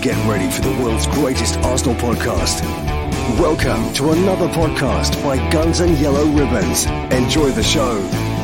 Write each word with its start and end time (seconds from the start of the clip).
Get 0.00 0.16
ready 0.28 0.48
for 0.48 0.60
the 0.60 0.70
world's 0.80 1.08
greatest 1.08 1.58
Arsenal 1.58 1.96
podcast. 1.96 2.62
Welcome 3.40 3.92
to 3.94 4.12
another 4.12 4.46
podcast 4.46 5.20
by 5.24 5.36
Guns 5.50 5.80
and 5.80 5.98
Yellow 5.98 6.24
Ribbons. 6.26 6.86
Enjoy 7.12 7.50
the 7.50 7.64
show. 7.64 8.37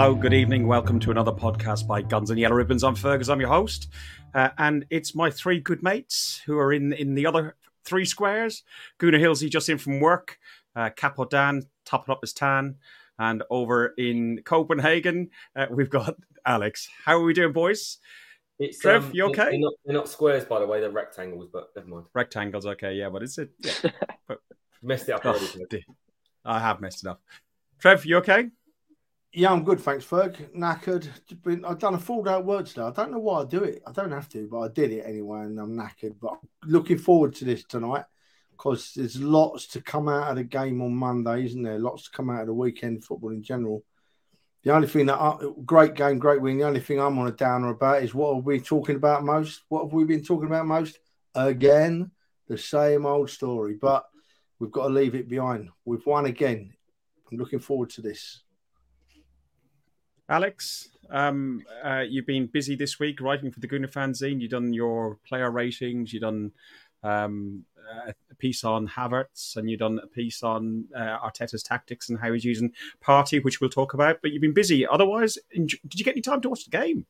Hello, 0.00 0.14
good 0.14 0.32
evening. 0.32 0.66
Welcome 0.66 0.98
to 1.00 1.10
another 1.10 1.30
podcast 1.30 1.86
by 1.86 2.00
Guns 2.00 2.30
and 2.30 2.40
Yellow 2.40 2.54
Ribbons. 2.54 2.82
I'm 2.82 2.94
Fergus, 2.94 3.28
I'm 3.28 3.38
your 3.38 3.50
host. 3.50 3.90
Uh, 4.34 4.48
and 4.56 4.86
it's 4.88 5.14
my 5.14 5.30
three 5.30 5.60
good 5.60 5.82
mates 5.82 6.40
who 6.46 6.58
are 6.58 6.72
in, 6.72 6.94
in 6.94 7.14
the 7.14 7.26
other 7.26 7.54
three 7.84 8.06
squares. 8.06 8.62
Gunnar 8.96 9.18
Hillsey 9.18 9.50
just 9.50 9.68
in 9.68 9.76
from 9.76 10.00
work, 10.00 10.38
uh, 10.74 10.88
Capo 10.96 11.26
Dan 11.26 11.64
topping 11.84 12.12
up 12.12 12.22
his 12.22 12.32
tan. 12.32 12.76
And 13.18 13.42
over 13.50 13.88
in 13.98 14.40
Copenhagen, 14.42 15.28
uh, 15.54 15.66
we've 15.70 15.90
got 15.90 16.16
Alex. 16.46 16.88
How 17.04 17.18
are 17.18 17.22
we 17.22 17.34
doing, 17.34 17.52
boys? 17.52 17.98
It's, 18.58 18.78
Trev, 18.78 19.04
um, 19.04 19.10
you 19.12 19.24
okay? 19.26 19.50
They're 19.50 19.58
not, 19.58 19.72
they're 19.84 19.96
not 19.96 20.08
squares, 20.08 20.46
by 20.46 20.60
the 20.60 20.66
way. 20.66 20.80
They're 20.80 20.88
rectangles, 20.88 21.50
but 21.52 21.72
never 21.76 21.88
mind. 21.88 22.06
Rectangles, 22.14 22.64
okay, 22.64 22.94
yeah, 22.94 23.10
but 23.10 23.22
it's 23.22 23.36
it. 23.36 23.50
Yeah. 23.58 23.90
Messed 24.82 25.10
it 25.10 25.12
up 25.12 25.26
Oh. 25.26 25.78
I 26.46 26.58
have 26.58 26.80
messed 26.80 27.04
it 27.04 27.08
up. 27.10 27.20
Trev, 27.80 28.06
you 28.06 28.16
okay? 28.16 28.48
Yeah, 29.32 29.52
I'm 29.52 29.62
good, 29.62 29.78
thanks, 29.78 30.04
Ferg. 30.04 30.52
Knackered. 30.56 31.08
Been- 31.44 31.64
I've 31.64 31.78
done 31.78 31.94
a 31.94 31.98
full 31.98 32.24
day 32.24 32.32
at 32.32 32.44
work 32.44 32.66
today. 32.66 32.82
I 32.82 32.90
don't 32.90 33.12
know 33.12 33.20
why 33.20 33.42
I 33.42 33.44
do 33.44 33.62
it. 33.62 33.80
I 33.86 33.92
don't 33.92 34.10
have 34.10 34.28
to, 34.30 34.48
but 34.48 34.60
I 34.60 34.68
did 34.68 34.90
it 34.90 35.04
anyway, 35.06 35.42
and 35.42 35.58
I'm 35.60 35.76
knackered. 35.76 36.16
But 36.20 36.32
I'm 36.32 36.48
looking 36.64 36.98
forward 36.98 37.36
to 37.36 37.44
this 37.44 37.62
tonight 37.62 38.06
because 38.50 38.92
there's 38.94 39.20
lots 39.20 39.68
to 39.68 39.82
come 39.82 40.08
out 40.08 40.30
of 40.30 40.36
the 40.36 40.42
game 40.44 40.82
on 40.82 40.94
Monday, 40.96 41.44
isn't 41.44 41.62
there? 41.62 41.78
Lots 41.78 42.04
to 42.04 42.10
come 42.10 42.28
out 42.28 42.40
of 42.40 42.48
the 42.48 42.54
weekend 42.54 43.04
football 43.04 43.30
in 43.30 43.42
general. 43.42 43.84
The 44.64 44.74
only 44.74 44.88
thing 44.88 45.06
that 45.06 45.20
I, 45.20 45.38
great 45.64 45.94
game, 45.94 46.18
great 46.18 46.42
win. 46.42 46.58
The 46.58 46.64
only 46.64 46.80
thing 46.80 47.00
I'm 47.00 47.18
on 47.18 47.28
a 47.28 47.32
downer 47.32 47.70
about 47.70 48.02
is 48.02 48.12
what 48.12 48.30
are 48.30 48.40
we 48.40 48.58
talking 48.58 48.96
about 48.96 49.24
most? 49.24 49.62
What 49.68 49.84
have 49.84 49.92
we 49.92 50.04
been 50.04 50.24
talking 50.24 50.48
about 50.48 50.66
most? 50.66 50.98
Again, 51.36 52.10
the 52.48 52.58
same 52.58 53.06
old 53.06 53.30
story. 53.30 53.74
But 53.80 54.06
we've 54.58 54.72
got 54.72 54.88
to 54.88 54.92
leave 54.92 55.14
it 55.14 55.28
behind. 55.28 55.68
We've 55.84 56.04
won 56.04 56.26
again. 56.26 56.74
I'm 57.30 57.38
looking 57.38 57.60
forward 57.60 57.90
to 57.90 58.02
this. 58.02 58.42
Alex, 60.30 60.88
um, 61.10 61.64
uh, 61.84 62.04
you've 62.08 62.26
been 62.26 62.46
busy 62.46 62.76
this 62.76 63.00
week 63.00 63.20
writing 63.20 63.50
for 63.50 63.58
the 63.58 63.66
Gooner 63.66 63.90
fanzine. 63.90 64.40
You've 64.40 64.52
done 64.52 64.72
your 64.72 65.18
player 65.26 65.50
ratings. 65.50 66.12
You've 66.12 66.22
done 66.22 66.52
um, 67.02 67.64
a 68.06 68.34
piece 68.36 68.62
on 68.62 68.86
Havertz, 68.86 69.56
and 69.56 69.68
you've 69.68 69.80
done 69.80 69.98
a 70.00 70.06
piece 70.06 70.44
on 70.44 70.84
uh, 70.96 71.18
Arteta's 71.18 71.64
tactics 71.64 72.08
and 72.08 72.18
how 72.18 72.32
he's 72.32 72.44
using 72.44 72.72
Partey, 73.04 73.42
which 73.42 73.60
we'll 73.60 73.70
talk 73.70 73.94
about. 73.94 74.18
But 74.22 74.30
you've 74.30 74.40
been 74.40 74.54
busy. 74.54 74.86
Otherwise, 74.86 75.36
enj- 75.56 75.80
did 75.88 75.98
you 75.98 76.04
get 76.04 76.12
any 76.12 76.22
time 76.22 76.40
to 76.42 76.48
watch 76.48 76.64
the 76.64 76.70
game? 76.70 77.06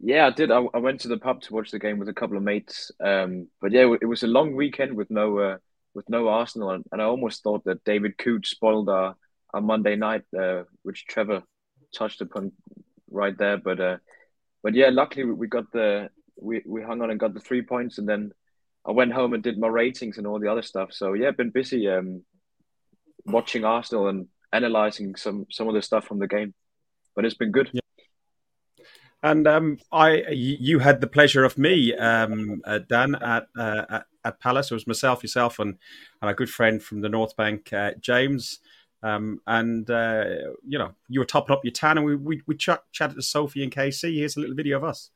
Yeah, 0.00 0.26
I 0.26 0.30
did. 0.30 0.50
I, 0.50 0.64
I 0.74 0.78
went 0.78 1.00
to 1.02 1.08
the 1.08 1.16
pub 1.16 1.42
to 1.42 1.54
watch 1.54 1.70
the 1.70 1.78
game 1.78 1.98
with 1.98 2.08
a 2.08 2.14
couple 2.14 2.36
of 2.36 2.42
mates. 2.42 2.90
Um, 3.00 3.46
but 3.60 3.70
yeah, 3.70 3.94
it 4.00 4.06
was 4.06 4.24
a 4.24 4.28
long 4.28 4.56
weekend 4.56 4.94
with 4.94 5.10
no 5.10 5.38
uh, 5.38 5.58
with 5.94 6.08
no 6.10 6.28
Arsenal, 6.28 6.70
and, 6.70 6.84
and 6.90 7.00
I 7.00 7.04
almost 7.04 7.42
thought 7.42 7.64
that 7.64 7.84
David 7.84 8.18
Coote 8.18 8.46
spoiled 8.46 8.88
our, 8.88 9.16
our 9.56 9.62
Monday 9.62 9.96
night, 9.96 10.22
uh, 10.38 10.64
which 10.82 11.06
Trevor 11.06 11.42
touched 11.94 12.20
upon 12.20 12.52
right 13.10 13.36
there. 13.38 13.56
But 13.56 13.80
uh, 13.80 13.96
but 14.62 14.74
yeah, 14.74 14.90
luckily 14.92 15.24
we, 15.24 15.48
got 15.48 15.72
the 15.72 16.10
we, 16.38 16.62
we 16.66 16.82
hung 16.82 17.00
on 17.00 17.10
and 17.10 17.18
got 17.18 17.32
the 17.32 17.40
three 17.40 17.62
points, 17.62 17.96
and 17.98 18.06
then 18.06 18.32
I 18.86 18.92
went 18.92 19.14
home 19.14 19.32
and 19.32 19.42
did 19.42 19.58
my 19.58 19.68
ratings 19.68 20.18
and 20.18 20.26
all 20.26 20.38
the 20.38 20.52
other 20.52 20.62
stuff. 20.62 20.92
So 20.92 21.14
yeah, 21.14 21.30
been 21.30 21.50
busy 21.50 21.88
um, 21.88 22.22
watching 23.24 23.64
Arsenal 23.64 24.08
and 24.08 24.28
analyzing 24.52 25.16
some 25.16 25.46
some 25.50 25.68
of 25.68 25.74
the 25.74 25.82
stuff 25.82 26.04
from 26.06 26.18
the 26.18 26.28
game. 26.28 26.52
But 27.14 27.24
it's 27.24 27.34
been 27.34 27.50
good. 27.50 27.70
And 29.22 29.48
um, 29.48 29.78
I, 29.90 30.22
you 30.30 30.56
you 30.60 30.78
had 30.80 31.00
the 31.00 31.06
pleasure 31.06 31.44
of 31.44 31.56
me, 31.56 31.94
um, 31.94 32.60
uh, 32.64 32.80
Dan, 32.86 33.14
at, 33.14 33.46
uh, 33.58 33.84
at 33.88 34.04
at 34.26 34.40
Palace. 34.40 34.70
It 34.70 34.74
was 34.74 34.86
myself, 34.86 35.22
yourself, 35.22 35.58
and, 35.58 35.78
and 36.20 36.30
a 36.30 36.34
good 36.34 36.50
friend 36.50 36.82
from 36.82 37.00
the 37.00 37.08
North 37.08 37.34
Bank, 37.36 37.72
uh, 37.72 37.92
James. 37.98 38.60
Um, 39.06 39.40
and 39.46 39.88
uh, 39.88 40.24
you 40.66 40.78
know, 40.78 40.90
you 41.08 41.20
were 41.20 41.26
topping 41.26 41.54
up 41.54 41.64
your 41.64 41.72
tan, 41.72 41.96
and 41.96 42.04
we 42.04 42.16
we, 42.16 42.42
we 42.46 42.56
ch- 42.56 42.70
chatted 42.90 43.14
to 43.14 43.22
Sophie 43.22 43.62
and 43.62 43.72
KC. 43.72 44.16
Here's 44.16 44.36
a 44.36 44.40
little 44.40 44.56
video 44.56 44.78
of 44.78 44.84
us. 44.84 45.10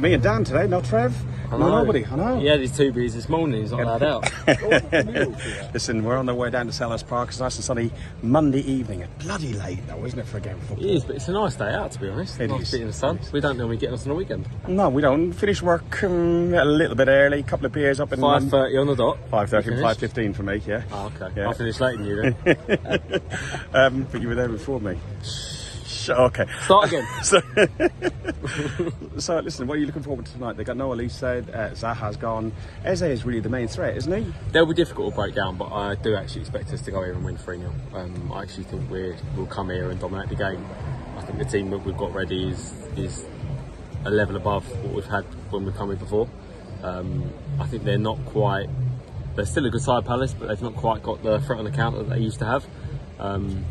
Me 0.00 0.14
and 0.14 0.22
Dan 0.22 0.44
today, 0.44 0.66
no 0.66 0.80
Trev, 0.80 1.14
I 1.52 1.58
no 1.58 1.68
nobody. 1.68 2.06
I 2.06 2.16
know. 2.16 2.40
He 2.40 2.46
had 2.46 2.60
his 2.60 2.74
two 2.74 2.90
beers 2.90 3.12
this 3.12 3.28
morning. 3.28 3.60
He's 3.60 3.70
not 3.70 3.80
allowed 3.80 4.02
out. 4.46 5.74
Listen, 5.74 6.04
we're 6.04 6.16
on 6.16 6.24
the 6.24 6.34
way 6.34 6.48
down 6.48 6.68
to 6.68 6.72
Selhurst 6.72 7.06
Park. 7.06 7.28
It's 7.28 7.38
a 7.38 7.42
nice 7.42 7.56
and 7.56 7.64
sunny 7.64 7.90
Monday 8.22 8.60
evening. 8.60 9.02
It's 9.02 9.24
bloody 9.24 9.52
late 9.52 9.86
though, 9.86 10.02
isn't 10.06 10.18
it, 10.18 10.26
for 10.26 10.38
a 10.38 10.40
game 10.40 10.54
of 10.54 10.62
football? 10.62 10.86
It 10.86 10.90
is, 10.90 11.04
but 11.04 11.16
it's 11.16 11.28
a 11.28 11.32
nice 11.32 11.54
day 11.54 11.68
out 11.68 11.92
to 11.92 12.00
be 12.00 12.08
honest. 12.08 12.40
It 12.40 12.48
nice 12.48 12.62
is. 12.62 12.70
bit 12.70 12.80
in 12.80 12.86
the 12.86 12.94
sun. 12.94 13.20
We 13.30 13.40
don't 13.40 13.58
normally 13.58 13.76
get 13.76 13.92
us 13.92 14.04
on 14.04 14.08
the 14.08 14.14
weekend. 14.14 14.48
No, 14.66 14.88
we 14.88 15.02
don't. 15.02 15.34
Finish 15.34 15.60
work 15.60 16.02
um, 16.02 16.54
a 16.54 16.64
little 16.64 16.96
bit 16.96 17.08
early. 17.08 17.40
A 17.40 17.42
couple 17.42 17.66
of 17.66 17.72
beers 17.72 18.00
up 18.00 18.10
in 18.14 18.22
Five 18.22 18.48
thirty 18.48 18.78
on 18.78 18.86
the 18.86 18.96
dot. 18.96 19.18
Five 19.30 19.50
thirty, 19.50 19.82
five 19.82 19.98
fifteen 19.98 20.32
for 20.32 20.44
me. 20.44 20.62
Yeah. 20.66 20.82
Oh, 20.92 21.12
okay. 21.20 21.30
Yeah. 21.36 21.50
I 21.50 21.52
finished 21.52 21.80
late 21.80 21.98
than 21.98 22.06
you 22.06 22.22
then. 22.22 23.22
um, 23.74 24.06
but 24.10 24.22
you 24.22 24.28
were 24.28 24.34
there 24.34 24.48
before 24.48 24.80
me. 24.80 24.96
Sh- 26.00 26.10
Okay. 26.10 26.46
Start 26.64 26.86
again. 26.88 27.06
So, 27.22 27.40
so 29.18 29.38
listen, 29.40 29.66
what 29.66 29.74
are 29.74 29.80
you 29.80 29.86
looking 29.86 30.02
forward 30.02 30.26
to 30.26 30.32
tonight? 30.32 30.56
They 30.56 30.64
got 30.64 30.76
no 30.76 30.90
Olise, 30.90 31.22
uh, 31.22 31.70
Zaha's 31.74 32.16
gone. 32.16 32.52
Eze 32.84 33.02
is 33.02 33.24
really 33.24 33.40
the 33.40 33.48
main 33.48 33.68
threat, 33.68 33.96
isn't 33.96 34.12
he? 34.24 34.32
They'll 34.52 34.66
be 34.66 34.74
difficult 34.74 35.10
to 35.12 35.16
break 35.20 35.34
down, 35.34 35.56
but 35.58 35.66
I 35.72 35.94
do 35.96 36.14
actually 36.16 36.40
expect 36.42 36.72
us 36.72 36.80
to 36.82 36.90
go 36.90 37.02
here 37.02 37.12
and 37.12 37.24
win 37.24 37.36
3 37.36 37.58
0. 37.58 37.72
Um, 37.94 38.32
I 38.32 38.42
actually 38.42 38.64
think 38.64 38.90
we're, 38.90 39.16
we'll 39.36 39.46
come 39.46 39.68
here 39.70 39.90
and 39.90 40.00
dominate 40.00 40.28
the 40.30 40.34
game. 40.36 40.64
I 41.18 41.22
think 41.22 41.38
the 41.38 41.44
team 41.44 41.70
that 41.70 41.78
we've 41.78 41.96
got 41.96 42.14
ready 42.14 42.48
is 42.48 42.72
is 42.96 43.24
a 44.06 44.10
level 44.10 44.36
above 44.36 44.66
what 44.82 44.94
we've 44.94 45.04
had 45.04 45.24
when 45.50 45.64
we've 45.66 45.76
come 45.76 45.88
here 45.88 45.96
before. 45.96 46.28
Um, 46.82 47.30
I 47.60 47.66
think 47.66 47.84
they're 47.84 47.98
not 47.98 48.18
quite. 48.26 48.68
They're 49.36 49.44
still 49.46 49.66
a 49.66 49.70
good 49.70 49.82
side, 49.82 50.06
Palace, 50.06 50.34
but 50.34 50.48
they've 50.48 50.62
not 50.62 50.74
quite 50.76 51.02
got 51.02 51.22
the 51.22 51.40
front 51.40 51.58
on 51.60 51.64
the 51.64 51.70
counter 51.70 51.98
that 51.98 52.08
they 52.08 52.18
used 52.20 52.38
to 52.40 52.46
have. 52.46 52.64
Um, 53.18 53.64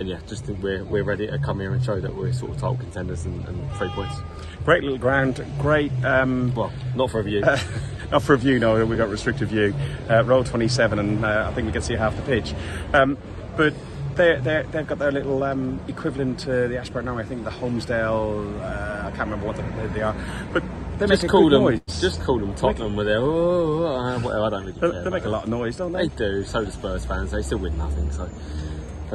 and 0.00 0.08
yeah, 0.08 0.18
just 0.26 0.44
think 0.44 0.62
we're, 0.62 0.84
we're 0.84 1.04
ready 1.04 1.26
to 1.26 1.38
come 1.38 1.60
here 1.60 1.72
and 1.72 1.82
show 1.84 2.00
that 2.00 2.14
we're 2.14 2.32
sort 2.32 2.50
of 2.50 2.56
title 2.58 2.76
contenders 2.76 3.24
and, 3.24 3.46
and 3.46 3.72
three 3.72 3.88
points. 3.90 4.16
Great 4.64 4.82
little 4.82 4.98
ground, 4.98 5.44
great. 5.60 5.92
Um, 6.04 6.52
Well, 6.54 6.72
not 6.96 7.10
for 7.10 7.20
a 7.20 7.22
view. 7.22 7.40
not 8.10 8.22
for 8.22 8.34
a 8.34 8.38
view, 8.38 8.58
no, 8.58 8.84
we 8.86 8.96
got 8.96 9.08
restricted 9.08 9.48
view. 9.48 9.74
Uh, 10.10 10.24
roll 10.24 10.42
27, 10.44 10.98
and 10.98 11.24
uh, 11.24 11.46
I 11.48 11.54
think 11.54 11.66
we 11.66 11.72
can 11.72 11.82
see 11.82 11.94
half 11.94 12.16
the 12.16 12.22
pitch. 12.22 12.54
Um, 12.92 13.16
but 13.56 13.74
they're, 14.16 14.40
they're, 14.40 14.62
they've 14.64 14.86
got 14.86 14.98
their 14.98 15.12
little 15.12 15.42
um, 15.44 15.80
equivalent 15.88 16.38
to 16.40 16.68
the 16.68 16.78
Ashburn 16.78 17.04
now. 17.04 17.18
I 17.18 17.24
think 17.24 17.44
the 17.44 17.50
Holmesdale. 17.50 18.60
uh, 18.60 19.06
I 19.06 19.10
can't 19.10 19.30
remember 19.30 19.46
what 19.46 19.56
the, 19.56 19.88
they 19.94 20.02
are. 20.02 20.14
But 20.52 20.62
they 20.98 21.06
just 21.06 21.22
make 21.22 21.28
a 21.30 21.32
call 21.32 21.48
good 21.48 21.52
them, 21.52 21.62
noise. 21.64 22.00
just 22.00 22.20
call 22.22 22.38
them 22.38 22.54
Tottenham 22.54 22.94
with 22.96 23.06
their 23.06 23.18
oh, 23.18 23.84
oh, 23.86 24.18
whatever. 24.20 24.44
I 24.44 24.50
don't 24.50 24.60
really 24.66 24.72
they, 24.72 24.90
care. 24.90 25.04
they 25.04 25.10
make 25.10 25.24
a 25.24 25.28
lot 25.28 25.44
of 25.44 25.48
noise, 25.50 25.76
don't 25.76 25.92
They 25.92 26.06
they? 26.08 26.16
do. 26.16 26.44
So 26.44 26.64
do 26.64 26.70
Spurs 26.70 27.04
fans. 27.04 27.32
They 27.32 27.42
still 27.42 27.58
win 27.58 27.76
nothing. 27.76 28.10
So. 28.12 28.28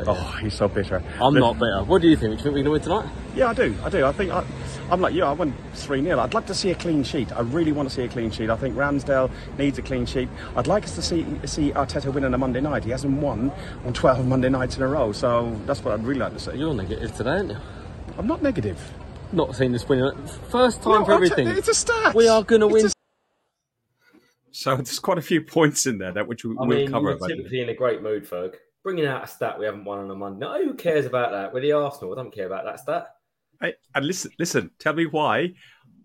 But, 0.05 0.11
oh, 0.11 0.13
yeah. 0.13 0.31
Oh, 0.33 0.37
he's 0.41 0.53
so 0.53 0.67
bitter. 0.67 1.03
I'm 1.21 1.33
But- 1.33 1.39
not 1.39 1.59
bitter. 1.59 1.83
What 1.85 2.01
do 2.01 2.07
you 2.07 2.15
think? 2.15 2.31
Do 2.31 2.37
you 2.37 2.43
think 2.43 2.45
we're 2.55 2.63
going 2.63 2.65
to 2.65 2.71
win 2.71 2.81
tonight? 2.81 3.09
Yeah, 3.35 3.49
I 3.49 3.53
do. 3.53 3.75
I 3.83 3.89
do. 3.89 4.05
I 4.05 4.11
think 4.11 4.31
I, 4.31 4.43
I'm 4.89 5.01
like 5.01 5.13
you. 5.13 5.23
I 5.23 5.31
want 5.33 5.53
3 5.75 6.03
0. 6.03 6.19
I'd 6.19 6.33
like 6.33 6.45
to 6.47 6.53
see 6.55 6.71
a 6.71 6.75
clean 6.75 7.03
sheet. 7.03 7.31
I 7.31 7.41
really 7.41 7.71
want 7.71 7.87
to 7.89 7.93
see 7.95 8.03
a 8.03 8.07
clean 8.07 8.31
sheet. 8.31 8.49
I 8.49 8.55
think 8.57 8.75
Ramsdale 8.75 9.29
needs 9.57 9.77
a 9.77 9.81
clean 9.81 10.05
sheet. 10.05 10.29
I'd 10.55 10.67
like 10.67 10.83
us 10.83 10.95
to 10.95 11.01
see 11.01 11.25
see 11.45 11.71
Arteta 11.71 12.11
win 12.13 12.25
on 12.25 12.33
a 12.33 12.37
Monday 12.37 12.61
night. 12.61 12.83
He 12.83 12.91
hasn't 12.91 13.21
won 13.21 13.51
on 13.85 13.93
12 13.93 14.25
Monday 14.27 14.49
nights 14.49 14.77
in 14.77 14.83
a 14.83 14.87
row. 14.87 15.11
So 15.11 15.55
that's 15.65 15.83
what 15.83 15.93
I'd 15.93 16.05
really 16.05 16.19
like 16.21 16.33
to 16.33 16.39
see. 16.39 16.57
You're 16.57 16.73
negative 16.73 17.15
today, 17.15 17.29
aren't 17.29 17.49
you? 17.51 17.57
I'm 18.17 18.27
not 18.27 18.41
negative. 18.41 18.79
Not 19.31 19.55
seen 19.55 19.71
this 19.71 19.87
win. 19.87 20.11
First 20.49 20.81
time 20.81 21.01
No, 21.01 21.05
for 21.05 21.11
I'll 21.13 21.19
t- 21.19 21.25
everything. 21.31 21.47
it's 21.49 21.67
a 21.67 21.73
stat. 21.75 22.15
We 22.15 22.27
are 22.27 22.43
going 22.43 22.61
to 22.61 22.67
win. 22.67 22.87
a- 22.87 22.89
So 24.51 24.75
there's 24.75 24.97
quite 24.99 25.19
a 25.19 25.21
few 25.21 25.41
points 25.41 25.85
in 25.85 25.99
there 25.99 26.11
that 26.13 26.27
which 26.27 26.43
we, 26.43 26.55
I 26.59 26.65
we'll 26.65 26.87
cover. 26.89 27.11
you're 27.11 27.27
typically 27.27 27.61
in 27.61 27.69
a 27.69 27.75
great 27.75 28.01
mood, 28.01 28.27
Ferg. 28.27 28.55
Bringing 28.83 29.05
out 29.05 29.23
a 29.23 29.27
stat 29.27 29.59
we 29.59 29.65
haven't 29.65 29.83
won 29.83 29.99
on 29.99 30.11
a 30.11 30.15
Monday. 30.15 30.45
No, 30.45 30.63
who 30.63 30.73
cares 30.73 31.05
about 31.05 31.31
that? 31.31 31.53
We're 31.53 31.61
the 31.61 31.73
Arsenal. 31.73 32.13
I 32.13 32.15
don't 32.15 32.33
care 32.33 32.47
about 32.47 32.63
that 32.65 32.79
stat. 32.79 33.15
Hey, 33.61 33.73
and 33.93 34.05
listen, 34.05 34.31
listen. 34.39 34.71
Tell 34.79 34.93
me 34.93 35.05
why 35.05 35.53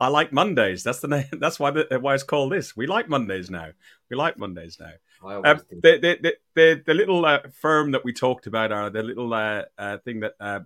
I 0.01 0.09
like 0.09 0.33
Mondays. 0.33 0.83
That's 0.83 1.01
the 1.01 1.09
name. 1.09 1.27
That's 1.33 1.61
why 1.61 1.71
the, 1.71 1.99
why 2.01 2.15
it's 2.15 2.25
called 2.25 2.53
this. 2.53 2.77
We 2.77 2.87
like 2.87 3.09
Mondays 3.09 3.49
now. 3.51 3.69
We 4.11 4.17
like 4.17 4.39
Mondays 4.39 4.79
now. 4.81 4.93
Um, 5.25 5.61
the, 5.71 6.19
the, 6.21 6.35
the, 6.55 6.83
the, 6.85 6.95
little 6.95 7.25
uh, 7.25 7.41
firm 7.61 7.93
that 7.93 8.05
we 8.05 8.13
talked 8.13 8.47
about, 8.47 8.73
are 8.73 8.91
the 8.91 9.03
little 9.03 9.33
uh, 9.33 9.63
uh, 9.79 9.97
thing 9.99 10.21
that 10.21 10.35
uh, 10.39 10.61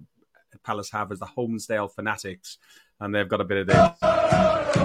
Palace 0.64 0.90
have 0.90 1.12
is 1.12 1.20
the 1.20 1.26
Holmesdale 1.26 1.94
Fanatics, 1.94 2.58
and 2.99 3.14
they've 3.14 3.28
got 3.28 3.40
a 3.40 3.44
bit 3.44 3.58
of 3.58 3.66
this. 3.69 4.78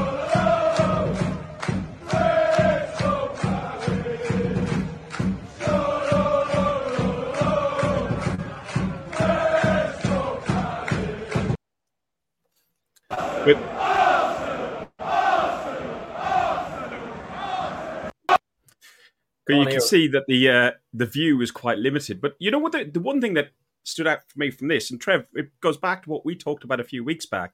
You 19.63 19.71
can 19.77 19.81
see 19.81 20.07
that 20.09 20.25
the 20.27 20.49
uh, 20.49 20.71
the 20.93 21.05
view 21.05 21.41
is 21.41 21.51
quite 21.51 21.77
limited. 21.77 22.21
But 22.21 22.35
you 22.39 22.51
know 22.51 22.59
what? 22.59 22.71
The, 22.71 22.85
the 22.85 22.99
one 22.99 23.21
thing 23.21 23.33
that 23.35 23.49
stood 23.83 24.07
out 24.07 24.19
for 24.27 24.39
me 24.39 24.51
from 24.51 24.67
this, 24.67 24.91
and 24.91 24.99
Trev, 24.99 25.25
it 25.33 25.49
goes 25.61 25.77
back 25.77 26.03
to 26.03 26.09
what 26.09 26.25
we 26.25 26.35
talked 26.35 26.63
about 26.63 26.79
a 26.79 26.85
few 26.85 27.03
weeks 27.03 27.25
back 27.25 27.53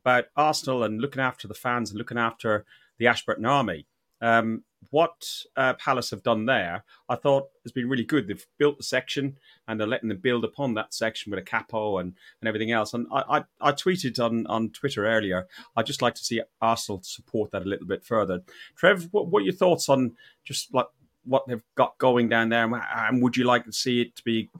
about 0.00 0.26
Arsenal 0.36 0.84
and 0.84 1.00
looking 1.00 1.20
after 1.20 1.48
the 1.48 1.54
fans 1.54 1.90
and 1.90 1.98
looking 1.98 2.18
after 2.18 2.64
the 2.98 3.06
Ashburton 3.06 3.44
Army. 3.44 3.86
Um, 4.20 4.62
what 4.90 5.26
uh, 5.56 5.74
Palace 5.74 6.10
have 6.10 6.22
done 6.22 6.46
there, 6.46 6.84
I 7.08 7.16
thought 7.16 7.48
has 7.64 7.72
been 7.72 7.88
really 7.88 8.04
good. 8.04 8.28
They've 8.28 8.46
built 8.58 8.78
the 8.78 8.84
section 8.84 9.36
and 9.66 9.78
they're 9.78 9.86
letting 9.86 10.08
them 10.08 10.18
build 10.18 10.44
upon 10.44 10.74
that 10.74 10.94
section 10.94 11.30
with 11.30 11.40
a 11.40 11.42
capo 11.42 11.98
and, 11.98 12.14
and 12.40 12.48
everything 12.48 12.70
else. 12.70 12.94
And 12.94 13.06
I, 13.12 13.38
I, 13.38 13.44
I 13.60 13.72
tweeted 13.72 14.24
on, 14.24 14.46
on 14.46 14.70
Twitter 14.70 15.06
earlier, 15.06 15.48
I'd 15.76 15.86
just 15.86 16.02
like 16.02 16.14
to 16.14 16.24
see 16.24 16.40
Arsenal 16.60 17.02
support 17.02 17.50
that 17.50 17.62
a 17.62 17.68
little 17.68 17.86
bit 17.86 18.04
further. 18.04 18.42
Trev, 18.76 19.08
what, 19.10 19.28
what 19.28 19.42
are 19.42 19.46
your 19.46 19.54
thoughts 19.54 19.88
on 19.88 20.16
just 20.44 20.72
like 20.72 20.86
what 21.26 21.46
they've 21.46 21.62
got 21.74 21.98
going 21.98 22.28
down 22.28 22.48
there? 22.48 22.64
And 22.64 23.22
would 23.22 23.36
you 23.36 23.44
like 23.44 23.64
to 23.64 23.72
see 23.72 24.00
it 24.00 24.16
to 24.16 24.24
be 24.24 24.50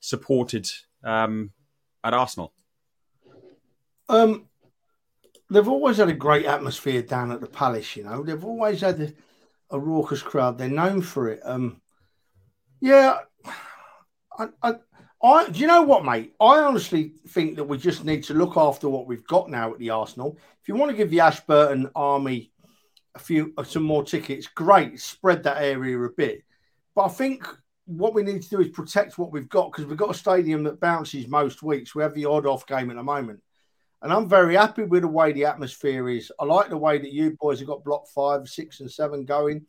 supported 0.00 0.68
um, 1.04 1.50
at 2.04 2.14
Arsenal? 2.14 2.52
Um, 4.08 4.48
they've 5.50 5.68
always 5.68 5.98
had 5.98 6.08
a 6.08 6.14
great 6.14 6.46
atmosphere 6.46 7.02
down 7.02 7.32
at 7.32 7.40
the 7.40 7.46
Palace. 7.46 7.96
You 7.96 8.04
know, 8.04 8.22
they've 8.22 8.44
always 8.44 8.80
had 8.80 9.00
a, 9.00 9.12
a 9.70 9.78
raucous 9.78 10.22
crowd. 10.22 10.58
They're 10.58 10.68
known 10.68 11.02
for 11.02 11.28
it. 11.28 11.40
Um, 11.44 11.80
yeah, 12.80 13.18
I, 14.38 14.48
I, 14.62 14.74
I, 15.22 15.48
do 15.48 15.60
you 15.60 15.66
know 15.66 15.82
what, 15.82 16.04
mate? 16.04 16.34
I 16.40 16.58
honestly 16.60 17.12
think 17.28 17.56
that 17.56 17.64
we 17.64 17.76
just 17.76 18.04
need 18.04 18.24
to 18.24 18.34
look 18.34 18.56
after 18.56 18.88
what 18.88 19.06
we've 19.06 19.26
got 19.26 19.50
now 19.50 19.72
at 19.72 19.78
the 19.78 19.90
Arsenal. 19.90 20.38
If 20.62 20.68
you 20.68 20.74
want 20.74 20.90
to 20.90 20.96
give 20.96 21.10
the 21.10 21.20
Ashburton 21.20 21.90
Army 21.94 22.52
a 23.14 23.18
few, 23.18 23.52
uh, 23.56 23.64
some 23.64 23.82
more 23.82 24.04
tickets, 24.04 24.46
great. 24.46 25.00
Spread 25.00 25.42
that 25.44 25.62
area 25.62 25.98
a 25.98 26.10
bit. 26.10 26.42
But 26.94 27.06
I 27.06 27.08
think 27.08 27.46
what 27.86 28.14
we 28.14 28.22
need 28.22 28.42
to 28.42 28.48
do 28.48 28.60
is 28.60 28.68
protect 28.68 29.18
what 29.18 29.32
we've 29.32 29.48
got 29.48 29.72
because 29.72 29.86
we've 29.86 29.98
got 29.98 30.10
a 30.10 30.18
stadium 30.18 30.62
that 30.64 30.80
bounces 30.80 31.26
most 31.28 31.62
weeks. 31.62 31.94
We 31.94 32.02
have 32.02 32.14
the 32.14 32.26
odd 32.26 32.46
off 32.46 32.66
game 32.66 32.90
at 32.90 32.96
the 32.96 33.02
moment. 33.02 33.40
And 34.02 34.12
I'm 34.12 34.28
very 34.28 34.54
happy 34.54 34.84
with 34.84 35.02
the 35.02 35.08
way 35.08 35.32
the 35.32 35.44
atmosphere 35.44 36.08
is. 36.08 36.32
I 36.40 36.44
like 36.44 36.70
the 36.70 36.76
way 36.76 36.98
that 36.98 37.12
you 37.12 37.36
boys 37.38 37.58
have 37.58 37.68
got 37.68 37.84
block 37.84 38.06
five, 38.14 38.48
six, 38.48 38.80
and 38.80 38.90
seven 38.90 39.24
going. 39.24 39.66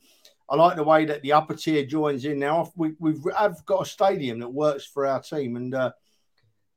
I 0.49 0.55
like 0.55 0.75
the 0.75 0.83
way 0.83 1.05
that 1.05 1.21
the 1.21 1.33
upper 1.33 1.55
tier 1.55 1.85
joins 1.85 2.25
in 2.25 2.39
now. 2.39 2.71
We, 2.75 2.93
we've 2.99 3.21
have 3.37 3.65
got 3.65 3.83
a 3.83 3.89
stadium 3.89 4.39
that 4.39 4.49
works 4.49 4.85
for 4.85 5.05
our 5.05 5.21
team, 5.21 5.55
and 5.57 5.73
uh, 5.73 5.91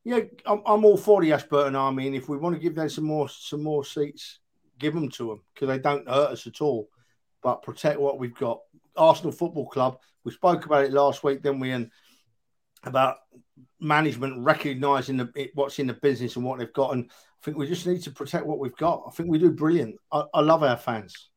yeah, 0.05 0.20
I'm, 0.46 0.62
I'm, 0.66 0.84
all 0.84 0.96
for 0.96 1.20
the 1.20 1.32
Ashburton 1.32 1.76
Army. 1.76 2.06
And 2.06 2.16
if 2.16 2.28
we 2.28 2.37
want 2.37 2.55
to 2.56 2.61
give 2.61 2.75
them 2.75 2.88
some 2.88 3.05
more 3.05 3.28
some 3.28 3.62
more 3.62 3.84
seats, 3.84 4.40
give 4.79 4.94
them 4.94 5.11
to 5.11 5.29
them 5.29 5.41
because 5.55 5.69
they 5.69 5.79
don't 5.79 6.09
hurt 6.09 6.31
us 6.31 6.47
at 6.47 6.61
all. 6.61 6.88
But 7.43 7.62
protect 7.62 8.00
what 8.00 8.19
we've 8.19 8.35
got. 8.35 8.61
Arsenal 8.97 9.32
Football 9.32 9.67
Club. 9.67 9.99
We 10.25 10.32
spoke 10.32 10.65
about 10.65 10.85
it 10.85 10.93
last 10.93 11.23
week, 11.23 11.43
didn't 11.43 11.61
we? 11.61 11.71
And 11.71 11.91
about 12.85 13.19
management 13.81 14.44
recognizing 14.44 15.17
the, 15.17 15.50
what's 15.55 15.79
in 15.79 15.87
the 15.87 15.94
business 15.94 16.37
and 16.37 16.44
what 16.44 16.59
they've 16.59 16.73
got. 16.73 16.94
And 16.94 17.11
I 17.11 17.44
think 17.44 17.56
we 17.56 17.67
just 17.67 17.87
need 17.87 18.03
to 18.03 18.11
protect 18.11 18.47
what 18.47 18.59
we've 18.59 18.76
got. 18.76 19.05
I 19.06 19.11
think 19.11 19.29
we 19.29 19.38
do 19.38 19.50
brilliant. 19.50 19.97
I, 20.11 20.25
I 20.32 20.41
love 20.41 20.62
our 20.62 20.76
fans. 20.76 21.29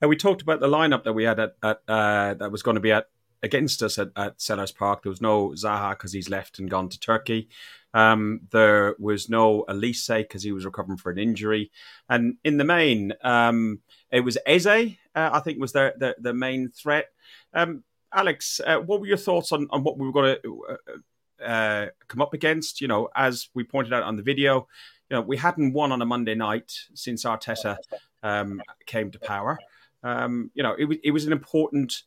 And 0.00 0.10
we 0.10 0.16
talked 0.16 0.42
about 0.42 0.60
the 0.60 0.68
lineup 0.68 1.04
that 1.04 1.14
we 1.14 1.24
had 1.24 1.40
at, 1.40 1.54
at 1.62 1.80
uh, 1.88 2.34
that 2.34 2.52
was 2.52 2.62
going 2.62 2.74
to 2.74 2.80
be 2.80 2.92
at 2.92 3.06
against 3.42 3.82
us 3.82 3.98
at, 3.98 4.08
at 4.16 4.38
Selhurst 4.38 4.76
Park. 4.76 5.02
There 5.02 5.10
was 5.10 5.20
no 5.20 5.50
Zaha 5.50 5.90
because 5.90 6.12
he's 6.12 6.30
left 6.30 6.58
and 6.58 6.70
gone 6.70 6.88
to 6.88 7.00
Turkey. 7.00 7.48
Um, 7.94 8.40
there 8.50 8.94
was 8.98 9.28
no 9.28 9.64
Olise 9.68 10.18
because 10.18 10.42
he 10.42 10.52
was 10.52 10.64
recovering 10.64 10.98
for 10.98 11.10
an 11.10 11.18
injury. 11.18 11.70
And 12.08 12.36
in 12.44 12.58
the 12.58 12.64
main, 12.64 13.14
um, 13.22 13.80
it 14.10 14.20
was 14.20 14.36
Eze, 14.46 14.66
uh, 14.66 14.90
I 15.14 15.40
think, 15.40 15.58
was 15.58 15.72
the, 15.72 15.94
the, 15.98 16.16
the 16.18 16.34
main 16.34 16.68
threat. 16.68 17.06
Um, 17.54 17.84
Alex, 18.12 18.60
uh, 18.64 18.78
what 18.78 19.00
were 19.00 19.06
your 19.06 19.16
thoughts 19.16 19.52
on, 19.52 19.66
on 19.70 19.82
what 19.82 19.98
we 19.98 20.06
were 20.06 20.12
going 20.12 20.36
to 20.42 20.64
uh, 20.68 21.42
uh, 21.42 21.86
come 22.08 22.20
up 22.20 22.34
against? 22.34 22.80
You 22.80 22.88
know, 22.88 23.08
as 23.14 23.48
we 23.54 23.64
pointed 23.64 23.92
out 23.92 24.02
on 24.02 24.16
the 24.16 24.22
video, 24.22 24.68
you 25.10 25.16
know, 25.16 25.22
we 25.22 25.36
hadn't 25.36 25.72
won 25.72 25.92
on 25.92 26.02
a 26.02 26.06
Monday 26.06 26.34
night 26.34 26.72
since 26.94 27.24
Arteta 27.24 27.76
um, 28.22 28.60
came 28.86 29.10
to 29.10 29.18
power. 29.18 29.58
Um, 30.02 30.50
you 30.54 30.62
know, 30.62 30.74
it, 30.78 30.84
was 30.84 30.98
it 31.02 31.10
was 31.10 31.26
an 31.26 31.32
important 31.32 32.02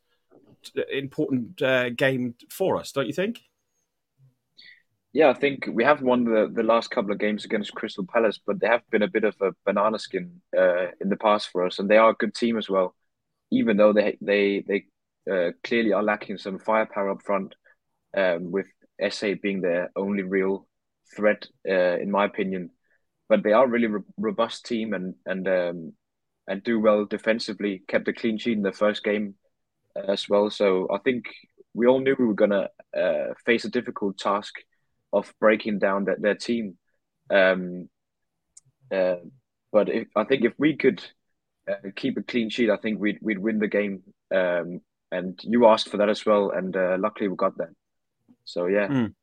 important 0.92 1.62
uh, 1.62 1.90
game 1.90 2.36
for 2.50 2.78
us, 2.78 2.92
don't 2.92 3.08
you 3.08 3.14
think? 3.14 3.40
Yeah, 5.12 5.30
I 5.30 5.34
think 5.34 5.68
we 5.72 5.84
have 5.84 6.02
won 6.02 6.24
the, 6.24 6.52
the 6.54 6.62
last 6.62 6.92
couple 6.92 7.12
of 7.12 7.18
games 7.18 7.44
against 7.44 7.74
Crystal 7.74 8.06
Palace, 8.06 8.40
but 8.46 8.60
they 8.60 8.68
have 8.68 8.88
been 8.92 9.02
a 9.02 9.08
bit 9.08 9.24
of 9.24 9.36
a 9.42 9.52
banana 9.66 9.98
skin 9.98 10.42
uh, 10.56 10.88
in 11.02 11.10
the 11.10 11.18
past 11.18 11.50
for 11.52 11.66
us, 11.66 11.80
and 11.80 11.90
they 11.90 11.98
are 11.98 12.12
a 12.12 12.16
good 12.16 12.36
team 12.36 12.58
as 12.58 12.70
well. 12.70 12.96
Even 13.52 13.78
though 13.78 13.92
they 13.92 14.18
they 14.22 14.64
they 14.68 14.86
uh, 15.32 15.52
clearly 15.64 15.94
are 15.94 16.04
lacking 16.04 16.38
some 16.38 16.60
firepower 16.60 17.10
up 17.10 17.24
front, 17.24 17.56
um, 18.16 18.52
with 18.52 18.68
Eze 19.00 19.40
being 19.42 19.62
their 19.62 19.90
only 19.96 20.22
real 20.22 20.68
threat, 21.16 21.48
uh, 21.68 21.98
in 21.98 22.12
my 22.12 22.26
opinion. 22.26 22.70
But 23.30 23.44
they 23.44 23.54
are 23.54 23.66
a 23.66 23.70
really 23.70 23.88
ro- 23.88 24.04
robust 24.18 24.68
team 24.68 24.94
and 24.94 25.16
and 25.26 25.48
um, 25.48 25.94
and 26.48 26.64
do 26.64 26.80
well 26.80 27.06
defensively. 27.06 27.82
Kept 27.88 28.08
a 28.08 28.14
clean 28.14 28.38
sheet 28.38 28.58
in 28.58 28.64
the 28.64 28.72
first 28.72 29.04
game 29.04 29.34
uh, 29.39 29.39
as 30.08 30.30
well. 30.30 30.50
So 30.50 30.88
I 30.92 30.98
think 31.00 31.26
we 31.74 31.88
all 31.88 32.00
knew 32.00 32.16
we 32.18 32.26
were 32.26 32.34
gonna 32.34 32.70
uh, 32.96 33.34
face 33.46 33.66
a 33.66 33.70
difficult 33.70 34.18
task 34.18 34.56
of 35.14 35.34
breaking 35.40 35.80
down 35.80 36.06
that 36.06 36.22
their 36.22 36.36
team. 36.36 36.78
Um, 37.30 37.90
uh, 38.92 39.16
but 39.72 39.90
if, 39.90 40.08
I 40.16 40.24
think 40.24 40.46
if 40.46 40.54
we 40.58 40.76
could 40.76 41.04
uh, 41.70 41.90
keep 41.96 42.18
a 42.18 42.24
clean 42.24 42.50
sheet, 42.50 42.70
I 42.70 42.78
think 42.78 43.00
we'd 43.00 43.20
we'd 43.22 43.40
win 43.40 43.60
the 43.60 43.68
game. 43.68 44.04
Um, 44.34 44.82
and 45.12 45.40
you 45.44 45.68
asked 45.68 45.90
for 45.90 45.98
that 45.98 46.10
as 46.10 46.26
well, 46.26 46.52
and 46.52 46.76
uh, 46.76 46.98
luckily 47.00 47.28
we 47.28 47.36
got 47.36 47.58
that. 47.58 47.70
So 48.46 48.68
yeah. 48.68 48.88
Mm. 48.88 49.14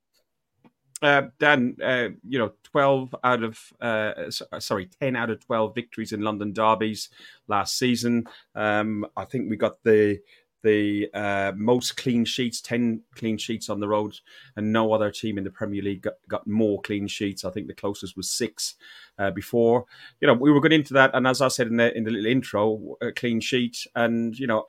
Uh, 1.03 1.23
Dan, 1.39 1.77
uh, 1.85 2.09
you 2.27 2.39
know, 2.39 2.53
12 2.65 3.15
out 3.23 3.43
of, 3.43 3.61
uh, 3.83 4.31
sorry, 4.59 4.89
10 5.01 5.15
out 5.15 5.29
of 5.29 5.45
12 5.45 5.75
victories 5.75 6.13
in 6.13 6.23
London 6.23 6.55
derbies 6.55 7.11
last 7.49 7.79
season. 7.79 8.25
Um, 8.55 9.07
I 9.15 9.27
think 9.27 9.51
we 9.51 9.57
got 9.57 9.83
the 9.83 10.21
the 10.63 11.09
uh, 11.15 11.53
most 11.57 11.97
clean 11.97 12.25
sheets, 12.25 12.61
10 12.61 13.03
clean 13.15 13.39
sheets 13.39 13.69
on 13.69 13.81
the 13.81 13.89
road, 13.89 14.19
and 14.57 14.73
no 14.73 14.93
other 14.93 15.11
team 15.11 15.39
in 15.39 15.45
the 15.45 15.51
Premier 15.51 15.83
League 15.83 16.03
got, 16.03 16.15
got 16.29 16.47
more 16.47 16.81
clean 16.83 17.07
sheets. 17.07 17.45
I 17.45 17.51
think 17.51 17.67
the 17.67 17.75
closest 17.75 18.17
was 18.17 18.31
six 18.31 18.75
uh, 19.19 19.31
before. 19.31 19.85
You 20.21 20.29
know, 20.29 20.35
we 20.35 20.51
were 20.51 20.61
going 20.61 20.73
into 20.73 20.95
that, 20.95 21.11
and 21.15 21.27
as 21.27 21.41
I 21.41 21.49
said 21.49 21.69
in 21.69 21.77
the, 21.77 21.97
in 21.97 22.05
the 22.05 22.11
little 22.11 22.27
intro, 22.27 22.97
a 23.01 23.13
clean 23.13 23.41
sheet, 23.41 23.87
and, 23.95 24.39
you 24.39 24.47
know, 24.47 24.65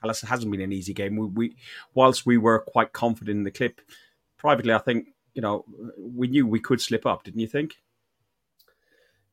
Palace 0.00 0.22
hasn't 0.22 0.50
been 0.50 0.60
an 0.60 0.72
easy 0.72 0.94
game. 0.94 1.16
We, 1.16 1.26
we, 1.26 1.56
whilst 1.94 2.26
we 2.26 2.38
were 2.38 2.60
quite 2.60 2.92
confident 2.92 3.38
in 3.38 3.44
the 3.44 3.50
clip, 3.50 3.80
privately, 4.38 4.72
I 4.72 4.78
think 4.78 5.08
you 5.34 5.42
know 5.42 5.64
we 5.98 6.26
knew 6.26 6.46
we 6.46 6.60
could 6.60 6.80
slip 6.80 7.06
up. 7.06 7.24
Didn't 7.24 7.40
you 7.40 7.46
think? 7.46 7.76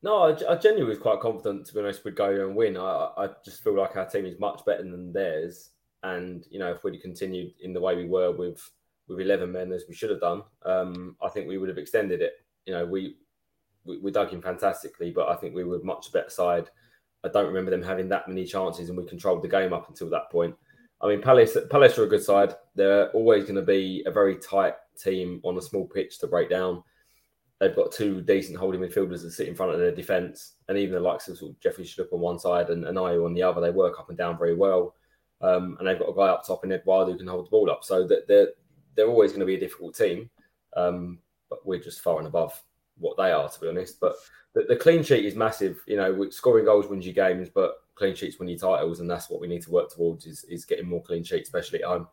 No, 0.02 0.24
I, 0.24 0.52
I 0.52 0.56
genuinely 0.56 0.90
was 0.90 0.98
quite 0.98 1.20
confident. 1.20 1.66
To 1.66 1.74
be 1.74 1.80
honest, 1.80 2.04
we'd 2.04 2.14
go 2.14 2.46
and 2.46 2.54
win. 2.54 2.76
I, 2.76 3.10
I 3.16 3.28
just 3.44 3.64
feel 3.64 3.76
like 3.76 3.96
our 3.96 4.08
team 4.08 4.26
is 4.26 4.38
much 4.38 4.64
better 4.64 4.82
than 4.82 5.12
theirs, 5.12 5.70
and 6.02 6.46
you 6.50 6.58
know 6.58 6.70
if 6.70 6.84
we'd 6.84 7.00
continued 7.02 7.54
in 7.60 7.72
the 7.72 7.80
way 7.80 7.96
we 7.96 8.06
were 8.06 8.32
with 8.32 8.60
with 9.08 9.20
eleven 9.20 9.52
men 9.52 9.72
as 9.72 9.84
we 9.88 9.94
should 9.94 10.10
have 10.10 10.20
done, 10.20 10.42
um, 10.64 11.16
I 11.22 11.28
think 11.28 11.48
we 11.48 11.58
would 11.58 11.68
have 11.68 11.78
extended 11.78 12.20
it. 12.20 12.34
You 12.66 12.74
know, 12.74 12.84
we, 12.84 13.16
we 13.84 13.98
we 13.98 14.10
dug 14.10 14.32
in 14.32 14.42
fantastically, 14.42 15.10
but 15.10 15.28
I 15.28 15.36
think 15.36 15.54
we 15.54 15.64
were 15.64 15.80
much 15.82 16.12
better 16.12 16.30
side 16.30 16.70
I 17.24 17.28
don't 17.28 17.46
remember 17.46 17.70
them 17.70 17.82
having 17.82 18.08
that 18.10 18.28
many 18.28 18.44
chances, 18.44 18.88
and 18.88 18.98
we 18.98 19.04
controlled 19.04 19.42
the 19.42 19.48
game 19.48 19.72
up 19.72 19.88
until 19.88 20.08
that 20.10 20.30
point. 20.30 20.54
I 21.00 21.08
mean, 21.08 21.20
Palace, 21.20 21.56
Palace 21.70 21.98
are 21.98 22.04
a 22.04 22.08
good 22.08 22.22
side. 22.22 22.54
They're 22.74 23.10
always 23.10 23.44
going 23.44 23.56
to 23.56 23.62
be 23.62 24.02
a 24.06 24.10
very 24.10 24.36
tight 24.36 24.74
team 24.96 25.40
on 25.44 25.56
a 25.56 25.62
small 25.62 25.86
pitch 25.86 26.18
to 26.18 26.26
break 26.26 26.50
down. 26.50 26.82
They've 27.60 27.74
got 27.74 27.92
two 27.92 28.20
decent 28.22 28.56
holding 28.56 28.80
midfielders 28.80 29.22
that 29.22 29.32
sit 29.32 29.48
in 29.48 29.54
front 29.54 29.72
of 29.72 29.80
their 29.80 29.94
defence, 29.94 30.54
and 30.68 30.78
even 30.78 30.94
the 30.94 31.00
likes 31.00 31.28
of, 31.28 31.38
sort 31.38 31.52
of 31.52 31.60
Jeffrey 31.60 31.84
Schlupp 31.84 32.12
on 32.12 32.20
one 32.20 32.38
side 32.38 32.70
and, 32.70 32.84
and 32.84 32.96
on 32.96 33.34
the 33.34 33.42
other, 33.42 33.60
they 33.60 33.70
work 33.70 33.98
up 33.98 34.08
and 34.10 34.18
down 34.18 34.38
very 34.38 34.54
well. 34.54 34.94
Um, 35.40 35.76
and 35.78 35.86
they've 35.86 35.98
got 35.98 36.08
a 36.08 36.14
guy 36.14 36.28
up 36.28 36.44
top 36.44 36.64
in 36.64 36.72
Edouard 36.72 37.08
who 37.08 37.16
can 37.16 37.28
hold 37.28 37.46
the 37.46 37.50
ball 37.50 37.70
up. 37.70 37.84
So 37.84 38.06
they're 38.06 38.48
they're 38.94 39.08
always 39.08 39.30
going 39.30 39.40
to 39.40 39.46
be 39.46 39.54
a 39.54 39.60
difficult 39.60 39.94
team, 39.94 40.28
um, 40.76 41.18
but 41.48 41.64
we're 41.64 41.78
just 41.78 42.00
far 42.00 42.18
and 42.18 42.26
above 42.26 42.60
what 42.98 43.16
they 43.16 43.30
are, 43.30 43.48
to 43.48 43.60
be 43.60 43.68
honest. 43.68 44.00
But 44.00 44.16
the, 44.54 44.64
the 44.68 44.76
clean 44.76 45.04
sheet 45.04 45.24
is 45.24 45.36
massive. 45.36 45.80
You 45.86 45.96
know, 45.96 46.30
scoring 46.30 46.64
goals 46.64 46.88
wins 46.88 47.06
you 47.06 47.12
games, 47.12 47.48
but 47.48 47.76
clean 47.94 48.16
sheets 48.16 48.38
win 48.38 48.48
you 48.48 48.58
titles, 48.58 48.98
and 48.98 49.08
that's 49.08 49.30
what 49.30 49.40
we 49.40 49.46
need 49.46 49.62
to 49.62 49.70
work 49.70 49.90
towards 49.90 50.26
is, 50.26 50.44
is 50.44 50.64
getting 50.64 50.88
more 50.88 51.02
clean 51.02 51.22
sheets, 51.22 51.48
especially 51.48 51.82
at 51.82 51.88
home. 51.88 52.08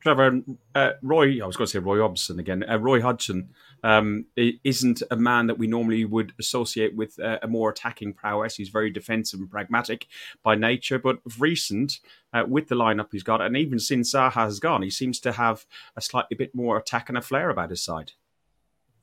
Trevor, 0.00 0.40
uh, 0.74 0.92
Roy, 1.02 1.42
I 1.42 1.46
was 1.46 1.56
going 1.56 1.66
to 1.66 1.72
say 1.72 1.78
Roy 1.78 2.00
Hodgson 2.00 2.38
again. 2.38 2.64
Uh, 2.68 2.78
Roy 2.78 3.02
Hodgson 3.02 3.50
um, 3.84 4.24
isn't 4.36 5.02
a 5.10 5.16
man 5.16 5.46
that 5.46 5.58
we 5.58 5.66
normally 5.66 6.04
would 6.04 6.32
associate 6.38 6.96
with 6.96 7.18
uh, 7.20 7.38
a 7.42 7.48
more 7.48 7.70
attacking 7.70 8.14
prowess. 8.14 8.56
He's 8.56 8.70
very 8.70 8.90
defensive 8.90 9.40
and 9.40 9.50
pragmatic 9.50 10.06
by 10.42 10.54
nature, 10.54 10.98
but 10.98 11.18
recent, 11.38 12.00
uh, 12.32 12.44
with 12.48 12.68
the 12.68 12.76
lineup 12.76 13.08
he's 13.12 13.22
got, 13.22 13.42
and 13.42 13.56
even 13.56 13.78
since 13.78 14.14
Zaha 14.14 14.32
has 14.32 14.58
gone, 14.58 14.82
he 14.82 14.90
seems 14.90 15.20
to 15.20 15.32
have 15.32 15.66
a 15.96 16.00
slightly 16.00 16.36
bit 16.36 16.54
more 16.54 16.78
attack 16.78 17.08
and 17.08 17.18
a 17.18 17.22
flair 17.22 17.50
about 17.50 17.70
his 17.70 17.82
side. 17.82 18.12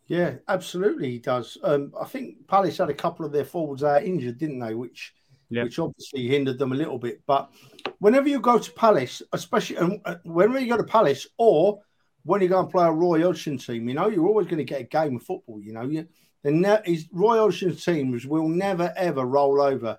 Yeah, 0.08 0.36
absolutely, 0.48 1.12
he 1.12 1.20
does. 1.20 1.58
Um, 1.64 1.94
I 2.00 2.06
think 2.06 2.48
Palace 2.48 2.78
had 2.78 2.90
a 2.90 2.94
couple 2.94 3.26
of 3.26 3.34
their 3.34 3.46
forwards 3.46 3.84
out 3.84 4.04
injured, 4.04 4.38
didn't 4.38 4.60
they? 4.60 4.74
Which 4.74 5.14
yeah. 5.50 5.64
which 5.64 5.80
obviously 5.80 6.28
hindered 6.28 6.58
them 6.58 6.72
a 6.72 6.76
little 6.76 6.98
bit. 6.98 7.22
But 7.26 7.52
whenever 8.00 8.28
you 8.28 8.40
go 8.40 8.58
to 8.58 8.72
Palace, 8.74 9.22
especially 9.34 9.78
and 9.78 10.02
uh, 10.06 10.16
whenever 10.24 10.60
you 10.60 10.70
go 10.70 10.78
to 10.78 10.84
Palace 10.84 11.28
or 11.38 11.82
when 12.24 12.42
you 12.42 12.48
go 12.48 12.60
and 12.60 12.70
play 12.70 12.86
a 12.86 12.92
Roy 12.92 13.24
Hodgson 13.24 13.58
team, 13.58 13.88
you 13.88 13.96
know, 13.96 14.10
you're 14.10 14.28
always 14.28 14.48
going 14.48 14.58
to 14.58 14.64
get 14.64 14.82
a 14.82 14.86
game 14.86 15.16
of 15.16 15.24
football. 15.24 15.62
You 15.62 15.74
know, 15.74 15.84
you, 15.84 16.08
ne- 16.44 16.82
his 16.86 17.08
Roy 17.12 17.38
Hodgson's 17.38 17.84
teams 17.84 18.26
will 18.26 18.48
never 18.48 18.94
ever 18.96 19.26
roll 19.26 19.62
over. 19.62 19.98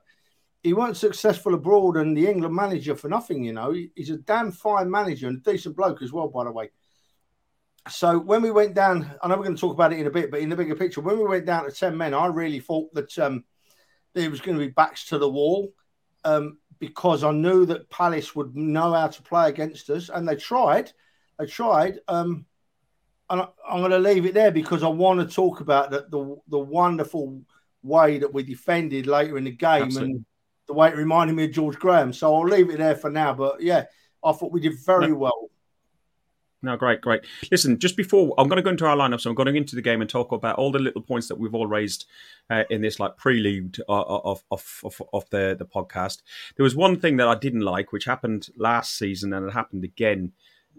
He 0.63 0.73
weren't 0.75 0.97
successful 0.97 1.55
abroad 1.55 1.97
and 1.97 2.17
the 2.17 2.27
England 2.27 2.55
manager 2.55 2.97
for 2.97 3.09
nothing. 3.09 3.45
You 3.45 3.53
know, 3.53 3.75
he's 3.95 4.11
a 4.11 4.19
damn 4.19 4.53
fine 4.53 4.91
manager 4.91 5.29
and 5.29 5.39
a 5.39 5.51
decent 5.51 5.77
bloke 5.77 6.03
as 6.03 6.13
well, 6.13 6.29
by 6.29 6.45
the 6.45 6.53
way. 6.53 6.71
So 7.89 8.19
when 8.19 8.43
we 8.43 8.51
went 8.51 8.75
down, 8.75 9.11
I 9.23 9.29
know 9.29 9.37
we're 9.37 9.45
going 9.45 9.55
to 9.57 9.61
talk 9.61 9.73
about 9.73 9.93
it 9.93 10.01
in 10.01 10.07
a 10.07 10.11
bit, 10.11 10.31
but 10.31 10.41
in 10.41 10.51
the 10.51 10.57
bigger 10.57 10.75
picture, 10.75 11.01
when 11.01 11.17
we 11.17 11.25
went 11.25 11.47
down 11.47 11.65
to 11.65 11.71
ten 11.71 11.97
men, 11.97 12.13
I 12.13 12.27
really 12.27 12.61
thought 12.61 12.93
that 12.93 13.19
um, 13.19 13.45
there 14.15 14.29
was 14.31 14.41
going 14.41 14.59
to 14.59 14.67
be 14.67 14.71
backs 14.71 15.07
to 15.07 15.19
the 15.19 15.31
wall 15.31 15.73
um, 16.25 16.59
because 16.79 17.25
I 17.25 17.33
knew 17.33 17.67
that 17.67 17.91
Palace 17.91 18.35
would 18.35 18.57
know 18.57 18.93
how 18.93 19.09
to 19.09 19.23
play 19.23 19.49
against 19.49 19.91
us, 19.91 20.09
and 20.09 20.29
they 20.29 20.37
tried. 20.37 20.93
They 21.39 21.47
tried. 21.47 22.01
Um, 22.09 22.47
and 23.31 23.43
I, 23.43 23.49
am 23.71 23.81
going 23.81 23.91
to 23.91 23.99
leave 23.99 24.27
it 24.27 24.35
there 24.35 24.51
because 24.51 24.83
I 24.83 24.89
want 24.89 25.21
to 25.21 25.35
talk 25.35 25.61
about 25.61 25.91
the, 25.91 26.07
the, 26.11 26.37
the 26.49 26.59
wonderful 26.59 27.43
way 27.83 28.19
that 28.19 28.33
we 28.33 28.43
defended 28.43 29.07
later 29.07 29.39
in 29.39 29.45
the 29.45 29.51
game 29.51 29.85
Absolutely. 29.85 30.15
and 30.15 30.25
the 30.67 30.73
way 30.75 30.89
it 30.89 30.97
reminded 30.97 31.37
me 31.37 31.45
of 31.45 31.53
George 31.53 31.79
Graham. 31.79 32.13
So 32.13 32.35
I'll 32.35 32.47
leave 32.47 32.71
it 32.71 32.79
there 32.79 32.97
for 32.97 33.11
now. 33.11 33.35
But 33.35 33.61
yeah, 33.63 33.85
I 34.25 34.33
thought 34.33 34.53
we 34.53 34.61
did 34.61 34.79
very 34.85 35.09
No. 35.09 35.17
well. 35.17 35.51
No, 36.61 36.77
great, 36.77 37.01
great. 37.01 37.25
Listen, 37.53 37.79
just 37.79 37.97
before 37.97 38.35
I'm 38.37 38.49
going 38.49 38.57
to 38.57 38.63
go 38.63 38.71
into 38.71 38.85
our 38.87 38.97
lineup, 38.97 39.21
so 39.21 39.31
I'm 39.31 39.37
going 39.37 39.55
into 39.55 39.77
the 39.77 39.83
game 39.83 40.01
and 40.01 40.11
talk 40.11 40.33
about 40.33 40.57
all 40.57 40.73
the 40.73 40.81
little 40.81 41.03
points 41.03 41.29
that 41.29 41.39
we've 41.39 41.55
all 41.55 41.69
raised 41.69 42.07
uh, 42.51 42.65
in 42.69 42.83
this 42.83 42.99
like 42.99 43.17
prelude 43.17 43.79
of 43.89 44.21
of, 44.25 44.45
of 44.51 44.81
of 44.85 45.03
of 45.13 45.31
the 45.31 45.55
the 45.57 45.65
podcast. 45.65 46.23
There 46.57 46.65
was 46.65 46.75
one 46.75 46.99
thing 46.99 47.17
that 47.19 47.29
I 47.29 47.37
didn't 47.37 47.61
like, 47.61 47.93
which 47.93 48.07
happened 48.07 48.49
last 48.57 48.99
season, 48.99 49.33
and 49.33 49.47
it 49.47 49.53
happened 49.53 49.85
again. 49.85 50.33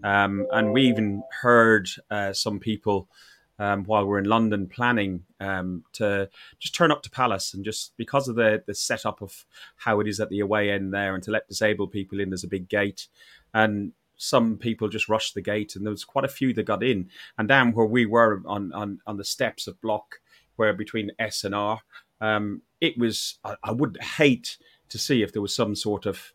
Um, 0.03 0.47
and 0.51 0.73
we 0.73 0.83
even 0.83 1.23
heard 1.41 1.89
uh, 2.11 2.33
some 2.33 2.59
people 2.59 3.09
um, 3.57 3.83
while 3.83 4.05
we're 4.05 4.19
in 4.19 4.25
London 4.25 4.67
planning 4.67 5.23
um, 5.39 5.83
to 5.93 6.29
just 6.59 6.73
turn 6.73 6.91
up 6.91 7.03
to 7.03 7.09
Palace 7.09 7.53
and 7.53 7.63
just 7.63 7.93
because 7.97 8.27
of 8.27 8.35
the 8.35 8.63
the 8.65 8.73
setup 8.73 9.21
of 9.21 9.45
how 9.77 9.99
it 10.01 10.07
is 10.07 10.19
at 10.19 10.29
the 10.29 10.39
away 10.41 10.71
end 10.71 10.93
there, 10.93 11.15
and 11.15 11.23
to 11.23 11.31
let 11.31 11.47
disabled 11.47 11.91
people 11.91 12.19
in, 12.19 12.29
there's 12.29 12.43
a 12.43 12.49
big 12.49 12.67
gate, 12.67 13.07
and 13.53 13.93
some 14.19 14.57
people 14.57 14.89
just 14.89 15.09
rushed 15.09 15.33
the 15.33 15.41
gate, 15.41 15.75
and 15.75 15.85
there 15.85 15.91
was 15.91 16.03
quite 16.03 16.25
a 16.25 16.29
few 16.29 16.53
that 16.53 16.63
got 16.63 16.83
in. 16.83 17.09
And 17.37 17.47
down 17.47 17.71
where 17.71 17.85
we 17.85 18.05
were 18.05 18.41
on 18.45 18.71
on, 18.73 18.99
on 19.07 19.17
the 19.17 19.23
steps 19.23 19.65
of 19.65 19.81
block, 19.81 20.19
where 20.57 20.73
between 20.73 21.11
S 21.17 21.43
and 21.43 21.55
R, 21.55 21.81
um, 22.21 22.61
it 22.81 22.97
was. 22.97 23.39
I, 23.43 23.55
I 23.63 23.71
would 23.71 23.97
hate 24.17 24.57
to 24.89 24.97
see 24.97 25.23
if 25.23 25.31
there 25.31 25.41
was 25.41 25.55
some 25.55 25.75
sort 25.75 26.05
of 26.05 26.33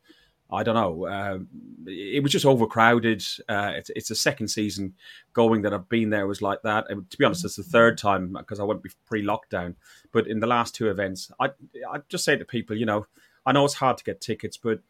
I 0.50 0.62
don't 0.62 0.75
know. 0.75 1.07
Uh, 1.07 1.38
it 1.87 2.23
was 2.23 2.33
just 2.33 2.47
overcrowded. 2.47 3.25
Uh, 3.49 3.73
it's, 3.76 3.91
it's 3.97 4.09
the 4.09 4.14
second 4.14 4.49
season 4.49 4.95
going 5.33 5.62
that 5.62 5.73
I've 5.73 5.88
been 5.88 6.11
there 6.11 6.26
was 6.26 6.43
like 6.43 6.62
that. 6.62 6.87
And 6.88 7.11
to 7.11 7.19
be 7.19 7.25
honest, 7.25 7.45
it's 7.45 7.57
the 7.57 7.62
third 7.62 7.99
time 7.99 8.37
because 8.38 8.61
I 8.61 8.64
went 8.64 8.83
pre-lockdown. 9.07 9.75
But 10.12 10.26
in 10.26 10.41
the 10.41 10.47
last 10.47 10.75
two 10.75 10.91
events, 10.91 11.31
I 11.41 11.47
I 11.91 12.00
just 12.09 12.25
say 12.25 12.37
to 12.37 12.45
people, 12.45 12.76
you 12.76 12.87
know, 12.87 13.07
I 13.45 13.53
know 13.53 13.64
it's 13.64 13.75
hard 13.75 13.99
to 13.99 14.05
get 14.05 14.21
tickets, 14.21 14.57
but 14.57 14.81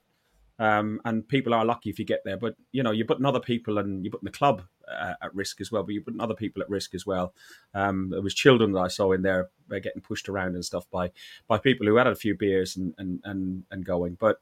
um, 0.58 1.00
and 1.04 1.26
people 1.26 1.52
are 1.52 1.64
lucky 1.64 1.90
if 1.90 1.98
you 1.98 2.04
get 2.04 2.22
there. 2.24 2.36
But 2.36 2.54
you 2.72 2.82
know, 2.82 2.92
you're 2.92 3.06
putting 3.06 3.26
other 3.26 3.40
people 3.40 3.78
and 3.78 4.04
you're 4.04 4.12
putting 4.12 4.26
the 4.26 4.30
club 4.30 4.62
uh, 4.88 5.14
at 5.20 5.34
risk 5.34 5.60
as 5.60 5.72
well. 5.72 5.82
But 5.82 5.94
you're 5.94 6.02
putting 6.04 6.20
other 6.20 6.34
people 6.34 6.62
at 6.62 6.70
risk 6.70 6.94
as 6.94 7.04
well. 7.04 7.34
Um, 7.74 8.10
there 8.10 8.22
was 8.22 8.34
children 8.34 8.72
that 8.72 8.80
I 8.80 8.88
saw 8.88 9.12
in 9.12 9.22
there 9.22 9.50
uh, 9.70 9.78
getting 9.80 10.02
pushed 10.02 10.28
around 10.28 10.54
and 10.54 10.64
stuff 10.64 10.88
by 10.90 11.10
by 11.48 11.58
people 11.58 11.86
who 11.86 11.96
had 11.96 12.06
a 12.06 12.14
few 12.14 12.36
beers 12.36 12.76
and 12.76 12.94
and 12.98 13.20
and, 13.24 13.64
and 13.70 13.84
going. 13.84 14.16
But 14.20 14.40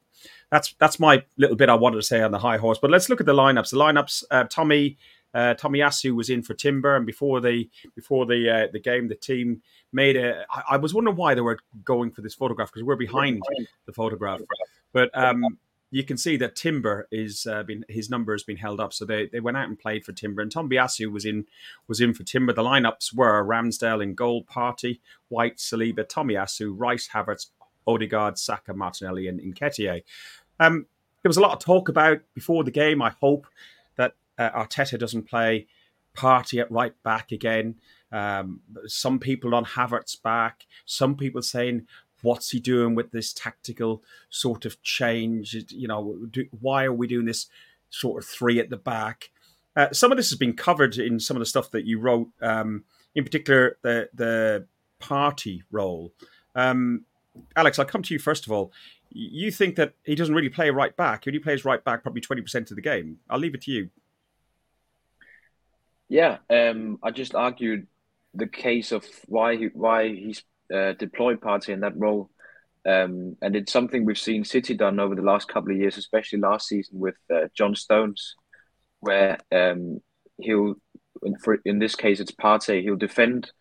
that's 0.50 0.74
that's 0.78 1.00
my 1.00 1.24
little 1.38 1.56
bit 1.56 1.70
I 1.70 1.74
wanted 1.74 1.96
to 1.96 2.02
say 2.02 2.20
on 2.20 2.30
the 2.30 2.38
high 2.38 2.58
horse. 2.58 2.78
But 2.78 2.90
let's 2.90 3.08
look 3.08 3.20
at 3.20 3.26
the 3.26 3.34
lineups. 3.34 3.70
The 3.70 3.78
lineups: 3.78 4.24
uh, 4.30 4.44
Tommy. 4.44 4.98
Uh, 5.34 5.54
Tomiyasu 5.54 6.14
was 6.14 6.28
in 6.28 6.42
for 6.42 6.52
Timber, 6.52 6.94
and 6.94 7.06
before 7.06 7.40
the 7.40 7.70
before 7.94 8.26
the 8.26 8.50
uh, 8.50 8.66
the 8.70 8.78
game, 8.78 9.08
the 9.08 9.14
team 9.14 9.62
made 9.90 10.14
a. 10.14 10.44
I, 10.50 10.62
I 10.72 10.76
was 10.76 10.92
wondering 10.92 11.16
why 11.16 11.34
they 11.34 11.40
were 11.40 11.58
going 11.84 12.10
for 12.10 12.20
this 12.20 12.34
photograph 12.34 12.70
because 12.70 12.84
we're 12.84 12.96
behind 12.96 13.40
the 13.86 13.94
photograph, 13.94 14.42
but 14.92 15.08
um, 15.14 15.56
you 15.92 16.02
can 16.02 16.16
see 16.16 16.38
that 16.38 16.56
Timber 16.56 17.06
is 17.12 17.46
uh, 17.46 17.62
been 17.62 17.84
his 17.86 18.08
number 18.08 18.32
has 18.32 18.42
been 18.42 18.56
held 18.56 18.80
up. 18.80 18.94
So 18.94 19.04
they, 19.04 19.26
they 19.26 19.40
went 19.40 19.58
out 19.58 19.68
and 19.68 19.78
played 19.78 20.04
for 20.04 20.12
Timber, 20.12 20.40
and 20.40 20.50
Tomiyasu 20.50 21.12
was 21.12 21.26
in 21.26 21.44
was 21.86 22.00
in 22.00 22.14
for 22.14 22.24
Timber. 22.24 22.54
The 22.54 22.62
lineups 22.62 23.14
were 23.14 23.44
Ramsdale 23.44 24.02
in 24.02 24.14
goal, 24.14 24.42
Partey, 24.44 25.00
White, 25.28 25.58
Saliba, 25.58 26.04
Tomiyasu, 26.04 26.72
Rice, 26.74 27.10
Havertz, 27.14 27.50
Odegaard, 27.86 28.38
Saka, 28.38 28.72
Martinelli, 28.72 29.28
and 29.28 29.38
Nketiah. 29.38 30.02
Um, 30.58 30.86
there 31.22 31.28
was 31.28 31.36
a 31.36 31.42
lot 31.42 31.52
of 31.52 31.58
talk 31.58 31.90
about 31.90 32.20
before 32.32 32.64
the 32.64 32.70
game. 32.70 33.02
I 33.02 33.12
hope 33.20 33.46
that 33.96 34.14
uh, 34.38 34.50
Arteta 34.50 34.98
doesn't 34.98 35.28
play 35.28 35.66
Partey 36.16 36.58
at 36.58 36.70
right 36.70 36.94
back 37.02 37.32
again. 37.32 37.76
Um, 38.10 38.60
some 38.86 39.18
people 39.18 39.54
on 39.54 39.66
Havertz 39.66 40.20
back. 40.20 40.66
Some 40.86 41.16
people 41.16 41.42
saying 41.42 41.86
what's 42.22 42.50
he 42.50 42.60
doing 42.60 42.94
with 42.94 43.10
this 43.10 43.32
tactical 43.32 44.02
sort 44.30 44.64
of 44.64 44.82
change? 44.82 45.54
You 45.70 45.88
know, 45.88 46.16
do, 46.30 46.46
why 46.60 46.84
are 46.84 46.92
we 46.92 47.06
doing 47.06 47.26
this 47.26 47.46
sort 47.90 48.22
of 48.22 48.28
three 48.28 48.58
at 48.58 48.70
the 48.70 48.76
back? 48.76 49.30
Uh, 49.76 49.92
some 49.92 50.12
of 50.12 50.16
this 50.16 50.30
has 50.30 50.38
been 50.38 50.54
covered 50.54 50.96
in 50.98 51.18
some 51.18 51.36
of 51.36 51.40
the 51.40 51.46
stuff 51.46 51.70
that 51.70 51.84
you 51.84 51.98
wrote, 51.98 52.28
um, 52.40 52.84
in 53.14 53.24
particular 53.24 53.76
the 53.82 54.08
the 54.14 54.66
Partey 55.00 55.62
role. 55.70 56.12
Um, 56.54 57.04
Alex, 57.56 57.78
I'll 57.78 57.84
come 57.86 58.02
to 58.02 58.14
you 58.14 58.20
first 58.20 58.46
of 58.46 58.52
all. 58.52 58.72
You 59.10 59.50
think 59.50 59.76
that 59.76 59.94
he 60.04 60.14
doesn't 60.14 60.34
really 60.34 60.48
play 60.48 60.70
right 60.70 60.96
back. 60.96 61.24
He 61.24 61.30
only 61.30 61.38
plays 61.38 61.64
right 61.64 61.82
back 61.82 62.02
probably 62.02 62.20
twenty 62.20 62.42
percent 62.42 62.70
of 62.70 62.76
the 62.76 62.82
game. 62.82 63.18
I'll 63.28 63.38
leave 63.38 63.54
it 63.54 63.62
to 63.62 63.70
you. 63.70 63.90
Yeah, 66.08 66.38
um, 66.50 66.98
I 67.02 67.10
just 67.10 67.34
argued 67.34 67.86
the 68.34 68.46
case 68.46 68.92
of 68.92 69.06
why 69.26 69.56
he, 69.56 69.66
why 69.72 70.08
he's 70.08 70.42
uh, 70.74 70.92
deployed 70.92 71.40
Partey 71.40 71.70
in 71.70 71.80
that 71.80 71.96
role. 71.96 72.30
Um, 72.84 73.36
and 73.40 73.54
it's 73.54 73.72
something 73.72 74.04
we've 74.04 74.18
seen 74.18 74.44
City 74.44 74.74
done 74.74 74.98
over 74.98 75.14
the 75.14 75.22
last 75.22 75.48
couple 75.48 75.70
of 75.72 75.78
years, 75.78 75.96
especially 75.96 76.40
last 76.40 76.66
season 76.68 76.98
with 76.98 77.14
uh, 77.32 77.46
John 77.54 77.76
Stones, 77.76 78.34
where 79.00 79.38
um, 79.52 80.00
he'll, 80.38 80.74
in, 81.22 81.36
for, 81.38 81.58
in 81.64 81.78
this 81.78 81.94
case, 81.94 82.18
it's 82.18 82.32
Partey, 82.32 82.82
he'll 82.82 82.96
defend, 82.96 83.52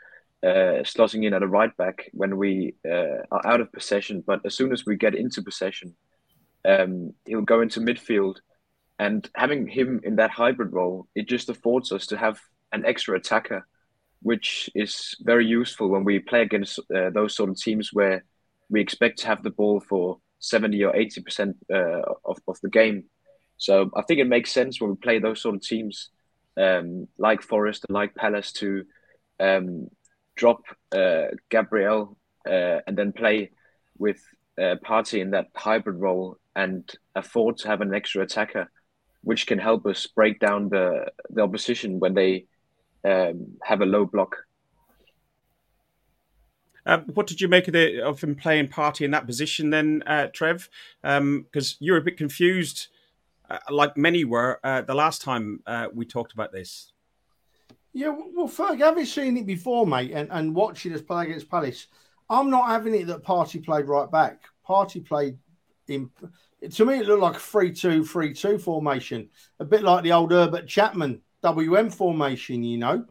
uh, 0.44 0.82
slotting 0.82 1.24
in 1.26 1.34
at 1.34 1.44
a 1.44 1.48
right 1.48 1.76
back 1.78 2.10
when 2.14 2.36
we 2.36 2.74
uh, 2.84 3.22
are 3.32 3.46
out 3.46 3.62
of 3.62 3.72
possession. 3.72 4.24
But 4.26 4.42
as 4.44 4.56
soon 4.56 4.72
as 4.72 4.86
we 4.86 4.96
get 4.96 5.14
into 5.14 5.44
possession, 5.44 5.96
um, 6.66 7.14
he'll 7.26 7.42
go 7.42 7.62
into 7.62 7.80
midfield. 7.80 8.38
And 8.98 9.30
having 9.36 9.68
him 9.68 10.02
in 10.04 10.16
that 10.16 10.32
hybrid 10.32 10.74
role, 10.74 11.08
it 11.16 11.28
just 11.28 11.50
affords 11.50 11.92
us 11.92 12.08
to 12.08 12.18
have 12.18 12.40
an 12.72 12.86
extra 12.86 13.16
attacker 13.18 13.68
which 14.22 14.70
is 14.76 15.16
very 15.22 15.46
useful 15.46 15.90
when 15.90 16.04
we 16.04 16.20
play 16.20 16.42
against 16.42 16.80
uh, 16.96 17.10
those 17.10 17.36
sort 17.36 17.50
of 17.50 17.58
teams 17.58 17.92
where 17.92 18.24
we 18.70 18.80
expect 18.80 19.20
to 19.20 19.28
have 19.28 19.44
the 19.44 19.50
ball 19.50 19.80
for 19.80 20.20
70 20.40 20.84
or 20.84 20.94
80% 20.94 21.56
uh, 21.74 22.02
of, 22.26 22.40
of 22.48 22.60
the 22.62 22.70
game. 22.70 23.06
So 23.58 23.90
I 23.96 24.02
think 24.04 24.20
it 24.20 24.28
makes 24.28 24.52
sense 24.52 24.80
when 24.80 24.92
we 24.92 24.96
play 24.96 25.20
those 25.20 25.42
sort 25.42 25.56
of 25.56 25.62
teams 25.62 26.10
um, 26.58 27.08
like 27.18 27.42
Forest 27.42 27.86
and 27.88 27.96
like 27.96 28.16
Palace 28.16 28.52
to 28.54 28.84
um, 29.40 29.88
drop 30.36 30.64
uh, 30.92 31.28
Gabriel 31.50 32.18
uh, 32.48 32.80
and 32.88 32.98
then 32.98 33.14
play 33.14 33.52
with 33.98 34.20
uh, 34.60 34.76
Partey 34.84 35.22
in 35.22 35.32
that 35.32 35.48
hybrid 35.56 35.98
role 35.98 36.38
and 36.56 36.92
afford 37.16 37.58
to 37.58 37.68
have 37.68 37.82
an 37.82 37.94
extra 37.94 38.24
attacker, 38.24 38.70
which 39.22 39.48
can 39.48 39.60
help 39.60 39.86
us 39.86 40.08
break 40.08 40.40
down 40.40 40.70
the, 40.70 41.06
the 41.30 41.42
opposition 41.42 42.00
when 42.00 42.14
they 42.14 42.46
um, 43.04 43.58
have 43.64 43.82
a 43.82 43.86
low 43.86 44.06
block. 44.06 44.38
Uh, 46.86 47.00
what 47.14 47.28
did 47.28 47.40
you 47.40 47.48
make 47.48 47.68
of, 47.68 47.74
the, 47.74 48.02
of 48.02 48.22
him 48.22 48.36
playing 48.36 48.68
Partey 48.68 49.06
in 49.06 49.12
that 49.12 49.28
position 49.28 49.70
then, 49.70 50.04
uh, 50.08 50.28
Trev? 50.34 50.68
Because 51.02 51.72
um, 51.74 51.78
you're 51.80 51.98
a 51.98 52.02
bit 52.02 52.18
confused, 52.18 52.88
uh, 53.50 53.60
like 53.70 53.96
many 53.98 54.26
were, 54.26 54.60
uh, 54.64 54.82
the 54.82 54.96
last 54.96 55.22
time 55.22 55.62
uh, 55.68 55.88
we 55.94 56.06
talked 56.06 56.34
about 56.34 56.52
this. 56.52 56.92
Yeah, 57.94 58.16
well, 58.34 58.48
Ferg, 58.48 58.80
having 58.80 59.06
seen 59.06 59.38
it 59.38 59.46
before, 59.46 59.86
mate, 59.86 60.12
and, 60.12 60.30
and 60.32 60.56
watching 60.56 60.94
us 60.94 61.02
play 61.02 61.26
against 61.26 61.50
Palace, 61.50 61.88
I'm 62.30 62.50
not 62.50 62.70
having 62.70 62.96
it 62.96 63.08
that 63.08 63.24
Partey 63.24 63.64
played 63.64 63.86
right 63.86 64.10
back. 64.10 64.44
Partey 64.68 65.06
played 65.06 65.38
in. 65.88 66.10
To 66.70 66.86
me, 66.86 67.00
it 67.00 67.08
looked 67.08 67.22
like 67.22 67.36
a 67.36 67.40
3 67.40 67.74
2 67.74 68.06
3 68.06 68.34
2 68.34 68.58
formation, 68.58 69.30
a 69.60 69.66
bit 69.66 69.84
like 69.84 70.04
the 70.04 70.14
old 70.14 70.32
Herbert 70.32 70.68
Chapman 70.68 71.22
WM 71.44 71.90
formation, 71.90 72.64
you 72.64 72.78
know. 72.78 73.06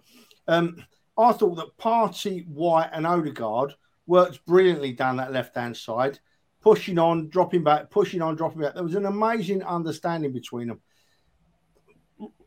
Um, 0.49 0.84
I 1.18 1.32
thought 1.32 1.56
that 1.56 1.76
Partey, 1.78 2.46
White, 2.49 2.90
and 2.92 3.06
Odegaard 3.06 3.75
worked 4.06 4.44
brilliantly 4.46 4.92
down 4.92 5.16
that 5.16 5.32
left 5.32 5.56
hand 5.56 5.76
side, 5.76 6.18
pushing 6.60 6.99
on, 6.99 7.28
dropping 7.28 7.62
back, 7.62 7.90
pushing 7.90 8.22
on, 8.22 8.37
dropping 8.37 8.62
back. 8.62 8.75
There 8.75 8.82
was 8.82 8.94
an 8.94 9.06
amazing 9.06 9.62
understanding 9.62 10.32
between 10.32 10.68
them. 10.68 10.80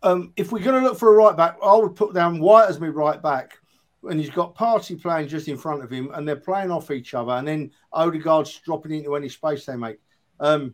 Um, 0.01 0.33
if 0.35 0.51
we're 0.51 0.63
going 0.63 0.81
to 0.81 0.87
look 0.87 0.99
for 0.99 1.13
a 1.13 1.17
right 1.17 1.35
back, 1.35 1.57
I 1.63 1.75
would 1.75 1.95
put 1.95 2.13
down 2.13 2.39
White 2.39 2.69
as 2.69 2.79
my 2.79 2.87
right 2.87 3.21
back, 3.21 3.57
and 4.03 4.19
he's 4.19 4.29
got 4.29 4.55
Partey 4.55 5.01
playing 5.01 5.29
just 5.29 5.47
in 5.47 5.57
front 5.57 5.83
of 5.83 5.89
him, 5.89 6.11
and 6.13 6.27
they're 6.27 6.35
playing 6.35 6.71
off 6.71 6.91
each 6.91 7.13
other, 7.13 7.31
and 7.31 7.47
then 7.47 7.71
Odegaard's 7.91 8.59
dropping 8.59 8.91
into 8.91 9.15
any 9.15 9.29
space 9.29 9.65
they 9.65 9.75
make. 9.75 9.99
Um, 10.39 10.73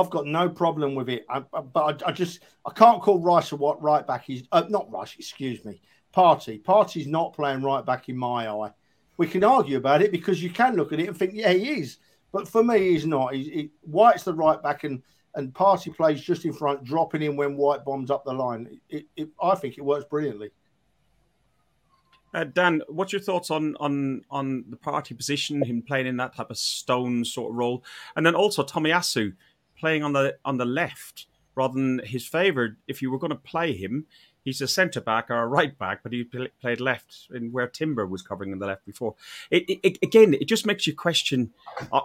I've 0.00 0.10
got 0.10 0.26
no 0.26 0.48
problem 0.48 0.94
with 0.94 1.08
it, 1.08 1.24
I, 1.28 1.42
I, 1.52 1.60
but 1.60 2.02
I, 2.02 2.08
I, 2.08 2.12
just 2.12 2.40
I 2.64 2.72
can't 2.72 3.02
call 3.02 3.20
Rice 3.20 3.52
a 3.52 3.56
what 3.56 3.82
right 3.82 4.06
back. 4.06 4.24
He's 4.24 4.44
uh, 4.52 4.64
not 4.68 4.90
Rice, 4.90 5.14
excuse 5.18 5.64
me. 5.64 5.80
Partey. 6.14 6.62
Partey's 6.62 7.06
not 7.06 7.32
playing 7.32 7.62
right 7.62 7.84
back 7.84 8.08
in 8.08 8.16
my 8.16 8.48
eye. 8.48 8.70
We 9.16 9.26
can 9.26 9.44
argue 9.44 9.78
about 9.78 10.02
it 10.02 10.12
because 10.12 10.42
you 10.42 10.50
can 10.50 10.76
look 10.76 10.92
at 10.92 11.00
it 11.00 11.08
and 11.08 11.16
think, 11.16 11.32
yeah, 11.34 11.52
he 11.52 11.80
is, 11.80 11.98
but 12.32 12.46
for 12.46 12.62
me, 12.62 12.90
he's 12.90 13.06
not. 13.06 13.34
He's, 13.34 13.46
he, 13.46 13.70
White's 13.82 14.24
the 14.24 14.34
right 14.34 14.62
back, 14.62 14.84
and 14.84 15.02
and 15.34 15.52
Partey 15.52 15.94
plays 15.94 16.20
just 16.20 16.44
in 16.44 16.52
front, 16.52 16.84
dropping 16.84 17.22
in 17.22 17.36
when 17.36 17.56
White 17.56 17.84
bombs 17.84 18.10
up 18.10 18.24
the 18.24 18.32
line. 18.32 18.80
It, 18.88 19.06
it, 19.16 19.28
I 19.40 19.54
think 19.54 19.78
it 19.78 19.84
works 19.84 20.06
brilliantly. 20.08 20.50
Uh, 22.34 22.44
Dan, 22.44 22.82
what's 22.88 23.12
your 23.12 23.22
thoughts 23.22 23.50
on 23.50 23.76
on 23.80 24.22
on 24.30 24.64
the 24.68 24.76
Partey 24.76 25.16
position, 25.16 25.62
him 25.62 25.80
playing 25.80 26.06
in 26.06 26.16
that 26.18 26.34
type 26.34 26.50
of 26.50 26.58
stone 26.58 27.24
sort 27.24 27.50
of 27.50 27.56
role, 27.56 27.84
and 28.16 28.26
then 28.26 28.34
also 28.34 28.62
Tomiyasu 28.62 29.32
playing 29.78 30.02
on 30.02 30.12
the 30.12 30.36
on 30.44 30.58
the 30.58 30.64
left 30.64 31.26
rather 31.54 31.74
than 31.74 32.00
his 32.04 32.26
favourite. 32.26 32.72
If 32.86 33.02
you 33.02 33.10
were 33.10 33.18
going 33.18 33.30
to 33.30 33.36
play 33.36 33.72
him, 33.72 34.06
he's 34.46 34.60
a 34.60 34.68
centre 34.68 35.00
back 35.00 35.30
or 35.30 35.42
a 35.42 35.46
right 35.46 35.76
back, 35.76 36.02
but 36.02 36.12
he 36.12 36.24
played 36.24 36.80
left 36.80 37.28
in 37.34 37.50
where 37.50 37.66
Timber 37.66 38.06
was 38.06 38.22
covering 38.22 38.52
on 38.52 38.58
the 38.58 38.66
left 38.66 38.86
before. 38.86 39.16
It, 39.50 39.64
it, 39.82 39.98
again, 40.02 40.34
it 40.34 40.46
just 40.46 40.66
makes 40.66 40.86
you 40.86 40.94
question. 40.94 41.52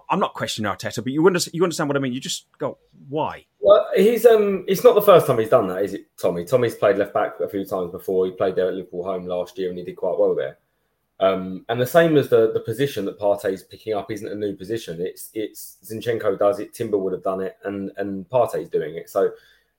I'm 0.09 0.19
not 0.19 0.33
questioning 0.33 0.71
Arteta, 0.71 1.03
but 1.03 1.13
you 1.13 1.25
understand, 1.27 1.53
you 1.53 1.63
understand 1.63 1.89
what 1.89 1.97
I 1.97 1.99
mean. 1.99 2.13
You 2.13 2.19
just 2.19 2.47
go, 2.57 2.77
why? 3.09 3.45
Well, 3.59 3.87
he's 3.95 4.25
um, 4.25 4.65
it's 4.67 4.83
not 4.83 4.95
the 4.95 5.01
first 5.01 5.27
time 5.27 5.37
he's 5.37 5.49
done 5.49 5.67
that, 5.67 5.83
is 5.83 5.93
it, 5.93 6.05
Tommy? 6.17 6.43
Tommy's 6.45 6.75
played 6.75 6.97
left 6.97 7.13
back 7.13 7.39
a 7.39 7.47
few 7.47 7.63
times 7.63 7.91
before. 7.91 8.25
He 8.25 8.31
played 8.31 8.55
there 8.55 8.69
at 8.69 8.73
Liverpool 8.73 9.03
home 9.03 9.25
last 9.25 9.57
year, 9.57 9.69
and 9.69 9.77
he 9.77 9.85
did 9.85 9.95
quite 9.95 10.17
well 10.17 10.35
there. 10.35 10.57
Um, 11.21 11.65
and 11.69 11.79
the 11.79 11.85
same 11.85 12.17
as 12.17 12.29
the, 12.29 12.51
the 12.51 12.59
position 12.59 13.05
that 13.05 13.19
Partey's 13.19 13.61
picking 13.61 13.93
up 13.93 14.09
isn't 14.09 14.27
a 14.27 14.35
new 14.35 14.55
position. 14.55 14.99
It's 14.99 15.29
it's 15.35 15.77
Zinchenko 15.85 16.37
does 16.37 16.59
it, 16.59 16.73
Timber 16.73 16.97
would 16.97 17.13
have 17.13 17.23
done 17.23 17.41
it, 17.41 17.57
and 17.63 17.91
and 17.97 18.27
Partey's 18.27 18.69
doing 18.69 18.95
it. 18.95 19.07
So 19.07 19.31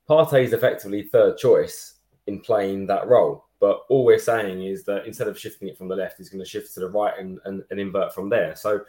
Partey's 0.09 0.53
effectively 0.53 1.03
third 1.03 1.37
choice 1.37 1.95
in 2.29 2.41
playing 2.41 2.87
that 2.87 3.09
role. 3.09 3.45
But 3.59 3.83
all 3.89 4.05
we're 4.05 4.21
saying 4.21 4.63
is 4.63 4.85
that 4.85 5.05
instead 5.05 5.27
of 5.27 5.39
shifting 5.39 5.69
it 5.69 5.77
from 5.77 5.89
the 5.89 5.97
left, 5.97 6.19
he's 6.19 6.29
going 6.29 6.43
to 6.43 6.49
shift 6.49 6.75
to 6.75 6.81
the 6.81 6.89
right 6.89 7.15
and, 7.19 7.39
and, 7.45 7.63
and 7.71 7.79
invert 7.79 8.15
from 8.15 8.29
there. 8.29 8.57
So 8.57 8.81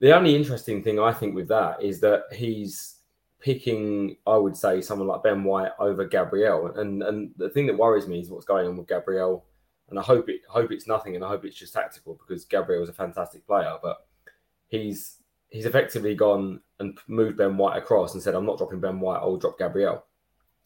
the 0.00 0.14
only 0.14 0.36
interesting 0.36 0.82
thing 0.82 0.98
I 0.98 1.12
think 1.12 1.34
with 1.34 1.48
that 1.48 1.82
is 1.82 2.00
that 2.00 2.24
he's 2.32 2.96
picking, 3.40 4.16
I 4.26 4.36
would 4.36 4.56
say, 4.56 4.80
someone 4.80 5.08
like 5.08 5.22
Ben 5.22 5.44
White 5.44 5.72
over 5.78 6.06
Gabriel. 6.06 6.66
And 6.76 7.02
and 7.02 7.30
the 7.36 7.50
thing 7.50 7.66
that 7.66 7.76
worries 7.76 8.06
me 8.06 8.20
is 8.20 8.30
what's 8.30 8.46
going 8.46 8.66
on 8.66 8.76
with 8.76 8.88
Gabriel 8.88 9.44
and 9.90 9.98
I 9.98 10.02
hope 10.02 10.28
it 10.28 10.42
hope 10.48 10.70
it's 10.72 10.86
nothing, 10.86 11.14
and 11.14 11.24
I 11.24 11.28
hope 11.28 11.44
it's 11.44 11.56
just 11.56 11.72
tactical 11.72 12.14
because 12.14 12.44
Gabriel 12.44 12.82
is 12.82 12.88
a 12.88 12.94
fantastic 12.94 13.46
player, 13.46 13.76
but 13.82 14.06
he's 14.68 15.18
he's 15.48 15.66
effectively 15.66 16.14
gone 16.14 16.60
and 16.78 16.98
moved 17.08 17.38
Ben 17.38 17.56
White 17.56 17.78
across 17.78 18.14
and 18.14 18.22
said, 18.22 18.34
"I'm 18.34 18.46
not 18.46 18.58
dropping 18.58 18.80
Ben 18.80 19.00
White. 19.00 19.18
I'll 19.18 19.36
drop 19.36 19.58
Gabriel." 19.58 20.04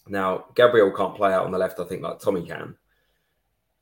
Now 0.08 0.46
Gabriel 0.54 0.90
can't 0.90 1.14
play 1.14 1.32
out 1.32 1.44
on 1.44 1.52
the 1.52 1.58
left, 1.58 1.78
I 1.78 1.84
think, 1.84 2.02
like 2.02 2.18
Tommy 2.18 2.44
can. 2.44 2.76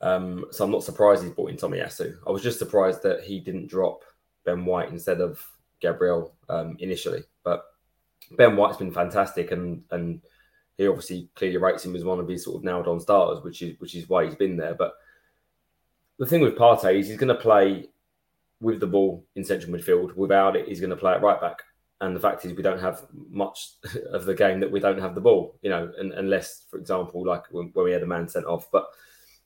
Um, 0.03 0.47
so 0.51 0.65
I'm 0.65 0.71
not 0.71 0.85
surprised 0.85 1.23
he's 1.23 1.33
brought 1.33 1.51
in 1.51 1.57
Tomiyasu. 1.57 2.17
I 2.27 2.31
was 2.31 2.43
just 2.43 2.59
surprised 2.59 3.03
that 3.03 3.23
he 3.23 3.39
didn't 3.41 3.69
drop 3.69 4.03
Ben 4.45 4.65
White 4.65 4.89
instead 4.89 5.21
of 5.21 5.45
Gabriel 5.81 6.35
um, 6.49 6.77
initially. 6.79 7.23
But 7.45 7.65
Ben 8.33 8.57
White's 8.57 8.77
been 8.79 8.93
fantastic, 8.93 9.51
and 9.53 9.83
and 9.91 10.21
he 10.77 10.87
obviously 10.87 11.29
clearly 11.35 11.59
rates 11.59 11.85
him 11.85 11.97
as 11.97 12.05
one 12.05 12.21
of 12.21 12.29
his 12.29 12.45
sort 12.45 12.57
of 12.57 12.65
nailed 12.65 12.89
on 12.89 13.01
starters, 13.01 13.43
which 13.43 13.63
is 13.63 13.79
which 13.81 13.95
is 13.95 14.09
why 14.09 14.25
he's 14.25 14.35
been 14.35 14.57
there. 14.57 14.75
But 14.75 14.95
the 16.21 16.27
thing 16.27 16.43
with 16.43 16.55
Partey 16.55 17.01
is 17.01 17.09
he's 17.09 17.17
going 17.17 17.35
to 17.35 17.35
play 17.35 17.89
with 18.61 18.79
the 18.79 18.87
ball 18.87 19.25
in 19.37 19.43
central 19.43 19.73
midfield. 19.73 20.15
Without 20.15 20.55
it, 20.55 20.69
he's 20.69 20.79
going 20.79 20.91
to 20.91 20.97
play 20.97 21.15
at 21.15 21.23
right 21.23 21.41
back. 21.41 21.63
And 22.03 22.15
the 22.15 22.21
fact 22.21 22.45
is, 22.45 22.53
we 22.53 22.63
don't 22.63 22.81
have 22.81 23.07
much 23.31 23.71
of 24.13 24.27
the 24.27 24.35
game 24.35 24.61
that 24.61 24.71
we 24.71 24.81
don't 24.81 25.01
have 25.01 25.15
the 25.15 25.21
ball, 25.23 25.59
you 25.63 25.71
know, 25.71 25.91
and, 25.99 26.13
unless, 26.13 26.67
for 26.71 26.79
example, 26.79 27.25
like 27.25 27.45
when, 27.51 27.71
when, 27.73 27.87
we 27.87 27.93
had 27.93 28.03
a 28.03 28.07
man 28.07 28.29
sent 28.29 28.45
off. 28.45 28.71
But 28.71 28.87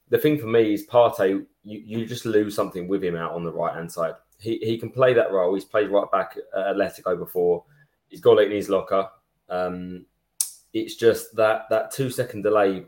the 0.09 0.19
thing 0.19 0.37
for 0.37 0.49
me 0.49 0.75
is 0.75 0.85
Partey, 0.85 1.47
you, 1.63 1.79
you 1.87 2.07
just 2.07 2.27
lose 2.27 2.57
something 2.57 2.89
with 2.89 3.05
him 3.05 3.15
out 3.15 3.33
on 3.33 3.45
the 3.45 3.53
right 3.53 3.75
hand 3.75 3.91
side. 3.91 4.15
He, 4.41 4.59
he 4.59 4.77
can 4.77 4.91
play 4.91 5.15
that 5.15 5.31
role. 5.31 5.55
He's 5.55 5.65
played 5.65 5.91
right 5.91 6.11
back 6.11 6.37
at 6.57 6.75
Atletico 6.75 7.17
before. 7.17 7.65
He's 8.09 8.21
got 8.21 8.41
it 8.41 8.51
in 8.51 8.57
his 8.57 8.69
locker. 8.69 9.09
Um, 9.49 10.07
it's 10.73 10.97
just 10.97 11.37
that 11.37 11.67
that 11.71 11.93
two 11.93 12.11
second 12.11 12.43
delay 12.43 12.85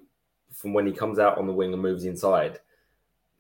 from 0.53 0.73
when 0.73 0.89
he 0.89 0.93
comes 0.93 1.21
out 1.21 1.39
on 1.39 1.47
the 1.47 1.53
wing 1.53 1.73
and 1.73 1.81
moves 1.81 2.05
inside 2.05 2.59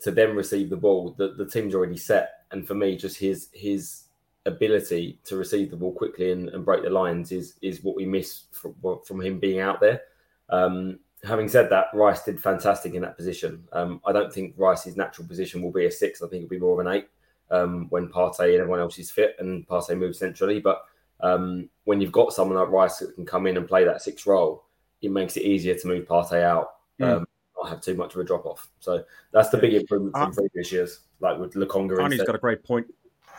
to 0.00 0.11
then 0.11 0.37
receive 0.37 0.70
the 0.70 0.76
ball, 0.76 1.14
the, 1.16 1.35
the 1.35 1.46
team's 1.46 1.74
already 1.74 1.96
set. 1.96 2.44
And 2.50 2.66
for 2.66 2.74
me, 2.74 2.96
just 2.96 3.18
his 3.18 3.48
his 3.52 4.04
ability 4.44 5.18
to 5.24 5.37
receive 5.37 5.70
the 5.70 5.76
ball 5.76 5.92
quickly 5.92 6.30
and, 6.30 6.48
and 6.50 6.64
break 6.64 6.82
the 6.82 6.90
lines 6.90 7.32
is 7.32 7.54
is 7.62 7.82
what 7.82 7.96
we 7.96 8.06
miss 8.06 8.44
from, 8.52 8.74
from 9.04 9.20
him 9.20 9.38
being 9.38 9.61
out 9.61 9.80
there. 9.80 10.02
Um, 10.50 11.00
having 11.24 11.48
said 11.48 11.70
that, 11.70 11.87
Rice 11.92 12.22
did 12.22 12.40
fantastic 12.40 12.94
in 12.94 13.02
that 13.02 13.16
position. 13.16 13.64
Um, 13.72 14.00
I 14.06 14.12
don't 14.12 14.32
think 14.32 14.54
Rice's 14.56 14.96
natural 14.96 15.26
position 15.26 15.62
will 15.62 15.72
be 15.72 15.87
a 15.87 15.90
six. 15.90 16.22
I 16.22 16.28
think 16.28 16.44
it'll 16.44 16.50
be 16.50 16.61
more 16.61 16.80
of 16.80 16.87
an 16.87 16.92
eight 16.92 17.09
um, 17.50 17.87
when 17.90 18.09
Partey 18.09 18.52
and 18.52 18.61
everyone 18.61 18.80
else 18.80 18.98
is 18.98 19.11
fit 19.11 19.35
and 19.40 19.66
Partey 19.66 19.98
moves 19.98 20.18
centrally. 20.18 20.61
But 20.61 20.85
um, 21.20 21.68
when 21.85 22.00
you've 22.00 22.12
got 22.12 22.32
someone 22.32 22.59
like 22.59 22.68
Rice 22.68 22.98
that 22.98 23.14
can 23.14 23.26
come 23.26 23.46
in 23.46 23.56
and 23.56 23.66
play 23.66 23.85
that 23.85 24.02
six 24.02 24.26
role, 24.26 24.64
it 25.02 25.11
makes 25.11 25.37
it 25.37 25.42
easier 25.42 25.74
to 25.74 25.88
move 25.88 26.06
Partey 26.06 26.42
out. 26.42 26.68
Mm 27.00 27.26
not 27.57 27.69
have 27.69 27.81
too 27.81 27.95
much 27.95 28.14
of 28.14 28.21
a 28.21 28.25
drop 28.25 28.47
off. 28.47 28.69
So 28.81 29.05
that's 29.33 29.51
the 29.51 29.59
big 29.59 29.75
improvement 29.75 30.14
from 30.14 30.31
uh, 30.31 30.35
previous 30.35 30.73
years, 30.73 31.01
like 31.21 31.38
with 31.38 31.55
Lokonga. 31.55 31.99
Arnie's 31.99 32.23
got 32.23 32.35
a 32.35 32.38
great 32.38 32.62
point. 32.64 32.87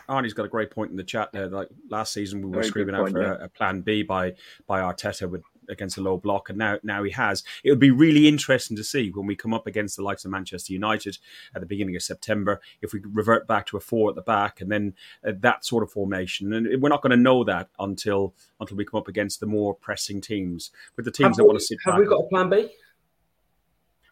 Arnie's 0.08 0.32
got 0.32 0.46
a 0.46 0.48
great 0.48 0.70
point 0.70 0.90
in 0.90 0.96
the 0.96 1.04
chat 1.04 1.32
there. 1.32 1.48
Like 1.48 1.68
last 1.90 2.12
season, 2.12 2.40
we 2.40 2.48
were 2.48 2.54
Very 2.54 2.66
screaming 2.66 2.94
out 2.94 3.10
for 3.10 3.22
yeah. 3.22 3.36
a, 3.40 3.44
a, 3.44 3.48
plan 3.48 3.82
B 3.82 4.02
by 4.02 4.34
by 4.66 4.80
Arteta 4.80 5.28
with 5.28 5.42
against 5.68 5.98
a 5.98 6.00
low 6.00 6.16
block, 6.16 6.48
and 6.48 6.58
now 6.58 6.78
now 6.82 7.02
he 7.02 7.10
has. 7.12 7.44
It 7.62 7.70
would 7.70 7.78
be 7.78 7.90
really 7.90 8.26
interesting 8.26 8.76
to 8.76 8.84
see 8.84 9.10
when 9.10 9.26
we 9.26 9.36
come 9.36 9.52
up 9.52 9.66
against 9.66 9.96
the 9.96 10.02
likes 10.02 10.24
of 10.24 10.30
Manchester 10.30 10.72
United 10.72 11.18
at 11.54 11.60
the 11.60 11.66
beginning 11.66 11.94
of 11.94 12.02
September 12.02 12.60
if 12.80 12.94
we 12.94 13.00
revert 13.04 13.46
back 13.46 13.66
to 13.66 13.76
a 13.76 13.80
four 13.80 14.08
at 14.08 14.16
the 14.16 14.22
back 14.22 14.62
and 14.62 14.72
then 14.72 14.94
uh, 15.26 15.32
that 15.40 15.64
sort 15.64 15.82
of 15.82 15.92
formation. 15.92 16.54
And 16.54 16.82
we're 16.82 16.88
not 16.88 17.02
going 17.02 17.10
to 17.10 17.16
know 17.16 17.44
that 17.44 17.68
until 17.78 18.34
until 18.60 18.76
we 18.78 18.86
come 18.86 18.98
up 18.98 19.08
against 19.08 19.40
the 19.40 19.46
more 19.46 19.74
pressing 19.74 20.20
teams. 20.22 20.70
But 20.96 21.04
the 21.04 21.10
teams 21.10 21.28
have 21.28 21.36
that 21.36 21.44
we, 21.44 21.48
want 21.48 21.60
to 21.60 21.64
sit. 21.66 21.78
Have 21.84 21.98
we 21.98 22.06
got 22.06 22.24
a 22.24 22.28
plan 22.28 22.48
B? 22.48 22.70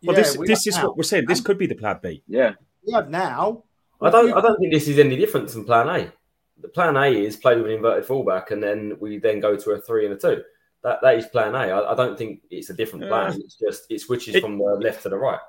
Well, 0.02 0.16
yeah, 0.16 0.22
this 0.22 0.36
we 0.36 0.46
this 0.46 0.66
is 0.66 0.76
now. 0.76 0.88
what 0.88 0.96
we're 0.96 1.02
saying. 1.02 1.26
This 1.26 1.40
could 1.40 1.58
be 1.58 1.66
the 1.66 1.74
plan 1.74 1.98
B. 2.02 2.22
Yeah, 2.26 2.52
we 2.86 2.92
have 2.92 3.08
now. 3.08 3.64
I 4.00 4.10
don't. 4.10 4.32
I 4.32 4.40
don't 4.40 4.58
think 4.58 4.72
this 4.72 4.88
is 4.88 4.98
any 4.98 5.16
different 5.16 5.50
from 5.50 5.64
plan 5.64 5.88
A. 5.88 6.12
The 6.60 6.68
plan 6.68 6.96
A 6.96 7.06
is 7.06 7.36
play 7.36 7.56
with 7.56 7.66
an 7.66 7.72
inverted 7.72 8.06
fullback, 8.06 8.50
and 8.50 8.62
then 8.62 8.96
we 9.00 9.18
then 9.18 9.40
go 9.40 9.56
to 9.56 9.70
a 9.72 9.80
three 9.80 10.06
and 10.06 10.14
a 10.14 10.18
two. 10.18 10.42
That 10.82 11.00
that 11.02 11.16
is 11.16 11.26
plan 11.26 11.54
A. 11.54 11.72
I, 11.72 11.92
I 11.92 11.94
don't 11.94 12.16
think 12.16 12.42
it's 12.50 12.70
a 12.70 12.74
different 12.74 13.08
plan. 13.08 13.32
Uh, 13.32 13.36
it's 13.38 13.56
just 13.56 13.86
it 13.90 14.00
switches 14.00 14.34
it, 14.34 14.42
from 14.42 14.58
the 14.58 14.64
left 14.64 15.02
to 15.04 15.08
the 15.08 15.16
right. 15.16 15.40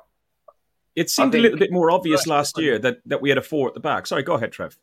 It 0.95 1.10
seemed 1.10 1.31
think, 1.31 1.41
a 1.41 1.43
little 1.43 1.60
bit 1.60 1.71
more 1.71 1.91
obvious 1.91 2.25
last 2.25 2.57
year 2.57 2.79
that, 2.79 2.97
that 3.05 3.21
we 3.21 3.29
had 3.29 3.38
a 3.38 3.43
four 3.43 3.67
at 3.67 3.75
the 3.75 3.79
back. 3.79 4.07
Sorry, 4.07 4.23
go 4.23 4.33
ahead, 4.33 4.51
Trev. 4.51 4.75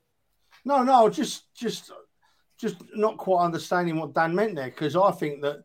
No, 0.65 0.83
no, 0.83 1.09
just 1.09 1.53
just 1.55 1.91
just 2.57 2.77
not 2.95 3.17
quite 3.17 3.45
understanding 3.45 3.97
what 3.97 4.15
Dan 4.15 4.35
meant 4.35 4.55
there 4.55 4.67
because 4.67 4.95
I 4.95 5.11
think 5.11 5.43
that 5.43 5.65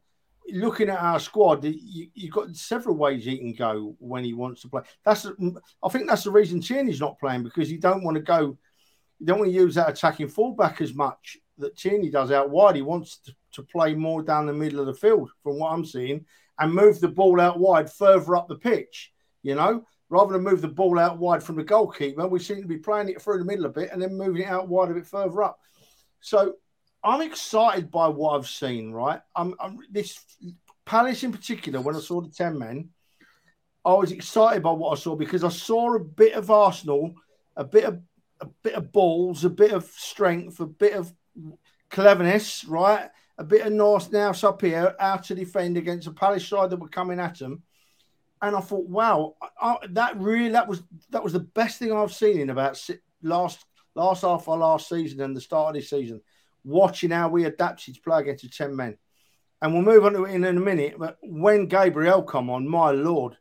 looking 0.52 0.90
at 0.90 1.00
our 1.00 1.20
squad, 1.20 1.64
you, 1.64 2.10
have 2.22 2.32
got 2.32 2.56
several 2.56 2.96
ways 2.96 3.26
he 3.26 3.38
can 3.38 3.54
go 3.54 3.96
when 4.00 4.24
he 4.24 4.34
wants 4.34 4.62
to 4.62 4.70
play. 4.70 4.82
That's 5.06 5.26
I 5.84 5.90
think 5.90 6.08
that's 6.08 6.24
the 6.24 6.32
reason 6.32 6.62
Tierney's 6.62 7.02
not 7.02 7.20
playing 7.20 7.44
because 7.44 7.72
you 7.72 7.80
don't 7.80 8.04
want 8.04 8.16
to 8.16 8.24
go, 8.24 8.58
you 9.20 9.26
don't 9.26 9.40
want 9.40 9.52
to 9.52 9.58
use 9.58 9.76
that 9.76 9.90
attacking 9.90 10.30
fullback 10.30 10.82
as 10.82 10.94
much 10.94 11.38
that 11.58 11.78
Tierney 11.78 12.10
does 12.10 12.32
out 12.32 12.50
wide. 12.50 12.76
He 12.76 12.82
wants 12.82 13.18
to, 13.26 13.36
to 13.54 13.64
play 13.64 13.94
more 13.94 14.24
down 14.24 14.46
the 14.46 14.54
middle 14.54 14.80
of 14.80 14.86
the 14.86 14.94
field, 14.94 15.30
from 15.44 15.60
what 15.60 15.72
I'm 15.72 15.86
seeing, 15.86 16.26
and 16.60 16.74
move 16.74 17.00
the 17.00 17.08
ball 17.08 17.40
out 17.40 17.60
wide 17.60 17.92
further 17.92 18.36
up 18.36 18.48
the 18.48 18.56
pitch. 18.56 19.12
You 19.44 19.56
know, 19.56 19.86
rather 20.10 20.34
than 20.34 20.44
move 20.44 20.62
the 20.62 20.68
ball 20.68 21.00
out 21.00 21.18
wide 21.18 21.44
from 21.44 21.56
the 21.56 21.64
goalkeeper, 21.64 22.28
we 22.28 22.40
seem 22.40 22.62
to 22.62 22.68
be 22.68 22.78
playing 22.78 23.10
it 23.10 23.22
through 23.22 23.40
the 23.40 23.46
middle 23.46 23.66
a 23.66 23.70
bit 23.70 23.90
and 23.92 24.02
then 24.02 24.18
moving 24.18 24.42
it 24.42 24.50
out 24.50 24.68
wide 24.68 24.92
a 24.92 24.94
bit 24.94 25.06
further 25.08 25.44
up. 25.44 25.60
So 26.22 26.56
I'm 27.04 27.22
excited 27.22 27.92
by 27.92 28.08
what 28.08 28.36
I've 28.36 28.48
seen. 28.48 28.92
Right, 28.92 29.22
I'm, 29.36 29.56
I'm, 29.60 29.80
this 29.90 30.20
Palace 30.86 31.24
in 31.24 31.32
particular. 31.32 31.82
When 31.82 31.96
I 31.96 32.00
saw 32.00 32.22
the 32.22 32.30
ten 32.30 32.58
men, 32.58 32.90
I 33.86 33.94
was 33.94 34.12
excited 34.12 34.64
by 34.64 34.72
what 34.72 34.98
I 34.98 35.02
saw 35.02 35.16
because 35.16 35.44
I 35.44 35.50
saw 35.50 35.96
a 35.96 36.00
bit 36.00 36.34
of 36.34 36.52
Arsenal, 36.52 37.14
a 37.56 37.64
bit 37.64 37.86
of 37.86 38.02
a 38.42 38.48
bit 38.64 38.74
of 38.74 38.92
balls, 38.92 39.46
a 39.46 39.50
bit 39.50 39.72
of 39.72 39.86
strength, 39.86 40.60
a 40.60 40.66
bit 40.66 40.94
of 40.94 41.14
cleverness. 41.90 42.66
Right, 42.66 43.10
a 43.38 43.44
bit 43.44 43.66
of 43.66 43.72
North 43.72 44.12
now 44.12 44.32
up 44.32 44.62
here, 44.62 44.96
out 45.00 45.24
to 45.26 45.36
defend 45.36 45.78
against 45.78 46.08
a 46.08 46.12
Palace 46.12 46.48
side 46.48 46.70
that 46.70 46.80
were 46.80 46.90
coming 46.90 47.20
at 47.20 47.40
them. 47.40 47.64
And 48.42 48.56
I 48.56 48.62
thought, 48.62 48.88
wow, 48.88 49.36
I, 49.62 49.78
that 49.92 50.18
really 50.18 50.50
that 50.50 50.68
was 50.68 50.84
that 51.12 51.24
was 51.24 51.34
the 51.34 51.40
best 51.40 51.80
thing 51.80 51.94
I've 51.94 52.14
seen 52.14 52.40
in 52.40 52.50
about 52.50 52.82
last 53.22 53.64
last 53.96 54.22
half 54.22 54.48
of 54.48 54.60
last 54.60 54.90
season 54.90 55.22
and 55.22 55.36
the 55.36 55.42
start 55.42 55.70
of 55.70 55.82
this 55.82 55.90
season 55.90 56.22
watching 56.64 57.12
how 57.12 57.30
we 57.30 57.46
adapted 57.46 57.96
to 57.96 58.02
play 58.02 58.22
against 58.22 58.44
the 58.44 58.50
10 58.50 58.76
men. 58.76 58.98
And 59.62 59.74
we'll 59.74 59.84
move 59.84 60.06
on 60.06 60.14
to 60.14 60.26
it 60.26 60.34
in, 60.34 60.46
a 60.46 60.54
minute. 60.54 60.96
But 60.98 61.18
when 61.22 61.68
Gabriel 61.68 62.24
come 62.24 62.50
on, 62.50 62.68
my 62.68 62.92
lord, 62.92 63.38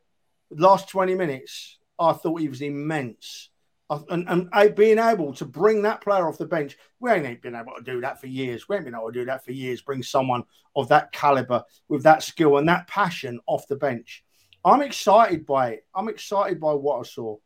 last 0.50 0.88
20 0.88 1.14
minutes, 1.14 1.78
I 1.98 2.12
thought 2.12 2.40
he 2.40 2.48
was 2.48 2.60
immense. 2.60 3.50
And, 3.90 4.28
and 4.28 4.74
being 4.74 4.98
able 4.98 5.32
to 5.34 5.46
bring 5.46 5.82
that 5.82 6.02
player 6.02 6.28
off 6.28 6.36
the 6.36 6.44
bench, 6.44 6.76
we 7.00 7.10
ain't 7.10 7.40
been 7.40 7.54
able 7.54 7.72
to 7.78 7.82
do 7.82 8.00
that 8.02 8.20
for 8.20 8.26
years. 8.26 8.68
We 8.68 8.76
ain't 8.76 8.84
been 8.84 8.94
able 8.94 9.12
to 9.12 9.18
do 9.18 9.24
that 9.26 9.44
for 9.44 9.52
years. 9.52 9.80
Bring 9.80 10.02
someone 10.02 10.42
of 10.76 10.88
that 10.88 11.12
caliber 11.12 11.64
with 11.88 12.02
that 12.02 12.22
skill 12.22 12.58
and 12.58 12.68
that 12.68 12.86
passion 12.86 13.40
off 13.46 13.66
the 13.66 13.76
bench. 13.76 14.24
I'm 14.64 14.82
excited 14.82 15.46
by 15.46 15.70
it. 15.70 15.86
I'm 15.94 16.08
excited 16.08 16.60
by 16.60 16.74
what 16.74 17.00
I 17.00 17.02
saw. 17.04 17.36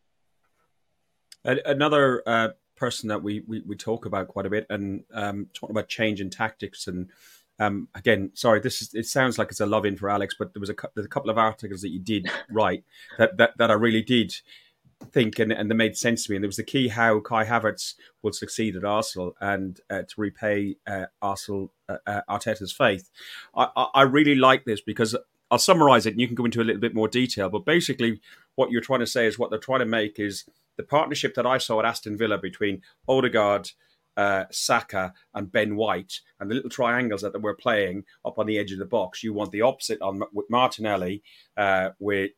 Another 1.44 2.22
uh, 2.26 2.48
person 2.82 3.08
that 3.08 3.22
we, 3.22 3.44
we, 3.46 3.60
we 3.60 3.76
talk 3.76 4.06
about 4.06 4.26
quite 4.26 4.44
a 4.44 4.50
bit 4.50 4.66
and 4.68 5.04
um, 5.14 5.46
talking 5.54 5.72
about 5.72 5.88
change 5.88 6.20
in 6.20 6.28
tactics 6.30 6.88
and 6.88 7.10
um, 7.60 7.86
again, 7.94 8.32
sorry, 8.34 8.58
this 8.58 8.82
is 8.82 8.92
it 8.92 9.06
sounds 9.06 9.38
like 9.38 9.52
it's 9.52 9.60
a 9.60 9.66
love 9.66 9.86
in 9.86 9.96
for 9.96 10.10
Alex, 10.10 10.34
but 10.36 10.52
there 10.52 10.58
was 10.58 10.70
a, 10.70 10.74
a 10.96 11.06
couple 11.06 11.30
of 11.30 11.38
articles 11.38 11.82
that 11.82 11.90
you 11.90 12.00
did 12.00 12.28
write 12.50 12.82
that, 13.18 13.36
that, 13.36 13.56
that 13.58 13.70
I 13.70 13.74
really 13.74 14.02
did 14.02 14.34
think 15.12 15.38
and, 15.38 15.52
and 15.52 15.70
they 15.70 15.76
made 15.76 15.96
sense 15.96 16.24
to 16.24 16.32
me. 16.32 16.36
And 16.36 16.42
there 16.42 16.48
was 16.48 16.56
the 16.56 16.64
key 16.64 16.88
how 16.88 17.20
Kai 17.20 17.44
Havertz 17.44 17.94
will 18.20 18.32
succeed 18.32 18.74
at 18.74 18.84
Arsenal 18.84 19.36
and 19.40 19.80
uh, 19.88 20.02
to 20.02 20.14
repay 20.16 20.74
uh, 20.84 21.06
Arsenal 21.20 21.72
uh, 21.88 21.98
uh 22.04 22.22
Arteta's 22.28 22.72
faith. 22.72 23.10
I, 23.54 23.68
I, 23.76 23.86
I 23.94 24.02
really 24.02 24.34
like 24.34 24.64
this 24.64 24.80
because 24.80 25.14
I'll 25.52 25.58
summarize 25.58 26.04
it 26.06 26.14
and 26.14 26.20
you 26.20 26.26
can 26.26 26.34
go 26.34 26.46
into 26.46 26.62
a 26.62 26.64
little 26.64 26.80
bit 26.80 26.94
more 26.94 27.06
detail. 27.06 27.48
But 27.48 27.64
basically, 27.64 28.20
what 28.56 28.72
you're 28.72 28.80
trying 28.80 29.00
to 29.00 29.06
say 29.06 29.26
is 29.26 29.38
what 29.38 29.50
they're 29.50 29.60
trying 29.60 29.80
to 29.80 29.86
make 29.86 30.18
is 30.18 30.46
the 30.76 30.82
partnership 30.82 31.34
that 31.34 31.46
I 31.46 31.58
saw 31.58 31.80
at 31.80 31.86
Aston 31.86 32.16
Villa 32.16 32.38
between 32.38 32.82
Odegaard, 33.08 33.70
uh, 34.16 34.44
Saka, 34.50 35.12
and 35.34 35.50
Ben 35.50 35.76
White, 35.76 36.20
and 36.40 36.50
the 36.50 36.54
little 36.54 36.70
triangles 36.70 37.22
that 37.22 37.32
they 37.32 37.38
were 37.38 37.54
playing 37.54 38.04
up 38.24 38.38
on 38.38 38.46
the 38.46 38.58
edge 38.58 38.72
of 38.72 38.78
the 38.78 38.84
box. 38.84 39.22
You 39.22 39.32
want 39.32 39.52
the 39.52 39.62
opposite 39.62 40.00
on 40.00 40.22
with 40.32 40.50
Martinelli, 40.50 41.22
uh, 41.56 41.90
with 41.98 42.32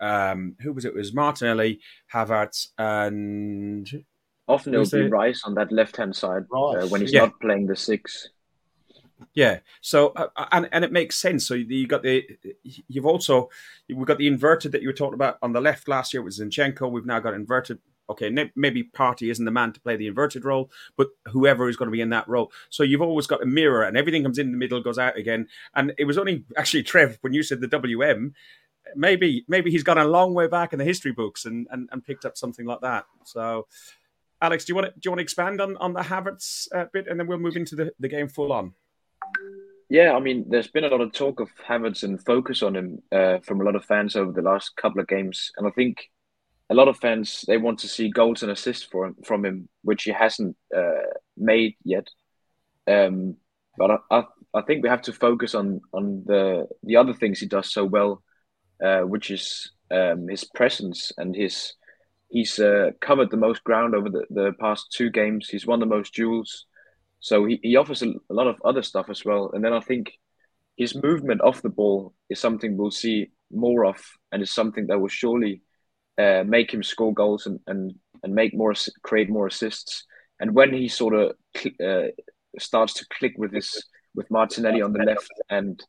um, 0.00 0.56
who 0.60 0.72
was 0.72 0.84
it? 0.84 0.88
it 0.88 0.94
was 0.94 1.14
Martinelli, 1.14 1.80
Havertz, 2.12 2.68
and 2.78 4.04
often 4.48 4.74
it'll 4.74 4.88
be 4.90 5.08
Rice 5.08 5.42
on 5.44 5.54
that 5.54 5.72
left 5.72 5.96
hand 5.96 6.14
side 6.14 6.44
uh, 6.54 6.86
when 6.88 7.00
he's 7.00 7.12
yeah. 7.12 7.20
not 7.20 7.40
playing 7.40 7.66
the 7.66 7.76
six. 7.76 8.28
Yeah. 9.34 9.60
So 9.80 10.08
uh, 10.10 10.46
and 10.52 10.68
and 10.72 10.84
it 10.84 10.92
makes 10.92 11.16
sense. 11.16 11.46
So 11.46 11.54
you 11.54 11.86
got 11.86 12.02
the 12.02 12.24
you've 12.88 13.06
also 13.06 13.50
we've 13.88 14.06
got 14.06 14.18
the 14.18 14.26
inverted 14.26 14.72
that 14.72 14.82
you 14.82 14.88
were 14.88 14.94
talking 14.94 15.14
about 15.14 15.38
on 15.42 15.52
the 15.52 15.60
left 15.60 15.88
last 15.88 16.12
year 16.12 16.22
with 16.22 16.38
Zinchenko. 16.38 16.90
We've 16.90 17.06
now 17.06 17.20
got 17.20 17.34
inverted. 17.34 17.78
Okay, 18.10 18.30
maybe 18.56 18.82
Partey 18.82 19.30
isn't 19.30 19.44
the 19.44 19.50
man 19.50 19.72
to 19.72 19.80
play 19.80 19.96
the 19.96 20.08
inverted 20.08 20.44
role, 20.44 20.70
but 20.96 21.08
whoever 21.28 21.68
is 21.68 21.76
going 21.76 21.86
to 21.86 21.92
be 21.92 22.00
in 22.00 22.10
that 22.10 22.28
role. 22.28 22.52
So 22.68 22.82
you've 22.82 23.00
always 23.00 23.26
got 23.26 23.42
a 23.42 23.46
mirror, 23.46 23.84
and 23.84 23.96
everything 23.96 24.24
comes 24.24 24.38
in 24.38 24.50
the 24.50 24.58
middle, 24.58 24.82
goes 24.82 24.98
out 24.98 25.16
again. 25.16 25.46
And 25.74 25.94
it 25.96 26.04
was 26.04 26.18
only 26.18 26.44
actually 26.56 26.82
Trev 26.82 27.16
when 27.22 27.32
you 27.32 27.42
said 27.42 27.60
the 27.60 27.68
WM 27.68 28.34
maybe 28.94 29.44
maybe 29.48 29.70
he's 29.70 29.82
gone 29.82 29.98
a 29.98 30.04
long 30.04 30.34
way 30.34 30.46
back 30.46 30.72
in 30.72 30.78
the 30.78 30.84
history 30.84 31.12
books 31.12 31.44
and, 31.44 31.66
and, 31.70 31.88
and 31.92 32.04
picked 32.04 32.24
up 32.24 32.36
something 32.36 32.66
like 32.66 32.80
that. 32.80 33.06
So, 33.24 33.66
Alex, 34.40 34.64
do 34.64 34.72
you 34.72 34.74
want 34.74 34.88
to 34.88 34.92
do 34.92 35.00
you 35.04 35.10
want 35.10 35.18
to 35.18 35.22
expand 35.22 35.60
on 35.60 35.76
on 35.78 35.92
the 35.92 36.00
Havertz 36.00 36.68
uh, 36.74 36.86
bit, 36.92 37.06
and 37.06 37.18
then 37.18 37.26
we'll 37.26 37.38
move 37.38 37.56
into 37.56 37.76
the, 37.76 37.92
the 37.98 38.08
game 38.08 38.28
full 38.28 38.52
on. 38.52 38.74
Yeah, 39.88 40.12
I 40.12 40.20
mean, 40.20 40.46
there's 40.48 40.68
been 40.68 40.84
a 40.84 40.88
lot 40.88 41.00
of 41.00 41.12
talk 41.12 41.40
of 41.40 41.50
Havertz 41.68 42.02
and 42.02 42.24
focus 42.24 42.62
on 42.62 42.76
him 42.76 43.02
uh, 43.12 43.38
from 43.40 43.60
a 43.60 43.64
lot 43.64 43.76
of 43.76 43.84
fans 43.84 44.16
over 44.16 44.32
the 44.32 44.42
last 44.42 44.74
couple 44.76 45.00
of 45.00 45.08
games, 45.08 45.50
and 45.56 45.66
I 45.66 45.70
think 45.70 46.10
a 46.70 46.74
lot 46.74 46.88
of 46.88 46.96
fans 46.96 47.44
they 47.46 47.58
want 47.58 47.78
to 47.80 47.88
see 47.88 48.08
goals 48.08 48.42
and 48.42 48.50
assists 48.50 48.84
for 48.84 49.12
from 49.24 49.44
him, 49.44 49.68
which 49.82 50.04
he 50.04 50.12
hasn't 50.12 50.56
uh, 50.74 51.12
made 51.36 51.74
yet. 51.84 52.08
Um, 52.86 53.36
but 53.76 53.90
I, 53.90 53.96
I, 54.10 54.24
I 54.54 54.62
think 54.62 54.82
we 54.82 54.88
have 54.88 55.02
to 55.02 55.12
focus 55.12 55.54
on 55.54 55.82
on 55.92 56.24
the 56.26 56.66
the 56.82 56.96
other 56.96 57.12
things 57.12 57.40
he 57.40 57.46
does 57.46 57.70
so 57.72 57.84
well 57.84 58.22
uh, 58.82 59.00
which 59.02 59.30
is 59.30 59.70
um, 59.90 60.28
his 60.28 60.44
presence 60.44 61.12
and 61.16 61.34
his 61.36 61.74
he's 62.28 62.58
uh, 62.58 62.90
covered 63.00 63.30
the 63.30 63.36
most 63.36 63.62
ground 63.64 63.94
over 63.94 64.08
the, 64.08 64.24
the 64.30 64.52
past 64.58 64.86
two 64.92 65.10
games. 65.10 65.48
He's 65.48 65.66
won 65.66 65.80
the 65.80 65.86
most 65.86 66.14
duels, 66.14 66.66
so 67.22 67.46
he, 67.46 67.58
he 67.62 67.76
offers 67.76 68.02
a, 68.02 68.08
a 68.08 68.34
lot 68.34 68.48
of 68.48 68.60
other 68.64 68.82
stuff 68.82 69.08
as 69.08 69.24
well. 69.24 69.52
And 69.54 69.64
then 69.64 69.72
I 69.72 69.80
think 69.80 70.12
his 70.76 70.94
movement 70.94 71.40
off 71.40 71.62
the 71.62 71.70
ball 71.70 72.14
is 72.28 72.40
something 72.40 72.76
we'll 72.76 72.90
see 72.90 73.30
more 73.50 73.86
of, 73.86 73.96
and 74.30 74.42
is 74.42 74.52
something 74.52 74.88
that 74.88 75.00
will 75.00 75.08
surely 75.08 75.62
uh, 76.18 76.42
make 76.44 76.74
him 76.74 76.82
score 76.82 77.14
goals 77.14 77.46
and, 77.46 77.60
and 77.66 77.94
and 78.22 78.34
make 78.34 78.54
more 78.54 78.74
create 79.02 79.30
more 79.30 79.46
assists. 79.46 80.04
And 80.40 80.54
when 80.54 80.72
he 80.72 80.88
sort 80.88 81.14
of 81.14 81.36
uh, 81.82 82.08
starts 82.58 82.94
to 82.94 83.06
click 83.18 83.34
with 83.38 83.52
his 83.52 83.84
with 84.14 84.30
Martinelli 84.30 84.82
on 84.82 84.92
the 84.92 85.04
left 85.04 85.30
and 85.48 85.82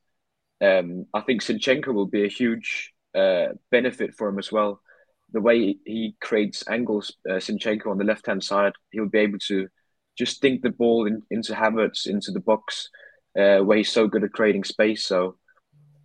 um, 0.61 1.05
I 1.13 1.21
think 1.21 1.41
Zinchenko 1.41 1.93
will 1.93 2.05
be 2.05 2.23
a 2.23 2.29
huge 2.29 2.93
uh, 3.15 3.47
benefit 3.69 4.15
for 4.15 4.29
him 4.29 4.39
as 4.39 4.51
well. 4.51 4.81
The 5.33 5.41
way 5.41 5.75
he 5.85 6.15
creates 6.21 6.63
angles, 6.69 7.13
uh, 7.29 7.33
Zinchenko 7.33 7.87
on 7.87 7.97
the 7.97 8.05
left 8.05 8.27
hand 8.27 8.43
side, 8.43 8.73
he'll 8.91 9.09
be 9.09 9.19
able 9.19 9.39
to 9.47 9.67
just 10.17 10.41
think 10.41 10.61
the 10.61 10.69
ball 10.69 11.07
in, 11.07 11.21
into 11.31 11.53
Havertz, 11.53 12.07
into 12.07 12.31
the 12.31 12.39
box, 12.39 12.89
uh, 13.37 13.59
where 13.59 13.77
he's 13.77 13.91
so 13.91 14.07
good 14.07 14.23
at 14.23 14.33
creating 14.33 14.63
space. 14.63 15.05
So 15.05 15.37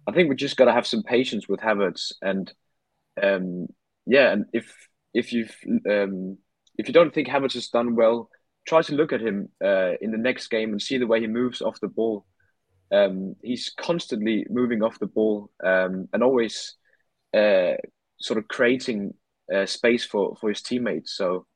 I 0.06 0.12
think 0.12 0.28
we 0.28 0.36
just 0.36 0.56
got 0.56 0.66
to 0.66 0.72
have 0.72 0.86
some 0.86 1.02
patience 1.02 1.48
with 1.48 1.60
Havertz, 1.60 2.12
and 2.22 2.52
um, 3.22 3.66
yeah, 4.06 4.32
and 4.32 4.46
if 4.52 4.74
if 5.14 5.32
you've 5.32 5.54
um, 5.88 6.38
if 6.76 6.88
you 6.88 6.94
don't 6.94 7.12
think 7.12 7.28
Havertz 7.28 7.54
has 7.54 7.68
done 7.68 7.96
well, 7.96 8.30
try 8.66 8.82
to 8.82 8.94
look 8.94 9.12
at 9.12 9.20
him 9.20 9.48
uh, 9.64 9.92
in 10.00 10.10
the 10.10 10.18
next 10.18 10.48
game 10.48 10.70
and 10.70 10.80
see 10.80 10.98
the 10.98 11.06
way 11.06 11.20
he 11.20 11.26
moves 11.26 11.60
off 11.60 11.80
the 11.80 11.88
ball 11.88 12.24
um, 12.90 13.36
he's 13.42 13.70
constantly 13.78 14.46
moving 14.48 14.82
off 14.82 14.98
the 14.98 15.06
ball 15.06 15.50
um, 15.64 16.08
and 16.12 16.22
always 16.22 16.76
uh, 17.34 17.72
sort 18.20 18.38
of 18.38 18.48
creating 18.48 19.14
uh, 19.54 19.66
space 19.66 20.04
for, 20.04 20.36
for 20.40 20.48
his 20.48 20.62
teammates. 20.62 21.14
So, 21.14 21.46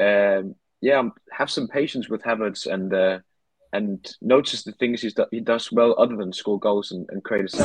um, 0.00 0.54
yeah, 0.82 0.98
um, 0.98 1.12
have 1.30 1.48
some 1.48 1.68
patience 1.68 2.08
with 2.08 2.22
Havertz 2.22 2.66
and 2.66 2.92
uh, 2.92 3.20
and 3.72 4.14
notice 4.20 4.64
the 4.64 4.72
things 4.72 5.00
he's 5.00 5.14
do- 5.14 5.26
he 5.30 5.40
does 5.40 5.70
well 5.72 5.94
other 5.96 6.16
than 6.16 6.32
score 6.32 6.58
goals 6.58 6.90
and, 6.90 7.08
and 7.10 7.22
create 7.24 7.44
a. 7.44 7.56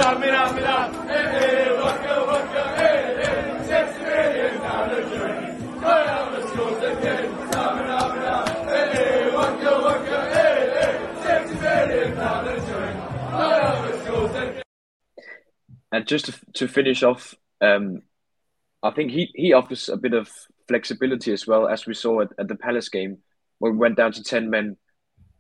And 15.91 16.06
just 16.06 16.25
to, 16.25 16.34
to 16.53 16.67
finish 16.67 17.01
off, 17.01 17.34
um, 17.62 18.03
I 18.84 18.91
think 18.91 19.10
he, 19.12 19.32
he 19.34 19.53
offers 19.53 19.89
a 19.89 19.97
bit 19.97 20.13
of 20.13 20.30
flexibility 20.67 21.32
as 21.32 21.47
well, 21.47 21.67
as 21.67 21.86
we 21.86 21.93
saw 21.93 22.21
at, 22.21 22.30
at 22.39 22.47
the 22.47 22.56
Palace 22.56 22.89
game 22.89 23.17
when 23.60 23.73
we 23.73 23.77
went 23.77 23.97
down 23.97 24.12
to 24.13 24.23
10 24.23 24.49
men. 24.49 24.77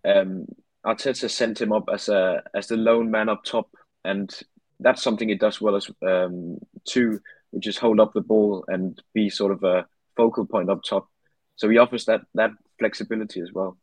Um, 0.05 0.45
Arteta 0.85 1.29
sent 1.29 1.59
him 1.59 1.73
up 1.73 1.89
as 1.91 2.07
a 2.07 2.43
as 2.53 2.67
the 2.67 2.77
lone 2.77 3.11
man 3.11 3.27
up 3.27 3.43
top, 3.43 3.69
and 4.05 4.33
that's 4.79 5.03
something 5.03 5.27
he 5.27 5.35
does 5.35 5.59
well 5.59 5.75
as 5.75 5.89
um, 6.07 6.59
too, 6.87 7.19
which 7.51 7.67
is 7.67 7.77
hold 7.77 7.99
up 7.99 8.13
the 8.13 8.21
ball 8.21 8.63
and 8.69 9.01
be 9.13 9.29
sort 9.29 9.51
of 9.51 9.63
a 9.63 9.85
focal 10.15 10.45
point 10.45 10.69
up 10.69 10.83
top. 10.83 11.09
So 11.57 11.67
he 11.67 11.77
offers 11.77 12.05
that 12.05 12.21
that 12.35 12.51
flexibility 12.79 13.41
as 13.41 13.51
well. 13.51 13.77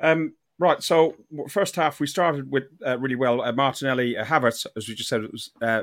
Um, 0.00 0.34
Right. 0.58 0.82
So 0.82 1.16
first 1.48 1.76
half 1.76 2.00
we 2.00 2.06
started 2.06 2.50
with 2.50 2.64
uh, 2.84 2.98
really 2.98 3.14
well. 3.14 3.42
Uh, 3.42 3.52
Martinelli, 3.52 4.16
uh, 4.16 4.24
Havertz, 4.24 4.66
as 4.74 4.88
we 4.88 4.94
just 4.94 5.08
said, 5.08 5.22
it 5.22 5.32
was 5.32 5.50
uh, 5.60 5.82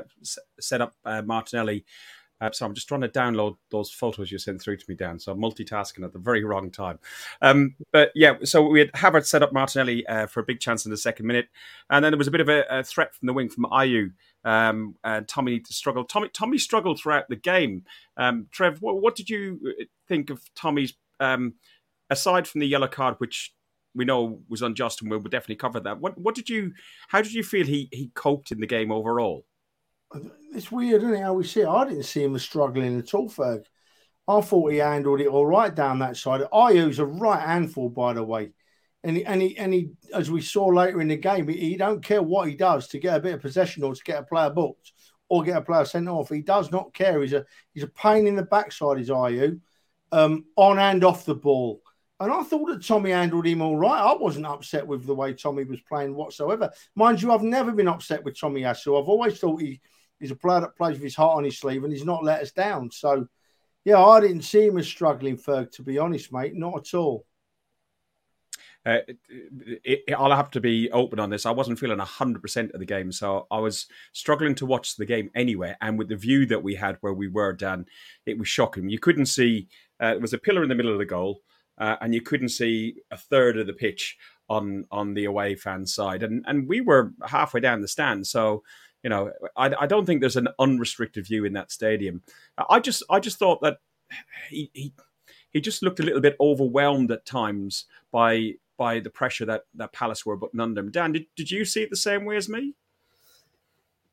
set 0.58 0.80
up 0.80 0.94
uh, 1.04 1.22
Martinelli. 1.22 1.84
Uh, 2.40 2.50
so 2.52 2.66
I'm 2.66 2.74
just 2.74 2.88
trying 2.88 3.00
to 3.02 3.08
download 3.08 3.56
those 3.70 3.90
photos 3.90 4.30
you 4.30 4.38
sent 4.38 4.60
through 4.60 4.76
to 4.76 4.84
me, 4.88 4.94
Dan. 4.94 5.18
So 5.18 5.32
I'm 5.32 5.40
multitasking 5.40 6.04
at 6.04 6.12
the 6.12 6.18
very 6.18 6.44
wrong 6.44 6.70
time. 6.70 6.98
Um, 7.40 7.76
but 7.92 8.10
yeah, 8.14 8.34
so 8.42 8.66
we 8.66 8.80
had 8.80 8.92
Havertz 8.92 9.26
set 9.26 9.42
up 9.42 9.52
Martinelli 9.52 10.06
uh, 10.06 10.26
for 10.26 10.40
a 10.40 10.44
big 10.44 10.60
chance 10.60 10.84
in 10.84 10.90
the 10.90 10.96
second 10.96 11.26
minute, 11.26 11.48
and 11.90 12.04
then 12.04 12.12
there 12.12 12.18
was 12.18 12.28
a 12.28 12.32
bit 12.32 12.40
of 12.40 12.48
a, 12.48 12.64
a 12.68 12.82
threat 12.82 13.14
from 13.14 13.26
the 13.26 13.32
wing 13.32 13.48
from 13.48 13.64
Ayew. 13.64 14.12
Um, 14.44 14.96
and 15.04 15.26
Tommy 15.26 15.62
struggled. 15.64 16.08
Tommy 16.08 16.28
Tommy 16.28 16.58
struggled 16.58 17.00
throughout 17.00 17.28
the 17.28 17.36
game. 17.36 17.84
Um, 18.16 18.48
Trev, 18.50 18.82
what, 18.82 19.00
what, 19.00 19.16
did 19.16 19.30
you 19.30 19.60
think 20.06 20.30
of 20.30 20.42
Tommy's? 20.54 20.94
Um, 21.20 21.54
aside 22.10 22.46
from 22.46 22.60
the 22.60 22.66
yellow 22.66 22.88
card, 22.88 23.14
which 23.18 23.54
we 23.94 24.04
know 24.04 24.40
was 24.48 24.62
unjust, 24.62 25.00
and 25.00 25.10
we'll 25.10 25.20
definitely 25.20 25.56
cover 25.56 25.80
that. 25.80 26.00
What 26.00 26.18
what 26.18 26.34
did 26.34 26.50
you? 26.50 26.72
How 27.08 27.22
did 27.22 27.32
you 27.32 27.42
feel 27.42 27.66
he 27.66 27.88
he 27.92 28.10
coped 28.14 28.52
in 28.52 28.60
the 28.60 28.66
game 28.66 28.90
overall? 28.90 29.46
It's 30.54 30.70
weird, 30.70 31.02
isn't 31.02 31.14
it? 31.14 31.22
How 31.22 31.34
we 31.34 31.44
see 31.44 31.60
it. 31.60 31.68
I 31.68 31.84
didn't 31.84 32.04
see 32.04 32.22
him 32.22 32.38
struggling 32.38 32.98
at 32.98 33.14
all, 33.14 33.28
Ferg. 33.28 33.64
I 34.26 34.40
thought 34.40 34.72
he 34.72 34.78
handled 34.78 35.20
it 35.20 35.26
all 35.26 35.46
right 35.46 35.74
down 35.74 35.98
that 35.98 36.16
side. 36.16 36.42
Ayew's 36.52 36.98
a 36.98 37.04
right 37.06 37.40
handful, 37.40 37.88
by 37.90 38.14
the 38.14 38.22
way. 38.22 38.52
And 39.02 39.18
he, 39.18 39.24
and 39.24 39.42
he, 39.42 39.58
and 39.58 39.74
he, 39.74 39.90
as 40.14 40.30
we 40.30 40.40
saw 40.40 40.66
later 40.66 41.00
in 41.02 41.08
the 41.08 41.16
game, 41.16 41.48
he, 41.48 41.56
he 41.56 41.76
don't 41.76 42.02
care 42.02 42.22
what 42.22 42.48
he 42.48 42.54
does 42.54 42.88
to 42.88 42.98
get 42.98 43.16
a 43.16 43.20
bit 43.20 43.34
of 43.34 43.42
possession 43.42 43.82
or 43.82 43.94
to 43.94 44.02
get 44.02 44.20
a 44.20 44.22
player 44.22 44.48
booked 44.48 44.92
or 45.28 45.42
get 45.42 45.58
a 45.58 45.62
player 45.62 45.84
sent 45.84 46.08
off. 46.08 46.30
He 46.30 46.40
does 46.40 46.70
not 46.70 46.94
care. 46.94 47.20
He's 47.20 47.34
a 47.34 47.44
he's 47.74 47.82
a 47.82 47.88
pain 47.88 48.26
in 48.26 48.36
the 48.36 48.44
backside, 48.44 48.98
is 48.98 49.10
Ayew, 49.10 49.60
um, 50.12 50.44
on 50.56 50.78
and 50.78 51.04
off 51.04 51.26
the 51.26 51.34
ball. 51.34 51.82
And 52.20 52.32
I 52.32 52.42
thought 52.44 52.68
that 52.68 52.86
Tommy 52.86 53.10
handled 53.10 53.44
him 53.44 53.60
all 53.60 53.76
right. 53.76 54.00
I 54.00 54.14
wasn't 54.14 54.46
upset 54.46 54.86
with 54.86 55.04
the 55.04 55.14
way 55.14 55.34
Tommy 55.34 55.64
was 55.64 55.80
playing 55.80 56.14
whatsoever. 56.14 56.70
Mind 56.94 57.20
you, 57.20 57.32
I've 57.32 57.42
never 57.42 57.72
been 57.72 57.88
upset 57.88 58.24
with 58.24 58.38
Tomiyasu. 58.38 58.98
I've 58.98 59.08
always 59.08 59.38
thought 59.38 59.60
he 59.60 59.80
He's 60.20 60.30
a 60.30 60.36
player 60.36 60.60
that 60.60 60.76
plays 60.76 60.94
with 60.94 61.02
his 61.02 61.16
heart 61.16 61.36
on 61.36 61.44
his 61.44 61.58
sleeve, 61.58 61.84
and 61.84 61.92
he's 61.92 62.04
not 62.04 62.24
let 62.24 62.40
us 62.40 62.52
down. 62.52 62.90
So, 62.90 63.26
yeah, 63.84 64.02
I 64.02 64.20
didn't 64.20 64.42
see 64.42 64.66
him 64.66 64.78
as 64.78 64.86
struggling, 64.86 65.36
Ferg, 65.36 65.70
to 65.72 65.82
be 65.82 65.98
honest, 65.98 66.32
mate. 66.32 66.54
Not 66.54 66.78
at 66.78 66.94
all. 66.94 67.26
Uh, 68.86 68.98
it, 69.28 70.02
it, 70.06 70.14
I'll 70.14 70.34
have 70.34 70.50
to 70.50 70.60
be 70.60 70.90
open 70.90 71.18
on 71.18 71.30
this. 71.30 71.46
I 71.46 71.50
wasn't 71.50 71.78
feeling 71.78 71.98
100% 71.98 72.74
of 72.74 72.80
the 72.80 72.86
game, 72.86 73.10
so 73.12 73.46
I 73.50 73.58
was 73.58 73.86
struggling 74.12 74.54
to 74.56 74.66
watch 74.66 74.96
the 74.96 75.06
game 75.06 75.30
anyway. 75.34 75.74
And 75.80 75.98
with 75.98 76.08
the 76.08 76.16
view 76.16 76.44
that 76.46 76.62
we 76.62 76.74
had 76.74 76.98
where 77.00 77.14
we 77.14 77.28
were, 77.28 77.54
Dan, 77.54 77.86
it 78.26 78.38
was 78.38 78.48
shocking. 78.48 78.90
You 78.90 78.98
couldn't 78.98 79.26
see, 79.26 79.68
uh, 80.00 80.12
there 80.12 80.20
was 80.20 80.34
a 80.34 80.38
pillar 80.38 80.62
in 80.62 80.68
the 80.68 80.74
middle 80.74 80.92
of 80.92 80.98
the 80.98 81.06
goal, 81.06 81.40
uh, 81.78 81.96
and 82.02 82.14
you 82.14 82.20
couldn't 82.20 82.50
see 82.50 82.96
a 83.10 83.16
third 83.16 83.58
of 83.58 83.66
the 83.66 83.72
pitch 83.72 84.18
on 84.50 84.84
on 84.90 85.14
the 85.14 85.24
away 85.24 85.54
fan 85.54 85.86
side. 85.86 86.22
And, 86.22 86.44
and 86.46 86.68
we 86.68 86.82
were 86.82 87.12
halfway 87.26 87.60
down 87.60 87.80
the 87.80 87.88
stand, 87.88 88.26
so 88.26 88.62
you 89.04 89.10
know, 89.10 89.30
I, 89.56 89.72
I 89.82 89.86
don't 89.86 90.06
think 90.06 90.20
there's 90.20 90.36
an 90.36 90.48
unrestricted 90.58 91.26
view 91.26 91.44
in 91.44 91.52
that 91.52 91.70
stadium. 91.70 92.22
I 92.70 92.80
just 92.80 93.04
I 93.10 93.20
just 93.20 93.38
thought 93.38 93.60
that 93.60 93.78
he, 94.48 94.70
he 94.72 94.92
he 95.50 95.60
just 95.60 95.82
looked 95.82 96.00
a 96.00 96.02
little 96.02 96.20
bit 96.20 96.36
overwhelmed 96.40 97.12
at 97.12 97.26
times 97.26 97.84
by 98.10 98.54
by 98.76 98.98
the 98.98 99.10
pressure 99.10 99.44
that, 99.44 99.62
that 99.74 99.92
Palace 99.92 100.26
were 100.26 100.36
putting 100.36 100.58
under 100.58 100.80
him. 100.80 100.90
Dan, 100.90 101.12
did, 101.12 101.26
did 101.36 101.48
you 101.48 101.64
see 101.64 101.82
it 101.82 101.90
the 101.90 101.96
same 101.96 102.24
way 102.24 102.36
as 102.36 102.48
me? 102.48 102.74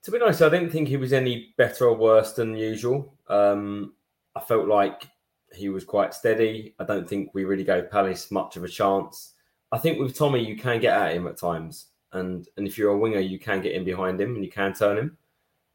To 0.03 0.11
be 0.11 0.21
honest, 0.21 0.41
I 0.43 0.49
didn't 0.49 0.69
think 0.69 0.87
he 0.87 0.97
was 0.97 1.13
any 1.13 1.53
better 1.57 1.85
or 1.85 1.95
worse 1.95 2.33
than 2.33 2.55
usual. 2.55 3.11
Um, 3.27 3.93
I 4.35 4.39
felt 4.39 4.67
like 4.67 5.07
he 5.53 5.69
was 5.69 5.83
quite 5.83 6.13
steady. 6.13 6.75
I 6.79 6.83
don't 6.83 7.09
think 7.09 7.33
we 7.33 7.45
really 7.45 7.63
gave 7.63 7.89
Palace 7.89 8.29
much 8.29 8.55
of 8.55 8.63
a 8.63 8.67
chance. 8.67 9.33
I 9.71 9.77
think 9.77 9.99
with 9.99 10.15
Tommy, 10.17 10.45
you 10.45 10.55
can 10.55 10.79
get 10.79 10.95
at 10.95 11.15
him 11.15 11.27
at 11.27 11.37
times, 11.37 11.87
and 12.13 12.47
and 12.57 12.67
if 12.67 12.77
you're 12.77 12.91
a 12.91 12.97
winger, 12.97 13.19
you 13.19 13.39
can 13.39 13.61
get 13.61 13.73
in 13.73 13.83
behind 13.83 14.19
him 14.19 14.35
and 14.35 14.43
you 14.43 14.51
can 14.51 14.73
turn 14.73 14.97
him. 14.97 15.17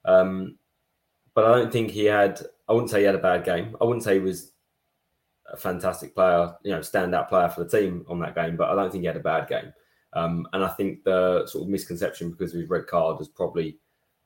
Um, 0.05 0.59
but 1.35 1.44
I 1.44 1.59
don't 1.59 1.72
think 1.72 1.90
he 1.90 2.05
had. 2.07 2.40
I 2.68 2.72
wouldn't 2.72 2.90
say 2.90 3.01
he 3.01 3.07
had 3.07 3.14
a 3.14 3.18
bad 3.18 3.44
game. 3.44 3.77
I 3.81 3.85
wouldn't 3.85 4.05
say 4.05 4.14
he 4.14 4.20
was 4.20 4.53
a 5.53 5.57
fantastic 5.57 6.14
player, 6.14 6.55
you 6.62 6.72
know, 6.72 6.81
standout 6.81 7.29
player 7.29 7.49
for 7.49 7.64
the 7.64 7.70
team 7.70 8.05
on 8.09 8.18
that 8.20 8.35
game, 8.35 8.57
but 8.57 8.68
I 8.68 8.75
don't 8.75 8.90
think 8.90 9.03
he 9.03 9.07
had 9.07 9.16
a 9.16 9.20
bad 9.20 9.49
game. 9.49 9.72
Um, 10.12 10.49
and 10.53 10.64
I 10.64 10.68
think 10.68 11.05
the 11.05 11.46
sort 11.46 11.62
of 11.62 11.68
misconception 11.68 12.31
because 12.31 12.55
of 12.55 12.61
his 12.61 12.70
red 12.70 12.87
card 12.87 13.18
has 13.18 13.29
probably 13.29 13.79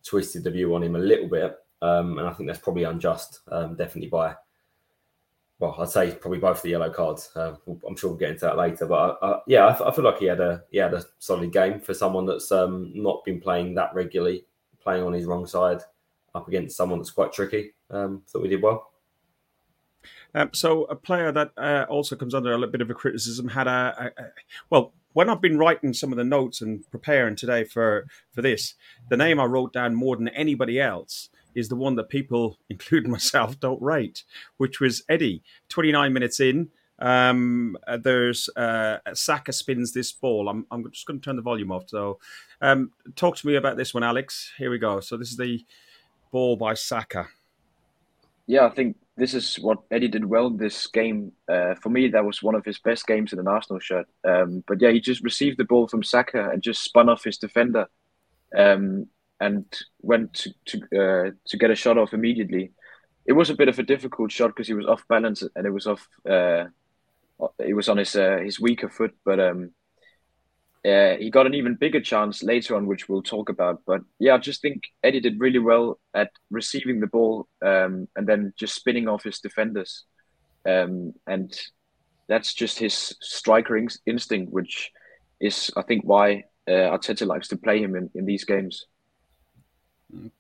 twisted 0.05 0.45
the 0.45 0.51
view 0.51 0.75
on 0.75 0.83
him 0.83 0.97
a 0.97 1.01
little 1.01 1.29
bit. 1.29 1.57
Um, 1.83 2.19
and 2.19 2.29
I 2.29 2.33
think 2.33 2.49
that's 2.49 2.61
probably 2.61 2.85
unjust, 2.85 3.41
um, 3.51 3.75
definitely 3.75 4.09
by, 4.09 4.35
well, 5.61 5.77
I'd 5.79 5.91
say 5.91 6.13
probably 6.13 6.39
both 6.39 6.63
the 6.63 6.71
yellow 6.71 6.91
cards. 6.91 7.31
Uh, 7.37 7.55
I'm 7.87 7.95
sure 7.95 8.11
we'll 8.11 8.19
get 8.19 8.31
into 8.31 8.47
that 8.47 8.57
later. 8.57 8.87
But 8.87 8.95
uh, 8.95 9.25
uh 9.25 9.41
yeah, 9.47 9.67
I, 9.67 9.89
I, 9.89 9.95
feel 9.95 10.05
like 10.05 10.19
he 10.19 10.25
had 10.25 10.41
a 10.41 10.65
he 10.71 10.79
had 10.79 10.95
a 10.95 11.05
solid 11.19 11.53
game 11.53 11.81
for 11.81 11.93
someone 11.93 12.25
that's 12.25 12.51
um, 12.51 12.91
not 12.95 13.25
been 13.25 13.41
playing 13.41 13.75
that 13.75 13.95
regularly, 13.95 14.47
playing 14.83 15.05
on 15.05 15.13
his 15.13 15.27
wrong 15.27 15.47
side 15.47 15.83
up 16.35 16.49
against 16.49 16.77
someone 16.77 16.99
that's 16.99 17.11
quite 17.11 17.35
tricky. 17.35 17.75
Um, 17.91 18.23
thought 18.27 18.43
we 18.43 18.49
did 18.49 18.63
well. 18.63 18.91
Um, 20.35 20.49
so 20.55 20.85
a 20.85 20.97
player 20.97 21.31
that 21.31 21.51
uh, 21.59 21.85
also 21.91 22.17
comes 22.17 22.35
under 22.35 22.53
a 22.53 22.57
little 22.57 22.73
bit 22.73 22.81
of 22.81 22.89
a 22.89 22.95
criticism 22.95 23.49
had 23.49 23.69
a, 23.69 24.13
a, 24.17 24.23
a, 24.23 24.27
well. 24.71 24.95
When 25.13 25.29
I've 25.29 25.41
been 25.41 25.59
writing 25.59 25.93
some 25.93 26.13
of 26.13 26.19
the 26.19 26.25
notes 26.25 26.61
and 26.61 26.89
preparing 26.93 27.35
today 27.35 27.65
for 27.65 28.07
for 28.33 28.43
this, 28.43 28.75
the 29.09 29.17
name 29.17 29.41
I 29.41 29.45
wrote 29.45 29.73
down 29.73 29.97
more 29.97 30.15
than 30.17 30.29
anybody 30.29 30.81
else 30.81 31.31
is 31.55 31.69
the 31.69 31.77
one 31.77 31.97
that 31.97 32.09
people, 32.09 32.59
including 32.69 33.11
myself, 33.11 33.59
don't 33.61 33.81
rate, 33.83 34.25
which 34.57 34.81
was 34.81 35.03
Eddie. 35.09 35.43
Twenty 35.69 35.93
nine 35.93 36.13
minutes 36.13 36.41
in, 36.41 36.71
um, 37.01 37.77
uh, 37.87 37.97
there's 37.97 38.49
uh, 38.57 38.99
Saka 39.15 39.53
spins 39.53 39.93
this 39.93 40.13
ball. 40.13 40.49
I'm, 40.49 40.67
I'm 40.71 40.89
just 40.91 41.07
going 41.07 41.21
to 41.21 41.25
turn 41.25 41.37
the 41.37 41.43
volume 41.43 41.73
off. 41.73 41.89
So, 41.89 42.19
um, 42.61 42.91
talk 43.17 43.37
to 43.37 43.47
me 43.47 43.57
about 43.57 43.77
this 43.77 43.95
one, 43.95 44.03
Alex. 44.03 44.53
Here 44.59 44.71
we 44.71 44.79
go. 44.79 45.01
So 45.01 45.17
this 45.17 45.31
is 45.31 45.37
the 45.37 45.65
ball 46.31 46.57
by 46.57 46.75
Saka. 46.75 47.29
Yeah, 48.47 48.67
I 48.67 48.71
think 48.71 48.97
this 49.17 49.33
is 49.33 49.57
what 49.57 49.79
Eddie 49.91 50.09
did 50.09 50.25
well 50.25 50.51
this 50.51 50.87
game. 50.89 51.33
Uh, 51.49 51.75
for 51.75 51.89
me, 51.89 52.09
that 52.09 52.25
was 52.25 52.43
one 52.43 52.55
of 52.55 52.65
his 52.65 52.79
best 52.79 53.07
games 53.07 53.33
in 53.33 53.39
an 53.39 53.49
Arsenal 53.49 53.81
shirt. 53.81 54.07
Um, 54.25 54.65
but 54.67 54.81
yeah, 54.81 54.91
he 54.91 55.01
just 55.01 55.23
received 55.23 55.59
the 55.59 55.65
ball 55.65 55.87
from 55.89 56.03
Saka 56.03 56.51
and 56.51 56.63
just 56.63 56.83
spun 56.83 57.09
off 57.09 57.25
his 57.25 57.39
defender, 57.39 57.87
um, 58.57 59.07
and 59.41 59.65
went 60.03 60.35
to 60.35 60.53
to, 60.67 60.79
uh, 60.79 61.31
to 61.47 61.57
get 61.57 61.71
a 61.71 61.75
shot 61.75 61.99
off 61.99 62.15
immediately. 62.15 62.73
It 63.27 63.33
was 63.33 63.51
a 63.51 63.55
bit 63.55 63.69
of 63.69 63.79
a 63.79 63.83
difficult 63.83 64.33
shot 64.33 64.49
because 64.49 64.67
he 64.67 64.75
was 64.75 64.87
off 64.87 65.07
balance 65.09 65.43
and 65.55 65.67
it 65.67 65.71
was 65.71 65.87
off. 65.87 66.07
Uh, 66.29 66.67
it 67.59 67.75
was 67.75 67.89
on 67.89 67.97
his 67.97 68.15
uh, 68.17 68.39
his 68.39 68.61
weaker 68.61 68.89
foot, 68.89 69.15
but 69.25 69.41
um, 69.41 69.71
uh, 70.85 71.17
he 71.17 71.31
got 71.31 71.47
an 71.47 71.55
even 71.55 71.75
bigger 71.75 72.01
chance 72.01 72.43
later 72.43 72.75
on, 72.75 72.87
which 72.87 73.09
we'll 73.09 73.23
talk 73.23 73.49
about. 73.51 73.83
But 73.87 74.01
yeah, 74.19 74.35
I 74.35 74.39
just 74.39 74.63
think 74.63 74.83
Eddie 75.03 75.21
did 75.21 75.41
really 75.41 75.59
well 75.59 75.99
at 76.15 76.31
receiving 76.51 77.01
the 77.01 77.07
ball 77.07 77.49
um, 77.65 78.09
and 78.17 78.27
then 78.27 78.53
just 78.57 78.75
spinning 78.75 79.09
off 79.09 79.25
his 79.25 79.41
defenders. 79.41 80.05
Um, 80.67 81.13
and 81.27 81.55
that's 82.29 82.55
just 82.55 82.79
his 82.79 83.15
striker 83.21 83.77
in- 83.77 83.89
instinct, 84.07 84.53
which 84.53 84.91
is, 85.39 85.71
I 85.77 85.83
think, 85.83 86.05
why 86.05 86.45
uh, 86.67 86.97
Arteta 86.97 87.27
likes 87.27 87.49
to 87.49 87.57
play 87.59 87.83
him 87.83 87.95
in, 87.95 88.11
in 88.15 88.25
these 88.25 88.45
games 88.45 88.87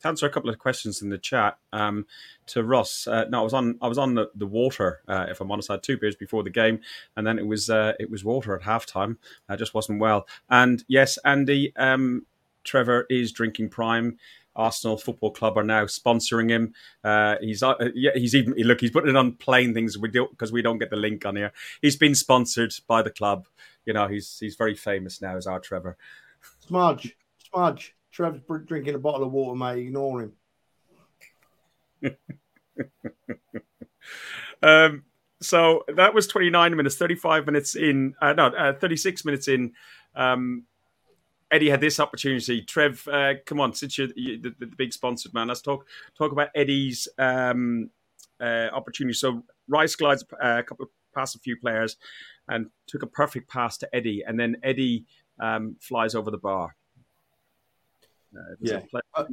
to 0.01 0.09
answer 0.09 0.27
a 0.27 0.31
couple 0.31 0.51
of 0.51 0.59
questions 0.59 1.03
in 1.03 1.11
the 1.11 1.19
chat 1.19 1.59
um, 1.73 2.07
to 2.47 2.63
Ross. 2.63 3.07
Uh, 3.07 3.25
no, 3.29 3.41
I 3.41 3.43
was 3.43 3.55
on 3.55 3.79
I 3.81 3.89
was 3.89 3.99
on 3.99 4.15
the, 4.15 4.31
the 4.35 4.47
water. 4.47 5.01
Uh, 5.09 5.27
if 5.29 5.41
I'm 5.41 5.51
honest, 5.51 5.71
I 5.71 5.75
had 5.75 5.83
two 5.83 5.97
beers 5.97 6.17
before 6.17 6.43
the 6.43 6.51
game, 6.51 6.81
and 7.17 7.27
then 7.27 7.39
it 7.39 7.47
was 7.47 7.71
uh, 7.71 7.93
it 7.99 8.11
was 8.11 8.25
water 8.25 8.55
at 8.55 8.63
halftime. 8.63 9.17
I 9.49 9.57
just 9.57 9.75
wasn't 9.75 10.01
well. 10.01 10.27
And 10.49 10.85
yes, 10.89 11.19
Andy, 11.25 11.73
um, 11.77 12.27
Trevor 12.65 13.07
is 13.09 13.33
drinking 13.33 13.71
Prime. 13.71 14.19
Arsenal 14.57 14.97
Football 14.97 15.31
Club 15.31 15.57
are 15.57 15.65
now 15.65 15.85
sponsoring 15.85 16.51
him. 16.51 16.75
Uh, 17.05 17.37
he's 17.41 17.63
uh, 17.63 17.75
yeah, 17.95 18.11
he's 18.15 18.35
even 18.35 18.55
look 18.55 18.81
he's 18.81 18.91
putting 18.91 19.11
it 19.11 19.17
on 19.17 19.33
plain 19.33 19.73
things 19.75 19.97
we 19.97 20.09
do 20.09 20.27
because 20.31 20.53
we 20.53 20.63
don't 20.63 20.79
get 20.79 20.91
the 20.91 20.97
link 20.97 21.25
on 21.25 21.37
here. 21.37 21.53
He's 21.81 21.97
been 21.97 22.15
sponsored 22.15 22.73
by 22.87 23.03
the 23.03 23.11
club. 23.11 23.47
You 23.87 23.93
know, 23.93 24.09
he's 24.09 24.39
he's 24.39 24.57
very 24.57 24.75
famous 24.75 25.23
now 25.23 25.37
as 25.37 25.47
our 25.47 25.61
Trevor. 25.61 25.97
Smudge, 26.67 27.17
smudge. 27.39 27.95
Trev's 28.11 28.40
drinking 28.66 28.94
a 28.94 28.99
bottle 28.99 29.27
of 29.27 29.33
water, 29.33 29.57
mate. 29.57 29.87
Ignore 29.87 30.23
him. 30.23 30.33
um, 34.62 35.05
so 35.40 35.85
that 35.96 36.14
was 36.14 36.27
29 36.27 36.77
minutes, 36.77 36.96
35 36.96 37.46
minutes 37.46 37.77
in, 37.77 38.14
uh, 38.20 38.33
no, 38.33 38.46
uh, 38.46 38.75
36 38.75 39.25
minutes 39.25 39.49
in. 39.49 39.73
Um, 40.14 40.64
Eddie 41.51 41.70
had 41.70 41.81
this 41.81 41.99
opportunity. 41.99 42.62
Trev, 42.62 43.07
uh, 43.09 43.35
come 43.44 43.61
on, 43.61 43.75
since 43.75 43.99
you're 43.99 44.09
the, 44.09 44.55
the, 44.59 44.66
big 44.66 44.92
sponsored 44.92 45.35
man, 45.35 45.49
let's 45.49 45.61
talk 45.61 45.87
talk 46.16 46.31
about 46.31 46.49
Eddie's 46.55 47.09
um, 47.18 47.90
uh, 48.40 48.68
opportunity. 48.73 49.14
So 49.14 49.42
Rice 49.66 49.96
glides 49.96 50.25
uh, 50.33 50.59
a 50.59 50.62
couple 50.62 50.85
of 50.85 50.90
past 51.12 51.35
a 51.35 51.40
few 51.40 51.57
players 51.57 51.96
and 52.49 52.70
took 52.87 53.03
a 53.03 53.07
perfect 53.07 53.51
pass 53.51 53.79
to 53.79 53.88
Eddie, 53.94 54.23
and 54.25 54.38
then 54.38 54.57
Eddie 54.62 55.07
um, 55.40 55.77
flies 55.81 56.14
over 56.14 56.31
the 56.31 56.38
bar. 56.38 56.77
Yeah. 58.61 58.81
Uh, 59.14 59.25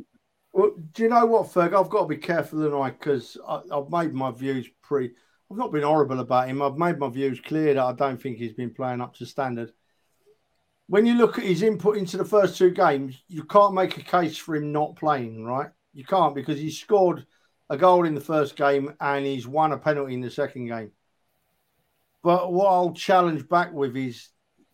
well, 0.53 0.71
do 0.93 1.03
you 1.03 1.09
know 1.09 1.25
what, 1.25 1.47
Ferg? 1.47 1.73
I've 1.73 1.89
got 1.89 2.01
to 2.01 2.07
be 2.07 2.17
careful 2.17 2.59
tonight 2.59 2.99
because 2.99 3.37
I've 3.47 3.89
made 3.89 4.13
my 4.13 4.31
views 4.31 4.67
pretty. 4.81 5.13
I've 5.51 5.57
not 5.57 5.71
been 5.71 5.83
horrible 5.83 6.19
about 6.19 6.49
him. 6.49 6.61
I've 6.61 6.77
made 6.77 6.97
my 6.97 7.09
views 7.09 7.39
clear 7.39 7.75
that 7.75 7.83
I 7.83 7.93
don't 7.93 8.21
think 8.21 8.37
he's 8.37 8.53
been 8.53 8.73
playing 8.73 9.01
up 9.01 9.15
to 9.15 9.25
standard. 9.25 9.71
When 10.87 11.05
you 11.05 11.15
look 11.15 11.37
at 11.37 11.45
his 11.45 11.61
input 11.63 11.97
into 11.97 12.17
the 12.17 12.25
first 12.25 12.57
two 12.57 12.71
games, 12.71 13.21
you 13.27 13.43
can't 13.43 13.73
make 13.73 13.97
a 13.97 14.03
case 14.03 14.37
for 14.37 14.55
him 14.55 14.71
not 14.71 14.95
playing, 14.95 15.43
right? 15.45 15.69
You 15.93 16.05
can't 16.05 16.33
because 16.33 16.59
he 16.59 16.71
scored 16.71 17.25
a 17.69 17.77
goal 17.77 18.05
in 18.05 18.15
the 18.15 18.21
first 18.21 18.55
game 18.55 18.93
and 18.99 19.25
he's 19.25 19.47
won 19.47 19.73
a 19.73 19.77
penalty 19.77 20.13
in 20.13 20.21
the 20.21 20.31
second 20.31 20.67
game. 20.67 20.91
But 22.23 22.51
what 22.51 22.67
I'll 22.67 22.93
challenge 22.93 23.47
back 23.47 23.73
with 23.73 23.95
is 23.95 24.29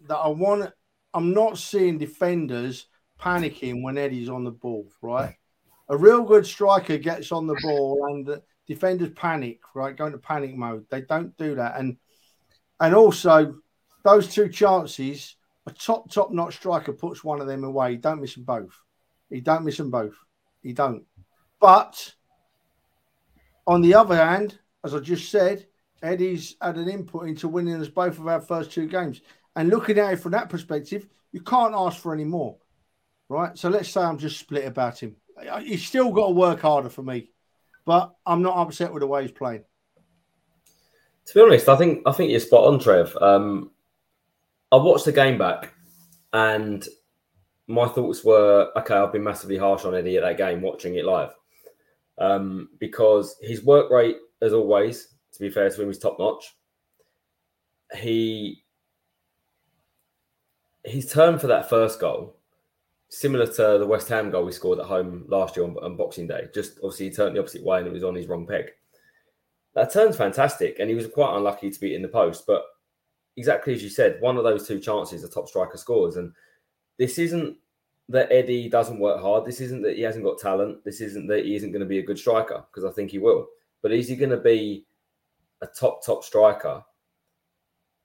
that 0.07 0.17
I 0.17 0.27
want. 0.29 0.71
I'm 1.13 1.33
not 1.33 1.59
seeing 1.59 1.99
defenders 1.99 2.88
panicking 3.23 3.81
when 3.81 3.97
Eddie's 3.97 4.29
on 4.29 4.43
the 4.43 4.51
ball, 4.51 4.88
right? 5.01 5.36
A 5.89 5.97
real 5.97 6.23
good 6.23 6.45
striker 6.45 6.97
gets 6.97 7.31
on 7.31 7.47
the 7.47 7.59
ball 7.63 8.05
and 8.09 8.25
the 8.25 8.43
defenders 8.67 9.12
panic, 9.15 9.62
right? 9.73 9.95
Go 9.95 10.05
into 10.05 10.17
panic 10.17 10.55
mode. 10.55 10.86
They 10.89 11.01
don't 11.01 11.36
do 11.38 11.55
that. 11.55 11.79
And 11.79 11.97
and 12.79 12.93
also 12.93 13.55
those 14.03 14.27
two 14.27 14.49
chances, 14.49 15.36
a 15.65 15.71
top, 15.71 16.12
top 16.12 16.31
notch 16.31 16.55
striker 16.55 16.91
puts 16.91 17.23
one 17.23 17.39
of 17.39 17.47
them 17.47 17.63
away. 17.63 17.91
He 17.91 17.97
don't 17.97 18.21
miss 18.21 18.36
them 18.36 18.43
both. 18.43 18.73
He 19.29 19.39
don't 19.39 19.63
miss 19.63 19.77
them 19.77 19.91
both. 19.91 20.15
He 20.62 20.73
don't. 20.73 21.05
But 21.62 22.13
on 23.65 23.81
the 23.81 23.95
other 23.95 24.15
hand, 24.15 24.59
as 24.83 24.93
I 24.93 24.99
just 24.99 25.29
said, 25.29 25.65
Eddie's 26.01 26.57
had 26.62 26.77
an 26.77 26.89
input 26.89 27.27
into 27.27 27.47
winning 27.47 27.75
us 27.75 27.88
both 27.88 28.19
of 28.19 28.27
our 28.27 28.41
first 28.41 28.71
two 28.71 28.88
games. 28.88 29.21
And 29.55 29.69
looking 29.69 29.97
at 29.97 30.13
it 30.13 30.19
from 30.19 30.33
that 30.33 30.49
perspective, 30.49 31.07
you 31.31 31.39
can't 31.39 31.73
ask 31.73 32.01
for 32.01 32.13
any 32.13 32.25
more 32.25 32.57
right? 33.33 33.57
So 33.57 33.69
let's 33.69 33.89
say 33.89 34.01
I'm 34.01 34.17
just 34.17 34.39
split 34.39 34.65
about 34.65 35.01
him. 35.01 35.15
He's 35.61 35.85
still 35.85 36.11
got 36.11 36.27
to 36.27 36.33
work 36.33 36.61
harder 36.61 36.89
for 36.89 37.03
me, 37.03 37.31
but 37.85 38.13
I'm 38.25 38.41
not 38.41 38.57
upset 38.57 38.93
with 38.93 39.01
the 39.01 39.07
way 39.07 39.23
he's 39.23 39.31
playing. 39.31 39.63
To 41.25 41.33
be 41.33 41.41
honest, 41.41 41.67
I 41.67 41.75
think 41.75 42.03
I 42.05 42.11
think 42.11 42.31
you're 42.31 42.39
spot 42.39 42.65
on, 42.65 42.79
Trev. 42.79 43.17
Um, 43.19 43.71
I 44.71 44.75
watched 44.75 45.05
the 45.05 45.11
game 45.11 45.37
back, 45.37 45.73
and 46.31 46.87
my 47.67 47.87
thoughts 47.87 48.23
were, 48.23 48.71
okay, 48.77 48.95
I've 48.95 49.13
been 49.13 49.23
massively 49.23 49.57
harsh 49.57 49.85
on 49.85 49.95
Eddie 49.95 50.17
at 50.17 50.23
that 50.23 50.37
game, 50.37 50.61
watching 50.61 50.95
it 50.95 51.05
live. 51.05 51.31
um, 52.17 52.69
because 52.79 53.35
his 53.41 53.63
work 53.63 53.89
rate, 53.89 54.17
as 54.41 54.53
always, 54.53 55.07
to 55.33 55.39
be 55.39 55.49
fair 55.49 55.69
to 55.69 55.81
him, 55.81 55.89
is 55.89 55.99
top 55.99 56.17
notch. 56.19 56.55
He 57.95 58.63
his 60.83 61.11
turn 61.11 61.39
for 61.39 61.47
that 61.47 61.69
first 61.69 61.99
goal, 61.99 62.37
similar 63.13 63.45
to 63.45 63.78
the 63.78 63.86
West 63.86 64.10
Ham 64.10 64.32
goal 64.32 64.43
we 64.43 64.52
scored 64.52 64.80
at 64.80 64.86
home 64.86 65.26
last 65.28 65.56
year 65.56 65.65
on, 65.65 65.78
on 65.84 65.95
Boxing 65.95 66.26
Day. 66.26 66.47
Just 66.52 66.80
obviously 66.84 67.10
he 67.10 67.15
turned 67.15 67.36
the 67.36 67.39
opposite 67.39 67.63
way 67.63 67.78
and 67.78 67.88
it 67.88 67.93
was 67.93 68.04
on 68.04 68.15
his 68.15 68.28
wrong 68.28 68.47
peg. 68.47 68.71
That 69.76 69.93
turn's 69.93 70.17
fantastic, 70.17 70.78
and 70.80 70.89
he 70.89 70.95
was 70.95 71.08
quite 71.08 71.36
unlucky 71.36 71.69
to 71.69 71.80
be 71.80 71.95
in 71.95 72.02
the 72.02 72.08
post. 72.08 72.45
But 72.47 72.63
exactly 73.38 73.73
as 73.73 73.84
you 73.84 73.89
said, 73.89 74.17
one 74.19 74.38
of 74.38 74.43
those 74.43 74.67
two 74.67 74.80
chances, 74.80 75.21
the 75.21 75.28
top 75.28 75.47
striker 75.47 75.78
scores, 75.78 76.15
and 76.15 76.34
this 76.97 77.19
isn't 77.19 77.56
that 78.10 78.32
Eddie 78.32 78.67
doesn't 78.67 78.99
work 78.99 79.21
hard. 79.21 79.45
This 79.45 79.62
isn't 79.62 79.84
that 79.84 79.95
he 79.95 80.02
hasn't 80.02 80.26
got 80.26 80.39
talent. 80.39 80.84
This 80.84 80.99
isn't 80.99 81.28
that 81.28 81.45
he 81.45 81.56
isn't 81.56 81.71
going 81.71 81.82
to 81.82 81.88
be 81.88 81.99
a 81.99 82.06
good 82.06 82.19
striker 82.19 82.63
because 82.71 82.84
I 82.84 82.93
think 82.93 83.12
he 83.12 83.19
will. 83.19 83.47
But 83.82 83.91
is 83.91 84.08
he 84.08 84.15
going 84.15 84.32
to 84.32 84.38
be 84.38 84.86
a 85.62 85.67
top 85.67 86.04
top 86.04 86.23
striker 86.23 86.84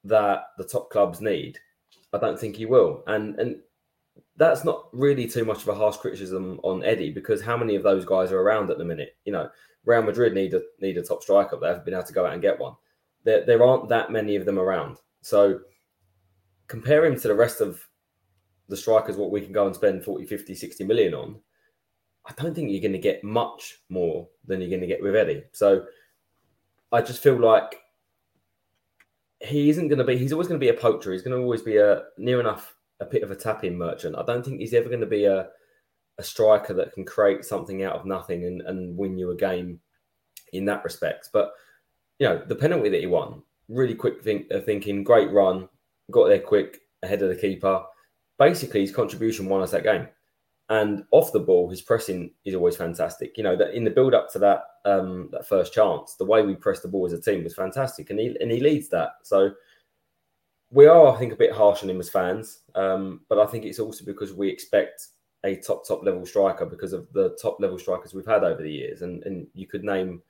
that 0.05 0.49
the 0.59 0.65
top 0.65 0.91
clubs 0.91 1.21
need? 1.21 1.59
I 2.13 2.19
don't 2.19 2.39
think 2.39 2.57
he 2.57 2.67
will. 2.67 3.03
And 3.07 3.39
and 3.39 3.57
that's 4.39 4.65
not 4.65 4.89
really 4.93 5.29
too 5.29 5.45
much 5.45 5.63
of 5.63 5.69
a 5.69 5.75
harsh 5.75 5.97
criticism 5.97 6.59
on 6.63 6.85
Eddie 6.85 7.11
because 7.11 7.43
how 7.43 7.57
many 7.57 7.75
of 7.77 7.83
those 7.83 8.05
guys 8.05 8.33
are 8.33 8.41
around 8.41 8.71
at 8.71 8.79
the 8.79 8.85
minute? 8.85 9.17
You 9.25 9.33
know, 9.33 9.51
Real 9.85 10.03
Madrid 10.03 10.33
need 10.33 10.55
a 10.55 10.63
need 10.81 10.97
a 10.97 11.03
top 11.03 11.23
striker. 11.23 11.59
They 11.61 11.69
haven't 11.69 11.85
been 11.85 11.95
able 11.95 12.05
to 12.05 12.13
go 12.13 12.25
out 12.25 12.33
and 12.33 12.43
get 12.43 12.59
one. 12.59 12.75
There 13.25 13.45
there 13.45 13.63
aren't 13.63 13.89
that 13.91 14.11
many 14.11 14.37
of 14.37 14.47
them 14.47 14.59
around. 14.59 14.99
So 15.21 15.61
compare 16.69 17.05
him 17.05 17.19
to 17.19 17.29
the 17.29 17.35
rest 17.35 17.61
of 17.61 17.85
the 18.69 18.77
strikers, 18.77 19.17
what 19.17 19.31
we 19.31 19.41
can 19.41 19.53
go 19.53 19.67
and 19.67 19.75
spend 19.75 20.05
40, 20.05 20.27
50, 20.27 20.55
60 20.55 20.85
million 20.85 21.15
on, 21.15 21.41
I 22.27 22.33
don't 22.37 22.55
think 22.55 22.71
you're 22.71 22.83
going 22.83 22.93
to 22.93 22.99
get 22.99 23.25
much 23.25 23.79
more 23.89 24.29
than 24.47 24.61
you're 24.61 24.71
going 24.71 24.83
to 24.83 24.87
get 24.87 25.03
with 25.03 25.17
Eddie. 25.17 25.45
So 25.53 25.87
I 26.93 27.01
just 27.01 27.23
feel 27.23 27.39
like 27.39 27.81
he 29.41 29.71
isn't 29.71 29.89
going 29.89 29.99
to 29.99 30.05
be, 30.05 30.19
he's 30.19 30.33
always 30.33 30.49
going 30.49 30.61
to 30.61 30.65
be 30.65 30.71
a 30.71 30.79
poacher. 30.79 31.13
He's 31.13 31.23
going 31.23 31.37
to 31.37 31.43
always 31.43 31.63
be 31.63 31.79
a 31.79 32.03
near 32.19 32.41
enough 32.41 32.75
a 33.01 33.07
bit 33.07 33.23
of 33.23 33.31
a 33.31 33.37
tapping 33.37 33.77
merchant. 33.77 34.17
I 34.17 34.25
don't 34.25 34.45
think 34.45 34.61
he's 34.61 34.75
ever 34.75 34.89
going 34.89 35.01
to 35.01 35.07
be 35.07 35.25
a, 35.25 35.49
a 36.19 36.23
striker 36.23 36.75
that 36.75 36.93
can 36.93 37.05
create 37.05 37.45
something 37.45 37.83
out 37.83 37.95
of 37.97 38.07
nothing 38.07 38.45
and, 38.45 38.63
and 38.63 38.97
win 38.97 39.19
you 39.19 39.31
a 39.31 39.37
game 39.37 39.81
in 40.53 40.65
that 40.67 40.85
respect. 40.85 41.31
But, 41.33 41.53
you 42.19 42.29
know, 42.29 42.43
the 42.47 42.57
penalty 42.57 42.89
that 42.89 43.01
he 43.01 43.07
won, 43.07 43.43
really 43.69 43.95
quick 43.95 44.23
think, 44.23 44.53
uh, 44.53 44.61
thinking, 44.61 45.05
great 45.05 45.31
run, 45.31 45.69
got 46.11 46.29
there 46.29 46.41
quick 46.41 46.81
ahead 47.03 47.23
of 47.23 47.29
the 47.29 47.37
keeper 47.37 47.83
basically 48.39 48.81
his 48.81 48.95
contribution 48.95 49.49
won 49.49 49.63
us 49.63 49.73
that 49.73 49.83
game. 49.83 50.09
And 50.71 51.05
off 51.13 51.33
the 51.33 51.41
ball, 51.41 51.71
his 51.71 51.81
pressing 51.81 52.33
is 52.45 52.55
always 52.55 52.77
fantastic. 52.77 53.37
You 53.37 53.43
know 53.43 53.57
that 53.57 53.75
in 53.75 53.85
the 53.85 53.91
build 53.91 54.15
up 54.15 54.31
to 54.33 54.39
that 54.41 54.65
um, 54.85 55.31
that 55.33 55.49
first 55.49 55.73
chance, 55.73 56.15
the 56.15 56.27
way 56.27 56.43
we 56.43 56.55
pressed 56.55 56.83
the 56.83 56.89
ball 56.89 57.07
as 57.07 57.15
a 57.15 57.21
team 57.21 57.43
was 57.43 57.55
fantastic, 57.55 58.11
and 58.11 58.21
he 58.21 58.37
and 58.41 58.51
he 58.51 58.61
leads 58.61 58.89
that. 58.91 59.13
So 59.23 59.53
we 60.71 60.87
are, 60.87 61.15
I 61.15 61.19
think, 61.19 61.33
a 61.33 61.37
bit 61.37 61.53
harsh 61.53 61.83
on 61.83 61.91
him 61.91 62.01
as 62.01 62.11
fans, 62.11 62.61
um, 62.75 63.21
but 63.29 63.39
I 63.39 63.47
think 63.47 63.65
it's 63.65 63.79
also 63.79 64.05
because 64.05 64.35
we 64.35 64.49
expect 64.49 65.09
a 65.45 65.57
top 65.57 65.87
top 65.87 66.05
level 66.05 66.27
striker 66.27 66.67
because 66.67 66.93
of 66.93 67.11
the 67.13 67.37
top 67.41 67.59
level 67.61 67.79
strikers 67.79 68.13
we've 68.13 68.27
had 68.27 68.45
over 68.45 68.63
the 68.63 68.73
years, 68.73 69.03
and 69.03 69.23
and 69.25 69.47
you 69.55 69.67
could 69.67 69.85
name 69.85 70.23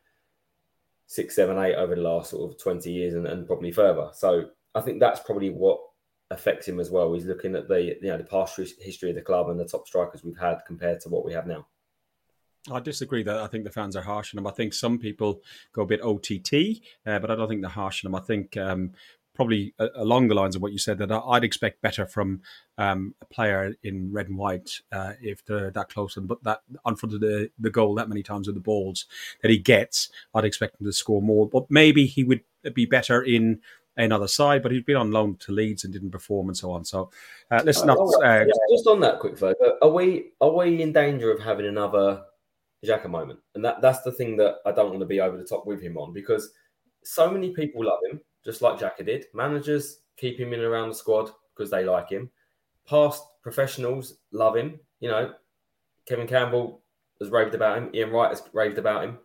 six, 1.07 1.35
seven, 1.35 1.59
eight 1.59 1.75
over 1.75 1.95
the 1.95 2.03
last 2.03 2.31
sort 2.31 2.51
of 2.51 2.59
twenty 2.59 2.93
years, 2.93 3.15
and, 3.15 3.27
and 3.27 3.47
probably 3.47 3.73
further. 3.73 4.11
So 4.13 4.51
I 4.75 4.81
think 4.81 5.01
that's 5.01 5.21
probably 5.21 5.51
what 5.51 5.81
affects 6.31 6.69
him 6.69 6.79
as 6.79 6.91
well. 6.91 7.13
He's 7.15 7.25
looking 7.25 7.57
at 7.57 7.69
the 7.69 7.83
you 7.83 8.09
know 8.09 8.19
the 8.19 8.25
past 8.25 8.57
history 8.57 9.11
of 9.11 9.17
the 9.17 9.23
club 9.23 9.49
and 9.49 9.59
the 9.59 9.65
top 9.65 9.87
strikers 9.89 10.23
we've 10.23 10.39
had 10.39 10.59
compared 10.67 11.01
to 11.01 11.09
what 11.09 11.25
we 11.25 11.33
have 11.33 11.47
now. 11.47 11.67
I 12.71 12.81
disagree 12.81 13.23
that 13.23 13.39
I 13.39 13.47
think 13.47 13.65
the 13.65 13.71
fans 13.71 13.97
are 13.97 14.03
harsh 14.03 14.35
on 14.35 14.39
him. 14.39 14.47
I 14.47 14.51
think 14.51 14.75
some 14.75 14.99
people 14.99 15.43
go 15.73 15.83
a 15.83 15.87
bit 15.87 16.03
OTT, 16.03 16.81
uh, 17.07 17.19
but 17.19 17.31
I 17.31 17.35
don't 17.35 17.49
think 17.49 17.63
they're 17.63 17.71
harsh 17.71 18.05
on 18.05 18.11
him. 18.11 18.15
I 18.15 18.21
think 18.21 18.57
um, 18.57 18.93
probably 19.39 19.73
uh, 19.79 19.87
along 19.95 20.27
the 20.27 20.35
lines 20.35 20.57
of 20.57 20.63
what 20.63 20.73
you 20.73 20.79
said 20.79 20.99
that 20.99 21.13
I'd 21.13 21.45
expect 21.45 21.81
better 21.81 22.05
from 22.07 22.43
um, 22.77 23.15
a 23.23 23.25
player 23.25 23.73
in 23.85 24.13
red 24.13 24.27
and 24.27 24.37
white 24.37 24.81
uh, 24.91 25.13
if 25.23 25.45
they're 25.45 25.71
that 25.71 25.91
close 25.91 26.17
and 26.17 26.27
but 26.27 26.43
that 26.43 26.63
on 26.85 26.97
front 26.97 27.15
of 27.15 27.21
the, 27.21 27.49
the 27.57 27.71
goal 27.71 27.95
that 27.95 28.09
many 28.09 28.25
times 28.25 28.49
with 28.49 28.57
the 28.57 28.61
balls 28.61 29.07
that 29.41 29.51
he 29.53 29.59
gets, 29.59 30.11
I'd 30.35 30.45
expect 30.45 30.81
him 30.81 30.87
to 30.87 30.93
score 30.93 31.23
more. 31.23 31.49
But 31.49 31.71
maybe 31.71 32.07
he 32.07 32.25
would 32.25 32.43
be 32.75 32.85
better 32.85 33.23
in 33.23 33.61
another 33.97 34.27
side, 34.27 34.61
but 34.61 34.73
he'd 34.73 34.85
been 34.85 34.97
on 34.97 35.13
loan 35.13 35.37
to 35.37 35.53
Leeds 35.53 35.85
and 35.85 35.93
didn't 35.93 36.11
perform 36.11 36.49
and 36.49 36.57
so 36.57 36.73
on. 36.73 36.85
So 36.85 37.11
uh, 37.53 37.63
let's 37.65 37.85
not. 37.85 37.97
Uh, 37.97 38.45
just 38.71 38.89
on 38.89 38.99
that 39.01 39.21
quick, 39.21 39.37
though, 39.37 39.55
are 39.81 39.91
we 39.91 40.33
are 40.41 40.51
we 40.51 40.83
in 40.83 40.93
danger 40.93 41.31
of 41.31 41.41
having 41.41 41.67
another 41.67 42.25
Xhaka 42.85 43.09
moment? 43.09 43.39
And 43.55 43.65
that 43.65 43.83
that's 43.83 44.03
the 44.03 44.13
thing 44.13 44.37
that 44.39 44.57
I 44.67 44.73
don't 44.73 44.91
want 44.91 45.01
to 45.01 45.07
be 45.07 45.21
over 45.21 45.37
the 45.37 45.45
top 45.45 45.65
with 45.65 45.81
him 45.81 45.97
on 45.97 46.13
because 46.13 46.51
so 47.05 47.31
many 47.31 47.51
people 47.51 47.85
love 47.85 48.01
him, 48.11 48.21
just 48.45 48.63
like 48.63 48.79
Xhaka 48.79 49.05
did. 49.05 49.27
Managers 49.35 50.01
keep 50.17 50.39
him 50.39 50.53
in 50.53 50.61
around 50.61 50.89
the 50.89 50.95
squad 50.95 51.31
because 51.55 51.71
they 51.71 51.85
like 51.85 52.11
him. 52.11 52.31
Past 52.87 53.23
professionals 53.43 54.15
love 54.33 54.57
him. 54.57 54.81
You 55.01 55.11
know, 55.11 55.35
Kevin 56.07 56.27
Campbell 56.27 56.83
has 57.21 57.31
raved 57.31 57.55
about 57.55 57.79
him. 57.79 57.91
Ian 57.95 58.11
Wright 58.11 58.31
has 58.31 58.43
raved 58.53 58.79
about 58.79 59.05
him. 59.05 59.19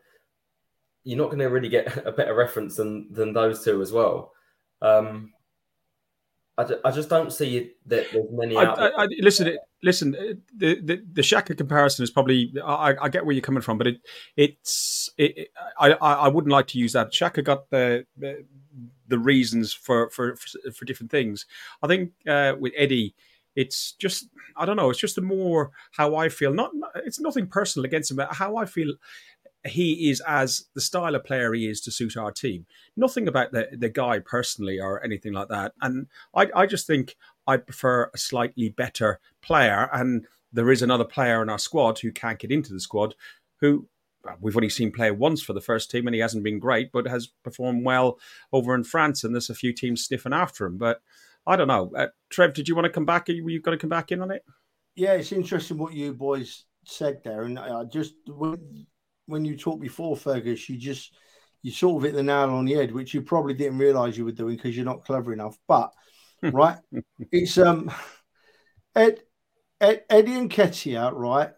You're 1.04 1.18
not 1.18 1.28
going 1.28 1.40
to 1.40 1.46
really 1.46 1.70
get 1.70 1.98
a 2.06 2.12
better 2.12 2.34
reference 2.34 2.76
than 2.76 3.12
than 3.12 3.34
those 3.34 3.64
two 3.64 3.82
as 3.82 3.92
well. 3.92 4.34
Um, 4.82 5.34
I, 6.58 6.68
I 6.86 6.92
just 6.92 7.10
don't 7.10 7.34
see 7.34 7.72
that 7.88 8.12
there's 8.12 8.32
many. 8.32 8.56
I, 8.56 8.66
I, 8.66 9.08
listen, 9.20 9.58
listen. 9.84 10.12
The, 10.12 10.76
the 10.82 11.04
the 11.12 11.22
Xhaka 11.22 11.58
comparison 11.58 12.04
is 12.04 12.12
probably. 12.12 12.54
I, 12.64 12.96
I 13.02 13.10
get 13.10 13.26
where 13.26 13.34
you're 13.34 13.42
coming 13.42 13.62
from, 13.62 13.78
but 13.78 13.88
it 13.88 14.02
it's. 14.36 15.10
It, 15.18 15.50
I 15.80 15.92
I 15.92 16.28
wouldn't 16.28 16.52
like 16.52 16.68
to 16.68 16.80
use 16.80 16.94
that. 16.94 17.12
Xhaka 17.12 17.44
got 17.44 17.70
the, 17.70 18.06
the 18.18 18.46
the 19.08 19.20
reasons 19.20 19.74
for 19.74 20.10
for 20.10 20.36
for 20.74 20.86
different 20.86 21.12
things. 21.12 21.46
I 21.82 21.88
think 21.88 22.12
uh, 22.28 22.54
with 22.60 22.74
Eddie, 22.76 23.14
it's 23.56 23.92
just 23.94 24.28
I 24.58 24.66
don't 24.66 24.78
know. 24.78 24.90
It's 24.90 25.00
just 25.00 25.18
a 25.18 25.22
more 25.22 25.72
how 25.92 26.16
I 26.16 26.30
feel. 26.30 26.54
Not 26.54 26.72
it's 27.06 27.20
nothing 27.20 27.48
personal 27.48 27.86
against 27.86 28.12
him, 28.12 28.18
but 28.18 28.34
how 28.34 28.56
I 28.56 28.66
feel 28.66 28.94
he 29.66 30.10
is 30.10 30.22
as 30.28 30.66
the 30.76 30.82
style 30.82 31.16
of 31.16 31.24
player 31.24 31.54
he 31.54 31.68
is 31.68 31.80
to 31.82 31.92
suit 31.92 32.18
our 32.18 32.32
team. 32.32 32.66
Nothing 32.98 33.28
about 33.28 33.52
the, 33.52 33.70
the 33.72 33.90
guy 33.90 34.20
personally 34.20 34.80
or 34.80 35.04
anything 35.04 35.34
like 35.34 35.48
that. 35.48 35.74
And 35.82 36.08
I, 36.36 36.50
I 36.54 36.66
just 36.66 36.86
think 36.86 37.16
I 37.48 37.58
prefer 37.58 38.10
a 38.14 38.18
slightly 38.18 38.70
better 38.70 39.20
player. 39.42 39.90
And 39.94 40.28
there 40.52 40.72
is 40.72 40.82
another 40.82 41.06
player 41.06 41.42
in 41.42 41.50
our 41.50 41.60
squad 41.60 42.00
who 42.00 42.12
can't 42.12 42.40
get 42.40 42.52
into 42.52 42.74
the 42.74 42.80
squad 42.80 43.16
who 43.60 43.88
we've 44.40 44.56
only 44.56 44.70
seen 44.70 44.92
play 44.92 45.12
once 45.12 45.42
for 45.42 45.54
the 45.54 45.62
first 45.62 45.92
team 45.92 46.08
and 46.08 46.14
he 46.14 46.22
hasn't 46.22 46.44
been 46.44 46.60
great, 46.60 46.92
but 46.92 47.08
has 47.08 47.28
performed 47.44 47.86
well 47.86 48.20
over 48.52 48.74
in 48.76 48.84
France. 48.84 49.24
And 49.24 49.34
there's 49.34 49.50
a 49.50 49.56
few 49.56 49.74
teams 49.74 50.06
sniffing 50.06 50.34
after 50.34 50.66
him. 50.66 50.78
But 50.78 51.02
I 51.46 51.56
don't 51.56 51.68
know. 51.68 51.92
Uh, 51.96 52.08
Trev, 52.30 52.54
did 52.54 52.68
you 52.68 52.76
want 52.76 52.86
to 52.86 52.92
come 52.92 53.06
back? 53.06 53.28
Were 53.28 53.34
you 53.34 53.62
going 53.62 53.78
to 53.78 53.82
come 53.82 53.90
back 53.90 54.12
in 54.12 54.22
on 54.22 54.32
it? 54.32 54.44
Yeah, 54.96 55.14
it's 55.14 55.32
interesting 55.32 55.78
what 55.78 55.94
you 55.94 56.14
boys 56.14 56.66
said 56.86 57.22
there. 57.24 57.44
And 57.44 57.58
I 57.60 57.84
just 57.86 58.14
when 58.26 59.46
you 59.46 59.58
talked 59.58 59.82
before, 59.82 60.16
Fergus, 60.16 60.70
you 60.70 60.78
just 60.78 61.14
you 61.62 61.72
sort 61.72 61.98
of 61.98 62.04
hit 62.04 62.16
the 62.16 62.24
nail 62.24 62.50
on 62.52 62.66
the 62.66 62.74
head, 62.74 62.92
which 62.92 63.14
you 63.14 63.22
probably 63.22 63.54
didn't 63.54 63.78
realize 63.78 64.18
you 64.18 64.26
were 64.26 64.32
doing 64.32 64.56
because 64.56 64.76
you're 64.76 64.86
not 64.86 65.06
clever 65.06 65.34
enough. 65.34 65.58
But 65.68 65.92
right, 66.52 66.78
it's 67.32 67.58
um 67.58 67.92
Ed, 68.96 69.22
Ed 69.80 70.04
Eddie 70.10 70.32
Nketiah, 70.32 71.12
right, 71.14 71.52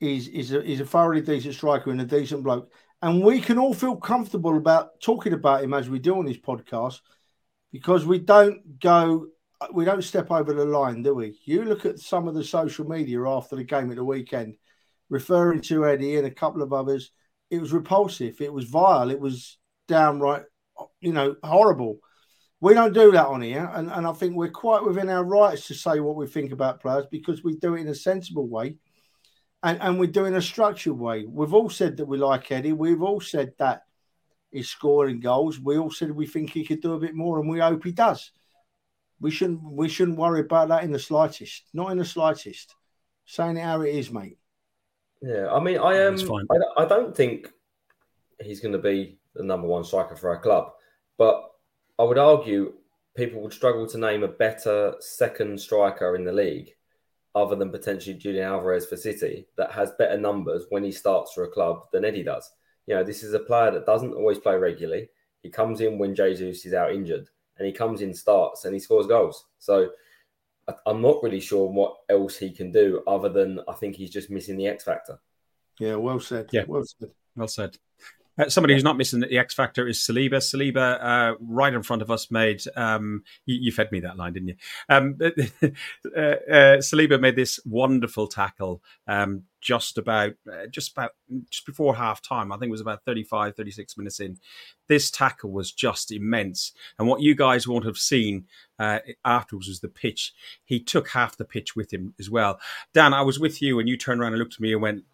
is 0.00 0.28
is 0.28 0.52
a 0.52 0.62
is 0.62 0.80
a 0.80 0.86
thoroughly 0.86 1.20
decent 1.20 1.54
striker 1.54 1.90
and 1.90 2.00
a 2.00 2.04
decent 2.04 2.42
bloke, 2.42 2.72
and 3.02 3.22
we 3.22 3.40
can 3.40 3.58
all 3.58 3.74
feel 3.74 3.96
comfortable 3.96 4.56
about 4.56 5.00
talking 5.00 5.32
about 5.32 5.62
him 5.62 5.74
as 5.74 5.88
we 5.88 5.98
do 5.98 6.18
on 6.18 6.24
this 6.24 6.38
podcast 6.38 7.00
because 7.72 8.06
we 8.06 8.18
don't 8.18 8.78
go 8.80 9.26
we 9.72 9.84
don't 9.84 10.02
step 10.02 10.30
over 10.30 10.54
the 10.54 10.64
line, 10.64 11.02
do 11.02 11.14
we? 11.14 11.38
You 11.44 11.64
look 11.64 11.84
at 11.84 11.98
some 11.98 12.28
of 12.28 12.34
the 12.34 12.44
social 12.44 12.88
media 12.88 13.22
after 13.28 13.56
the 13.56 13.64
game 13.64 13.90
at 13.90 13.96
the 13.96 14.04
weekend 14.04 14.56
referring 15.10 15.60
to 15.60 15.86
Eddie 15.86 16.16
and 16.16 16.26
a 16.26 16.30
couple 16.30 16.62
of 16.62 16.72
others, 16.72 17.10
it 17.50 17.60
was 17.60 17.72
repulsive. 17.72 18.40
It 18.40 18.52
was 18.52 18.64
vile. 18.64 19.10
It 19.10 19.20
was 19.20 19.58
downright, 19.86 20.44
you 21.00 21.12
know, 21.12 21.36
horrible. 21.42 21.98
We 22.62 22.74
don't 22.74 22.92
do 22.92 23.10
that 23.12 23.26
on 23.26 23.40
here, 23.40 23.70
and, 23.72 23.90
and 23.90 24.06
I 24.06 24.12
think 24.12 24.36
we're 24.36 24.50
quite 24.50 24.84
within 24.84 25.08
our 25.08 25.24
rights 25.24 25.66
to 25.68 25.74
say 25.74 26.00
what 26.00 26.16
we 26.16 26.26
think 26.26 26.52
about 26.52 26.80
players 26.80 27.06
because 27.10 27.42
we 27.42 27.56
do 27.56 27.74
it 27.74 27.80
in 27.80 27.88
a 27.88 27.94
sensible 27.94 28.46
way, 28.46 28.76
and 29.62 29.80
and 29.80 29.98
we 29.98 30.06
do 30.06 30.24
it 30.24 30.28
in 30.28 30.34
a 30.34 30.42
structured 30.42 30.98
way. 30.98 31.24
We've 31.26 31.54
all 31.54 31.70
said 31.70 31.96
that 31.96 32.06
we 32.06 32.18
like 32.18 32.52
Eddie. 32.52 32.74
We've 32.74 33.02
all 33.02 33.20
said 33.20 33.54
that 33.58 33.84
he's 34.50 34.68
scoring 34.68 35.20
goals. 35.20 35.58
We 35.58 35.78
all 35.78 35.90
said 35.90 36.10
we 36.10 36.26
think 36.26 36.50
he 36.50 36.66
could 36.66 36.82
do 36.82 36.94
a 36.94 37.00
bit 37.00 37.14
more, 37.14 37.38
and 37.38 37.48
we 37.48 37.60
hope 37.60 37.82
he 37.82 37.92
does. 37.92 38.30
We 39.20 39.30
shouldn't 39.30 39.62
we 39.62 39.88
shouldn't 39.88 40.18
worry 40.18 40.40
about 40.40 40.68
that 40.68 40.84
in 40.84 40.92
the 40.92 40.98
slightest. 40.98 41.64
Not 41.72 41.92
in 41.92 41.98
the 41.98 42.04
slightest. 42.04 42.74
Saying 43.24 43.56
it 43.56 43.64
how 43.64 43.80
it 43.82 43.94
is, 43.94 44.10
mate. 44.10 44.38
Yeah, 45.22 45.50
I 45.50 45.60
mean, 45.60 45.78
I 45.78 45.96
am. 45.96 46.18
Um, 46.18 46.46
I, 46.50 46.82
I 46.82 46.84
don't 46.86 47.16
think 47.16 47.48
he's 48.42 48.60
going 48.60 48.72
to 48.72 48.78
be 48.78 49.18
the 49.34 49.44
number 49.44 49.66
one 49.66 49.84
striker 49.84 50.16
for 50.16 50.30
our 50.30 50.40
club, 50.40 50.72
but 51.16 51.49
I 52.00 52.02
would 52.02 52.16
argue 52.16 52.72
people 53.14 53.42
would 53.42 53.52
struggle 53.52 53.86
to 53.86 53.98
name 53.98 54.22
a 54.22 54.28
better 54.28 54.94
second 55.00 55.60
striker 55.60 56.16
in 56.16 56.24
the 56.24 56.32
league 56.32 56.74
other 57.34 57.54
than 57.54 57.70
potentially 57.70 58.16
Julian 58.16 58.46
Alvarez 58.46 58.86
for 58.86 58.96
City, 58.96 59.46
that 59.58 59.70
has 59.72 59.92
better 59.98 60.16
numbers 60.16 60.64
when 60.70 60.82
he 60.82 60.92
starts 60.92 61.34
for 61.34 61.44
a 61.44 61.50
club 61.50 61.82
than 61.92 62.06
Eddie 62.06 62.22
does. 62.22 62.50
You 62.86 62.94
know, 62.94 63.04
this 63.04 63.22
is 63.22 63.34
a 63.34 63.38
player 63.38 63.70
that 63.72 63.84
doesn't 63.84 64.14
always 64.14 64.38
play 64.38 64.56
regularly. 64.56 65.10
He 65.42 65.50
comes 65.50 65.82
in 65.82 65.98
when 65.98 66.14
Jesus 66.14 66.64
is 66.64 66.72
out 66.72 66.92
injured, 66.92 67.28
and 67.58 67.66
he 67.66 67.72
comes 67.72 68.00
in, 68.00 68.14
starts, 68.14 68.64
and 68.64 68.72
he 68.72 68.80
scores 68.80 69.06
goals. 69.06 69.44
So 69.58 69.90
I'm 70.86 71.02
not 71.02 71.22
really 71.22 71.40
sure 71.40 71.68
what 71.68 71.96
else 72.08 72.38
he 72.38 72.50
can 72.50 72.72
do 72.72 73.02
other 73.06 73.28
than 73.28 73.60
I 73.68 73.74
think 73.74 73.94
he's 73.94 74.10
just 74.10 74.30
missing 74.30 74.56
the 74.56 74.68
X 74.68 74.84
factor. 74.84 75.20
Yeah, 75.78 75.96
well 75.96 76.18
said. 76.18 76.48
Yeah, 76.50 76.64
well 76.66 76.84
said. 76.84 77.10
Well 77.36 77.48
said. 77.48 77.76
Uh, 78.38 78.48
somebody 78.48 78.74
who's 78.74 78.84
not 78.84 78.96
missing 78.96 79.20
the 79.20 79.38
X 79.38 79.54
factor 79.54 79.86
is 79.86 79.98
Saliba. 79.98 80.36
Saliba, 80.36 80.98
uh, 81.02 81.34
right 81.40 81.74
in 81.74 81.82
front 81.82 82.02
of 82.02 82.10
us, 82.10 82.30
made. 82.30 82.62
Um, 82.76 83.24
you, 83.44 83.58
you, 83.60 83.72
fed 83.72 83.92
me 83.92 84.00
that 84.00 84.16
line, 84.16 84.32
didn't 84.32 84.48
you? 84.48 84.54
Um, 84.88 85.18
uh, 85.22 86.20
uh, 86.20 86.76
Saliba 86.78 87.20
made 87.20 87.36
this 87.36 87.60
wonderful 87.64 88.28
tackle 88.28 88.82
um, 89.06 89.44
just 89.60 89.98
about, 89.98 90.34
uh, 90.50 90.66
just 90.70 90.92
about, 90.92 91.12
just 91.50 91.66
before 91.66 91.96
half 91.96 92.22
time. 92.22 92.52
I 92.52 92.56
think 92.56 92.68
it 92.68 92.72
was 92.72 92.80
about 92.80 93.04
35, 93.04 93.56
36 93.56 93.96
minutes 93.98 94.20
in. 94.20 94.38
This 94.88 95.10
tackle 95.10 95.50
was 95.50 95.72
just 95.72 96.10
immense, 96.10 96.72
and 96.98 97.08
what 97.08 97.20
you 97.20 97.34
guys 97.34 97.68
won't 97.68 97.84
have 97.84 97.98
seen 97.98 98.46
uh, 98.78 99.00
afterwards 99.24 99.68
was 99.68 99.80
the 99.80 99.88
pitch. 99.88 100.32
He 100.64 100.80
took 100.80 101.08
half 101.08 101.36
the 101.36 101.44
pitch 101.44 101.76
with 101.76 101.92
him 101.92 102.14
as 102.18 102.30
well. 102.30 102.58
Dan, 102.94 103.12
I 103.12 103.22
was 103.22 103.38
with 103.38 103.60
you, 103.60 103.78
and 103.78 103.88
you 103.88 103.96
turned 103.96 104.20
around 104.20 104.32
and 104.32 104.38
looked 104.38 104.54
at 104.54 104.60
me 104.60 104.72
and 104.72 104.82
went, 104.82 105.04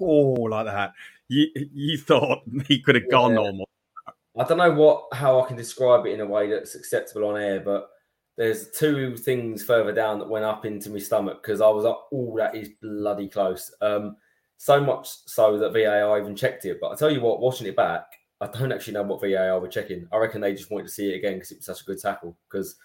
"Oh, 0.00 0.32
like 0.50 0.66
that." 0.66 0.92
You 1.28 1.48
you 1.54 1.98
thought 1.98 2.42
he 2.66 2.80
could 2.80 2.94
have 2.94 3.10
gone 3.10 3.30
yeah. 3.30 3.36
normal. 3.36 3.68
I 4.38 4.44
don't 4.44 4.58
know 4.58 4.72
what 4.72 5.06
how 5.12 5.40
I 5.40 5.46
can 5.46 5.56
describe 5.56 6.06
it 6.06 6.12
in 6.12 6.20
a 6.20 6.26
way 6.26 6.50
that's 6.50 6.74
acceptable 6.74 7.28
on 7.28 7.40
air, 7.40 7.60
but 7.60 7.88
there's 8.36 8.70
two 8.70 9.16
things 9.16 9.64
further 9.64 9.92
down 9.92 10.18
that 10.18 10.28
went 10.28 10.44
up 10.44 10.66
into 10.66 10.90
my 10.90 10.98
stomach 10.98 11.42
because 11.42 11.60
I 11.60 11.68
was 11.68 11.84
like, 11.84 11.96
"Oh, 12.12 12.36
that 12.36 12.54
is 12.54 12.70
bloody 12.82 13.28
close." 13.28 13.74
Um, 13.80 14.16
so 14.58 14.80
much 14.80 15.08
so 15.26 15.58
that 15.58 15.72
VAR 15.72 16.18
even 16.18 16.36
checked 16.36 16.64
it. 16.64 16.78
But 16.80 16.92
I 16.92 16.96
tell 16.96 17.10
you 17.10 17.20
what, 17.20 17.40
watching 17.40 17.66
it 17.66 17.76
back, 17.76 18.04
I 18.40 18.46
don't 18.46 18.72
actually 18.72 18.94
know 18.94 19.02
what 19.02 19.20
VAR 19.20 19.58
were 19.58 19.68
checking. 19.68 20.06
I 20.12 20.18
reckon 20.18 20.40
they 20.40 20.54
just 20.54 20.70
wanted 20.70 20.84
to 20.84 20.92
see 20.92 21.12
it 21.12 21.16
again 21.16 21.34
because 21.34 21.52
it 21.52 21.58
was 21.58 21.66
such 21.66 21.82
a 21.82 21.84
good 21.84 22.00
tackle. 22.00 22.36
Because 22.50 22.76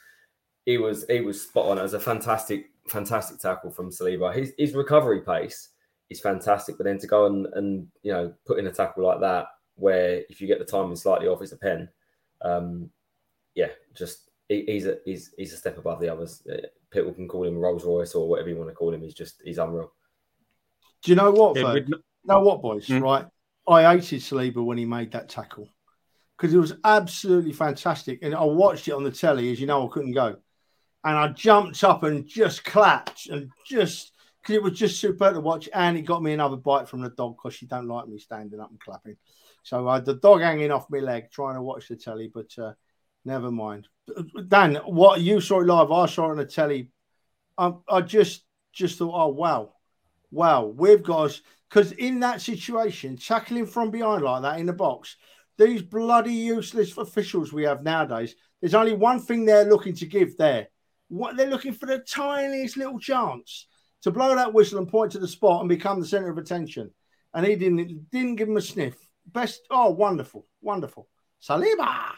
he 0.65 0.77
was 0.77 1.05
he 1.09 1.21
was 1.21 1.41
spot 1.41 1.65
on. 1.65 1.77
It 1.77 1.83
was 1.83 1.93
a 1.93 1.99
fantastic 1.99 2.69
fantastic 2.87 3.39
tackle 3.39 3.71
from 3.71 3.89
Saliba. 3.89 4.33
His 4.33 4.53
his 4.57 4.73
recovery 4.73 5.21
pace 5.21 5.69
is 6.11 6.19
fantastic. 6.19 6.77
But 6.77 6.83
then 6.83 6.99
to 6.99 7.07
go 7.07 7.25
and, 7.25 7.47
and 7.53 7.87
you 8.03 8.11
know 8.11 8.33
put 8.45 8.59
in 8.59 8.67
a 8.67 8.71
tackle 8.71 9.05
like 9.05 9.21
that, 9.21 9.47
where 9.75 10.23
if 10.29 10.41
you 10.41 10.47
get 10.47 10.59
the 10.59 10.65
timing 10.65 10.95
slightly 10.95 11.27
off, 11.27 11.41
it's 11.41 11.53
a 11.53 11.57
pen. 11.57 11.89
Um, 12.41 12.89
yeah, 13.55 13.69
just 13.95 14.29
he, 14.47 14.65
he's 14.67 14.85
a 14.85 14.97
he's 15.05 15.33
he's 15.37 15.53
a 15.53 15.57
step 15.57 15.77
above 15.77 15.99
the 15.99 16.09
others. 16.09 16.43
Uh, 16.51 16.67
people 16.91 17.13
can 17.13 17.27
call 17.27 17.45
him 17.45 17.57
Rolls 17.57 17.85
Royce 17.85 18.13
or 18.13 18.27
whatever 18.27 18.49
you 18.49 18.57
want 18.57 18.69
to 18.69 18.75
call 18.75 18.93
him. 18.93 19.01
He's 19.01 19.13
just 19.13 19.41
he's 19.43 19.57
unreal. 19.57 19.91
Do 21.01 21.11
you 21.11 21.15
know 21.15 21.31
what? 21.31 21.55
Yeah, 21.55 21.73
you 21.73 22.01
know 22.25 22.41
what, 22.41 22.61
boys? 22.61 22.87
Mm. 22.87 23.01
Right, 23.01 23.25
I 23.67 23.95
hated 23.95 24.21
Saliba 24.21 24.63
when 24.63 24.77
he 24.77 24.85
made 24.85 25.11
that 25.13 25.29
tackle 25.29 25.67
because 26.37 26.53
it 26.53 26.59
was 26.59 26.73
absolutely 26.83 27.53
fantastic, 27.53 28.19
and 28.21 28.35
I 28.35 28.43
watched 28.43 28.87
it 28.87 28.93
on 28.93 29.03
the 29.03 29.11
telly. 29.11 29.51
As 29.51 29.59
you 29.59 29.67
know, 29.67 29.87
I 29.87 29.91
couldn't 29.91 30.13
go, 30.13 30.35
and 31.03 31.17
I 31.17 31.29
jumped 31.29 31.83
up 31.83 32.03
and 32.03 32.27
just 32.27 32.63
clapped 32.63 33.27
and 33.27 33.49
just 33.65 34.11
because 34.41 34.55
it 34.55 34.63
was 34.63 34.77
just 34.77 34.99
super 34.99 35.31
to 35.31 35.39
watch. 35.39 35.69
And 35.73 35.97
it 35.97 36.03
got 36.03 36.23
me 36.23 36.33
another 36.33 36.57
bite 36.57 36.87
from 36.87 37.01
the 37.01 37.09
dog 37.09 37.37
because 37.37 37.53
she 37.53 37.65
don't 37.65 37.87
like 37.87 38.07
me 38.07 38.17
standing 38.17 38.59
up 38.59 38.71
and 38.71 38.79
clapping. 38.79 39.17
So 39.63 39.87
I 39.87 39.95
had 39.95 40.05
the 40.05 40.15
dog 40.15 40.41
hanging 40.41 40.71
off 40.71 40.89
my 40.89 40.99
leg 40.99 41.29
trying 41.31 41.55
to 41.55 41.61
watch 41.61 41.87
the 41.87 41.95
telly, 41.95 42.31
but 42.33 42.57
uh, 42.57 42.73
never 43.25 43.51
mind. 43.51 43.87
Dan, 44.47 44.75
what 44.85 45.21
you 45.21 45.39
saw 45.39 45.61
it 45.61 45.67
live, 45.67 45.91
I 45.91 46.07
saw 46.07 46.27
it 46.27 46.31
on 46.31 46.37
the 46.37 46.45
telly. 46.45 46.89
I, 47.57 47.73
I 47.87 48.01
just 48.01 48.43
just 48.73 48.97
thought, 48.97 49.13
oh 49.13 49.27
wow, 49.27 49.73
wow, 50.31 50.65
we've 50.65 51.03
got 51.03 51.39
because 51.69 51.91
in 51.93 52.21
that 52.21 52.41
situation, 52.41 53.17
tackling 53.17 53.65
from 53.65 53.91
behind 53.91 54.23
like 54.23 54.41
that 54.41 54.59
in 54.59 54.65
the 54.65 54.73
box, 54.73 55.17
these 55.57 55.81
bloody 55.81 56.33
useless 56.33 56.97
officials 56.97 57.53
we 57.53 57.63
have 57.63 57.83
nowadays. 57.83 58.35
There's 58.59 58.73
only 58.73 58.93
one 58.93 59.19
thing 59.19 59.45
they're 59.45 59.65
looking 59.65 59.95
to 59.95 60.05
give 60.05 60.37
there. 60.37 60.67
What 61.09 61.35
they're 61.35 61.49
looking 61.49 61.73
for 61.73 61.85
the 61.85 61.99
tiniest 61.99 62.77
little 62.77 62.99
chance 62.99 63.67
to 64.03 64.11
blow 64.11 64.35
that 64.35 64.53
whistle 64.53 64.79
and 64.79 64.87
point 64.87 65.11
to 65.13 65.19
the 65.19 65.27
spot 65.27 65.61
and 65.61 65.69
become 65.69 65.99
the 65.99 66.07
center 66.07 66.29
of 66.29 66.37
attention. 66.37 66.91
And 67.33 67.45
he 67.45 67.55
didn't 67.55 68.09
didn't 68.11 68.35
give 68.35 68.49
him 68.49 68.57
a 68.57 68.61
sniff. 68.61 68.95
Best 69.25 69.61
oh 69.69 69.91
wonderful, 69.91 70.45
wonderful. 70.61 71.07
Saliba. 71.41 72.11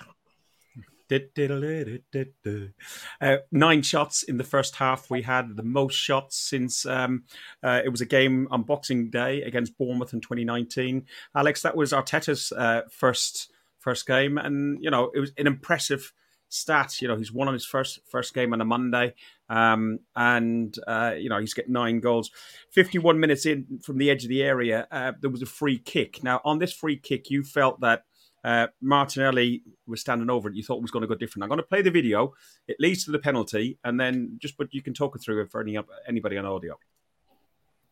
Uh, 3.21 3.37
nine 3.51 3.81
shots 3.81 4.23
in 4.23 4.37
the 4.37 4.43
first 4.43 4.75
half. 4.75 5.11
We 5.11 5.21
had 5.21 5.55
the 5.55 5.63
most 5.63 5.95
shots 5.95 6.37
since 6.37 6.85
um, 6.85 7.25
uh, 7.61 7.81
it 7.85 7.89
was 7.89 8.01
a 8.01 8.05
game 8.05 8.47
on 8.49 8.63
Boxing 8.63 9.09
Day 9.09 9.43
against 9.43 9.77
Bournemouth 9.77 10.13
in 10.13 10.21
2019. 10.21 11.05
Alex, 11.35 11.61
that 11.61 11.75
was 11.75 11.91
Arteta's 11.91 12.51
uh, 12.53 12.81
first 12.89 13.51
first 13.79 14.07
game, 14.07 14.37
and 14.37 14.81
you 14.81 14.89
know 14.89 15.11
it 15.13 15.19
was 15.19 15.31
an 15.37 15.45
impressive 15.45 16.13
stats. 16.53 17.01
You 17.01 17.07
know, 17.07 17.17
he's 17.17 17.31
won 17.31 17.47
on 17.47 17.53
his 17.53 17.65
first 17.65 17.99
first 18.07 18.33
game 18.33 18.53
on 18.53 18.61
a 18.61 18.65
Monday, 18.65 19.15
um, 19.49 19.99
and 20.15 20.77
uh, 20.87 21.13
you 21.17 21.29
know 21.29 21.39
he's 21.39 21.53
got 21.53 21.67
nine 21.67 21.99
goals. 21.99 22.31
Fifty-one 22.71 23.19
minutes 23.19 23.45
in 23.45 23.79
from 23.83 23.97
the 23.97 24.09
edge 24.09 24.23
of 24.23 24.29
the 24.29 24.43
area, 24.43 24.87
uh, 24.91 25.13
there 25.19 25.29
was 25.29 25.41
a 25.41 25.47
free 25.47 25.79
kick. 25.79 26.23
Now, 26.23 26.39
on 26.45 26.59
this 26.59 26.71
free 26.71 26.97
kick, 26.97 27.29
you 27.29 27.43
felt 27.43 27.81
that 27.81 28.03
uh, 28.43 28.67
Martinelli 28.81 29.63
was 29.87 30.01
standing 30.01 30.29
over 30.29 30.49
it. 30.49 30.55
You 30.55 30.63
thought 30.63 30.77
it 30.77 30.81
was 30.81 30.91
going 30.91 31.01
to 31.01 31.07
go 31.07 31.15
different. 31.15 31.43
I'm 31.43 31.49
going 31.49 31.59
to 31.59 31.65
play 31.65 31.81
the 31.81 31.91
video. 31.91 32.33
It 32.67 32.77
leads 32.79 33.05
to 33.05 33.11
the 33.11 33.19
penalty, 33.19 33.79
and 33.83 33.99
then 33.99 34.37
just 34.37 34.57
but 34.57 34.73
you 34.73 34.81
can 34.81 34.93
talk 34.93 35.15
it 35.15 35.21
through 35.21 35.47
for 35.47 35.61
any 35.61 35.77
anybody 36.07 36.37
on 36.37 36.45
audio. 36.45 36.77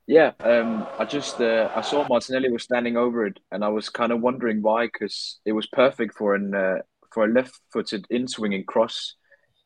Yeah, 0.08 0.32
um, 0.42 0.88
I 1.00 1.06
just 1.06 1.40
uh, 1.40 1.70
I 1.74 1.82
saw 1.82 2.06
Martinelli 2.10 2.52
was 2.52 2.64
standing 2.64 2.98
over 2.98 3.26
it, 3.26 3.40
and 3.52 3.64
I 3.64 3.70
was 3.70 3.88
kind 3.88 4.12
of 4.12 4.20
wondering 4.20 4.62
why, 4.62 4.88
because 4.88 5.40
it 5.46 5.54
was 5.54 5.68
perfect 5.68 6.16
for 6.16 6.36
an 6.36 6.54
uh, 6.54 6.80
for 7.14 7.26
a 7.26 7.32
left-footed 7.32 8.06
in-swinging 8.10 8.66
cross, 8.66 9.16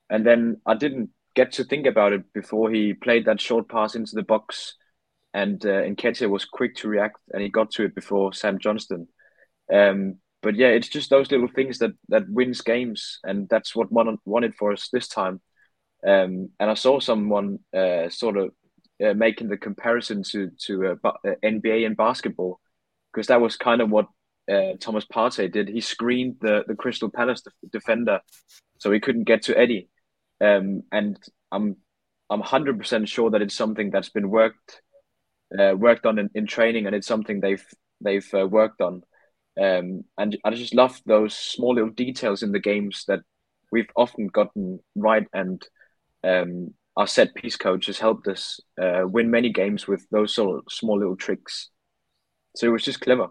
and 0.10 0.26
then 0.26 0.62
I 0.66 0.76
didn't 0.76 1.10
get 1.36 1.52
to 1.54 1.64
think 1.64 1.86
about 1.86 2.14
it 2.14 2.34
before 2.34 2.72
he 2.72 2.94
played 2.94 3.26
that 3.26 3.42
short 3.42 3.70
pass 3.70 3.96
into 3.96 4.16
the 4.16 4.24
box, 4.24 4.76
and 5.34 5.64
uh, 5.66 5.84
Nketiah 5.84 6.30
was 6.30 6.46
quick 6.46 6.76
to 6.78 6.88
react, 6.88 7.20
and 7.34 7.42
he 7.42 7.50
got 7.50 7.72
to 7.72 7.84
it 7.84 7.96
before 7.96 8.34
Sam 8.34 8.58
Johnstone. 8.58 9.08
Um, 9.72 10.16
but 10.42 10.56
yeah, 10.56 10.68
it's 10.68 10.90
just 10.90 11.10
those 11.10 11.32
little 11.32 11.48
things 11.48 11.80
that 11.80 11.92
that 12.10 12.30
wins 12.30 12.62
games, 12.62 13.20
and 13.24 13.50
that's 13.50 13.76
what 13.76 13.92
one 13.92 14.18
wanted 14.26 14.56
for 14.56 14.72
us 14.72 14.90
this 14.94 15.08
time. 15.08 15.42
Um, 16.06 16.50
and 16.60 16.70
I 16.70 16.76
saw 16.76 17.00
someone 17.00 17.60
uh, 17.76 18.10
sort 18.10 18.38
of 18.38 18.52
uh, 19.04 19.14
making 19.14 19.50
the 19.50 19.58
comparison 19.58 20.24
to 20.32 20.52
to 20.68 20.98
uh, 21.04 21.10
uh 21.26 21.36
NBA 21.44 21.86
and 21.86 21.98
basketball, 21.98 22.60
because 23.12 23.28
that 23.28 23.42
was 23.42 23.58
kind 23.58 23.82
of 23.82 23.90
what 23.90 24.08
uh, 24.52 24.74
Thomas 24.80 25.06
Partey 25.06 25.52
did. 25.52 25.68
He 25.68 25.82
screened 25.82 26.38
the, 26.42 26.64
the 26.68 26.76
Crystal 26.76 27.10
Palace 27.10 27.44
defender, 27.72 28.20
so 28.80 28.92
he 28.92 29.00
couldn't 29.00 29.24
get 29.24 29.44
to 29.44 29.58
Eddie. 29.58 29.90
Um, 30.42 30.84
and 30.92 31.18
I'm 31.52 31.78
I'm 32.30 32.42
hundred 32.42 32.78
percent 32.78 33.10
sure 33.10 33.32
that 33.32 33.42
it's 33.42 33.56
something 33.56 33.90
that's 33.90 34.10
been 34.10 34.30
worked 34.30 34.82
uh, 35.58 35.74
worked 35.76 36.06
on 36.06 36.20
in, 36.20 36.30
in, 36.36 36.48
training, 36.48 36.86
and 36.86 36.96
it's 36.96 37.08
something 37.08 37.40
they've 37.40 37.66
they've 38.02 38.30
uh, 38.34 38.48
worked 38.48 38.82
on. 38.82 39.02
Um, 39.60 40.04
and 40.18 40.38
I 40.44 40.52
just 40.52 40.76
love 40.76 41.00
those 41.06 41.36
small 41.36 41.76
little 41.76 41.92
details 41.92 42.44
in 42.44 42.52
the 42.52 42.60
games 42.60 43.06
that 43.08 43.22
we've 43.72 43.90
often 43.96 44.28
gotten 44.28 44.80
right, 44.96 45.28
and 45.34 45.66
um, 46.24 46.74
our 46.98 47.08
set 47.08 47.34
piece 47.36 47.56
coach 47.56 47.88
has 47.88 48.00
helped 48.00 48.28
us 48.28 48.60
uh, 48.82 49.04
win 49.06 49.32
many 49.32 49.50
games 49.50 49.88
with 49.88 50.06
those 50.12 50.36
sort 50.36 50.58
of 50.58 50.64
small 50.70 51.00
little 51.00 51.16
tricks. 51.16 51.70
So 52.56 52.68
it 52.68 52.72
was 52.72 52.84
just 52.84 53.02
clever 53.02 53.30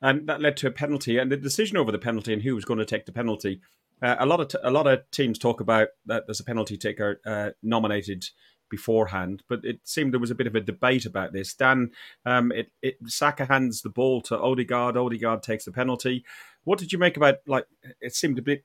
and 0.00 0.28
that 0.28 0.40
led 0.40 0.56
to 0.58 0.66
a 0.66 0.70
penalty. 0.70 1.18
And 1.18 1.30
the 1.30 1.36
decision 1.36 1.76
over 1.76 1.92
the 1.92 1.98
penalty 1.98 2.32
and 2.32 2.42
who 2.42 2.54
was 2.54 2.64
going 2.64 2.78
to 2.78 2.84
take 2.84 3.06
the 3.06 3.12
penalty, 3.12 3.60
uh, 4.02 4.16
a 4.18 4.26
lot 4.26 4.40
of 4.40 4.48
t- 4.48 4.58
a 4.62 4.70
lot 4.70 4.86
of 4.86 5.10
teams 5.10 5.38
talk 5.38 5.60
about 5.60 5.88
that 6.06 6.26
there's 6.26 6.40
a 6.40 6.44
penalty 6.44 6.76
taker 6.76 7.20
uh, 7.24 7.50
nominated 7.62 8.28
beforehand, 8.68 9.42
but 9.48 9.60
it 9.64 9.80
seemed 9.84 10.12
there 10.12 10.20
was 10.20 10.30
a 10.30 10.34
bit 10.34 10.46
of 10.46 10.54
a 10.54 10.60
debate 10.60 11.06
about 11.06 11.32
this. 11.32 11.54
Dan, 11.54 11.92
um, 12.24 12.50
it, 12.52 12.72
it 12.82 12.96
Saka 13.06 13.46
hands 13.46 13.82
the 13.82 13.88
ball 13.88 14.20
to 14.22 14.38
Odegaard. 14.38 14.96
Odegaard 14.96 15.42
takes 15.42 15.64
the 15.64 15.72
penalty. 15.72 16.24
What 16.64 16.78
did 16.78 16.92
you 16.92 16.98
make 16.98 17.16
about 17.16 17.36
like? 17.46 17.66
It 18.00 18.14
seemed 18.14 18.38
a 18.38 18.42
bit 18.42 18.64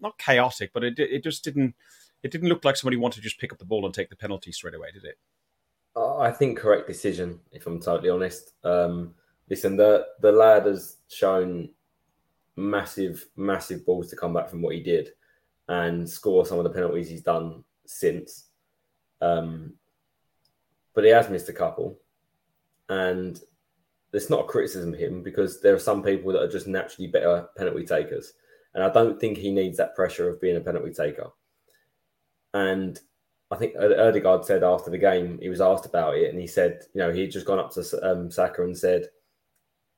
not 0.00 0.18
chaotic, 0.18 0.70
but 0.72 0.84
it 0.84 0.98
it 0.98 1.22
just 1.22 1.44
didn't 1.44 1.74
it 2.22 2.30
didn't 2.30 2.48
look 2.48 2.64
like 2.64 2.76
somebody 2.76 2.96
wanted 2.96 3.16
to 3.16 3.22
just 3.22 3.38
pick 3.38 3.52
up 3.52 3.58
the 3.58 3.64
ball 3.64 3.84
and 3.84 3.94
take 3.94 4.10
the 4.10 4.16
penalty 4.16 4.52
straight 4.52 4.74
away, 4.74 4.88
did 4.92 5.04
it? 5.04 5.18
I 5.96 6.30
think 6.30 6.58
correct 6.58 6.86
decision, 6.86 7.40
if 7.52 7.66
I'm 7.66 7.80
totally 7.80 8.10
honest. 8.10 8.52
Um, 8.62 9.14
listen, 9.48 9.76
the 9.76 10.06
the 10.20 10.32
lad 10.32 10.66
has 10.66 10.96
shown 11.08 11.70
massive, 12.56 13.26
massive 13.36 13.84
balls 13.84 14.08
to 14.10 14.16
come 14.16 14.32
back 14.32 14.48
from 14.48 14.62
what 14.62 14.74
he 14.74 14.80
did 14.82 15.10
and 15.68 16.08
score 16.08 16.46
some 16.46 16.58
of 16.58 16.64
the 16.64 16.70
penalties 16.70 17.08
he's 17.08 17.22
done 17.22 17.64
since. 17.84 18.46
Um, 19.20 19.74
but 20.94 21.04
he 21.04 21.10
has 21.10 21.28
missed 21.28 21.48
a 21.48 21.52
couple, 21.52 21.98
and 22.88 23.40
it's 24.12 24.30
not 24.30 24.40
a 24.40 24.48
criticism 24.48 24.94
of 24.94 24.98
him 24.98 25.22
because 25.22 25.60
there 25.60 25.74
are 25.74 25.78
some 25.78 26.02
people 26.02 26.32
that 26.32 26.42
are 26.42 26.48
just 26.48 26.66
naturally 26.66 27.08
better 27.08 27.48
penalty 27.56 27.84
takers, 27.84 28.32
and 28.74 28.82
I 28.82 28.90
don't 28.90 29.20
think 29.20 29.36
he 29.36 29.52
needs 29.52 29.76
that 29.76 29.94
pressure 29.94 30.28
of 30.28 30.40
being 30.40 30.56
a 30.56 30.60
penalty 30.60 30.92
taker. 30.92 31.30
And 32.54 32.98
I 33.50 33.56
think 33.56 33.76
Ødegaard 33.76 34.44
said 34.44 34.64
after 34.64 34.90
the 34.90 34.98
game, 34.98 35.38
he 35.40 35.48
was 35.48 35.60
asked 35.60 35.86
about 35.86 36.16
it, 36.16 36.30
and 36.30 36.40
he 36.40 36.46
said, 36.46 36.82
you 36.94 37.00
know, 37.00 37.12
he'd 37.12 37.30
just 37.30 37.46
gone 37.46 37.58
up 37.58 37.72
to 37.72 38.10
um, 38.10 38.30
Saka 38.30 38.64
and 38.64 38.76
said, 38.76 39.08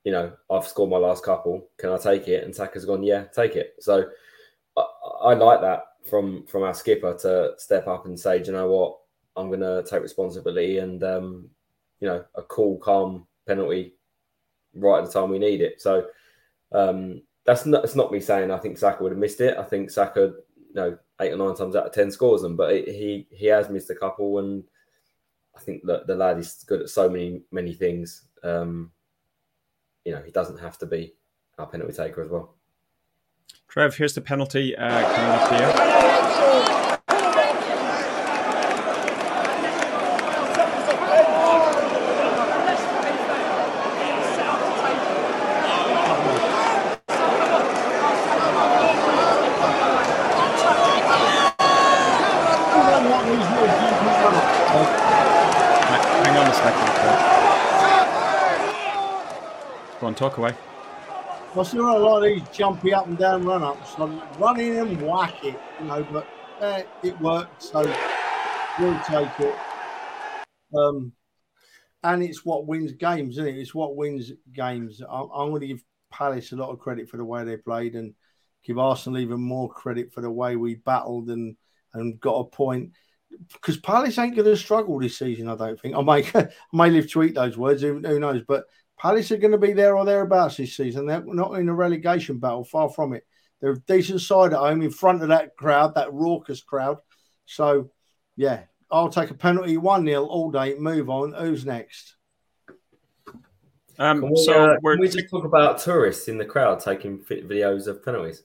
you 0.09 0.13
know, 0.13 0.33
I've 0.51 0.67
scored 0.67 0.89
my 0.89 0.97
last 0.97 1.23
couple. 1.23 1.69
Can 1.77 1.91
I 1.91 1.99
take 1.99 2.29
it? 2.29 2.43
And 2.43 2.57
Saka's 2.57 2.87
gone, 2.87 3.03
yeah, 3.03 3.25
take 3.25 3.57
it. 3.57 3.75
So 3.79 4.07
I, 4.75 4.85
I 5.23 5.35
like 5.35 5.61
that 5.61 5.83
from 6.09 6.47
from 6.47 6.63
our 6.63 6.73
skipper 6.73 7.13
to 7.13 7.53
step 7.59 7.87
up 7.87 8.07
and 8.07 8.19
say, 8.19 8.43
you 8.43 8.53
know 8.53 8.71
what, 8.71 8.97
I'm 9.37 9.49
going 9.49 9.61
to 9.61 9.85
take 9.87 10.01
responsibility 10.01 10.79
and 10.79 11.05
um, 11.05 11.51
you 12.01 12.09
know 12.09 12.25
a 12.37 12.43
cool, 12.45 12.79
calm 12.79 13.27
penalty 13.47 13.97
right 14.75 15.01
at 15.01 15.05
the 15.05 15.13
time 15.13 15.29
we 15.29 15.39
need 15.39 15.61
it. 15.61 15.79
So 15.79 16.07
um, 16.73 17.21
that's 17.45 17.67
not 17.67 17.85
it's 17.85 17.95
not 17.95 18.11
me 18.11 18.21
saying 18.21 18.51
I 18.51 18.57
think 18.57 18.79
Saka 18.79 19.03
would 19.03 19.13
have 19.13 19.19
missed 19.19 19.43
it. 19.43 19.59
I 19.59 19.63
think 19.63 19.91
Saka, 19.91 20.33
you 20.57 20.75
know, 20.75 20.97
eight 21.21 21.35
or 21.35 21.37
nine 21.37 21.55
times 21.55 21.77
out 21.77 21.85
of 21.85 21.93
ten 21.93 22.11
scores 22.11 22.41
them, 22.41 22.57
but 22.57 22.73
it, 22.73 22.89
he 22.89 23.29
he 23.31 23.45
has 23.49 23.69
missed 23.69 23.91
a 23.91 23.95
couple, 23.95 24.39
and 24.39 24.65
I 25.55 25.61
think 25.61 25.85
that 25.85 26.07
the 26.07 26.17
lad 26.17 26.39
is 26.39 26.65
good 26.67 26.81
at 26.81 26.89
so 26.89 27.11
many 27.11 27.43
many 27.51 27.75
things. 27.75 28.23
Um, 28.43 28.91
you 30.09 30.15
know, 30.15 30.23
he 30.23 30.31
doesn't 30.31 30.57
have 30.57 30.79
to 30.79 30.87
be 30.87 31.13
our 31.59 31.67
penalty 31.67 31.93
taker 31.93 32.23
as 32.23 32.31
well. 32.31 32.55
Trev, 33.69 33.95
here's 33.95 34.15
the 34.15 34.23
penalty 34.23 34.75
uh, 34.75 35.15
coming 35.15 35.31
up 35.31 36.69
here. 36.71 36.78
Well, 61.59 61.65
see, 61.65 61.79
a 61.79 61.83
lot 61.83 62.19
of 62.19 62.23
these 62.23 62.49
jumpy 62.57 62.95
up 62.95 63.09
and 63.09 63.19
down 63.19 63.45
run 63.45 63.65
ups, 63.65 63.97
so 63.97 64.07
run 64.39 64.61
in 64.61 64.77
and 64.77 65.03
whack 65.03 65.43
it, 65.43 65.59
you 65.81 65.87
know, 65.87 66.07
but 66.13 66.29
eh, 66.61 66.85
it 67.03 67.21
worked, 67.21 67.61
so 67.61 67.81
we'll 68.79 69.01
take 69.01 69.41
it. 69.41 69.57
Um, 70.73 71.11
and 72.05 72.23
it's 72.23 72.45
what 72.45 72.69
wins 72.69 72.93
games, 72.93 73.39
isn't 73.39 73.49
it? 73.49 73.59
It's 73.59 73.75
what 73.75 73.97
wins 73.97 74.31
games. 74.53 75.03
I'm, 75.03 75.29
I'm 75.35 75.49
going 75.49 75.63
to 75.63 75.67
give 75.67 75.83
Palace 76.13 76.53
a 76.53 76.57
lot 76.57 76.71
of 76.71 76.79
credit 76.79 77.11
for 77.11 77.17
the 77.17 77.25
way 77.25 77.43
they 77.43 77.57
played 77.57 77.97
and 77.97 78.15
give 78.63 78.79
Arsenal 78.79 79.19
even 79.19 79.41
more 79.41 79.69
credit 79.69 80.13
for 80.13 80.21
the 80.21 80.31
way 80.31 80.55
we 80.55 80.77
battled 80.77 81.29
and, 81.29 81.57
and 81.93 82.21
got 82.21 82.39
a 82.39 82.45
point. 82.45 82.93
Because 83.53 83.79
Palace 83.79 84.17
ain't 84.17 84.37
going 84.37 84.47
to 84.47 84.57
struggle 84.57 85.01
this 85.01 85.19
season, 85.19 85.49
I 85.49 85.57
don't 85.57 85.81
think. 85.81 85.97
I 85.97 86.03
may, 86.03 86.25
I 86.37 86.51
may 86.73 86.91
live 86.91 87.11
to 87.11 87.25
eat 87.25 87.35
those 87.35 87.59
words, 87.59 87.83
who, 87.83 87.99
who 87.99 88.21
knows? 88.21 88.43
But 88.47 88.67
Palace 88.99 89.31
are 89.31 89.37
going 89.37 89.53
to 89.53 89.59
be 89.59 89.73
there 89.73 89.97
or 89.97 90.05
thereabouts 90.05 90.57
this 90.57 90.77
season. 90.77 91.07
They're 91.07 91.23
not 91.25 91.55
in 91.55 91.69
a 91.69 91.75
relegation 91.75 92.39
battle, 92.39 92.65
far 92.65 92.91
from 92.91 93.13
it. 93.13 93.25
They're 93.61 93.73
a 93.73 93.81
decent 93.81 94.21
side 94.21 94.53
at 94.53 94.59
home 94.59 94.83
in 94.83 94.91
front 94.91 95.23
of 95.23 95.29
that 95.29 95.57
crowd, 95.57 95.95
that 95.95 96.13
raucous 96.13 96.61
crowd. 96.61 96.99
So, 97.47 97.91
yeah, 98.37 98.63
I'll 98.91 99.09
take 99.09 99.31
a 99.31 99.35
penalty 99.35 99.77
1 99.77 100.07
0 100.07 100.25
all 100.25 100.51
day. 100.51 100.75
Move 100.79 101.11
on. 101.11 101.33
Who's 101.33 101.65
next? 101.65 102.17
Um, 103.99 104.23
we, 104.23 104.37
so, 104.37 104.73
uh, 104.73 104.77
can 104.79 105.01
we 105.01 105.09
just 105.09 105.29
talk 105.29 105.45
about 105.45 105.79
tourists 105.79 106.29
in 106.29 106.39
the 106.39 106.45
crowd 106.45 106.81
taking 106.81 107.19
videos 107.19 107.89
of 107.89 108.05
penalties? 108.05 108.45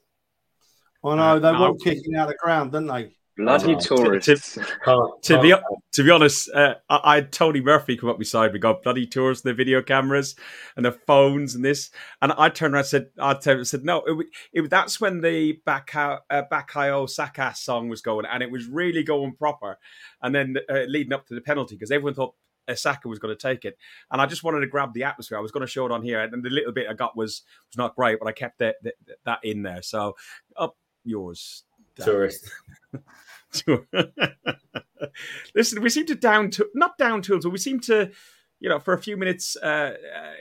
I 1.04 1.16
know, 1.16 1.39
they 1.39 1.49
uh, 1.49 1.62
were 1.62 1.78
kicking 1.78 2.16
out 2.16 2.24
of 2.24 2.30
the 2.30 2.38
ground, 2.41 2.72
didn't 2.72 2.88
they? 2.88 3.16
Bloody 3.36 3.75
tourists. 3.77 4.53
To, 4.55 4.61
to, 4.86 5.11
to 5.23 5.41
be 5.41 5.55
to 5.93 6.03
be 6.03 6.09
honest, 6.11 6.49
uh, 6.53 6.75
I, 6.88 6.99
I, 7.03 7.15
had 7.15 7.31
Tony 7.31 7.61
Murphy 7.61 7.97
come 7.97 8.09
up 8.09 8.19
beside 8.19 8.53
me, 8.53 8.59
got 8.59 8.84
bloody 8.84 9.07
tours, 9.07 9.41
the 9.41 9.55
video 9.55 9.81
cameras 9.81 10.36
and 10.75 10.86
the 10.86 10.91
phones 10.91 11.55
and 11.55 11.65
this, 11.65 11.89
and 12.21 12.31
I 12.34 12.49
turned 12.49 12.75
around 12.75 12.81
and 12.81 12.88
said, 12.88 13.07
I 13.19 13.63
said 13.63 13.84
no, 13.84 14.03
it, 14.05 14.27
it, 14.53 14.69
that's 14.69 15.01
when 15.01 15.21
the 15.21 15.59
Baka 15.65 16.19
uh, 16.29 16.43
Bukayo 16.51 17.09
Saka 17.09 17.53
song 17.55 17.89
was 17.89 18.01
going, 18.01 18.27
and 18.27 18.43
it 18.43 18.51
was 18.51 18.67
really 18.67 19.03
going 19.03 19.34
proper, 19.36 19.79
and 20.21 20.36
then 20.36 20.55
uh, 20.69 20.84
leading 20.88 21.13
up 21.13 21.25
to 21.27 21.36
the 21.36 21.41
penalty 21.41 21.75
because 21.75 21.91
everyone 21.91 22.13
thought 22.13 22.36
Saka 22.75 23.07
was 23.07 23.19
going 23.19 23.36
to 23.36 23.47
take 23.47 23.65
it, 23.65 23.77
and 24.11 24.21
I 24.21 24.27
just 24.27 24.43
wanted 24.43 24.59
to 24.59 24.67
grab 24.67 24.93
the 24.93 25.05
atmosphere. 25.05 25.39
I 25.39 25.41
was 25.41 25.51
going 25.51 25.65
to 25.65 25.71
show 25.71 25.88
it 25.88 25.91
on 25.91 26.03
here, 26.03 26.21
and 26.21 26.43
the 26.43 26.49
little 26.49 26.71
bit 26.71 26.88
I 26.88 26.93
got 26.93 27.17
was 27.17 27.41
was 27.69 27.77
not 27.77 27.95
great, 27.95 28.19
but 28.19 28.27
I 28.27 28.31
kept 28.31 28.59
that 28.59 28.75
that, 28.84 28.93
that 29.25 29.39
in 29.43 29.63
there. 29.63 29.81
So 29.81 30.13
up 30.55 30.77
yours, 31.03 31.63
tourist. 31.99 32.49
Listen, 35.55 35.81
we 35.81 35.89
seem 35.89 36.05
to 36.07 36.15
down 36.15 36.49
to 36.51 36.67
not 36.73 36.97
down 36.97 37.21
tools, 37.21 37.43
but 37.43 37.51
we 37.51 37.57
seem 37.57 37.79
to, 37.81 38.11
you 38.59 38.69
know, 38.69 38.79
for 38.79 38.93
a 38.93 38.97
few 38.97 39.17
minutes 39.17 39.55
uh, 39.61 39.95
uh, 40.15 40.33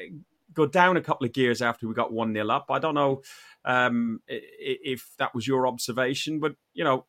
go 0.55 0.67
down 0.67 0.97
a 0.97 1.03
couple 1.03 1.27
of 1.27 1.33
gears 1.33 1.63
after 1.63 1.87
we 1.87 1.95
got 1.95 2.13
one 2.13 2.33
nil 2.33 2.51
up. 2.51 2.67
I 2.71 2.79
don't 2.79 2.95
know 2.95 3.23
um, 3.65 4.21
if 4.27 5.11
that 5.19 5.35
was 5.35 5.47
your 5.47 5.67
observation, 5.67 6.41
but 6.41 6.55
you 6.75 6.85
know, 6.85 7.07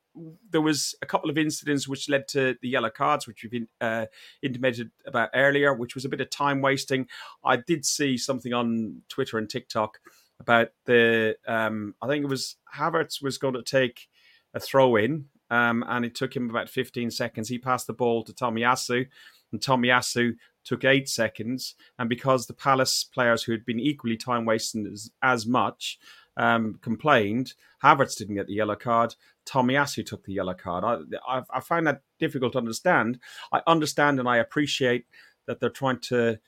there 0.49 0.61
was 0.61 0.95
a 1.01 1.05
couple 1.05 1.29
of 1.29 1.37
incidents 1.37 1.87
which 1.87 2.09
led 2.09 2.27
to 2.29 2.55
the 2.61 2.69
yellow 2.69 2.89
cards, 2.89 3.27
which 3.27 3.43
we've 3.43 3.67
uh, 3.81 4.05
intimated 4.41 4.91
about 5.05 5.29
earlier, 5.33 5.73
which 5.73 5.95
was 5.95 6.05
a 6.05 6.09
bit 6.09 6.21
of 6.21 6.29
time 6.29 6.61
wasting. 6.61 7.07
I 7.43 7.57
did 7.57 7.85
see 7.85 8.17
something 8.17 8.53
on 8.53 9.01
Twitter 9.09 9.37
and 9.37 9.49
TikTok 9.49 9.99
about 10.39 10.69
the, 10.85 11.35
um, 11.47 11.95
I 12.01 12.07
think 12.07 12.23
it 12.23 12.29
was 12.29 12.57
Havertz 12.75 13.21
was 13.21 13.37
going 13.37 13.53
to 13.53 13.63
take 13.63 14.07
a 14.54 14.60
throw 14.60 14.95
in 14.95 15.26
um, 15.54 15.84
and 15.88 16.04
it 16.04 16.16
took 16.16 16.36
him 16.36 16.49
about 16.49 16.68
15 16.70 17.12
seconds. 17.12 17.47
He 17.47 17.60
passed 17.60 17.86
the 17.86 17.93
ball 17.93 18.24
to 18.24 18.34
Tomiyasu, 18.34 19.06
and 19.51 19.62
Tomiyasu 19.62 20.34
took 20.64 20.84
eight 20.84 21.08
seconds. 21.08 21.76
And 21.99 22.10
because 22.10 22.47
the 22.47 22.54
Palace 22.56 23.04
players 23.04 23.43
who 23.43 23.51
had 23.51 23.64
been 23.64 23.80
equally 23.80 24.18
time 24.18 24.45
wasting 24.45 24.88
as, 24.91 25.12
as 25.22 25.45
much 25.45 25.99
um, 26.38 26.80
complained, 26.82 27.54
Havertz 27.84 28.18
didn't 28.18 28.36
get 28.36 28.47
the 28.47 28.56
yellow 28.56 28.76
card. 28.76 29.14
Tomiyasu 29.45 30.04
took 30.04 30.24
the 30.24 30.34
yellow 30.34 30.56
card. 30.56 30.84
I, 30.84 31.38
I, 31.38 31.43
I 31.51 31.60
find 31.60 31.86
that 31.86 32.01
difficult 32.18 32.54
to 32.54 32.58
understand. 32.58 33.20
I 33.51 33.62
understand 33.68 34.20
and 34.20 34.28
I 34.28 34.38
appreciate 34.38 35.06
that 35.45 35.60
they're 35.60 35.70
trying 35.70 35.99
to 35.99 36.39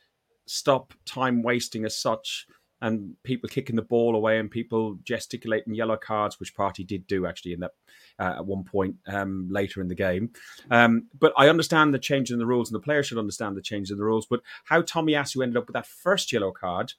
stop 0.47 0.93
time 1.06 1.43
wasting 1.43 1.86
as 1.86 1.95
such 1.95 2.47
and 2.86 3.15
people 3.23 3.49
kicking 3.49 3.75
the 3.75 3.81
ball 3.81 4.15
away 4.15 4.38
and 4.38 4.51
people 4.51 4.99
gesticulating 5.03 5.73
yellow 5.73 5.97
cards, 5.97 6.39
which 6.39 6.55
Partey 6.55 6.86
did 6.86 7.07
do 7.07 7.25
actually 7.25 7.53
in 7.53 7.61
that 7.61 7.71
uh, 8.19 8.36
at 8.38 8.45
one 8.45 8.63
point 8.63 8.95
um, 9.07 9.47
later 9.49 9.81
in 9.81 9.88
the 9.88 9.95
game. 9.95 10.29
Um, 10.69 11.07
but 11.17 11.33
I 11.36 11.49
understand 11.49 11.95
the 11.95 11.99
change 11.99 12.29
in 12.29 12.38
the 12.38 12.45
rules, 12.45 12.69
and 12.69 12.75
the 12.75 12.86
players 12.86 13.07
should 13.07 13.17
understand 13.17 13.57
the 13.57 13.61
change 13.61 13.89
in 13.89 13.97
the 13.97 14.03
rules. 14.03 14.27
But 14.27 14.41
how 14.65 14.83
Tomiyasu 14.83 15.41
ended 15.41 15.57
up 15.57 15.65
with 15.65 15.73
that 15.73 15.88
first 15.88 16.31
yellow 16.31 16.51
card 16.51 16.93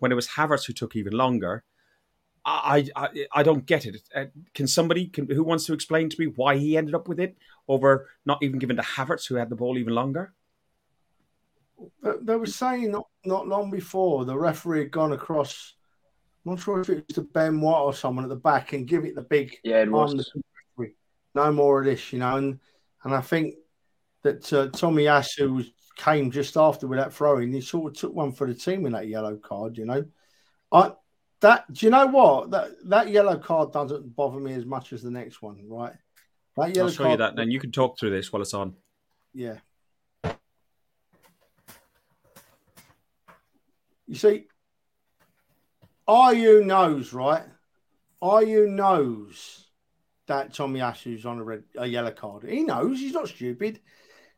when 0.00 0.10
it 0.10 0.16
was 0.16 0.26
Havertz 0.26 0.66
who 0.66 0.72
took 0.72 0.96
even 0.96 1.12
longer, 1.12 1.62
I 2.44 2.88
I, 2.96 3.26
I 3.32 3.42
don't 3.44 3.64
get 3.64 3.86
it. 3.86 4.02
Uh, 4.12 4.24
can 4.54 4.66
somebody 4.66 5.06
can, 5.06 5.30
who 5.30 5.44
wants 5.44 5.66
to 5.66 5.72
explain 5.72 6.08
to 6.10 6.20
me 6.20 6.26
why 6.34 6.56
he 6.56 6.76
ended 6.76 6.96
up 6.96 7.06
with 7.06 7.20
it 7.20 7.36
over 7.68 8.08
not 8.26 8.42
even 8.42 8.58
giving 8.58 8.76
to 8.76 8.82
Havertz 8.82 9.28
who 9.28 9.36
had 9.36 9.50
the 9.50 9.56
ball 9.56 9.78
even 9.78 9.94
longer? 9.94 10.32
They 12.02 12.34
were 12.34 12.46
saying 12.46 12.96
not, 13.28 13.46
not 13.46 13.58
long 13.58 13.70
before 13.70 14.24
the 14.24 14.36
referee 14.36 14.80
had 14.80 14.90
gone 14.90 15.12
across. 15.12 15.74
I'm 16.44 16.52
not 16.52 16.60
sure 16.60 16.80
if 16.80 16.88
it 16.88 17.04
was 17.06 17.14
to 17.16 17.22
Ben 17.22 17.60
White 17.60 17.80
or 17.80 17.92
someone 17.92 18.24
at 18.24 18.30
the 18.30 18.36
back 18.36 18.72
and 18.72 18.86
give 18.86 19.04
it 19.04 19.14
the 19.14 19.22
big 19.22 19.56
yeah, 19.64 19.82
it 19.82 19.90
was 19.90 20.32
no 21.34 21.52
more 21.52 21.80
of 21.80 21.86
this, 21.86 22.12
you 22.12 22.18
know. 22.18 22.36
And 22.36 22.58
and 23.04 23.14
I 23.14 23.20
think 23.20 23.54
that 24.22 24.52
uh, 24.52 24.68
Tomiyasu 24.68 25.70
came 25.96 26.30
just 26.30 26.56
after 26.56 26.86
with 26.86 26.98
that 26.98 27.12
throwing. 27.12 27.52
He 27.52 27.60
sort 27.60 27.92
of 27.92 28.00
took 28.00 28.14
one 28.14 28.32
for 28.32 28.46
the 28.46 28.54
team 28.54 28.86
in 28.86 28.92
that 28.92 29.08
yellow 29.08 29.36
card, 29.36 29.78
you 29.78 29.84
know. 29.84 30.04
I 30.72 30.92
that 31.40 31.72
do 31.72 31.86
you 31.86 31.90
know 31.90 32.06
what 32.06 32.50
that 32.50 32.70
that 32.86 33.08
yellow 33.08 33.36
card 33.36 33.72
doesn't 33.72 34.16
bother 34.16 34.40
me 34.40 34.54
as 34.54 34.64
much 34.64 34.92
as 34.92 35.02
the 35.02 35.10
next 35.10 35.40
one, 35.40 35.68
right? 35.68 35.94
That 36.56 36.74
yellow 36.74 36.88
I'll 36.88 36.94
show 36.94 37.04
card, 37.04 37.12
you 37.12 37.18
that, 37.18 37.36
then 37.36 37.50
you 37.50 37.60
can 37.60 37.70
talk 37.70 37.98
through 37.98 38.10
this 38.10 38.32
while 38.32 38.42
it's 38.42 38.54
on. 38.54 38.74
Yeah. 39.32 39.58
You 44.08 44.14
see, 44.14 44.46
Ayew 46.08 46.64
knows, 46.64 47.12
right? 47.12 47.44
Ayew 48.22 48.68
knows 48.68 49.66
that 50.26 50.52
Tomiyasu's 50.52 51.26
on 51.26 51.38
a 51.38 51.44
red, 51.44 51.64
a 51.76 51.86
yellow 51.86 52.10
card. 52.10 52.48
He 52.48 52.64
knows 52.64 52.98
he's 52.98 53.12
not 53.12 53.28
stupid, 53.28 53.80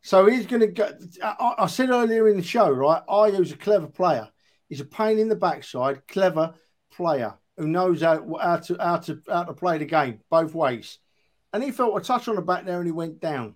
so 0.03 0.27
he's 0.27 0.47
going 0.47 0.61
to 0.61 0.67
go. 0.67 0.91
I, 1.23 1.55
I, 1.59 1.67
said 1.67 1.91
earlier 1.91 2.29
in 2.29 2.37
the 2.37 2.43
show, 2.43 2.69
right? 2.69 3.03
Ayew's 3.09 3.53
a 3.53 3.57
clever 3.57 3.87
player. 3.87 4.29
He's 4.69 4.81
a 4.81 4.85
pain 4.85 5.19
in 5.19 5.29
the 5.29 5.37
backside, 5.37 6.07
clever 6.09 6.55
player 6.93 7.35
who 7.57 7.69
knows 7.69 8.03
how, 8.03 8.37
how 8.41 8.57
to 8.57 8.77
how 8.81 8.97
to 8.97 9.23
how 9.29 9.45
to 9.45 9.53
play 9.53 9.79
the 9.79 9.85
game 9.85 10.21
both 10.31 10.55
ways. 10.55 10.99
And 11.53 11.63
he 11.63 11.71
felt 11.71 11.97
a 11.97 12.01
touch 12.01 12.27
on 12.27 12.37
the 12.37 12.43
back 12.43 12.65
there, 12.65 12.79
and 12.79 12.87
he 12.87 12.93
went 12.93 13.21
down. 13.21 13.55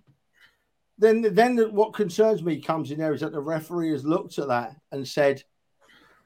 Then, 0.97 1.21
then 1.33 1.57
what 1.73 1.93
concerns 1.93 2.41
me 2.41 2.61
comes 2.61 2.91
in 2.91 2.99
there 2.99 3.13
is 3.13 3.21
that 3.21 3.33
the 3.33 3.41
referee 3.41 3.91
has 3.91 4.05
looked 4.05 4.37
at 4.37 4.47
that 4.47 4.77
and 4.93 5.05
said, 5.05 5.43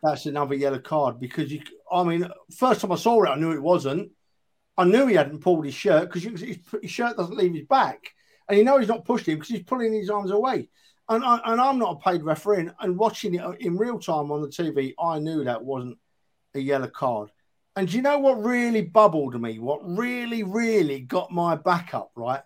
"That's 0.02 0.26
another 0.26 0.56
yellow 0.56 0.80
card." 0.80 1.20
Because 1.20 1.52
you, 1.52 1.62
I 1.92 2.04
mean, 2.04 2.28
first 2.56 2.82
time 2.82 2.92
I 2.92 2.96
saw 2.96 3.24
it, 3.24 3.30
I 3.30 3.36
knew 3.36 3.52
it 3.52 3.62
wasn't 3.62 4.12
I 4.80 4.86
knew 4.86 5.08
he 5.08 5.16
hadn't 5.16 5.42
pulled 5.42 5.66
his 5.66 5.74
shirt 5.74 6.08
because 6.08 6.24
his, 6.24 6.58
his, 6.82 6.90
shirt 6.90 7.18
doesn't 7.18 7.36
leave 7.36 7.54
his 7.54 7.68
back. 7.68 8.14
and 8.48 8.58
you 8.58 8.64
know 8.64 8.78
he's 8.78 8.88
not 8.88 9.04
pushing 9.04 9.34
him 9.34 9.40
because 9.40 9.50
he's 9.50 9.64
pulling 9.64 9.92
his 9.92 10.10
arms 10.10 10.32
away. 10.32 10.70
And, 11.10 11.22
I, 11.22 11.42
and 11.44 11.60
I'm 11.60 11.78
not 11.80 11.98
a 11.98 12.10
paid 12.10 12.24
referee, 12.24 12.70
and, 12.80 12.98
watching 12.98 13.36
it 13.36 13.44
in 13.60 13.78
real 13.78 14.00
time 14.00 14.32
on 14.32 14.42
the 14.42 14.48
TV, 14.48 14.94
I 14.98 15.20
knew 15.20 15.44
that 15.44 15.66
wasn't 15.66 15.98
a 16.56 16.60
yellow 16.60 16.88
card. 16.88 17.30
And 17.76 17.90
do 17.90 17.98
you 17.98 18.02
know 18.02 18.20
what 18.20 18.42
really 18.42 18.84
bubbled 18.84 19.40
me? 19.42 19.60
What 19.60 19.82
really, 19.84 20.44
really 20.44 21.02
got 21.02 21.30
my 21.30 21.56
back 21.58 21.94
up, 21.94 22.12
right? 22.16 22.42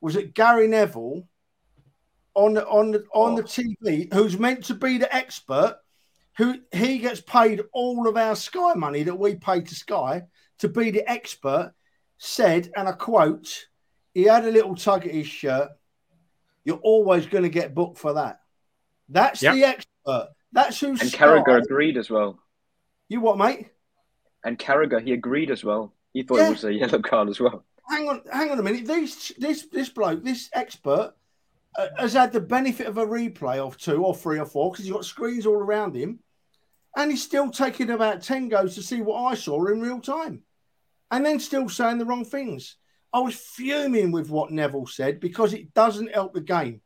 Was 0.00 0.16
it 0.16 0.34
Gary 0.34 0.66
Neville 0.66 1.22
on 2.34 2.54
the 2.54 2.66
on 2.66 2.90
the 2.90 3.04
on 3.14 3.36
the 3.36 3.42
oh. 3.42 3.46
TV, 3.46 4.12
who's 4.12 4.36
meant 4.40 4.64
to 4.64 4.74
be 4.74 4.98
the 4.98 5.14
expert, 5.14 5.78
who 6.40 6.58
he 6.72 6.96
gets 6.96 7.20
paid 7.20 7.60
all 7.74 8.08
of 8.08 8.16
our 8.16 8.34
Sky 8.34 8.72
money 8.72 9.02
that 9.02 9.18
we 9.18 9.34
pay 9.34 9.60
to 9.60 9.74
Sky 9.74 10.22
to 10.60 10.68
be 10.68 10.90
the 10.90 11.06
expert, 11.06 11.74
said, 12.16 12.70
and 12.74 12.88
I 12.88 12.92
quote, 12.92 13.66
he 14.14 14.22
had 14.22 14.46
a 14.46 14.50
little 14.50 14.74
tug 14.74 15.06
at 15.06 15.12
his 15.12 15.26
shirt. 15.26 15.68
You're 16.64 16.78
always 16.78 17.26
going 17.26 17.42
to 17.44 17.50
get 17.50 17.74
booked 17.74 17.98
for 17.98 18.14
that. 18.14 18.40
That's 19.10 19.42
yep. 19.42 19.52
the 19.52 19.64
expert. 19.64 20.28
That's 20.50 20.80
who's 20.80 21.02
and 21.02 21.10
Carragher 21.10 21.62
agreed 21.62 21.98
as 21.98 22.08
well. 22.08 22.38
You 23.10 23.20
what, 23.20 23.36
mate? 23.36 23.68
And 24.42 24.58
Carragher, 24.58 25.04
he 25.04 25.12
agreed 25.12 25.50
as 25.50 25.62
well. 25.62 25.92
He 26.14 26.22
thought 26.22 26.38
yeah. 26.38 26.46
it 26.46 26.52
was 26.52 26.64
a 26.64 26.72
yellow 26.72 27.02
card 27.02 27.28
as 27.28 27.38
well. 27.38 27.66
Hang 27.86 28.08
on, 28.08 28.22
hang 28.32 28.50
on 28.50 28.58
a 28.58 28.62
minute. 28.62 28.86
This 28.86 29.30
this 29.36 29.66
this 29.66 29.90
bloke, 29.90 30.24
this 30.24 30.48
expert, 30.54 31.12
uh, 31.76 31.88
has 31.98 32.14
had 32.14 32.32
the 32.32 32.40
benefit 32.40 32.86
of 32.86 32.96
a 32.96 33.06
replay 33.06 33.58
of 33.58 33.76
two 33.76 34.02
or 34.02 34.14
three 34.14 34.38
or 34.38 34.46
four 34.46 34.70
because 34.70 34.86
he's 34.86 34.94
got 34.94 35.04
screens 35.04 35.44
all 35.44 35.56
around 35.56 35.94
him, 35.94 36.18
and 36.96 37.10
he's 37.10 37.22
still 37.22 37.50
taking 37.50 37.90
about 37.90 38.22
ten 38.22 38.48
goes 38.48 38.74
to 38.74 38.82
see 38.82 39.00
what 39.00 39.22
I 39.22 39.34
saw 39.34 39.66
in 39.66 39.80
real 39.80 40.00
time, 40.00 40.42
and 41.10 41.24
then 41.24 41.40
still 41.40 41.68
saying 41.68 41.98
the 41.98 42.04
wrong 42.04 42.24
things. 42.24 42.76
I 43.12 43.20
was 43.20 43.34
fuming 43.34 44.12
with 44.12 44.30
what 44.30 44.52
Neville 44.52 44.86
said 44.86 45.20
because 45.20 45.52
it 45.52 45.74
doesn't 45.74 46.14
help 46.14 46.32
the 46.32 46.40
game. 46.40 46.80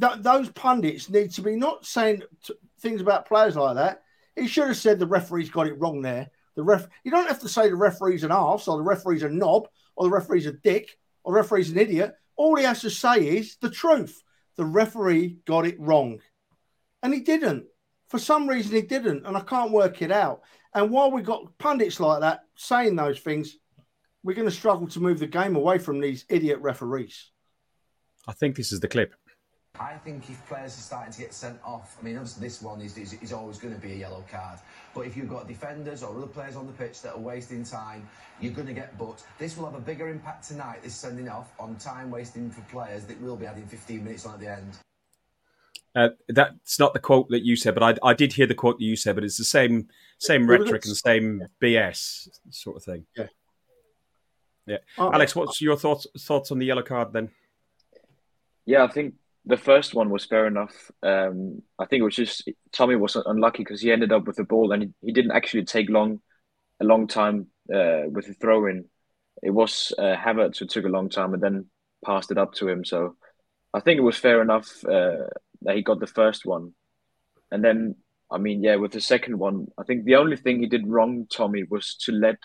Th- 0.00 0.20
those 0.20 0.48
pundits 0.50 1.10
need 1.10 1.30
to 1.32 1.42
be 1.42 1.56
not 1.56 1.84
saying 1.84 2.22
t- 2.42 2.54
things 2.80 3.00
about 3.00 3.26
players 3.26 3.56
like 3.56 3.76
that. 3.76 4.02
He 4.34 4.46
should 4.46 4.68
have 4.68 4.76
said 4.78 4.98
the 4.98 5.06
referee's 5.06 5.50
got 5.50 5.66
it 5.66 5.78
wrong 5.78 6.00
there. 6.00 6.30
The 6.54 6.62
ref, 6.62 6.88
you 7.04 7.10
don't 7.10 7.28
have 7.28 7.40
to 7.40 7.48
say 7.48 7.68
the 7.68 7.76
referee's 7.76 8.24
an 8.24 8.30
arse 8.30 8.68
or 8.68 8.78
the 8.78 8.82
referee's 8.82 9.22
a 9.22 9.28
knob 9.28 9.68
or 9.96 10.04
the 10.04 10.14
referee's 10.14 10.46
a 10.46 10.52
dick 10.52 10.98
or 11.24 11.32
the 11.32 11.36
referee's 11.36 11.70
an 11.70 11.78
idiot. 11.78 12.14
All 12.36 12.56
he 12.56 12.64
has 12.64 12.80
to 12.80 12.90
say 12.90 13.36
is 13.36 13.56
the 13.56 13.70
truth. 13.70 14.22
The 14.56 14.64
referee 14.64 15.38
got 15.46 15.66
it 15.66 15.78
wrong. 15.78 16.20
And 17.02 17.12
he 17.12 17.20
didn't. 17.20 17.66
For 18.12 18.18
some 18.18 18.46
reason, 18.46 18.76
he 18.76 18.82
didn't. 18.82 19.24
And 19.24 19.38
I 19.38 19.40
can't 19.40 19.72
work 19.72 20.02
it 20.02 20.12
out. 20.12 20.42
And 20.74 20.90
while 20.90 21.10
we've 21.10 21.24
got 21.24 21.56
pundits 21.56 21.98
like 21.98 22.20
that 22.20 22.40
saying 22.56 22.94
those 22.94 23.18
things, 23.18 23.56
we're 24.22 24.34
going 24.34 24.46
to 24.46 24.54
struggle 24.54 24.86
to 24.88 25.00
move 25.00 25.18
the 25.18 25.26
game 25.26 25.56
away 25.56 25.78
from 25.78 25.98
these 25.98 26.26
idiot 26.28 26.58
referees. 26.60 27.30
I 28.28 28.32
think 28.32 28.54
this 28.54 28.70
is 28.70 28.80
the 28.80 28.88
clip. 28.88 29.14
I 29.80 29.94
think 29.94 30.28
if 30.28 30.46
players 30.46 30.76
are 30.76 30.82
starting 30.82 31.12
to 31.14 31.20
get 31.20 31.32
sent 31.32 31.58
off, 31.64 31.96
I 31.98 32.04
mean, 32.04 32.16
obviously 32.18 32.46
this 32.46 32.60
one 32.60 32.82
is, 32.82 32.98
is, 32.98 33.14
is, 33.14 33.32
always 33.32 33.56
going 33.56 33.74
to 33.74 33.80
be 33.80 33.92
a 33.92 33.96
yellow 33.96 34.22
card. 34.30 34.58
But 34.94 35.06
if 35.06 35.16
you've 35.16 35.30
got 35.30 35.48
defenders 35.48 36.02
or 36.02 36.14
other 36.14 36.26
players 36.26 36.54
on 36.54 36.66
the 36.66 36.74
pitch 36.74 37.00
that 37.00 37.14
are 37.14 37.18
wasting 37.18 37.64
time, 37.64 38.06
you're 38.42 38.52
going 38.52 38.66
to 38.66 38.74
get 38.74 38.98
booked. 38.98 39.22
This 39.38 39.56
will 39.56 39.64
have 39.64 39.74
a 39.74 39.80
bigger 39.80 40.10
impact 40.10 40.46
tonight, 40.46 40.82
this 40.82 40.94
sending 40.94 41.30
off, 41.30 41.50
on 41.58 41.76
time 41.76 42.10
wasting 42.10 42.50
for 42.50 42.60
players 42.70 43.06
that 43.06 43.18
will 43.22 43.36
be 43.36 43.46
adding 43.46 43.64
15 43.64 44.04
minutes 44.04 44.26
on 44.26 44.34
at 44.34 44.40
the 44.40 44.52
end. 44.52 44.76
Uh, 45.94 46.08
that's 46.28 46.78
not 46.78 46.94
the 46.94 46.98
quote 46.98 47.28
that 47.28 47.44
you 47.44 47.54
said, 47.54 47.74
but 47.74 47.82
I, 47.82 48.10
I, 48.10 48.14
did 48.14 48.32
hear 48.32 48.46
the 48.46 48.54
quote 48.54 48.78
that 48.78 48.84
you 48.84 48.96
said, 48.96 49.14
but 49.14 49.24
it's 49.24 49.36
the 49.36 49.44
same 49.44 49.88
same 50.18 50.48
rhetoric 50.48 50.86
and 50.86 50.96
same 50.96 51.42
BS 51.62 52.28
sort 52.48 52.76
of 52.76 52.84
thing. 52.84 53.04
Yeah. 53.16 53.26
Yeah. 54.66 54.78
Uh, 54.96 55.10
Alex, 55.12 55.36
what's 55.36 55.60
your 55.60 55.76
thoughts 55.76 56.06
thoughts 56.18 56.50
on 56.50 56.58
the 56.58 56.66
yellow 56.66 56.82
card 56.82 57.12
then? 57.12 57.30
Yeah, 58.64 58.84
I 58.84 58.88
think 58.88 59.14
the 59.44 59.56
first 59.56 59.94
one 59.94 60.10
was 60.10 60.24
fair 60.24 60.46
enough. 60.46 60.90
Um, 61.02 61.62
I 61.78 61.86
think 61.86 62.00
it 62.00 62.04
was 62.04 62.16
just 62.16 62.48
Tommy 62.72 62.96
was 62.96 63.16
unlucky 63.16 63.58
because 63.64 63.80
he 63.80 63.92
ended 63.92 64.12
up 64.12 64.26
with 64.26 64.36
the 64.36 64.44
ball 64.44 64.72
and 64.72 64.84
he, 64.84 64.90
he 65.02 65.12
didn't 65.12 65.32
actually 65.32 65.64
take 65.64 65.90
long, 65.90 66.20
a 66.80 66.84
long 66.84 67.06
time 67.06 67.48
uh, 67.74 68.02
with 68.08 68.26
the 68.26 68.34
throw 68.34 68.66
in. 68.66 68.84
It 69.42 69.50
was 69.50 69.92
uh, 69.98 70.14
Havertz 70.16 70.58
who 70.58 70.66
took 70.66 70.84
a 70.84 70.88
long 70.88 71.08
time 71.08 71.34
and 71.34 71.42
then 71.42 71.66
passed 72.04 72.30
it 72.30 72.38
up 72.38 72.54
to 72.54 72.68
him. 72.68 72.84
So 72.84 73.16
I 73.74 73.80
think 73.80 73.98
it 73.98 74.02
was 74.02 74.16
fair 74.16 74.42
enough 74.42 74.84
uh, 74.84 75.26
that 75.64 75.76
he 75.76 75.82
got 75.82 76.00
the 76.00 76.06
first 76.06 76.44
one. 76.44 76.72
And 77.50 77.64
then, 77.64 77.96
I 78.30 78.38
mean, 78.38 78.62
yeah, 78.62 78.76
with 78.76 78.92
the 78.92 79.00
second 79.00 79.38
one, 79.38 79.66
I 79.78 79.84
think 79.84 80.04
the 80.04 80.16
only 80.16 80.36
thing 80.36 80.60
he 80.60 80.66
did 80.66 80.86
wrong, 80.86 81.26
Tommy, 81.30 81.64
was 81.64 81.96
to 82.04 82.12
let 82.12 82.38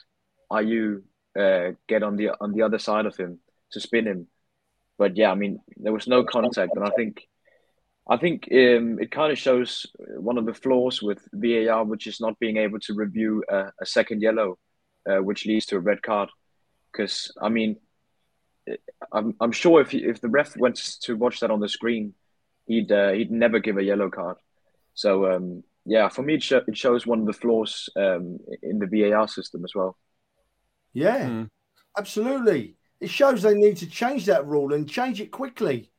Ayew 0.52 1.02
uh, 1.40 1.72
get 1.88 2.04
on 2.04 2.16
the 2.18 2.30
on 2.42 2.54
the 2.54 2.64
other 2.64 2.80
side 2.80 3.06
of 3.06 3.16
him 3.16 3.40
to 3.72 3.80
spin 3.80 4.08
him 4.08 4.28
but 4.98 5.16
yeah, 5.16 5.32
I 5.32 5.36
mean, 5.36 5.60
there 5.78 5.94
was 5.94 6.08
no 6.08 6.24
contact, 6.24 6.76
and 6.76 6.84
I 6.84 6.90
think, 6.90 7.28
I 8.10 8.18
think 8.18 8.48
um, 8.52 9.00
it 9.00 9.12
kind 9.12 9.32
of 9.32 9.38
shows 9.38 9.86
one 10.00 10.38
of 10.38 10.46
the 10.46 10.54
flaws 10.54 11.02
with 11.02 11.20
VAR, 11.34 11.84
which 11.84 12.08
is 12.08 12.20
not 12.20 12.40
being 12.40 12.58
able 12.58 12.80
to 12.80 12.94
review 12.94 13.44
a, 13.48 13.72
a 13.80 13.86
second 13.86 14.22
yellow, 14.22 14.58
uh, 15.08 15.18
which 15.18 15.46
leads 15.46 15.68
to 15.68 15.76
a 15.76 15.80
red 15.80 16.02
card. 16.02 16.30
Because 16.92 17.32
I 17.40 17.50
mean, 17.50 17.78
I'm 19.12 19.36
I'm 19.40 19.52
sure 19.52 19.82
if 19.82 19.92
he, 19.92 20.00
if 20.00 20.20
the 20.20 20.30
ref 20.30 20.58
went 20.58 20.78
to 21.02 21.16
watch 21.16 21.42
that 21.42 21.52
on 21.52 21.60
the 21.60 21.70
screen, 21.70 22.16
he'd 22.68 22.92
uh, 22.92 23.12
he'd 23.12 23.32
never 23.32 23.60
give 23.60 23.78
a 23.78 23.84
yellow 23.84 24.10
card. 24.10 24.38
So 24.94 25.32
um, 25.32 25.64
yeah, 25.86 26.10
for 26.10 26.22
me, 26.22 26.36
it, 26.36 26.44
sh- 26.44 26.54
it, 26.68 26.78
shows 26.78 27.08
one 27.08 27.22
of 27.22 27.26
the 27.26 27.34
flaws 27.34 27.90
um, 27.96 28.40
in 28.62 28.80
the 28.80 28.88
VAR 28.88 29.28
system 29.28 29.64
as 29.64 29.74
well. 29.74 29.98
Yeah, 30.94 31.30
mm. 31.30 31.50
absolutely. 31.98 32.76
It 33.00 33.10
shows 33.10 33.42
they 33.42 33.54
need 33.54 33.78
to 33.78 33.90
change 33.90 34.26
that 34.26 34.46
rule 34.46 34.74
and 34.74 34.90
change 34.90 35.22
it 35.22 35.32
quickly. 35.32 35.92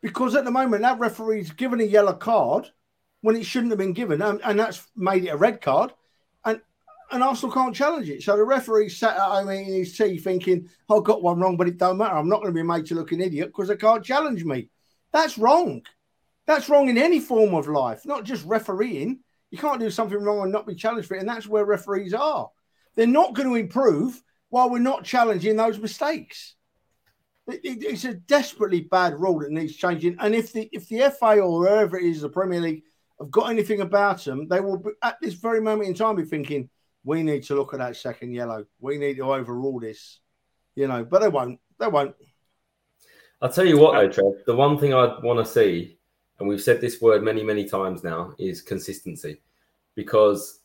Because 0.00 0.36
at 0.36 0.44
the 0.44 0.50
moment, 0.50 0.82
that 0.82 1.00
referee's 1.00 1.50
given 1.50 1.80
a 1.80 1.84
yellow 1.84 2.12
card 2.12 2.70
when 3.20 3.34
it 3.34 3.44
shouldn't 3.44 3.72
have 3.72 3.78
been 3.78 3.92
given, 3.92 4.22
and, 4.22 4.40
and 4.44 4.58
that's 4.58 4.86
made 4.96 5.24
it 5.24 5.30
a 5.30 5.36
red 5.36 5.60
card. 5.60 5.92
And 6.44 6.60
and 7.10 7.22
Arsenal 7.22 7.52
can't 7.52 7.74
challenge 7.74 8.08
it. 8.08 8.22
So 8.22 8.36
the 8.36 8.44
referee 8.44 8.88
sat 8.90 9.16
at 9.16 9.22
home 9.22 9.50
eating 9.50 9.74
his 9.74 9.96
tea 9.96 10.18
thinking, 10.18 10.68
I 10.88 11.00
got 11.02 11.22
one 11.22 11.40
wrong, 11.40 11.56
but 11.56 11.68
it 11.68 11.78
don't 11.78 11.98
matter. 11.98 12.16
I'm 12.16 12.28
not 12.28 12.42
going 12.42 12.54
to 12.54 12.58
be 12.58 12.62
made 12.62 12.86
to 12.86 12.94
look 12.94 13.12
an 13.12 13.20
idiot 13.20 13.48
because 13.48 13.68
they 13.68 13.76
can't 13.76 14.04
challenge 14.04 14.44
me. 14.44 14.70
That's 15.12 15.38
wrong. 15.38 15.82
That's 16.48 16.70
wrong 16.70 16.88
in 16.88 16.96
any 16.96 17.20
form 17.20 17.54
of 17.54 17.68
life, 17.68 18.06
not 18.06 18.24
just 18.24 18.46
refereeing. 18.46 19.20
You 19.50 19.58
can't 19.58 19.78
do 19.78 19.90
something 19.90 20.18
wrong 20.18 20.40
and 20.42 20.50
not 20.50 20.66
be 20.66 20.74
challenged 20.74 21.06
for 21.06 21.14
it. 21.14 21.20
And 21.20 21.28
that's 21.28 21.46
where 21.46 21.66
referees 21.66 22.14
are. 22.14 22.48
They're 22.96 23.06
not 23.06 23.34
going 23.34 23.50
to 23.50 23.54
improve 23.54 24.22
while 24.48 24.70
we're 24.70 24.78
not 24.78 25.04
challenging 25.04 25.56
those 25.56 25.78
mistakes. 25.78 26.54
It, 27.48 27.60
it, 27.62 27.84
it's 27.84 28.04
a 28.04 28.14
desperately 28.14 28.80
bad 28.80 29.20
rule 29.20 29.40
that 29.40 29.50
needs 29.50 29.76
changing. 29.76 30.16
And 30.20 30.34
if 30.34 30.54
the 30.54 30.70
if 30.72 30.88
the 30.88 31.10
FA 31.10 31.38
or 31.38 31.66
whoever 31.66 31.98
it 31.98 32.04
is, 32.04 32.22
the 32.22 32.30
Premier 32.30 32.60
League, 32.60 32.82
have 33.20 33.30
got 33.30 33.50
anything 33.50 33.82
about 33.82 34.24
them, 34.24 34.48
they 34.48 34.60
will 34.60 34.78
be, 34.78 34.90
at 35.02 35.18
this 35.20 35.34
very 35.34 35.60
moment 35.60 35.90
in 35.90 35.94
time 35.94 36.16
be 36.16 36.24
thinking, 36.24 36.70
we 37.04 37.22
need 37.22 37.42
to 37.44 37.56
look 37.56 37.74
at 37.74 37.80
that 37.80 37.96
second 37.96 38.32
yellow. 38.32 38.64
We 38.80 38.96
need 38.96 39.18
to 39.18 39.34
overrule 39.34 39.80
this, 39.80 40.18
you 40.74 40.88
know. 40.88 41.04
But 41.04 41.20
they 41.20 41.28
won't. 41.28 41.60
They 41.78 41.88
won't. 41.88 42.14
I'll 43.42 43.52
tell 43.52 43.66
you 43.66 43.78
what, 43.78 43.92
though, 43.92 44.06
uh, 44.06 44.12
Trev. 44.12 44.44
The 44.46 44.56
one 44.56 44.78
thing 44.78 44.94
I'd 44.94 45.22
want 45.22 45.44
to 45.44 45.50
see, 45.50 45.97
and 46.38 46.48
we've 46.48 46.62
said 46.62 46.80
this 46.80 47.00
word 47.00 47.22
many, 47.22 47.42
many 47.42 47.64
times 47.64 48.04
now, 48.04 48.34
is 48.38 48.62
consistency. 48.62 49.40
Because 49.94 50.60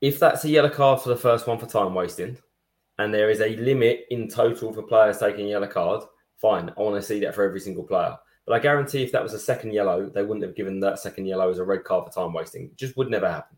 if 0.00 0.18
that's 0.18 0.44
a 0.44 0.48
yellow 0.48 0.68
card 0.68 1.00
for 1.00 1.08
the 1.08 1.16
first 1.16 1.46
one 1.46 1.58
for 1.58 1.66
time 1.66 1.94
wasting, 1.94 2.36
and 2.98 3.14
there 3.14 3.30
is 3.30 3.40
a 3.40 3.56
limit 3.56 4.04
in 4.10 4.28
total 4.28 4.72
for 4.72 4.82
players 4.82 5.18
taking 5.18 5.46
a 5.46 5.50
yellow 5.50 5.66
card, 5.66 6.02
fine. 6.36 6.70
I 6.76 6.82
want 6.82 6.96
to 6.96 7.02
see 7.02 7.20
that 7.20 7.34
for 7.34 7.44
every 7.44 7.60
single 7.60 7.84
player. 7.84 8.16
But 8.46 8.54
I 8.54 8.58
guarantee 8.58 9.02
if 9.02 9.12
that 9.12 9.22
was 9.22 9.32
a 9.32 9.38
second 9.38 9.72
yellow, 9.72 10.10
they 10.10 10.22
wouldn't 10.22 10.44
have 10.44 10.56
given 10.56 10.80
that 10.80 10.98
second 10.98 11.26
yellow 11.26 11.50
as 11.50 11.58
a 11.58 11.64
red 11.64 11.84
card 11.84 12.06
for 12.06 12.12
time 12.12 12.32
wasting. 12.32 12.64
It 12.64 12.76
just 12.76 12.96
would 12.96 13.10
never 13.10 13.30
happen. 13.30 13.56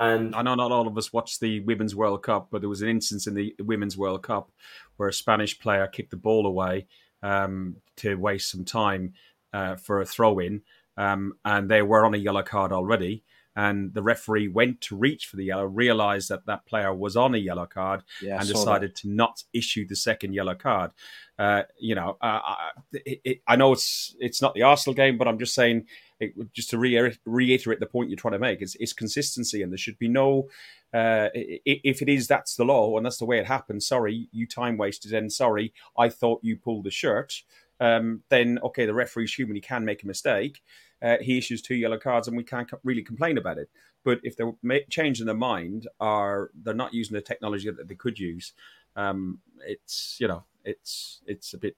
And 0.00 0.34
I 0.34 0.42
know 0.42 0.54
not 0.54 0.70
all 0.70 0.86
of 0.86 0.96
us 0.96 1.12
watched 1.12 1.40
the 1.40 1.60
Women's 1.60 1.96
World 1.96 2.22
Cup, 2.22 2.48
but 2.50 2.60
there 2.60 2.68
was 2.68 2.82
an 2.82 2.88
instance 2.88 3.26
in 3.26 3.34
the 3.34 3.54
Women's 3.58 3.96
World 3.96 4.22
Cup 4.22 4.50
where 4.96 5.08
a 5.08 5.12
Spanish 5.12 5.58
player 5.58 5.88
kicked 5.88 6.10
the 6.10 6.16
ball 6.16 6.46
away 6.46 6.86
um, 7.22 7.76
to 7.96 8.14
waste 8.14 8.50
some 8.50 8.64
time 8.64 9.14
uh, 9.58 9.76
for 9.76 10.00
a 10.00 10.06
throw 10.06 10.38
in, 10.38 10.62
um, 10.96 11.34
and 11.44 11.70
they 11.70 11.82
were 11.82 12.04
on 12.04 12.14
a 12.14 12.18
yellow 12.18 12.42
card 12.42 12.72
already 12.72 13.24
and 13.58 13.92
the 13.92 14.02
referee 14.02 14.46
went 14.46 14.80
to 14.80 14.96
reach 14.96 15.26
for 15.26 15.36
the 15.36 15.46
yellow, 15.46 15.64
realized 15.64 16.28
that 16.28 16.46
that 16.46 16.64
player 16.64 16.94
was 16.94 17.16
on 17.16 17.34
a 17.34 17.38
yellow 17.38 17.66
card, 17.66 18.04
yeah, 18.22 18.38
and 18.38 18.48
decided 18.48 18.90
that. 18.90 18.96
to 18.96 19.08
not 19.08 19.42
issue 19.52 19.84
the 19.84 19.96
second 19.96 20.32
yellow 20.32 20.54
card. 20.54 20.92
Uh, 21.40 21.64
you 21.76 21.96
know, 21.96 22.16
uh, 22.22 22.40
I, 22.44 22.70
it, 22.92 23.42
I 23.48 23.56
know 23.56 23.72
it's 23.72 24.14
it's 24.20 24.40
not 24.40 24.54
the 24.54 24.62
Arsenal 24.62 24.94
game, 24.94 25.18
but 25.18 25.26
I'm 25.26 25.40
just 25.40 25.54
saying, 25.54 25.86
it, 26.20 26.34
just 26.52 26.70
to 26.70 26.78
re- 26.78 27.18
reiterate 27.26 27.80
the 27.80 27.86
point 27.86 28.10
you're 28.10 28.16
trying 28.16 28.32
to 28.34 28.38
make, 28.38 28.62
it's, 28.62 28.76
it's 28.78 28.92
consistency, 28.92 29.60
and 29.60 29.72
there 29.72 29.78
should 29.78 29.98
be 29.98 30.08
no. 30.08 30.48
Uh, 30.94 31.28
if 31.34 32.00
it 32.00 32.08
is 32.08 32.28
that's 32.28 32.54
the 32.54 32.64
law 32.64 32.96
and 32.96 33.04
that's 33.04 33.18
the 33.18 33.26
way 33.26 33.38
it 33.38 33.46
happens, 33.46 33.88
sorry, 33.88 34.28
you 34.30 34.46
time 34.46 34.76
wasted, 34.78 35.12
and 35.12 35.32
sorry, 35.32 35.74
I 35.98 36.10
thought 36.10 36.44
you 36.44 36.56
pulled 36.56 36.84
the 36.84 36.92
shirt. 36.92 37.42
Um, 37.80 38.22
then 38.28 38.58
okay, 38.62 38.86
the 38.86 38.94
referee's 38.94 39.34
human; 39.34 39.54
he 39.56 39.60
can 39.60 39.84
make 39.84 40.02
a 40.02 40.06
mistake 40.06 40.62
uh, 41.00 41.16
he 41.20 41.38
issues 41.38 41.62
two 41.62 41.74
yellow 41.74 41.98
cards, 41.98 42.28
and 42.28 42.36
we 42.36 42.42
can't 42.42 42.68
really 42.84 43.02
complain 43.02 43.38
about 43.38 43.58
it. 43.58 43.68
But 44.04 44.18
if 44.22 44.36
they're 44.36 44.52
changing 44.90 45.26
their 45.26 45.34
mind, 45.34 45.86
or 46.00 46.50
they're 46.62 46.74
not 46.74 46.94
using 46.94 47.14
the 47.14 47.20
technology 47.20 47.70
that 47.70 47.88
they 47.88 47.94
could 47.94 48.18
use, 48.18 48.52
um, 48.96 49.38
it's 49.66 50.16
you 50.18 50.28
know 50.28 50.44
it's 50.64 51.20
it's 51.26 51.54
a 51.54 51.58
bit. 51.58 51.76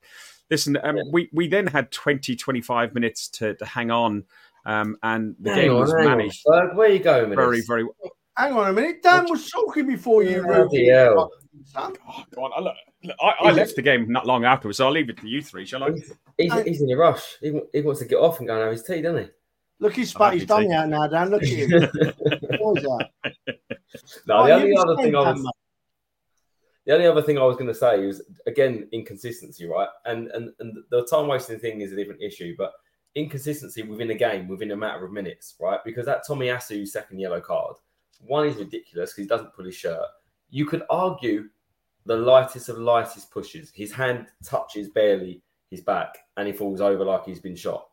Listen, 0.50 0.78
um, 0.82 0.96
we 1.12 1.28
we 1.32 1.48
then 1.48 1.66
had 1.66 1.90
20, 1.90 2.34
25 2.36 2.94
minutes 2.94 3.28
to, 3.28 3.54
to 3.54 3.64
hang 3.64 3.90
on, 3.90 4.24
um, 4.64 4.96
and 5.02 5.36
the 5.38 5.50
Hang 5.50 5.60
game 5.60 5.72
on, 5.72 5.80
was 5.80 5.92
hang 5.92 6.08
on, 6.08 6.18
managed 6.18 6.42
where 6.46 6.88
are 6.88 6.92
you 6.92 6.98
going 6.98 7.30
with 7.30 7.36
very 7.38 7.58
this? 7.58 7.66
very. 7.66 7.84
Hang 8.36 8.52
on 8.54 8.70
a 8.70 8.72
minute. 8.72 9.02
Dan 9.02 9.28
was 9.28 9.50
talking 9.50 9.86
before 9.86 10.22
you. 10.22 10.42
Bloody 10.42 10.90
ruined 11.52 11.66
it. 11.66 11.74
hell. 11.74 11.84
Son. 11.84 11.96
Oh, 12.08 12.24
go 12.34 12.44
on, 12.44 12.52
I, 12.56 12.60
look, 12.60 12.74
look, 13.04 13.16
I, 13.20 13.48
I 13.48 13.52
left 13.52 13.76
the 13.76 13.82
game 13.82 14.10
not 14.10 14.26
long 14.26 14.44
afterwards, 14.44 14.78
so 14.78 14.86
I'll 14.86 14.92
leave 14.92 15.08
it 15.10 15.18
to 15.18 15.28
you 15.28 15.42
three. 15.42 15.66
Shall 15.66 15.84
I? 15.84 15.90
He's, 15.92 16.12
he's, 16.38 16.62
he's 16.64 16.82
in 16.82 16.90
a 16.90 16.96
rush. 16.96 17.36
He, 17.40 17.58
he 17.72 17.80
wants 17.82 18.00
to 18.00 18.06
get 18.06 18.16
off 18.18 18.38
and 18.38 18.48
go 18.48 18.54
and 18.54 18.62
have 18.62 18.72
his 18.72 18.82
tea, 18.82 19.02
doesn't 19.02 19.24
he? 19.24 19.30
Look, 19.80 19.94
he's 19.94 20.14
I'll 20.14 20.20
spat 20.30 20.34
his 20.34 20.42
have 20.42 20.48
your 20.48 20.58
dummy 20.62 20.74
out 20.74 20.88
now, 20.88 21.06
Dan. 21.06 21.30
Look 21.30 21.42
at 21.42 21.48
him. 21.48 21.70
No, 24.26 24.38
Oh, 24.38 24.42
the 24.44 24.48
you 24.48 24.54
only 24.54 24.76
other 24.76 24.96
thing 24.96 25.14
I 25.16 25.32
was 25.32 25.42
mate. 25.42 25.52
the 26.86 26.92
only 26.94 27.06
other 27.06 27.22
thing 27.22 27.38
I 27.38 27.42
was 27.44 27.56
going 27.56 27.66
to 27.68 27.74
say 27.74 28.06
was 28.06 28.22
again 28.46 28.88
inconsistency, 28.92 29.66
right? 29.66 29.88
And 30.04 30.28
and 30.28 30.50
and 30.60 30.76
the 30.90 31.04
time 31.06 31.26
wasting 31.26 31.58
thing 31.58 31.80
is 31.80 31.92
a 31.92 31.96
different 31.96 32.22
issue, 32.22 32.54
but 32.56 32.72
inconsistency 33.16 33.82
within 33.82 34.10
a 34.10 34.14
game 34.14 34.46
within 34.48 34.70
a 34.70 34.76
matter 34.76 35.04
of 35.04 35.12
minutes, 35.12 35.56
right? 35.60 35.80
Because 35.84 36.06
that 36.06 36.22
Tomiyasu 36.28 36.86
second 36.86 37.18
yellow 37.18 37.40
card, 37.40 37.76
one 38.20 38.46
is 38.46 38.56
ridiculous 38.56 39.10
because 39.12 39.24
he 39.24 39.28
doesn't 39.28 39.52
pull 39.54 39.64
his 39.64 39.74
shirt. 39.74 40.06
You 40.50 40.66
could 40.66 40.82
argue 40.90 41.48
the 42.06 42.16
lightest 42.16 42.68
of 42.68 42.78
lightest 42.78 43.30
pushes. 43.30 43.70
His 43.74 43.92
hand 43.92 44.26
touches 44.44 44.88
barely 44.88 45.42
his 45.70 45.80
back 45.80 46.18
and 46.36 46.46
he 46.46 46.52
falls 46.52 46.80
over 46.80 47.04
like 47.04 47.24
he's 47.24 47.40
been 47.40 47.56
shot. 47.56 47.88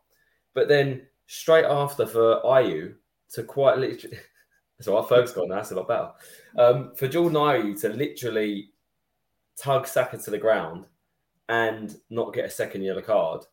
But 0.53 0.67
then 0.67 1.03
straight 1.27 1.65
after 1.65 2.05
for 2.05 2.41
Ayew 2.43 2.95
to 3.33 3.43
quite 3.43 3.77
literally, 3.77 4.17
so 4.81 4.97
our 4.97 5.03
Ferg's 5.03 5.33
gone 5.33 5.49
that's 5.49 5.71
a 5.71 5.75
lot 5.75 5.87
better. 5.87 6.11
Um, 6.57 6.95
for 6.95 7.07
Jordan 7.07 7.37
Ayew 7.37 7.79
to 7.81 7.89
literally 7.89 8.71
tug 9.57 9.87
Saka 9.87 10.17
to 10.17 10.31
the 10.31 10.37
ground 10.37 10.85
and 11.49 11.95
not 12.09 12.33
get 12.33 12.45
a 12.45 12.49
second 12.49 12.81
yellow 12.83 13.01
card 13.01 13.43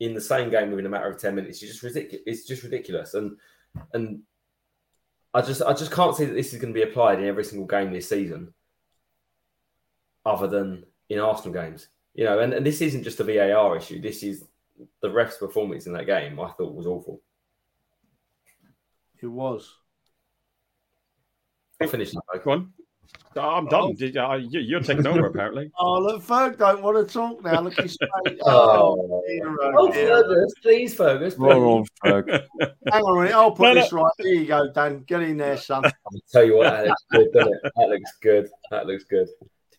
in 0.00 0.14
the 0.14 0.20
same 0.20 0.50
game 0.50 0.70
within 0.70 0.86
a 0.86 0.88
matter 0.88 1.08
of 1.08 1.20
10 1.20 1.34
minutes 1.34 1.62
is 1.62 1.70
just 1.70 1.82
ridiculous. 1.82 2.22
It's 2.26 2.46
just 2.46 2.62
ridiculous. 2.64 3.14
And 3.14 3.36
and 3.92 4.20
I 5.34 5.40
just 5.42 5.62
I 5.62 5.72
just 5.72 5.92
can't 5.92 6.14
see 6.14 6.26
that 6.26 6.34
this 6.34 6.52
is 6.52 6.60
going 6.60 6.74
to 6.74 6.78
be 6.78 6.88
applied 6.88 7.18
in 7.18 7.26
every 7.26 7.44
single 7.44 7.66
game 7.66 7.92
this 7.92 8.08
season, 8.08 8.52
other 10.26 10.46
than 10.46 10.84
in 11.08 11.18
Arsenal 11.18 11.54
games. 11.54 11.88
You 12.14 12.24
know, 12.24 12.40
and, 12.40 12.52
and 12.52 12.66
this 12.66 12.82
isn't 12.82 13.04
just 13.04 13.20
a 13.20 13.24
VAR 13.24 13.76
issue. 13.76 14.00
This 14.00 14.22
is 14.22 14.44
the 15.00 15.10
ref's 15.10 15.38
performance 15.38 15.86
in 15.86 15.94
that 15.94 16.06
game. 16.06 16.38
I 16.38 16.50
thought 16.50 16.74
was 16.74 16.86
awful. 16.86 17.22
It 19.22 19.26
was. 19.26 19.74
I 21.80 21.86
finished. 21.86 22.14
now. 22.14 22.40
Go 22.40 22.50
on. 22.50 22.72
Oh, 23.34 23.40
I'm 23.40 23.66
done. 23.66 23.94
Did- 23.94 24.16
uh, 24.18 24.34
you- 24.34 24.60
You're 24.60 24.80
taking 24.80 25.06
over, 25.06 25.24
apparently. 25.26 25.70
Oh, 25.78 25.98
look, 25.98 26.22
Ferg 26.22 26.58
don't 26.58 26.82
want 26.82 26.96
to 27.08 27.10
talk 27.12 27.42
now. 27.42 27.62
Look, 27.62 27.80
he's 27.80 27.94
straight. 27.94 28.38
Oh. 28.44 28.98
Oh, 29.10 29.22
dear, 29.26 29.48
oh, 29.48 29.72
Oh, 29.78 29.90
dear. 29.92 30.06
Fergus, 30.08 30.54
please, 30.62 30.94
Fergus. 30.94 31.34
please. 31.36 31.86
Hang 32.04 33.02
on 33.02 33.16
a 33.16 33.20
minute. 33.20 33.34
I'll 33.34 33.52
put 33.52 33.62
No, 33.68 33.72
no. 33.74 33.80
this 33.80 33.92
right. 33.92 34.12
There 34.18 34.34
you 34.34 34.44
go, 34.46 34.70
Dan. 34.74 35.04
Get 35.06 35.22
in 35.22 35.38
there, 35.38 35.56
son. 35.56 35.84
I'll 35.86 35.92
tell 36.30 36.44
you 36.44 36.56
what, 36.58 36.64
that 36.70 36.86
looks 36.88 37.04
good, 37.10 37.32
doesn't 37.32 37.52
it? 37.54 37.60
That 37.76 37.88
looks 37.88 38.12
good. 38.20 38.48
That 38.70 38.86
looks 38.86 39.04
good. 39.04 39.28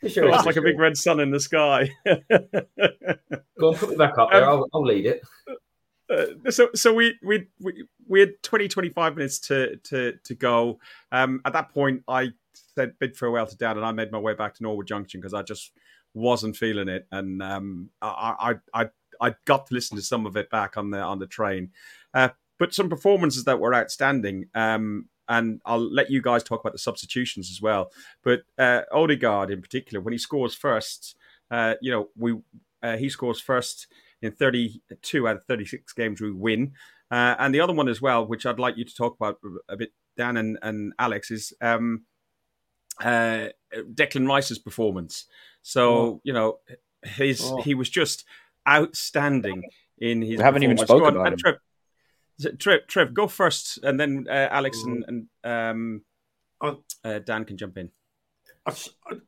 Sure, 0.07 0.28
It's 0.30 0.45
like 0.45 0.55
a 0.57 0.61
big 0.61 0.78
red 0.80 0.97
sun 0.97 1.19
in 1.21 1.30
the 1.32 1.39
sky. 1.39 1.89
Go 2.05 3.69
on, 3.69 3.76
put 3.76 3.89
me 3.91 3.95
back 3.95 4.17
up 4.17 4.32
there. 4.32 4.49
I'll, 4.49 4.67
I'll 4.74 4.84
lead 4.84 5.05
it. 5.05 5.21
Uh, 6.14 6.51
so 6.51 6.70
so 6.76 6.93
we 6.93 7.16
we 7.24 7.47
we 7.59 7.86
we 8.07 8.20
had 8.20 8.32
20 8.43 8.68
25 8.68 9.16
minutes 9.16 9.39
to 9.39 9.78
to 9.78 10.14
to 10.24 10.36
go. 10.36 10.80
Um 11.11 11.41
at 11.45 11.53
that 11.53 11.70
point 11.70 12.03
i 12.07 12.30
said 12.76 12.93
bid 12.99 13.18
farewell 13.18 13.47
to 13.47 13.57
dan 13.57 13.78
and 13.78 13.86
i 13.86 13.91
made 13.91 14.11
my 14.11 14.18
way 14.18 14.34
back 14.34 14.53
to 14.53 14.64
norwood 14.64 14.88
junction 14.88 15.20
because 15.20 15.34
i 15.34 15.41
just 15.41 15.72
wasn't 16.14 16.55
feeling 16.55 16.88
it. 16.88 17.07
And 17.11 17.41
um 17.41 17.89
i 18.01 18.55
i 18.74 18.82
i 18.84 18.89
i 19.22 19.36
got 19.45 19.68
to 19.68 19.74
listen 19.74 19.97
to 19.97 20.03
some 20.03 20.26
of 20.26 20.38
it 20.38 20.49
back 20.49 20.78
on 20.78 20.91
the 20.91 20.99
on 20.99 21.20
the 21.20 21.28
train. 21.28 21.72
Uh 22.14 22.30
but 22.59 22.74
some 22.74 22.89
performances 22.89 23.45
that 23.45 23.59
were 23.59 23.74
outstanding 23.74 24.45
um 24.53 25.09
and 25.30 25.61
I'll 25.66 25.80
let 25.80 26.11
you 26.11 26.22
guys 26.22 26.43
talk 26.43 26.59
about 26.59 26.74
the 26.74 26.80
substitutions 26.80 27.49
as 27.49 27.61
well. 27.61 27.91
But 28.24 28.41
uh, 28.57 28.82
Odegaard, 28.91 29.51
in 29.51 29.61
particular, 29.61 30.01
when 30.01 30.11
he 30.11 30.18
scores 30.18 30.53
first, 30.53 31.16
uh, 31.49 31.76
you 31.82 31.91
know, 31.91 32.09
we 32.18 32.38
uh, 32.84 32.97
he 32.97 33.07
scores 33.09 33.39
first 33.39 33.88
in 34.24 34.32
32 34.32 35.28
out 35.28 35.36
of 35.38 35.45
36 35.45 35.93
games 35.93 36.21
we 36.21 36.32
win. 36.32 36.74
Uh, 37.11 37.36
and 37.38 37.53
the 37.53 37.59
other 37.61 37.74
one 37.74 37.88
as 37.89 38.01
well, 38.01 38.26
which 38.26 38.45
I'd 38.45 38.59
like 38.59 38.78
you 38.78 38.86
to 38.86 38.95
talk 38.95 39.15
about 39.19 39.38
a 39.69 39.78
bit, 39.78 39.91
Dan 40.17 40.38
and, 40.38 40.57
and 40.63 40.93
Alex, 40.97 41.30
is 41.30 41.53
um, 41.61 42.03
uh, 42.99 43.49
Declan 43.76 44.28
Rice's 44.28 44.57
performance. 44.59 45.26
So, 45.61 45.93
Oh. 45.95 46.21
you 46.24 46.34
know, 46.34 46.59
his 47.03 47.41
Oh. 47.43 47.61
he 47.61 47.76
was 47.76 47.89
just 47.89 48.26
outstanding 48.67 49.63
in 49.97 50.21
his. 50.21 50.38
We 50.38 50.43
haven't 50.43 50.63
even 50.63 50.78
spoken 50.78 51.05
on, 51.07 51.15
about 51.17 51.28
and 51.34 51.39
Trev, 51.39 51.55
Trev, 52.59 52.88
Trev, 52.88 53.13
go 53.13 53.28
first, 53.28 53.78
and 53.84 53.99
then 53.99 54.26
uh, 54.30 54.47
Alex 54.51 54.82
and, 54.84 55.05
and 55.07 55.28
um, 55.43 56.01
Oh. 56.61 56.84
uh, 57.03 57.19
Dan 57.19 57.45
can 57.45 57.57
jump 57.57 57.78
in. 57.78 57.91
a, 58.65 58.74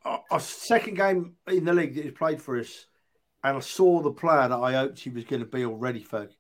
a- 0.06 0.20
a 0.32 0.40
second 0.40 0.96
game 0.96 1.36
in 1.48 1.66
the 1.66 1.74
league 1.74 1.96
that 1.96 2.06
he 2.06 2.12
played 2.12 2.42
for 2.42 2.58
us, 2.58 2.86
and 3.46 3.58
I 3.58 3.60
saw 3.60 4.02
the 4.02 4.12
player 4.12 4.48
that 4.48 4.58
I 4.58 4.74
hoped 4.74 5.00
he 5.00 5.12
was 5.12 5.24
going 5.24 5.42
to 5.42 5.46
be 5.46 5.66
already. 5.66 6.04
Ferg, 6.04 6.32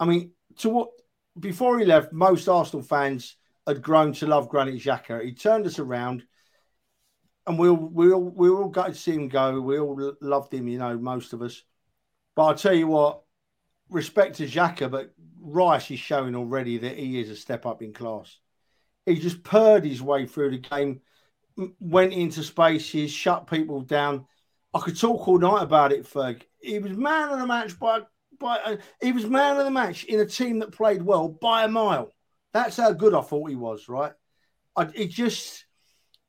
I 0.00 0.04
mean, 0.04 0.32
to 0.58 0.68
what 0.68 0.90
before 1.38 1.78
he 1.78 1.84
left, 1.84 2.12
most 2.12 2.48
Arsenal 2.48 2.82
fans 2.82 3.36
had 3.66 3.80
grown 3.80 4.12
to 4.14 4.26
love 4.26 4.48
Granit 4.48 4.74
Xhaka. 4.74 5.24
He 5.24 5.34
turned 5.34 5.66
us 5.66 5.78
around, 5.78 6.24
and 7.46 7.58
we 7.58 7.68
all 7.68 7.76
we 7.76 8.12
all 8.12 8.24
we 8.24 8.48
all 8.50 8.68
got 8.68 8.88
to 8.88 8.94
see 8.94 9.12
him 9.12 9.28
go. 9.28 9.60
We 9.60 9.78
all 9.78 10.14
loved 10.20 10.52
him, 10.52 10.66
you 10.66 10.78
know, 10.78 10.98
most 10.98 11.32
of 11.32 11.42
us. 11.42 11.62
But 12.34 12.46
I 12.46 12.54
tell 12.54 12.74
you 12.74 12.88
what, 12.88 13.22
respect 13.88 14.36
to 14.36 14.46
Xhaka, 14.46 14.90
but 14.90 15.12
Rice 15.40 15.90
is 15.92 16.00
showing 16.00 16.34
already 16.34 16.78
that 16.78 16.98
he 16.98 17.20
is 17.20 17.30
a 17.30 17.36
step 17.36 17.66
up 17.66 17.82
in 17.82 17.92
class. 17.92 18.36
He 19.06 19.14
just 19.14 19.44
purred 19.44 19.84
his 19.84 20.02
way 20.02 20.26
through 20.26 20.50
the 20.50 20.58
game 20.58 21.00
went 21.80 22.12
into 22.12 22.42
spaces, 22.42 23.10
shut 23.10 23.48
people 23.48 23.80
down. 23.80 24.26
I 24.72 24.80
could 24.80 24.98
talk 24.98 25.26
all 25.26 25.38
night 25.38 25.62
about 25.62 25.92
it, 25.92 26.04
Ferg. 26.04 26.42
He 26.60 26.78
was 26.78 26.96
man 26.96 27.30
of 27.30 27.38
the 27.38 27.46
match 27.46 27.78
by 27.78 28.00
by. 28.38 28.58
Uh, 28.58 28.76
he 29.00 29.12
was 29.12 29.26
man 29.26 29.56
of 29.56 29.64
the 29.64 29.70
match 29.70 30.04
in 30.04 30.20
a 30.20 30.26
team 30.26 30.58
that 30.60 30.72
played 30.72 31.02
well 31.02 31.28
by 31.28 31.64
a 31.64 31.68
mile. 31.68 32.12
That's 32.52 32.76
how 32.76 32.92
good 32.92 33.14
I 33.14 33.20
thought 33.20 33.50
he 33.50 33.56
was. 33.56 33.88
Right? 33.88 34.12
I, 34.76 34.88
it 34.94 35.08
just, 35.08 35.64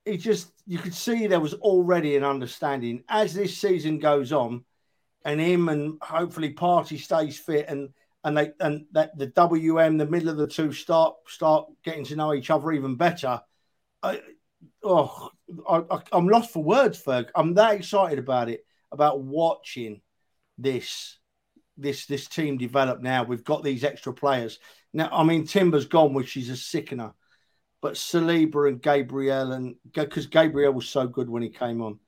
it 0.06 0.18
just, 0.18 0.52
you 0.66 0.80
could 0.80 0.94
see 0.94 1.28
there 1.28 1.40
was 1.40 1.54
already 1.56 2.16
an 2.16 2.24
understanding 2.24 3.04
as 3.08 3.34
this 3.34 3.58
season 3.58 4.00
goes 4.00 4.32
on, 4.32 4.66
and 5.26 5.40
him 5.40 5.70
and 5.70 5.98
hopefully 6.02 6.54
Partey 6.54 7.00
stays 7.00 7.38
fit 7.38 7.68
and 7.68 7.90
and 8.24 8.38
they 8.38 8.52
and 8.60 8.86
that 8.92 9.18
the 9.18 9.28
WM, 9.28 9.98
the 9.98 10.06
middle 10.06 10.30
of 10.30 10.38
the 10.38 10.48
two 10.48 10.72
start 10.72 11.16
start 11.28 11.68
getting 11.84 12.06
to 12.06 12.16
know 12.16 12.34
each 12.34 12.50
other 12.50 12.72
even 12.72 12.96
better. 12.96 13.42
I, 14.04 14.22
oh, 14.84 15.30
I, 15.68 15.84
I'm 16.12 16.28
lost 16.28 16.52
for 16.52 16.64
words, 16.64 17.02
Ferg. 17.02 17.30
I'm 17.36 17.54
that 17.56 17.76
excited 17.76 18.20
about 18.20 18.50
it, 18.50 18.66
about 18.92 19.22
watching 19.22 20.02
this 20.62 21.18
this 21.78 22.06
this 22.06 22.28
team 22.28 22.58
develop. 22.58 23.02
Now 23.02 23.24
we've 23.24 23.44
got 23.44 23.64
these 23.64 23.84
extra 23.84 24.14
players. 24.14 24.60
Now, 24.94 25.10
I 25.12 25.24
mean, 25.24 25.46
Timber's 25.46 25.86
gone, 25.86 26.14
which 26.14 26.36
is 26.36 26.50
a 26.50 26.58
sickener, 26.58 27.14
but 27.82 27.94
Saliba 27.94 28.68
and 28.68 28.82
Gabriel 28.82 29.52
and 29.52 29.76
because 29.94 30.28
Gabriel 30.28 30.74
was 30.74 30.90
so 30.90 31.08
good 31.08 31.30
when 31.30 31.44
he 31.44 31.50
came 31.50 31.82
on, 31.82 32.00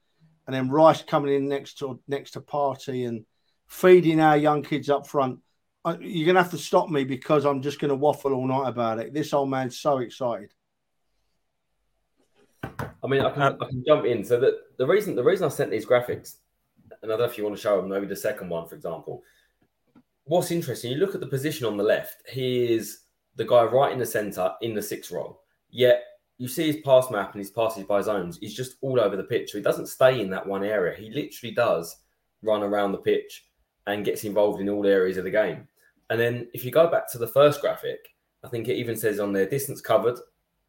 and 0.48 0.56
then 0.56 0.70
Rice 0.70 1.04
coming 1.04 1.34
in 1.34 1.48
next 1.48 1.80
to 1.80 2.00
next 2.08 2.32
to 2.32 2.42
Partey 2.42 3.08
and 3.08 3.26
feeding 3.68 4.20
our 4.20 4.38
young 4.38 4.64
kids 4.64 4.90
up 4.90 5.08
front. 5.08 5.40
I, 5.84 5.98
you're 5.98 6.28
gonna 6.28 6.42
have 6.42 6.52
to 6.52 6.58
stop 6.58 6.90
me 6.90 7.04
because 7.04 7.46
I'm 7.46 7.62
just 7.62 7.80
gonna 7.80 7.96
waffle 7.96 8.34
all 8.34 8.48
night 8.48 8.68
about 8.68 9.00
it. 9.00 9.14
This 9.14 9.34
old 9.34 9.50
man's 9.50 9.80
so 9.80 10.00
excited. 10.00 10.54
I 12.64 13.08
mean, 13.08 13.22
I 13.22 13.32
can, 13.32 13.42
I 13.42 13.66
can 13.68 13.84
jump 13.88 14.06
in. 14.06 14.24
So 14.24 14.40
the, 14.40 14.60
the 14.78 14.86
reason 14.86 15.16
the 15.16 15.24
reason 15.24 15.46
I 15.46 15.50
sent 15.50 15.72
these 15.72 15.86
graphics, 15.86 16.36
know 17.10 17.24
if 17.24 17.38
you 17.38 17.44
want 17.44 17.56
to 17.56 17.62
show 17.62 17.78
them, 17.78 17.90
maybe 17.90 18.06
the 18.06 18.16
second 18.16 18.50
one, 18.50 18.68
for 18.68 18.76
example. 18.76 19.24
What's 20.26 20.52
interesting, 20.52 20.92
you 20.92 20.98
look 20.98 21.16
at 21.16 21.22
the 21.22 21.28
position 21.28 21.66
on 21.66 21.78
the 21.78 21.84
left. 21.84 22.28
He 22.30 22.74
is 22.74 23.00
the 23.36 23.46
guy 23.46 23.64
right 23.64 23.92
in 23.92 24.00
the 24.00 24.06
centre 24.06 24.52
in 24.62 24.74
the 24.74 24.82
six 24.82 25.12
role. 25.12 25.42
Yet 25.70 26.04
you 26.38 26.48
see 26.48 26.72
his 26.72 26.82
pass 26.84 27.10
map 27.10 27.34
and 27.34 27.40
his 27.40 27.52
passes 27.52 27.84
by 27.84 28.02
zones. 28.02 28.38
He's 28.40 28.54
just 28.54 28.78
all 28.82 29.00
over 29.00 29.16
the 29.16 29.24
pitch. 29.24 29.52
So 29.52 29.58
he 29.58 29.64
doesn't 29.64 29.88
stay 29.88 30.22
in 30.22 30.30
that 30.32 30.46
one 30.46 30.64
area. 30.64 30.98
He 30.98 31.10
literally 31.10 31.54
does 31.54 31.98
run 32.42 32.64
around 32.64 32.92
the 32.92 32.98
pitch 32.98 33.46
and 33.88 34.06
gets 34.06 34.24
involved 34.24 34.62
in 34.62 34.70
all 34.70 34.86
areas 34.86 35.18
of 35.18 35.24
the 35.24 35.32
game. 35.32 35.68
And 36.10 36.20
then 36.20 36.48
if 36.54 36.66
you 36.66 36.72
go 36.72 36.88
back 36.88 37.12
to 37.12 37.18
the 37.18 37.28
first 37.28 37.62
graphic, 37.62 38.00
I 38.44 38.48
think 38.48 38.68
it 38.68 38.78
even 38.78 38.98
says 38.98 39.20
on 39.20 39.34
there 39.34 39.48
distance 39.48 39.82
covered, 39.82 40.18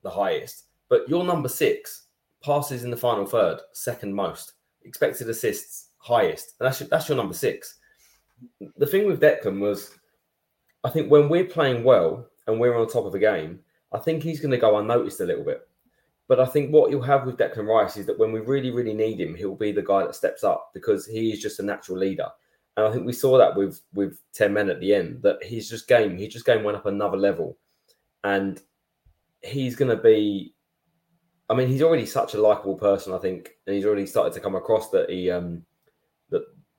the 0.03 0.11
highest. 0.11 0.67
But 0.89 1.09
your 1.09 1.25
number 1.25 1.49
six 1.49 2.07
passes 2.43 2.85
in 2.85 2.91
the 2.91 2.97
final 2.97 3.27
third, 3.27 3.61
second 3.73 4.15
most. 4.15 4.53
Expected 4.85 5.29
assists, 5.29 5.89
highest. 6.03 6.55
And 6.59 6.67
that's 6.67 6.81
your, 6.81 6.89
that's 6.89 7.09
your 7.09 7.17
number 7.17 7.35
six. 7.35 7.77
The 8.77 8.87
thing 8.87 9.07
with 9.07 9.21
Declan 9.21 9.61
was, 9.61 9.91
I 10.85 10.91
think 10.91 11.11
when 11.11 11.29
we're 11.29 11.45
playing 11.45 11.85
well 11.85 12.27
and 12.47 12.59
we're 12.59 12.77
on 12.77 12.89
top 12.89 13.07
of 13.07 13.13
the 13.13 13.19
game, 13.19 13.61
I 13.93 13.99
think 13.99 14.23
he's 14.23 14.41
going 14.41 14.51
to 14.51 14.59
go 14.59 14.79
unnoticed 14.79 15.21
a 15.21 15.25
little 15.25 15.45
bit. 15.45 15.67
but 16.29 16.41
I 16.41 16.47
think 16.47 16.73
what 16.73 16.91
you'll 16.91 17.03
have 17.03 17.27
with 17.27 17.37
Declan 17.37 17.69
Rice 17.69 17.97
is 17.97 18.07
that 18.07 18.19
when 18.19 18.33
we 18.33 18.41
really, 18.41 18.71
really 18.71 18.95
need 18.95 19.21
him, 19.21 19.35
he'll 19.35 19.55
be 19.55 19.71
the 19.71 19.83
guy 19.83 20.03
that 20.03 20.15
steps 20.15 20.43
up 20.43 20.71
because 20.73 21.07
he 21.07 21.31
is 21.31 21.41
just 21.41 21.61
a 21.61 21.63
natural 21.63 21.99
leader. 21.99 22.27
And 22.77 22.87
I 22.87 22.91
think 22.91 23.05
we 23.05 23.13
saw 23.13 23.37
that 23.37 23.55
with 23.55 23.83
with 23.93 24.19
10 24.33 24.53
men 24.53 24.71
at 24.71 24.81
the 24.81 24.95
end, 24.95 25.23
that 25.23 25.43
he's 25.45 25.69
just 25.69 25.89
game, 25.89 26.17
he 26.17 26.27
just 26.27 26.47
game 26.47 26.65
went 26.65 26.79
up 26.79 26.87
another 26.87 27.19
level. 27.19 27.59
And 28.25 28.63
he's 29.43 29.77
gonna 29.77 29.97
be 29.97 30.55
I 31.51 31.55
mean, 31.55 31.69
he's 31.69 31.83
already 31.83 32.07
such 32.07 32.33
a 32.33 32.41
likable 32.41 32.77
person, 32.77 33.13
I 33.13 33.19
think, 33.19 33.51
and 33.67 33.77
he's 33.77 33.85
already 33.85 34.07
started 34.07 34.33
to 34.33 34.41
come 34.41 34.55
across 34.55 34.89
that 34.91 35.11
he 35.11 35.31
um 35.31 35.67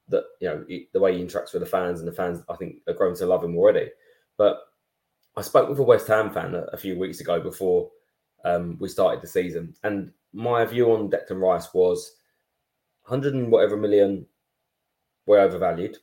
that 0.09 0.23
you 0.39 0.49
know 0.49 0.65
the 0.93 0.99
way 0.99 1.17
he 1.17 1.23
interacts 1.23 1.53
with 1.53 1.61
the 1.61 1.69
fans 1.69 1.99
and 1.99 2.07
the 2.07 2.13
fans 2.13 2.43
I 2.49 2.55
think 2.55 2.77
are 2.87 2.93
growing 2.93 3.15
to 3.15 3.25
love 3.25 3.43
him 3.43 3.57
already. 3.57 3.89
But 4.37 4.59
I 5.35 5.41
spoke 5.41 5.69
with 5.69 5.79
a 5.79 5.83
West 5.83 6.07
Ham 6.07 6.31
fan 6.31 6.55
a, 6.55 6.63
a 6.73 6.77
few 6.77 6.97
weeks 6.97 7.19
ago 7.19 7.39
before 7.39 7.89
um, 8.43 8.77
we 8.79 8.89
started 8.89 9.21
the 9.21 9.27
season, 9.27 9.75
and 9.83 10.11
my 10.33 10.65
view 10.65 10.91
on 10.91 11.09
Declan 11.09 11.41
Rice 11.41 11.73
was 11.73 12.17
100 13.05 13.33
and 13.33 13.51
whatever 13.51 13.77
million 13.77 14.25
way 15.25 15.39
overvalued. 15.39 15.97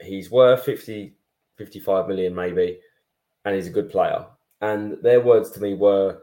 He's 0.00 0.30
worth 0.30 0.64
50, 0.64 1.14
55 1.56 2.08
million 2.08 2.34
maybe, 2.34 2.78
and 3.44 3.54
he's 3.54 3.66
a 3.66 3.72
good 3.72 3.90
player. 3.90 4.26
And 4.60 4.96
their 5.02 5.20
words 5.20 5.50
to 5.50 5.60
me 5.60 5.74
were, 5.74 6.22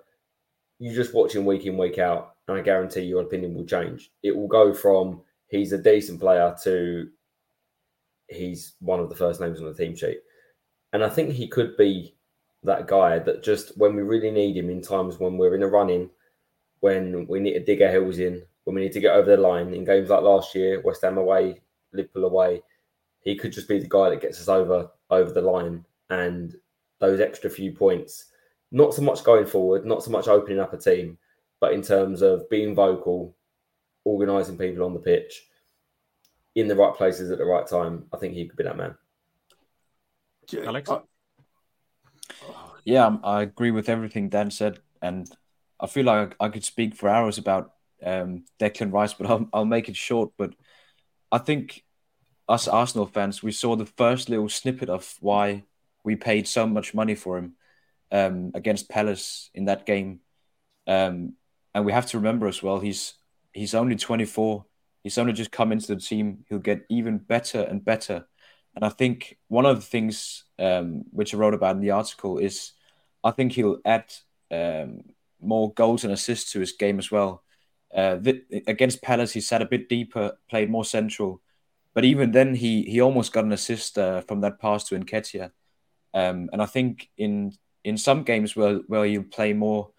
"You 0.80 0.94
just 0.96 1.14
watch 1.14 1.36
him 1.36 1.46
week 1.46 1.66
in 1.66 1.78
week 1.78 2.00
out, 2.00 2.36
and 2.48 2.58
I 2.58 2.62
guarantee 2.62 3.02
your 3.02 3.22
opinion 3.22 3.54
will 3.54 3.66
change. 3.66 4.12
It 4.24 4.36
will 4.36 4.48
go 4.48 4.74
from 4.74 5.22
he's 5.54 5.72
a 5.72 5.78
decent 5.78 6.20
player 6.20 6.56
to 6.64 7.10
he's 8.28 8.74
one 8.80 9.00
of 9.00 9.10
the 9.10 9.16
first 9.16 9.40
names 9.40 9.60
on 9.60 9.66
the 9.66 9.74
team 9.74 9.96
sheet." 9.96 10.20
And 10.94 11.04
I 11.04 11.10
think 11.10 11.32
he 11.32 11.48
could 11.48 11.78
be 11.78 12.16
that 12.64 12.88
guy 12.88 13.20
that 13.20 13.44
just 13.44 13.78
when 13.78 13.96
we 13.96 14.02
really 14.02 14.32
need 14.32 14.58
him 14.58 14.70
in 14.70 14.82
times 14.82 15.20
when 15.20 15.38
we're 15.38 15.56
in 15.56 15.64
a 15.64 15.68
running, 15.68 16.10
when 16.80 17.28
we 17.28 17.40
need 17.40 17.54
to 17.54 17.60
dig 17.60 17.82
our 17.82 17.92
heels 17.92 18.20
in, 18.20 18.42
when 18.64 18.76
we 18.76 18.82
need 18.82 18.94
to 18.94 19.00
get 19.00 19.16
over 19.16 19.30
the 19.30 19.42
line 19.42 19.74
in 19.74 19.86
games 19.86 20.10
like 20.10 20.22
last 20.22 20.56
year, 20.56 20.82
West 20.82 21.02
Ham 21.04 21.18
away, 21.18 21.62
Liverpool 21.92 22.26
away, 22.26 22.62
he 23.20 23.36
could 23.36 23.54
just 23.54 23.68
be 23.68 23.80
the 23.80 23.88
guy 23.88 24.10
that 24.10 24.22
gets 24.22 24.40
us 24.42 24.50
over 24.50 24.90
over 25.10 25.32
the 25.32 25.42
line 25.42 25.86
and 26.10 26.56
those 27.00 27.20
extra 27.20 27.50
few 27.50 27.72
points. 27.72 28.26
Not 28.72 28.94
so 28.94 29.02
much 29.02 29.24
going 29.24 29.46
forward, 29.46 29.86
not 29.86 30.04
so 30.04 30.10
much 30.10 30.28
opening 30.28 30.60
up 30.60 30.74
a 30.74 30.78
team, 30.78 31.18
but 31.60 31.74
in 31.74 31.82
terms 31.82 32.22
of 32.22 32.50
being 32.50 32.74
vocal, 32.74 33.36
organising 34.06 34.58
people 34.58 34.86
on 34.86 34.94
the 34.94 35.00
pitch, 35.00 35.44
in 36.56 36.68
the 36.68 36.76
right 36.76 36.94
places 36.94 37.32
at 37.32 37.38
the 37.38 37.46
right 37.46 37.68
time. 37.68 38.06
I 38.14 38.18
think 38.18 38.34
he 38.34 38.46
could 38.46 38.58
be 38.58 38.64
that 38.64 38.78
man. 38.78 38.96
Alex? 40.66 40.90
Yeah, 42.86 43.18
I 43.24 43.44
agree 43.44 43.72
with 43.72 43.90
everything 43.90 44.30
Dan 44.30 44.52
said, 44.52 44.80
and 45.02 45.30
I 45.80 45.88
feel 45.88 46.06
like 46.06 46.36
I 46.40 46.50
could 46.50 46.66
speak 46.66 46.96
for 46.96 47.10
hours 47.10 47.38
about 47.38 47.74
um, 48.04 48.46
Declan 48.60 48.92
Rice, 48.92 49.14
but 49.14 49.28
I'll, 49.28 49.48
I'll 49.54 49.66
make 49.66 49.90
it 49.90 49.96
short. 49.96 50.32
But 50.38 50.54
I 51.32 51.38
think 51.38 51.84
us 52.48 52.68
Arsenal 52.68 53.06
fans, 53.06 53.42
we 53.42 53.52
saw 53.52 53.76
the 53.76 53.86
first 53.86 54.30
little 54.30 54.50
snippet 54.50 54.90
of 54.90 55.16
why 55.22 55.64
we 56.04 56.16
paid 56.16 56.48
so 56.48 56.68
much 56.68 56.94
money 56.94 57.16
for 57.16 57.38
him 57.38 57.54
um, 58.12 58.52
against 58.54 58.90
Palace 58.90 59.50
in 59.54 59.66
that 59.66 59.86
game, 59.86 60.20
um, 60.86 61.34
and 61.74 61.86
we 61.86 61.94
have 61.94 62.08
to 62.08 62.18
remember 62.18 62.48
as 62.48 62.62
well 62.62 62.80
he's 62.80 63.14
he's 63.54 63.74
only 63.74 63.96
24. 63.96 64.66
He's 65.04 65.18
only 65.18 65.34
just 65.34 65.52
come 65.52 65.72
into 65.72 65.96
the 65.96 66.02
team. 66.02 66.46
He'll 66.50 66.60
get 66.60 66.86
even 66.90 67.18
better 67.18 67.62
and 67.62 67.84
better 67.84 68.26
and 68.76 68.84
I 68.84 68.90
think 68.90 69.38
one 69.48 69.66
of 69.66 69.76
the 69.76 69.86
things 69.86 70.46
um, 70.58 71.04
which 71.12 71.34
I 71.34 71.38
wrote 71.38 71.54
about 71.54 71.76
in 71.76 71.82
the 71.82 71.92
article 71.92 72.38
is 72.40 72.72
I 73.24 73.32
think 73.32 73.54
he'll 73.54 73.80
add 73.86 74.12
um, 74.52 75.02
more 75.40 75.74
goals 75.74 76.04
and 76.04 76.14
assists 76.14 76.52
to 76.54 76.60
his 76.60 76.72
game 76.72 77.00
as 77.00 77.12
well. 77.12 77.44
Uh, 77.96 78.18
th- 78.18 78.44
against 78.68 79.04
Palace, 79.04 79.34
he 79.34 79.42
sat 79.42 79.62
a 79.62 79.68
bit 79.68 79.88
deeper, 79.88 80.38
played 80.50 80.70
more 80.70 80.86
central, 80.86 81.42
but 81.94 82.04
even 82.04 82.32
then, 82.32 82.56
he 82.56 82.82
he 82.84 83.00
almost 83.00 83.32
got 83.32 83.46
an 83.46 83.52
assist 83.52 84.00
uh, 84.00 84.22
from 84.22 84.42
that 84.42 84.60
pass 84.60 84.86
to 84.86 85.00
Nketiah. 85.00 85.52
Um, 86.16 86.50
and 86.52 86.60
I 86.60 86.66
think 86.66 87.10
in 87.18 87.54
in 87.84 87.98
some 87.98 88.24
games 88.24 88.56
where 88.56 88.78
where 88.88 89.06
you 89.06 89.22
play 89.22 89.54
more 89.54 89.92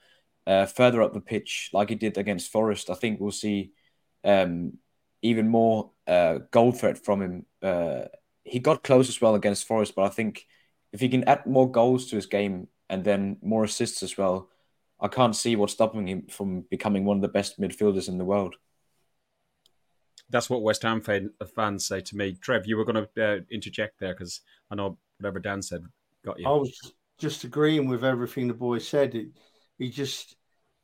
uh, 0.46 0.66
further 0.66 1.02
up 1.02 1.14
the 1.14 1.20
pitch, 1.20 1.70
like 1.72 1.88
he 1.88 1.94
did 1.94 2.18
against 2.18 2.52
Forest, 2.52 2.90
I 2.90 2.94
think 2.94 3.20
we'll 3.20 3.30
see 3.30 3.72
um, 4.24 4.74
even 5.22 5.48
more 5.48 5.90
uh, 6.06 6.38
goal 6.50 6.72
threat 6.72 6.98
from 6.98 7.22
him 7.22 7.46
uh, 7.62 8.04
he 8.44 8.58
got 8.58 8.84
close 8.84 9.08
as 9.08 9.20
well 9.20 9.34
against 9.34 9.66
Forest, 9.66 9.94
but 9.96 10.04
I 10.04 10.10
think 10.10 10.46
if 10.92 11.00
he 11.00 11.08
can 11.08 11.24
add 11.24 11.46
more 11.46 11.70
goals 11.70 12.06
to 12.06 12.16
his 12.16 12.26
game 12.26 12.68
and 12.88 13.02
then 13.02 13.38
more 13.42 13.64
assists 13.64 14.02
as 14.02 14.16
well, 14.16 14.50
I 15.00 15.08
can't 15.08 15.34
see 15.34 15.56
what's 15.56 15.72
stopping 15.72 16.06
him 16.06 16.26
from 16.30 16.64
becoming 16.70 17.04
one 17.04 17.16
of 17.16 17.22
the 17.22 17.28
best 17.28 17.60
midfielders 17.60 18.08
in 18.08 18.18
the 18.18 18.24
world. 18.24 18.54
That's 20.30 20.48
what 20.48 20.62
West 20.62 20.82
Ham 20.82 21.02
fans 21.02 21.86
say 21.86 22.00
to 22.00 22.16
me. 22.16 22.36
Trev, 22.40 22.66
you 22.66 22.76
were 22.76 22.84
going 22.84 23.06
to 23.14 23.24
uh, 23.24 23.40
interject 23.50 23.98
there 23.98 24.14
because 24.14 24.40
I 24.70 24.74
know 24.74 24.98
whatever 25.18 25.40
Dan 25.40 25.62
said 25.62 25.82
got 26.24 26.38
you. 26.38 26.46
I 26.46 26.52
was 26.52 26.92
just 27.18 27.44
agreeing 27.44 27.88
with 27.88 28.04
everything 28.04 28.48
the 28.48 28.54
boy 28.54 28.78
said. 28.78 29.14
It, 29.14 29.28
he 29.78 29.90
just 29.90 30.36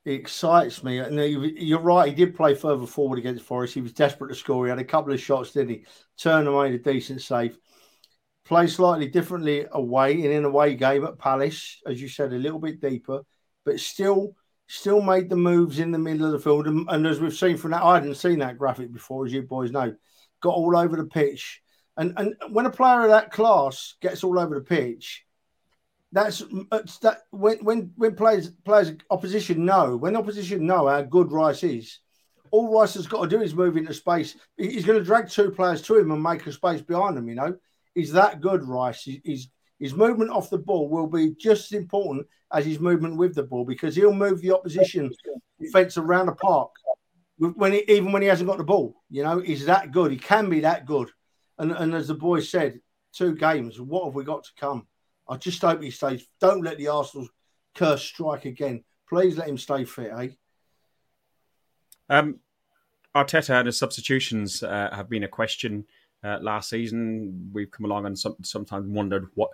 it 0.05 0.13
excites 0.13 0.83
me. 0.83 0.99
And 0.99 1.19
you're 1.59 1.81
right. 1.81 2.09
He 2.09 2.15
did 2.15 2.35
play 2.35 2.55
further 2.55 2.87
forward 2.87 3.19
against 3.19 3.45
Forest. 3.45 3.75
He 3.75 3.83
was 3.83 3.93
desperate 3.93 4.29
to 4.29 4.35
score. 4.35 4.65
He 4.65 4.71
had 4.71 4.79
a 4.79 4.85
couple 4.85 5.13
of 5.13 5.21
shots, 5.21 5.53
didn't 5.53 5.71
he? 5.71 5.85
Turned 6.19 6.49
away 6.49 6.75
a 6.75 6.79
decent 6.79 7.21
save. 7.21 7.59
Play 8.47 8.67
slightly 8.67 9.09
differently 9.09 9.67
away 9.71 10.23
in 10.23 10.33
an 10.33 10.45
away 10.45 10.75
game 10.75 11.05
at 11.05 11.19
Palace, 11.19 11.81
as 11.87 12.01
you 12.01 12.09
said, 12.09 12.33
a 12.33 12.39
little 12.39 12.59
bit 12.59 12.81
deeper, 12.81 13.21
but 13.65 13.79
still, 13.79 14.35
still 14.67 15.03
made 15.03 15.29
the 15.29 15.37
moves 15.37 15.79
in 15.79 15.91
the 15.91 15.99
middle 15.99 16.27
of 16.27 16.33
the 16.33 16.39
field. 16.39 16.67
And, 16.67 16.89
and 16.89 17.07
as 17.07 17.21
we've 17.21 17.35
seen 17.37 17.59
from 17.59 17.73
that, 17.73 17.83
I 17.83 17.95
hadn't 17.95 18.15
seen 18.15 18.39
that 18.39 18.59
graphic 18.59 18.93
before, 18.93 19.27
as 19.27 19.33
you 19.33 19.43
boys 19.43 19.71
know. 19.71 19.95
Got 20.41 20.55
all 20.55 20.77
over 20.77 20.97
the 20.97 21.05
pitch. 21.05 21.61
And 21.99 22.15
and 22.17 22.35
when 22.51 22.65
a 22.65 22.71
player 22.71 23.03
of 23.03 23.11
that 23.11 23.31
class 23.31 23.97
gets 24.01 24.25
all 24.25 24.39
over 24.39 24.55
the 24.55 24.65
pitch, 24.65 25.25
that's 26.13 26.43
uh, 26.73 26.83
that 27.03 27.23
when 27.31 27.59
when 27.59 27.93
when 27.97 28.15
players 28.15 28.51
players 28.65 28.93
opposition 29.11 29.65
know 29.65 29.97
when 29.97 30.17
opposition 30.17 30.67
know 30.67 30.89
how 30.89 31.03
good 31.03 31.31
Rice 31.31 31.63
is, 31.63 32.01
all 32.51 32.73
Rice 32.77 32.95
has 32.95 33.07
got 33.07 33.23
to 33.23 33.29
do 33.29 33.43
is 33.43 33.55
move 33.55 33.77
into 33.77 33.95
space. 33.95 34.37
He's 34.57 34.85
going 34.85 34.99
to 34.99 35.05
drag 35.05 35.29
two 35.29 35.51
players 35.51 35.83
to 35.83 35.99
him 35.99 36.11
and 36.11 36.23
make 36.23 36.47
a 36.47 36.53
space 36.53 36.81
behind 36.81 37.17
him. 37.17 37.29
You 37.29 37.37
know, 37.37 37.57
he's 37.95 38.13
that 38.13 38.41
good. 38.41 38.65
Rice. 38.65 39.03
He's 39.03 39.49
his 39.79 39.95
movement 39.95 40.31
off 40.31 40.51
the 40.51 40.59
ball 40.59 40.89
will 40.89 41.07
be 41.07 41.35
just 41.39 41.73
as 41.73 41.79
important 41.79 42.27
as 42.53 42.67
his 42.67 42.81
movement 42.81 43.17
with 43.17 43.35
the 43.35 43.43
ball 43.43 43.65
because 43.65 43.97
he'll 43.97 44.13
move 44.13 44.41
the 44.43 44.55
opposition 44.55 45.11
defense 45.59 45.97
around 45.97 46.27
the 46.27 46.33
park 46.33 46.71
when 47.39 47.73
he, 47.73 47.85
even 47.89 48.13
when 48.13 48.21
he 48.21 48.29
hasn't 48.29 48.49
got 48.49 48.59
the 48.59 48.65
ball. 48.65 48.95
You 49.09 49.23
know, 49.23 49.39
he's 49.39 49.65
that 49.67 49.93
good. 49.93 50.11
He 50.11 50.19
can 50.19 50.51
be 50.51 50.61
that 50.61 50.87
good. 50.87 51.11
And 51.59 51.73
and 51.73 51.95
as 51.95 52.09
the 52.09 52.15
boy 52.15 52.41
said, 52.41 52.81
two 53.13 53.35
games. 53.35 53.81
What 53.81 54.05
have 54.05 54.15
we 54.15 54.25
got 54.25 54.45
to 54.45 54.51
come? 54.59 54.87
I 55.31 55.37
just 55.37 55.63
hope 55.63 55.83
he 55.83 55.91
stays. 55.91 56.27
Don't 56.41 56.63
let 56.63 56.77
the 56.77 56.89
Arsenal 56.89 57.29
curse 57.75 58.03
strike 58.03 58.47
again. 58.47 58.83
Please 59.09 59.39
let 59.39 59.49
him 59.49 59.59
stay 59.59 59.85
fit, 59.85 60.11
eh? 60.19 60.29
Um, 62.09 62.41
Arteta 63.15 63.51
and 63.51 63.67
his 63.67 63.79
substitutions 63.79 64.63
uh, 64.63 64.91
have 64.93 65.09
been 65.09 65.23
a 65.23 65.29
question 65.29 65.87
uh, 66.25 66.39
last 66.41 66.69
season. 66.69 67.51
We've 67.53 67.71
come 67.71 67.87
along 67.87 68.07
and 68.07 68.19
some, 68.19 68.37
sometimes 68.43 68.89
wondered 68.89 69.29
what 69.35 69.51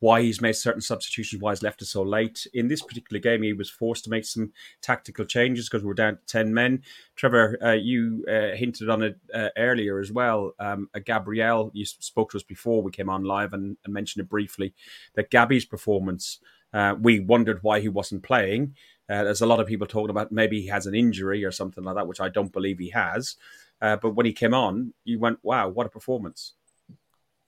why 0.00 0.22
he's 0.22 0.40
made 0.40 0.54
certain 0.54 0.80
substitutions, 0.80 1.40
why 1.40 1.52
he's 1.52 1.62
left 1.62 1.82
us 1.82 1.90
so 1.90 2.02
late. 2.02 2.46
In 2.52 2.68
this 2.68 2.82
particular 2.82 3.20
game, 3.20 3.42
he 3.42 3.52
was 3.52 3.70
forced 3.70 4.04
to 4.04 4.10
make 4.10 4.24
some 4.24 4.52
tactical 4.82 5.24
changes 5.24 5.68
because 5.68 5.84
we're 5.84 5.94
down 5.94 6.16
to 6.16 6.26
10 6.26 6.52
men. 6.52 6.82
Trevor, 7.16 7.58
uh, 7.62 7.72
you 7.72 8.24
uh, 8.28 8.56
hinted 8.56 8.88
on 8.88 9.02
it 9.02 9.18
uh, 9.32 9.50
earlier 9.56 10.00
as 10.00 10.10
well. 10.10 10.52
Um, 10.58 10.88
Gabriel, 11.04 11.70
you 11.74 11.84
spoke 11.84 12.30
to 12.32 12.38
us 12.38 12.42
before 12.42 12.82
we 12.82 12.90
came 12.90 13.10
on 13.10 13.24
live 13.24 13.52
and, 13.52 13.76
and 13.84 13.94
mentioned 13.94 14.24
it 14.24 14.30
briefly, 14.30 14.74
that 15.14 15.30
Gabby's 15.30 15.66
performance, 15.66 16.38
uh, 16.72 16.94
we 16.98 17.20
wondered 17.20 17.62
why 17.62 17.80
he 17.80 17.88
wasn't 17.88 18.22
playing. 18.22 18.74
Uh, 19.08 19.24
there's 19.24 19.40
a 19.42 19.46
lot 19.46 19.60
of 19.60 19.66
people 19.66 19.86
talking 19.86 20.10
about 20.10 20.32
maybe 20.32 20.60
he 20.60 20.68
has 20.68 20.86
an 20.86 20.94
injury 20.94 21.44
or 21.44 21.50
something 21.50 21.84
like 21.84 21.96
that, 21.96 22.06
which 22.06 22.20
I 22.20 22.28
don't 22.28 22.52
believe 22.52 22.78
he 22.78 22.90
has. 22.90 23.36
Uh, 23.82 23.96
but 23.96 24.14
when 24.14 24.26
he 24.26 24.32
came 24.32 24.54
on, 24.54 24.94
you 25.04 25.18
went, 25.18 25.38
wow, 25.42 25.68
what 25.68 25.86
a 25.86 25.90
performance. 25.90 26.54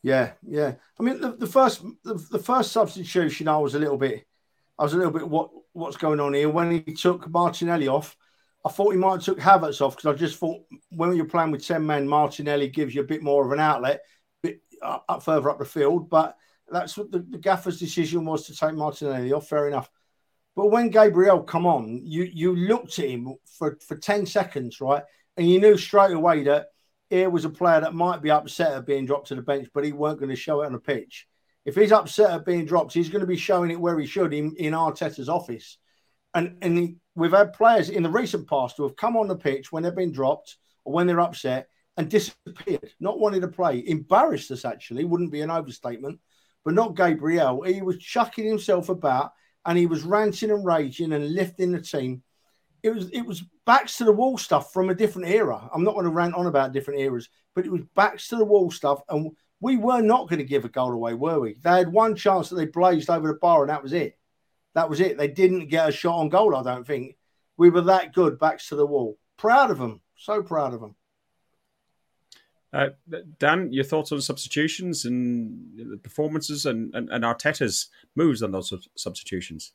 Yeah, 0.02 0.32
yeah. 0.46 0.74
I 0.98 1.02
mean, 1.02 1.20
the, 1.20 1.32
the 1.32 1.46
first 1.46 1.82
the, 2.02 2.14
the, 2.30 2.38
first 2.38 2.72
substitution, 2.72 3.46
I 3.46 3.56
was 3.58 3.74
a 3.74 3.78
little 3.78 3.96
bit, 3.96 4.26
I 4.78 4.82
was 4.82 4.94
a 4.94 4.96
little 4.96 5.12
bit 5.12 5.28
what 5.28 5.50
what's 5.72 5.96
going 5.96 6.18
on 6.20 6.34
here. 6.34 6.48
When 6.48 6.70
he 6.72 6.92
took 6.92 7.28
Martinelli 7.30 7.86
off, 7.86 8.16
I 8.64 8.68
thought 8.68 8.90
he 8.90 8.98
might 8.98 9.12
have 9.12 9.22
took 9.22 9.38
Havertz 9.38 9.80
off 9.80 9.96
because 9.96 10.12
I 10.12 10.18
just 10.18 10.38
thought 10.38 10.62
when 10.90 11.14
you're 11.14 11.26
playing 11.26 11.52
with 11.52 11.66
ten 11.66 11.86
men, 11.86 12.08
Martinelli 12.08 12.68
gives 12.68 12.94
you 12.94 13.02
a 13.02 13.06
bit 13.06 13.22
more 13.22 13.46
of 13.46 13.52
an 13.52 13.60
outlet, 13.60 14.02
bit 14.42 14.60
up, 14.82 15.04
up 15.08 15.22
further 15.22 15.50
up 15.50 15.60
the 15.60 15.64
field. 15.64 16.10
But 16.10 16.36
that's 16.68 16.96
what 16.96 17.12
the, 17.12 17.20
the 17.20 17.38
gaffer's 17.38 17.78
decision 17.78 18.24
was 18.24 18.46
to 18.46 18.56
take 18.56 18.74
Martinelli 18.74 19.32
off. 19.32 19.48
Fair 19.48 19.68
enough. 19.68 19.88
But 20.56 20.66
when 20.66 20.90
Gabriel 20.90 21.44
come 21.44 21.64
on, 21.64 22.00
you 22.04 22.24
you 22.24 22.56
looked 22.56 22.98
at 22.98 23.08
him 23.08 23.36
for 23.46 23.78
for 23.86 23.96
ten 23.96 24.26
seconds, 24.26 24.80
right, 24.80 25.04
and 25.36 25.48
you 25.48 25.60
knew 25.60 25.76
straight 25.76 26.12
away 26.12 26.42
that 26.42 26.71
here 27.12 27.28
was 27.28 27.44
a 27.44 27.50
player 27.50 27.80
that 27.82 27.94
might 27.94 28.22
be 28.22 28.30
upset 28.30 28.72
at 28.72 28.86
being 28.86 29.04
dropped 29.04 29.28
to 29.28 29.34
the 29.34 29.42
bench, 29.42 29.68
but 29.74 29.84
he 29.84 29.92
weren't 29.92 30.18
going 30.18 30.30
to 30.30 30.36
show 30.36 30.62
it 30.62 30.66
on 30.66 30.72
the 30.72 30.78
pitch. 30.78 31.26
If 31.66 31.74
he's 31.74 31.92
upset 31.92 32.30
at 32.30 32.46
being 32.46 32.64
dropped, 32.64 32.94
he's 32.94 33.10
going 33.10 33.20
to 33.20 33.26
be 33.26 33.36
showing 33.36 33.70
it 33.70 33.78
where 33.78 33.98
he 33.98 34.06
should 34.06 34.32
in, 34.32 34.56
in 34.56 34.72
Arteta's 34.72 35.28
office. 35.28 35.76
And 36.32 36.56
and 36.62 36.96
we've 37.14 37.32
had 37.32 37.52
players 37.52 37.90
in 37.90 38.02
the 38.02 38.08
recent 38.08 38.48
past 38.48 38.78
who 38.78 38.84
have 38.84 38.96
come 38.96 39.18
on 39.18 39.28
the 39.28 39.36
pitch 39.36 39.70
when 39.70 39.82
they've 39.82 39.94
been 39.94 40.10
dropped 40.10 40.56
or 40.84 40.94
when 40.94 41.06
they're 41.06 41.20
upset 41.20 41.68
and 41.98 42.08
disappeared, 42.08 42.90
not 42.98 43.20
wanting 43.20 43.42
to 43.42 43.48
play. 43.48 43.86
Embarrassed 43.86 44.50
us, 44.50 44.64
actually, 44.64 45.04
wouldn't 45.04 45.30
be 45.30 45.42
an 45.42 45.50
overstatement, 45.50 46.18
but 46.64 46.72
not 46.72 46.96
Gabriel. 46.96 47.60
He 47.60 47.82
was 47.82 47.98
chucking 47.98 48.46
himself 48.46 48.88
about 48.88 49.32
and 49.66 49.76
he 49.76 49.84
was 49.84 50.02
ranting 50.02 50.50
and 50.50 50.64
raging 50.64 51.12
and 51.12 51.34
lifting 51.34 51.72
the 51.72 51.82
team. 51.82 52.22
It 52.82 52.90
was 52.90 53.10
it 53.10 53.22
was 53.22 53.44
backs 53.64 53.98
to 53.98 54.04
the 54.04 54.12
wall 54.12 54.36
stuff 54.38 54.72
from 54.72 54.90
a 54.90 54.94
different 54.94 55.28
era. 55.28 55.68
I'm 55.72 55.84
not 55.84 55.94
going 55.94 56.04
to 56.04 56.10
rant 56.10 56.34
on 56.34 56.46
about 56.46 56.72
different 56.72 57.00
eras, 57.00 57.28
but 57.54 57.64
it 57.64 57.70
was 57.70 57.82
backs 57.94 58.28
to 58.28 58.36
the 58.36 58.44
wall 58.44 58.70
stuff, 58.70 59.02
and 59.08 59.30
we 59.60 59.76
were 59.76 60.02
not 60.02 60.28
going 60.28 60.40
to 60.40 60.44
give 60.44 60.64
a 60.64 60.68
goal 60.68 60.92
away, 60.92 61.14
were 61.14 61.38
we? 61.38 61.54
They 61.62 61.70
had 61.70 61.92
one 61.92 62.16
chance 62.16 62.48
that 62.48 62.56
they 62.56 62.66
blazed 62.66 63.08
over 63.08 63.28
the 63.28 63.34
bar, 63.34 63.62
and 63.62 63.70
that 63.70 63.82
was 63.82 63.92
it. 63.92 64.18
That 64.74 64.90
was 64.90 65.00
it. 65.00 65.16
They 65.16 65.28
didn't 65.28 65.68
get 65.68 65.88
a 65.88 65.92
shot 65.92 66.18
on 66.18 66.28
goal. 66.28 66.56
I 66.56 66.62
don't 66.62 66.86
think 66.86 67.16
we 67.56 67.70
were 67.70 67.82
that 67.82 68.12
good. 68.12 68.38
Backs 68.38 68.68
to 68.68 68.76
the 68.76 68.86
wall. 68.86 69.18
Proud 69.36 69.70
of 69.70 69.78
them. 69.78 70.00
So 70.16 70.42
proud 70.42 70.74
of 70.74 70.80
them. 70.80 70.96
Uh, 72.72 72.88
Dan, 73.38 73.72
your 73.72 73.84
thoughts 73.84 74.12
on 74.12 74.20
substitutions 74.20 75.04
and 75.04 75.90
the 75.90 75.98
performances 75.98 76.64
and, 76.64 76.94
and, 76.94 77.10
and 77.10 77.22
Arteta's 77.22 77.88
moves 78.16 78.42
on 78.42 78.50
those 78.50 78.72
substitutions? 78.96 79.72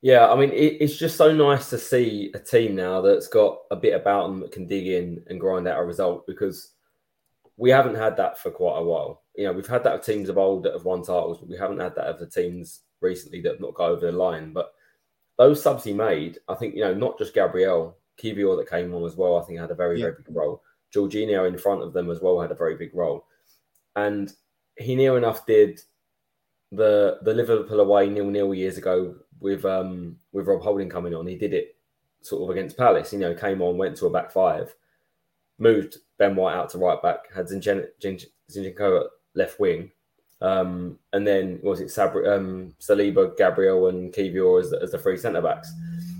Yeah, 0.00 0.30
I 0.30 0.36
mean, 0.36 0.50
it, 0.50 0.76
it's 0.80 0.96
just 0.96 1.16
so 1.16 1.32
nice 1.32 1.70
to 1.70 1.78
see 1.78 2.30
a 2.34 2.38
team 2.38 2.76
now 2.76 3.00
that's 3.00 3.26
got 3.26 3.58
a 3.70 3.76
bit 3.76 3.94
about 3.94 4.28
them 4.28 4.40
that 4.40 4.52
can 4.52 4.66
dig 4.66 4.86
in 4.86 5.24
and 5.26 5.40
grind 5.40 5.66
out 5.66 5.80
a 5.80 5.84
result 5.84 6.26
because 6.26 6.72
we 7.56 7.70
haven't 7.70 7.96
had 7.96 8.16
that 8.16 8.38
for 8.38 8.50
quite 8.50 8.78
a 8.78 8.84
while. 8.84 9.24
You 9.34 9.44
know, 9.44 9.52
we've 9.52 9.66
had 9.66 9.82
that 9.84 9.94
of 9.94 10.04
teams 10.04 10.28
of 10.28 10.38
old 10.38 10.62
that 10.62 10.72
have 10.72 10.84
won 10.84 11.02
titles, 11.02 11.38
but 11.38 11.48
we 11.48 11.56
haven't 11.56 11.80
had 11.80 11.96
that 11.96 12.06
of 12.06 12.20
the 12.20 12.26
teams 12.26 12.82
recently 13.00 13.40
that 13.42 13.54
have 13.54 13.60
not 13.60 13.74
got 13.74 13.90
over 13.90 14.06
the 14.06 14.12
line. 14.12 14.52
But 14.52 14.72
those 15.36 15.60
subs 15.60 15.82
he 15.82 15.92
made, 15.92 16.38
I 16.48 16.54
think, 16.54 16.76
you 16.76 16.82
know, 16.82 16.94
not 16.94 17.18
just 17.18 17.34
Gabriel, 17.34 17.96
Kiwior 18.22 18.56
that 18.56 18.70
came 18.70 18.94
on 18.94 19.04
as 19.04 19.16
well, 19.16 19.36
I 19.36 19.44
think 19.44 19.58
had 19.58 19.72
a 19.72 19.74
very, 19.74 19.98
yeah. 19.98 20.06
very 20.06 20.16
big 20.24 20.36
role. 20.36 20.62
Jorginho 20.94 21.48
in 21.48 21.58
front 21.58 21.82
of 21.82 21.92
them 21.92 22.10
as 22.10 22.20
well 22.20 22.40
had 22.40 22.52
a 22.52 22.56
very 22.56 22.76
big 22.76 22.94
role. 22.94 23.26
And 23.96 24.32
he 24.76 24.94
near 24.94 25.18
enough 25.18 25.44
did 25.44 25.80
the 26.70 27.18
the 27.22 27.34
Liverpool 27.34 27.80
away 27.80 28.08
nil 28.08 28.26
nil 28.26 28.54
years 28.54 28.76
ago 28.78 29.16
with 29.40 29.64
um 29.64 30.16
with 30.32 30.46
Rob 30.46 30.62
Holding 30.62 30.88
coming 30.88 31.14
on. 31.14 31.26
He 31.26 31.36
did 31.36 31.54
it 31.54 31.76
sort 32.20 32.42
of 32.42 32.50
against 32.50 32.76
Palace. 32.76 33.12
You 33.12 33.18
know, 33.18 33.34
came 33.34 33.62
on, 33.62 33.76
went 33.76 33.96
to 33.98 34.06
a 34.06 34.10
back 34.10 34.30
five, 34.30 34.74
moved 35.58 35.98
Ben 36.18 36.36
White 36.36 36.54
out 36.54 36.70
to 36.70 36.78
right 36.78 37.00
back, 37.02 37.32
had 37.34 37.46
Zinchenko 37.46 39.00
at 39.00 39.06
left 39.34 39.60
wing, 39.60 39.90
um, 40.40 40.98
and 41.12 41.26
then 41.26 41.58
was 41.62 41.80
it 41.80 41.88
Sabri, 41.88 42.28
um, 42.28 42.74
Saliba, 42.80 43.36
Gabriel, 43.36 43.88
and 43.88 44.12
Kiwior 44.12 44.60
as, 44.60 44.72
as 44.72 44.92
the 44.92 44.98
three 44.98 45.16
centre 45.16 45.42
backs. 45.42 45.72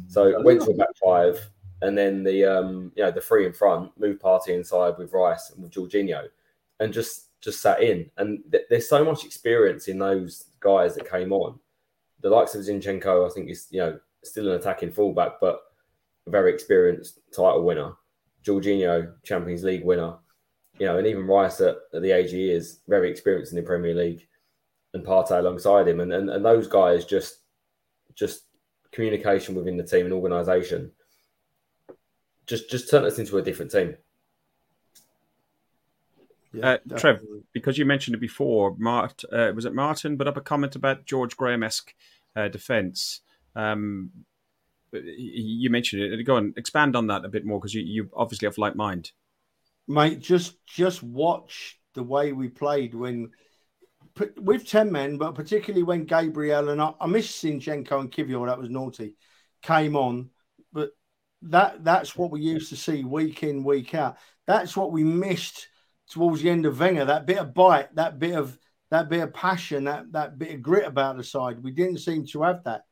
So 0.08 0.40
went 0.42 0.62
to 0.62 0.70
a 0.70 0.74
back 0.74 0.88
five, 1.02 1.50
and 1.82 1.96
then 1.96 2.24
the 2.24 2.44
um, 2.44 2.92
you 2.96 3.04
know 3.04 3.10
the 3.10 3.20
three 3.20 3.46
in 3.46 3.52
front 3.52 3.92
moved 3.98 4.22
Partey 4.22 4.48
inside 4.48 4.94
with 4.98 5.12
Rice 5.12 5.50
and 5.50 5.62
with 5.62 5.72
Jorginho, 5.72 6.28
and 6.80 6.92
just 6.92 7.26
just 7.40 7.60
sat 7.60 7.82
in. 7.82 8.10
And 8.16 8.42
th- 8.50 8.64
there's 8.68 8.88
so 8.88 9.04
much 9.04 9.24
experience 9.24 9.88
in 9.88 9.98
those 9.98 10.46
guys 10.60 10.94
that 10.96 11.08
came 11.08 11.32
on. 11.32 11.58
The 12.20 12.30
likes 12.30 12.54
of 12.54 12.62
Zinchenko, 12.62 13.28
I 13.28 13.32
think, 13.32 13.50
is 13.50 13.68
you 13.70 13.80
know 13.80 13.98
still 14.24 14.48
an 14.48 14.58
attacking 14.58 14.92
fullback, 14.92 15.40
but 15.40 15.60
a 16.26 16.30
very 16.30 16.52
experienced 16.52 17.20
title 17.34 17.64
winner. 17.64 17.92
Jorginho, 18.44 19.12
Champions 19.24 19.64
League 19.64 19.84
winner, 19.84 20.14
you 20.78 20.86
know, 20.86 20.96
and 20.96 21.06
even 21.06 21.26
Rice 21.26 21.60
at, 21.60 21.76
at 21.92 22.02
the 22.02 22.12
age 22.12 22.30
he 22.30 22.50
is, 22.50 22.80
very 22.88 23.10
experienced 23.10 23.52
in 23.52 23.56
the 23.56 23.62
Premier 23.62 23.94
League, 23.94 24.26
and 24.94 25.04
Partey 25.04 25.38
alongside 25.38 25.88
him, 25.88 26.00
and, 26.00 26.12
and 26.12 26.30
and 26.30 26.44
those 26.44 26.66
guys 26.66 27.04
just 27.04 27.40
just 28.14 28.44
communication 28.90 29.54
within 29.54 29.76
the 29.76 29.84
team 29.84 30.06
and 30.06 30.14
organisation 30.14 30.90
just 32.48 32.70
just 32.70 32.90
turn 32.90 33.04
us 33.04 33.18
into 33.18 33.38
a 33.38 33.42
different 33.42 33.70
team. 33.70 33.94
Yeah, 36.52 36.78
uh, 36.90 36.98
Trev, 36.98 37.22
because 37.52 37.76
you 37.76 37.84
mentioned 37.84 38.14
it 38.14 38.20
before, 38.20 38.74
Mart, 38.78 39.22
uh, 39.30 39.52
was 39.54 39.64
it 39.64 39.74
Martin? 39.74 40.16
But 40.16 40.28
up 40.28 40.36
a 40.36 40.40
comment 40.40 40.76
about 40.76 41.04
George 41.04 41.36
Graham 41.36 41.62
esque 41.62 41.94
uh, 42.34 42.48
defence. 42.48 43.20
Um, 43.54 44.10
you 44.92 45.68
mentioned 45.68 46.02
it. 46.02 46.24
Go 46.24 46.36
on, 46.36 46.54
expand 46.56 46.96
on 46.96 47.08
that 47.08 47.24
a 47.24 47.28
bit 47.28 47.44
more 47.44 47.60
because 47.60 47.74
you, 47.74 47.82
you 47.82 48.10
obviously 48.14 48.46
have 48.46 48.58
like 48.58 48.76
mind, 48.76 49.12
mate. 49.86 50.20
Just 50.20 50.64
just 50.66 51.02
watch 51.02 51.78
the 51.94 52.02
way 52.02 52.32
we 52.32 52.48
played 52.48 52.94
when 52.94 53.30
with 54.36 54.66
ten 54.66 54.90
men, 54.90 55.18
but 55.18 55.34
particularly 55.34 55.82
when 55.82 56.04
Gabriel 56.04 56.70
and 56.70 56.80
I, 56.80 56.94
I 57.00 57.06
missed 57.06 57.44
Zinchenko 57.44 58.00
and 58.00 58.10
Kiwior. 58.10 58.46
That 58.46 58.58
was 58.58 58.70
naughty. 58.70 59.16
Came 59.60 59.96
on, 59.96 60.30
but 60.72 60.90
that 61.42 61.84
that's 61.84 62.16
what 62.16 62.30
we 62.30 62.40
used 62.40 62.70
to 62.70 62.76
see 62.76 63.04
week 63.04 63.42
in 63.42 63.64
week 63.64 63.94
out. 63.94 64.16
That's 64.46 64.76
what 64.76 64.92
we 64.92 65.04
missed 65.04 65.68
towards 66.08 66.42
the 66.42 66.50
end 66.50 66.66
of 66.66 66.80
Wenger. 66.80 67.04
That 67.04 67.26
bit 67.26 67.38
of 67.38 67.54
bite, 67.54 67.94
that 67.96 68.18
bit 68.18 68.34
of 68.34 68.58
that 68.90 69.08
bit 69.08 69.20
of 69.20 69.34
passion, 69.34 69.84
that 69.84 70.12
that 70.12 70.38
bit 70.38 70.54
of 70.54 70.62
grit 70.62 70.86
about 70.86 71.16
the 71.16 71.24
side. 71.24 71.62
We 71.62 71.70
didn't 71.70 71.98
seem 71.98 72.26
to 72.28 72.42
have 72.42 72.64
that, 72.64 72.84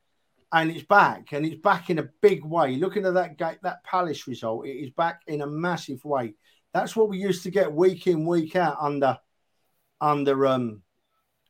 and 0.53 0.71
it's 0.71 0.85
back, 0.85 1.33
and 1.33 1.45
it's 1.47 1.61
back 1.61 1.91
in 1.91 1.99
a 1.99 2.09
big 2.21 2.45
way. 2.45 2.77
Looking 2.77 3.07
at 3.07 3.15
that 3.15 3.39
gate, 3.39 3.59
that 3.63 3.85
Palace 3.85 4.27
result, 4.27 4.67
it 4.67 4.73
is 4.73 4.91
back 4.91 5.23
in 5.27 5.41
a 5.43 5.47
massive 5.47 6.05
way. 6.05 6.35
That's 6.75 6.95
what 6.95 7.09
we 7.09 7.19
used 7.19 7.43
to 7.45 7.51
get 7.51 7.73
week 7.73 8.07
in 8.07 8.27
week 8.27 8.57
out 8.57 8.77
under 8.81 9.19
under 10.01 10.47
um 10.47 10.83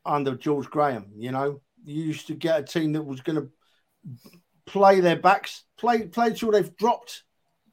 under 0.05 0.37
George 0.37 0.71
Graham. 0.71 1.11
You 1.17 1.33
know, 1.33 1.61
you 1.85 2.05
used 2.05 2.29
to 2.29 2.35
get 2.35 2.61
a 2.61 2.63
team 2.63 2.93
that 2.93 3.03
was 3.03 3.21
going 3.21 3.41
to 3.41 3.51
play 4.67 5.01
their 5.01 5.17
backs, 5.17 5.65
play 5.77 6.07
play 6.07 6.33
till 6.33 6.53
they've 6.53 6.77
dropped 6.77 7.25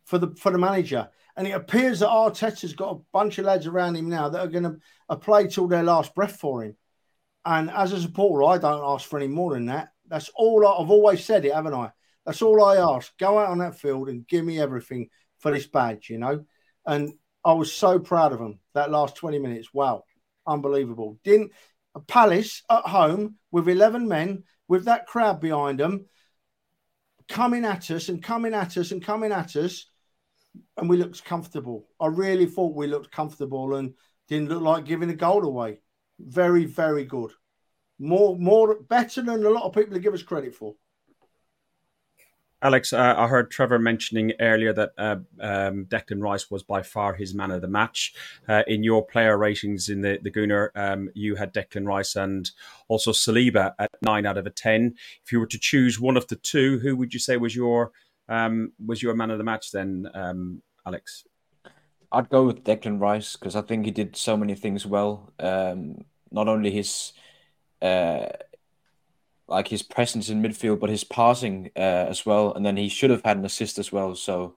for 0.06 0.18
the 0.18 0.36
for 0.36 0.52
the 0.52 0.58
manager. 0.58 1.10
And 1.36 1.48
it 1.48 1.52
appears 1.52 2.00
that 2.00 2.10
Arteta's 2.10 2.74
got 2.74 2.96
a 2.96 3.02
bunch 3.12 3.40
of 3.40 3.46
lads 3.46 3.66
around 3.66 3.96
him 3.96 4.10
now 4.10 4.30
that 4.30 4.40
are 4.40 4.48
going 4.48 4.80
to 5.10 5.16
play 5.18 5.48
till 5.48 5.68
their 5.68 5.84
last 5.84 6.14
breath 6.14 6.38
for 6.38 6.64
him. 6.64 6.76
And 7.46 7.72
as 7.72 7.92
a 7.92 8.02
supporter, 8.02 8.44
I 8.44 8.58
don't 8.58 8.84
ask 8.84 9.10
for 9.10 9.18
any 9.18 9.28
more 9.28 9.54
than 9.54 9.66
that. 9.66 9.90
That's 10.08 10.30
all 10.36 10.66
I, 10.66 10.80
have 10.80 10.92
always 10.92 11.26
said 11.26 11.46
it, 11.46 11.54
haven't 11.54 11.74
I? 11.74 11.92
That's 12.26 12.42
all 12.42 12.64
I 12.64 12.78
ask. 12.78 13.12
Go 13.18 13.40
out 13.40 13.50
on 13.50 13.58
that 13.60 13.80
field 13.80 14.10
and 14.10 14.28
give 14.28 14.46
me 14.46 14.60
everything 14.60 15.10
for 15.40 15.52
this 15.52 15.66
badge, 15.66 16.10
you 16.10 16.20
know. 16.20 16.46
And 16.86 17.14
I 17.44 17.54
was 17.54 17.74
so 17.74 18.00
proud 18.00 18.32
of 18.32 18.40
them 18.40 18.60
that 18.74 18.92
last 18.92 19.16
20 19.16 19.40
minutes. 19.40 19.74
Wow, 19.74 20.04
unbelievable. 20.48 21.20
Didn't 21.24 21.52
a 21.96 22.00
Palace 22.00 22.64
at 22.70 22.84
home 22.84 23.36
with 23.52 23.68
11 23.68 24.08
men 24.08 24.44
with 24.68 24.86
that 24.86 25.06
crowd 25.06 25.40
behind 25.40 25.80
them 25.80 26.06
coming 27.28 27.66
at 27.66 27.90
us 27.92 28.10
and 28.10 28.24
coming 28.24 28.54
at 28.54 28.78
us 28.78 28.92
and 28.92 29.04
coming 29.04 29.32
at 29.32 29.56
us, 29.56 29.88
and 30.78 30.89
we 30.89 30.97
looked 30.97 31.24
comfortable. 31.24 31.88
I 31.99 32.08
really 32.08 32.45
thought 32.45 32.76
we 32.76 32.88
looked 32.88 33.12
comfortable 33.12 33.76
and 33.76 33.93
didn't 34.28 34.49
look 34.49 34.62
like 34.62 34.86
giving 34.86 35.10
a 35.10 35.16
goal 35.16 35.43
away. 35.43 35.82
Very, 36.20 36.66
very 36.66 37.06
good. 37.06 37.32
More, 37.99 38.38
more 38.38 38.76
better 38.76 39.22
than 39.22 39.45
a 39.45 39.49
lot 39.49 39.64
of 39.64 39.74
people 39.74 39.97
give 39.99 40.14
us 40.14 40.24
credit 40.24 40.56
for. 40.56 40.76
Alex, 42.64 42.93
uh, 42.93 43.14
I 43.18 43.28
heard 43.28 43.51
Trevor 43.51 43.78
mentioning 43.78 44.32
earlier 44.39 44.72
that 44.72 44.91
uh, 44.97 45.18
um, 45.41 45.86
Declan 45.86 46.22
Rice 46.22 46.49
was 46.49 46.64
by 46.64 46.82
far 46.82 47.14
his 47.14 47.36
man 47.36 47.51
of 47.51 47.60
the 47.60 47.68
match. 47.68 48.14
Uh, 48.47 48.64
in 48.68 48.84
your 48.84 49.06
player 49.06 49.38
ratings 49.38 49.89
in 49.89 49.99
the, 49.99 50.18
the 50.24 50.32
Gooner, 50.32 50.70
um, 50.76 51.10
you 51.14 51.36
had 51.36 51.54
Declan 51.54 51.86
Rice 51.86 52.16
and 52.16 52.49
also 52.88 53.12
Saliba 53.12 53.74
at 53.80 53.89
nine 54.01 54.26
out 54.26 54.38
of 54.38 54.47
a 54.47 54.49
ten. 54.49 54.95
If 55.26 55.34
you 55.34 55.41
were 55.41 55.47
to 55.47 55.60
choose 55.60 55.99
one 55.99 56.16
of 56.16 56.28
the 56.30 56.38
two, 56.38 56.80
who 56.80 56.95
would 56.95 57.14
you 57.14 57.20
say 57.20 57.36
was 57.36 57.54
your 57.54 57.91
um, 58.30 58.71
was 58.84 59.01
your 59.01 59.15
man 59.15 59.32
of 59.32 59.38
the 59.38 59.43
match 59.43 59.71
then, 59.71 60.07
um, 60.13 60.61
Alex? 60.86 61.26
I'd 62.11 62.30
go 62.30 62.45
with 62.45 62.63
Declan 62.63 62.99
Rice 62.99 63.36
because 63.36 63.55
I 63.55 63.61
think 63.61 63.86
he 63.86 63.91
did 63.91 64.15
so 64.15 64.38
many 64.38 64.53
things 64.53 64.86
well. 64.86 65.34
Um, 65.39 66.05
not 66.32 66.47
only 66.47 66.69
his 66.69 67.13
uh, 67.82 68.28
like 69.47 69.67
his 69.67 69.82
presence 69.82 70.30
in 70.30 70.41
midfield, 70.41 70.80
but 70.80 70.89
his 70.89 71.03
passing 71.03 71.71
uh, 71.76 72.05
as 72.09 72.26
well. 72.26 72.53
And 72.53 72.65
then 72.65 72.78
he 72.78 72.88
should 72.88 73.09
have 73.09 73.24
had 73.26 73.38
an 73.38 73.45
assist 73.45 73.80
as 73.80 73.91
well. 73.91 74.15
So 74.15 74.55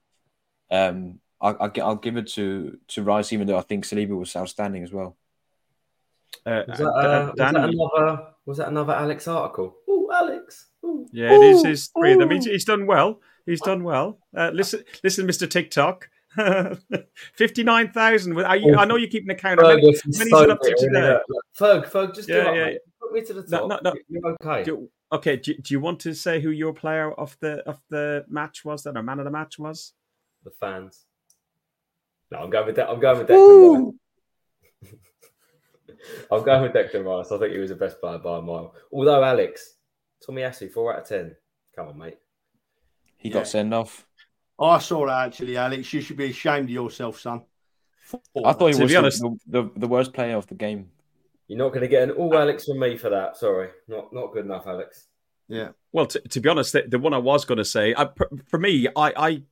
um, 0.71 1.21
I'll, 1.41 1.57
I'll, 1.61 1.73
I'll 1.83 1.97
give 1.97 2.17
it 2.17 2.29
to 2.35 2.79
to 2.89 3.03
Rice, 3.03 3.33
even 3.33 3.47
though 3.47 3.59
I 3.59 3.63
think 3.63 3.85
Saliba 3.85 4.17
was 4.17 4.37
outstanding 4.37 4.83
as 4.83 4.93
well. 4.93 5.17
Uh, 6.45 6.63
was, 6.69 6.79
that, 6.79 6.85
uh, 6.85 7.27
was, 7.27 7.35
that, 7.37 7.57
another, 7.57 8.27
was 8.45 8.59
that 8.59 8.69
another 8.69 8.93
Alex 8.93 9.27
article? 9.27 9.77
Oh, 9.89 10.11
Alex. 10.13 10.67
Ooh. 10.85 11.07
Yeah, 11.11 11.33
it 11.33 11.43
is 11.43 11.65
his 11.65 11.87
three 11.89 12.13
of 12.13 12.21
them. 12.21 12.31
He's, 12.31 12.45
he's 12.45 12.65
done 12.65 12.87
well. 12.87 13.21
He's 13.47 13.61
done 13.61 13.85
well. 13.85 14.19
Uh, 14.37 14.51
listen, 14.53 14.83
listen, 15.03 15.27
Mr. 15.27 15.49
TikTok. 15.49 16.11
Fifty-nine 17.35 17.93
thousand. 17.93 18.39
I, 18.39 18.61
I 18.77 18.85
know 18.85 18.97
you're 18.97 19.09
keeping 19.09 19.31
account 19.31 19.59
of 19.59 19.69
many, 19.69 19.95
many 20.05 20.31
so 20.31 20.51
up 20.51 20.61
to 20.61 20.77
today. 20.79 21.19
Ferg, 21.59 21.91
Ferg, 21.91 22.15
just 22.15 22.29
yeah, 22.29 22.53
yeah, 22.53 22.69
yeah 22.69 22.79
put 23.07 23.15
me 23.15 23.27
to 23.27 23.35
the 23.35 23.43
top. 23.43 23.69
No, 23.69 23.79
no, 23.83 23.91
no. 23.91 23.95
You're 24.09 24.37
okay. 24.43 24.65
Do, 24.65 24.89
okay. 25.13 25.37
Do, 25.37 25.55
do 25.55 25.75
you 25.75 25.81
want 25.81 26.01
to 26.01 26.15
say 26.15 26.41
who 26.41 26.51
your 26.51 26.73
player 26.73 27.13
of 27.13 27.37
the 27.41 27.59
of 27.69 27.81
the 27.91 28.25
match 28.29 28.65
was? 28.65 28.85
Then, 28.85 28.97
or 28.97 29.03
man 29.03 29.19
of 29.19 29.25
the 29.25 29.31
match 29.31 29.59
was? 29.59 29.93
The 30.45 30.51
fans. 30.51 31.07
No, 32.31 32.39
I'm 32.39 32.51
going 32.51 32.67
with 32.67 32.77
that. 32.77 32.89
I'm 32.89 33.01
going 33.01 33.19
with 33.19 33.29
Declan 33.29 33.93
Rice. 34.83 34.93
I'm 36.31 36.45
going 36.45 36.63
with 36.63 36.73
Declan 36.73 37.05
Rice. 37.05 37.33
I 37.33 37.39
think 37.39 37.53
he 37.53 37.59
was 37.59 37.71
the 37.71 37.77
best 37.77 38.01
player 38.01 38.19
by 38.19 38.39
a 38.39 38.43
mile. 38.43 38.75
Although 38.93 39.23
Alex, 39.23 39.75
Tomiyasu, 40.27 40.71
four 40.73 40.93
out 40.93 41.03
of 41.03 41.09
ten. 41.09 41.37
Come 41.75 41.89
on, 41.89 41.99
mate. 41.99 42.19
He 43.27 43.31
got 43.31 43.49
sent 43.49 43.75
off. 43.75 44.07
I 44.59 44.79
saw 44.79 45.07
that 45.07 45.27
actually, 45.27 45.57
Alex. 45.57 45.93
You 45.93 46.01
should 46.01 46.17
be 46.17 46.31
ashamed 46.31 46.65
of 46.67 46.71
yourself, 46.71 47.21
son. 47.21 47.43
I 48.45 48.53
thought 48.53 48.75
he 48.75 48.81
was 48.81 48.91
the, 48.91 48.97
honest- 48.97 49.21
the, 49.21 49.39
the, 49.47 49.71
the 49.77 49.89
worst 49.89 50.13
player 50.13 50.37
of 50.37 50.47
the 50.47 50.55
game. 50.55 50.91
You're 51.49 51.59
not 51.59 51.69
going 51.69 51.83
to 51.83 51.89
get 51.89 52.05
an 52.05 52.11
all 52.13 52.37
Alex 52.37 52.65
from 52.65 52.79
me 52.79 52.97
for 52.97 53.11
that. 53.11 53.37
Sorry, 53.37 53.69
not 53.89 54.13
not 54.13 54.33
good 54.33 54.45
enough, 54.45 54.67
Alex. 54.67 55.07
Yeah. 55.49 55.69
Well, 55.93 56.07
to, 56.07 56.21
to 56.21 56.41
be 56.41 56.49
honest, 56.49 56.73
the, 56.73 56.85
the 56.89 56.99
one 56.99 57.15
I 57.15 57.19
was 57.19 57.45
going 57.45 57.59
to 57.59 57.65
say, 57.65 57.95
I, 57.97 58.09
for 58.49 58.59
me, 58.59 58.89
I, 58.97 59.13
I, 59.17 59.43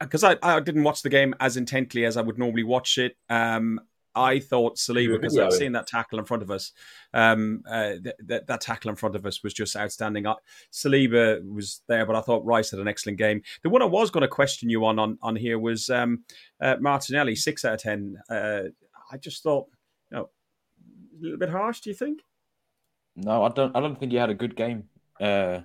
because 0.00 0.24
I, 0.24 0.36
I 0.42 0.60
didn't 0.60 0.84
watch 0.84 1.02
the 1.02 1.10
game 1.10 1.34
as 1.38 1.56
intently 1.58 2.06
as 2.06 2.16
I 2.16 2.22
would 2.22 2.38
normally 2.38 2.62
watch 2.62 2.96
it. 2.96 3.14
Um, 3.28 3.80
I 4.16 4.40
thought 4.40 4.76
Saliba 4.76 5.20
because 5.20 5.38
I've 5.38 5.52
seen 5.52 5.72
that 5.72 5.86
tackle 5.86 6.18
in 6.18 6.24
front 6.24 6.42
of 6.42 6.50
us. 6.50 6.72
Um, 7.14 7.62
uh, 7.68 7.94
that, 8.02 8.16
that 8.24 8.46
that 8.46 8.60
tackle 8.60 8.90
in 8.90 8.96
front 8.96 9.14
of 9.14 9.26
us 9.26 9.42
was 9.42 9.54
just 9.54 9.76
outstanding. 9.76 10.26
I, 10.26 10.34
Saliba 10.72 11.46
was 11.48 11.82
there, 11.86 12.06
but 12.06 12.16
I 12.16 12.20
thought 12.20 12.44
Rice 12.44 12.70
had 12.70 12.80
an 12.80 12.88
excellent 12.88 13.18
game. 13.18 13.42
The 13.62 13.70
one 13.70 13.82
I 13.82 13.86
was 13.86 14.10
going 14.10 14.22
to 14.22 14.28
question 14.28 14.70
you 14.70 14.84
on 14.86 14.98
on, 14.98 15.18
on 15.22 15.36
here 15.36 15.58
was 15.58 15.90
um, 15.90 16.24
uh, 16.60 16.76
Martinelli, 16.80 17.36
six 17.36 17.64
out 17.64 17.74
of 17.74 17.82
ten. 17.82 18.16
Uh, 18.30 18.62
I 19.12 19.18
just 19.18 19.42
thought, 19.42 19.66
you 20.10 20.16
know, 20.16 20.24
a 20.24 21.22
little 21.22 21.38
bit 21.38 21.50
harsh. 21.50 21.80
Do 21.80 21.90
you 21.90 21.96
think? 21.96 22.22
No, 23.14 23.44
I 23.44 23.48
don't. 23.50 23.76
I 23.76 23.80
don't 23.80 23.98
think 23.98 24.12
he 24.12 24.18
had 24.18 24.30
a 24.30 24.34
good 24.34 24.56
game. 24.56 24.84
Uh, 25.20 25.60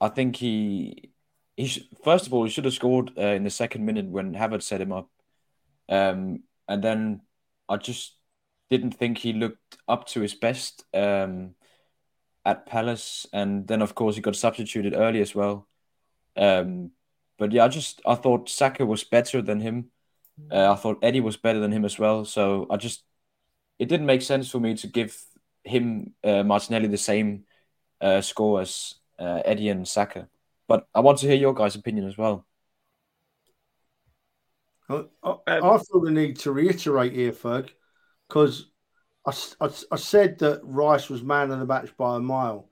I 0.00 0.08
think 0.08 0.36
he 0.36 1.10
he 1.56 1.66
sh- 1.66 1.88
first 2.04 2.26
of 2.26 2.34
all 2.34 2.44
he 2.44 2.50
should 2.50 2.64
have 2.64 2.74
scored 2.74 3.10
uh, 3.18 3.22
in 3.22 3.44
the 3.44 3.50
second 3.50 3.84
minute 3.84 4.06
when 4.06 4.34
Havertz 4.34 4.62
set 4.62 4.80
him 4.80 4.92
up, 4.92 5.10
um, 5.88 6.44
and 6.68 6.82
then 6.82 7.22
I 7.68 7.76
just 7.76 8.16
didn't 8.70 8.92
think 8.92 9.18
he 9.18 9.32
looked 9.32 9.78
up 9.86 10.06
to 10.08 10.20
his 10.20 10.34
best 10.34 10.84
um, 10.94 11.54
at 12.44 12.66
Palace, 12.66 13.26
and 13.32 13.66
then 13.66 13.82
of 13.82 13.94
course 13.94 14.16
he 14.16 14.22
got 14.22 14.36
substituted 14.36 14.94
early 14.94 15.20
as 15.20 15.34
well. 15.34 15.68
Um, 16.36 16.92
but 17.38 17.52
yeah, 17.52 17.64
I 17.64 17.68
just 17.68 18.00
I 18.06 18.14
thought 18.14 18.48
Saka 18.48 18.84
was 18.84 19.04
better 19.04 19.42
than 19.42 19.60
him. 19.60 19.90
Uh, 20.50 20.72
I 20.72 20.76
thought 20.76 20.98
Eddie 21.02 21.20
was 21.20 21.36
better 21.36 21.58
than 21.58 21.72
him 21.72 21.84
as 21.84 21.98
well. 21.98 22.24
So 22.24 22.66
I 22.70 22.76
just 22.76 23.04
it 23.78 23.88
didn't 23.88 24.06
make 24.06 24.22
sense 24.22 24.50
for 24.50 24.60
me 24.60 24.74
to 24.76 24.86
give 24.86 25.20
him 25.64 26.14
uh, 26.24 26.42
Martinelli 26.42 26.88
the 26.88 26.96
same 26.96 27.44
uh, 28.00 28.20
score 28.20 28.60
as 28.60 28.94
uh, 29.18 29.42
Eddie 29.44 29.68
and 29.68 29.86
Saka. 29.86 30.28
But 30.66 30.86
I 30.94 31.00
want 31.00 31.18
to 31.18 31.26
hear 31.26 31.36
your 31.36 31.54
guys' 31.54 31.76
opinion 31.76 32.06
as 32.06 32.18
well. 32.18 32.46
I, 34.88 35.04
I, 35.22 35.36
I 35.46 35.78
feel 35.78 36.00
the 36.00 36.10
need 36.10 36.38
to 36.40 36.52
reiterate 36.52 37.12
here, 37.12 37.32
Ferg, 37.32 37.70
because 38.28 38.70
I 39.26 39.32
I 39.90 39.96
said 39.96 40.38
that 40.38 40.60
Rice 40.64 41.10
was 41.10 41.22
man 41.22 41.50
of 41.50 41.58
the 41.58 41.66
match 41.66 41.96
by 41.96 42.16
a 42.16 42.20
mile, 42.20 42.70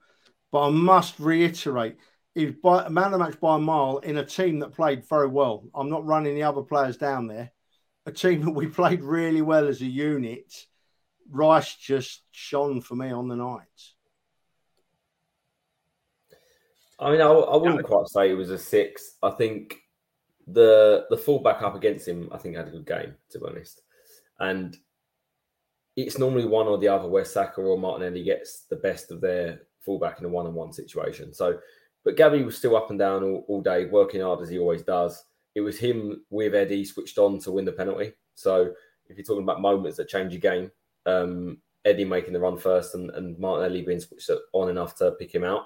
but 0.51 0.69
I 0.69 0.71
must 0.71 1.19
reiterate 1.19 1.97
he's 2.37 2.53
was 2.63 2.85
by, 2.85 2.89
man 2.89 3.07
of 3.07 3.13
the 3.13 3.19
match 3.19 3.41
by 3.41 3.57
a 3.57 3.59
mile 3.59 3.99
in 3.99 4.19
a 4.19 4.25
team 4.25 4.61
that 4.61 4.73
played 4.73 5.09
very 5.09 5.27
well. 5.27 5.65
I'm 5.75 5.91
not 5.91 6.07
running 6.07 6.35
the 6.35 6.45
other 6.45 6.63
players 6.63 6.97
down 6.97 7.27
there. 7.27 7.51
A 8.05 8.13
team 8.13 8.41
that 8.45 8.53
we 8.53 8.69
played 8.69 9.03
really 9.03 9.43
well 9.43 9.67
as 9.67 9.81
a 9.81 9.87
unit. 9.87 10.53
Rice 11.29 11.75
just 11.75 12.23
shone 12.31 12.81
for 12.81 12.95
me 12.95 13.11
on 13.11 13.27
the 13.27 13.37
night. 13.37 13.67
I 16.99 17.11
mean, 17.11 17.21
I, 17.21 17.27
I 17.27 17.57
wouldn't 17.57 17.85
quite 17.85 18.07
say 18.09 18.31
it 18.31 18.35
was 18.35 18.51
a 18.51 18.59
six. 18.59 19.17
I 19.23 19.31
think 19.31 19.77
the 20.47 21.07
the 21.11 21.17
fullback 21.17 21.63
up 21.63 21.75
against 21.75 22.07
him, 22.07 22.29
I 22.33 22.39
think 22.39 22.57
had 22.57 22.69
a 22.69 22.71
good 22.71 22.87
game 22.87 23.15
to 23.31 23.39
be 23.39 23.47
honest, 23.47 23.83
and 24.39 24.77
it's 25.97 26.19
normally 26.19 26.45
one 26.45 26.67
or 26.67 26.79
the 26.79 26.89
other 26.89 27.09
where 27.09 27.25
Saka 27.25 27.61
or 27.61 27.79
Martinelli 27.79 28.23
gets 28.23 28.67
the 28.67 28.77
best 28.77 29.11
of 29.11 29.21
their 29.21 29.63
fullback 29.81 30.19
in 30.19 30.27
a 30.27 30.29
one 30.29 30.47
on 30.47 30.55
one 30.55 30.73
situation. 30.73 31.33
So, 31.33 31.59
but 32.05 32.17
Gabby 32.17 32.43
was 32.43 32.59
still 32.59 32.77
up 32.77 32.91
and 32.91 32.99
down 32.99 33.25
all, 33.25 33.45
all 33.49 33.63
day, 33.63 33.87
working 33.87 34.21
hard 34.21 34.43
as 34.43 34.51
he 34.51 34.59
always 34.59 34.83
does. 34.83 35.25
It 35.55 35.63
was 35.63 35.79
him 35.79 36.23
with 36.29 36.55
Eddie 36.55 36.85
switched 36.85 37.17
on 37.17 37.39
to 37.41 37.51
win 37.51 37.65
the 37.65 37.73
penalty. 37.73 38.13
So, 38.35 38.73
if 39.09 39.17
you're 39.17 39.25
talking 39.25 39.45
about 39.45 39.63
moments 39.63 39.97
that 39.97 40.09
change 40.09 40.33
your 40.33 40.41
game, 40.41 40.71
um, 41.07 41.59
Eddie 41.85 42.05
making 42.05 42.35
the 42.35 42.41
run 42.41 42.59
first 42.59 42.95
and, 42.95 43.11
and 43.13 43.39
Martinelli 43.39 43.83
being 43.83 44.01
switched 44.01 44.31
on 44.53 44.69
enough 44.69 44.97
to 44.97 45.13
pick 45.13 45.35
him 45.35 45.45
out. 45.45 45.63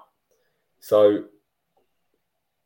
So, 0.79 1.25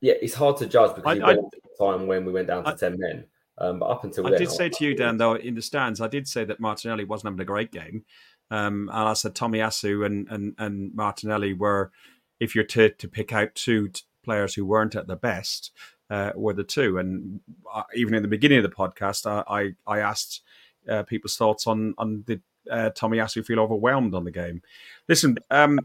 yeah, 0.05 0.12
it's 0.20 0.34
hard 0.34 0.59
to 0.59 0.66
judge 0.66 0.94
because 0.94 1.18
I- 1.18 1.30
I- 1.30 1.34
the 1.34 1.50
time 1.78 2.07
when 2.07 2.26
we 2.26 2.32
went 2.32 2.48
down 2.48 2.62
to 2.64 2.70
I- 2.70 2.74
10 2.74 2.98
men. 2.98 3.24
Um, 3.57 3.78
but 3.78 3.86
up 3.86 4.05
until 4.05 4.26
I 4.26 4.30
then, 4.30 4.40
did 4.40 4.50
say 4.50 4.68
to 4.68 4.84
you, 4.84 4.94
Dan, 4.94 5.16
though, 5.16 5.34
in 5.34 5.55
the 5.55 5.62
stands, 5.62 6.00
I 6.00 6.09
did 6.09 6.28
say 6.28 6.44
that 6.44 6.61
Martinelli 6.61 7.05
wasn't 7.05 7.28
having 7.28 7.40
a 7.40 7.44
great 7.46 7.72
game. 7.72 8.05
Um, 8.50 8.90
and 8.92 9.09
I 9.09 9.14
said 9.14 9.34
Tomiyasu 9.34 10.05
and, 10.05 10.28
and, 10.28 10.55
and 10.59 10.94
Martinelli 10.94 11.55
were, 11.55 11.90
if 12.38 12.55
you're 12.55 12.64
to, 12.64 12.90
to 12.90 13.09
pick 13.09 13.32
out 13.32 13.55
two 13.55 13.88
t- 13.88 14.02
players 14.22 14.55
who 14.55 14.66
weren't 14.66 14.94
at 14.96 15.07
their 15.07 15.16
best, 15.16 15.70
uh, 16.11 16.32
were 16.34 16.52
the 16.52 16.64
two. 16.64 16.98
And 16.98 17.40
uh, 17.72 17.84
even 17.94 18.12
in 18.14 18.22
the 18.22 18.28
beginning 18.28 18.59
of 18.59 18.64
the 18.64 18.76
podcast, 18.76 19.24
I, 19.24 19.74
I, 19.86 19.96
I 19.96 20.00
asked 20.00 20.42
uh, 20.86 21.05
people's 21.05 21.36
thoughts 21.36 21.66
on, 21.66 21.94
on 21.96 22.22
did 22.22 22.42
uh, 22.70 22.90
Tomiyasu 22.90 23.46
feel 23.46 23.61
overwhelmed 23.61 24.14
on 24.14 24.24
the 24.24 24.30
game. 24.30 24.62
Listen, 25.09 25.38
um, 25.50 25.78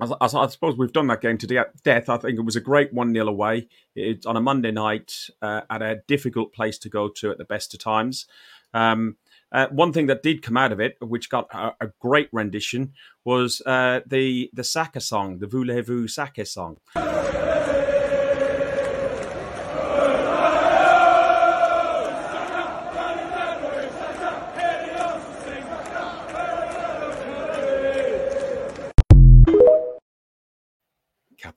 I, 0.00 0.12
I, 0.20 0.46
suppose 0.48 0.76
we've 0.76 0.92
done 0.92 1.06
that 1.06 1.20
game 1.20 1.38
to 1.38 1.46
de- 1.46 1.66
death. 1.84 2.08
I 2.08 2.16
think 2.16 2.38
it 2.38 2.44
was 2.44 2.56
a 2.56 2.60
great 2.60 2.92
1 2.92 3.12
0 3.12 3.28
away. 3.28 3.68
It's 3.94 4.26
on 4.26 4.36
a 4.36 4.40
Monday 4.40 4.72
night 4.72 5.28
uh, 5.40 5.62
at 5.70 5.82
a 5.82 6.02
difficult 6.08 6.52
place 6.52 6.78
to 6.78 6.88
go 6.88 7.08
to 7.08 7.30
at 7.30 7.38
the 7.38 7.44
best 7.44 7.74
of 7.74 7.80
times. 7.80 8.26
Um, 8.72 9.16
uh, 9.52 9.68
one 9.68 9.92
thing 9.92 10.06
that 10.06 10.24
did 10.24 10.42
come 10.42 10.56
out 10.56 10.72
of 10.72 10.80
it, 10.80 10.96
which 11.00 11.30
got 11.30 11.46
a, 11.54 11.74
a 11.80 11.92
great 12.00 12.28
rendition, 12.32 12.92
was 13.24 13.62
uh, 13.64 14.00
the 14.04 14.50
the 14.52 14.64
Saka 14.64 15.00
song, 15.00 15.38
the 15.38 15.46
Voulez-vous 15.46 16.08
Saka 16.08 16.44
song. 16.44 16.78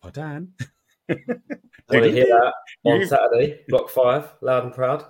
Capodan. 0.08 0.50
Want 1.90 2.04
to 2.04 2.12
hear 2.12 2.26
that 2.26 2.54
on 2.84 3.06
Saturday, 3.06 3.62
block 3.70 3.90
five, 3.90 4.34
loud 4.42 4.66
and 4.66 4.74
proud. 4.74 5.06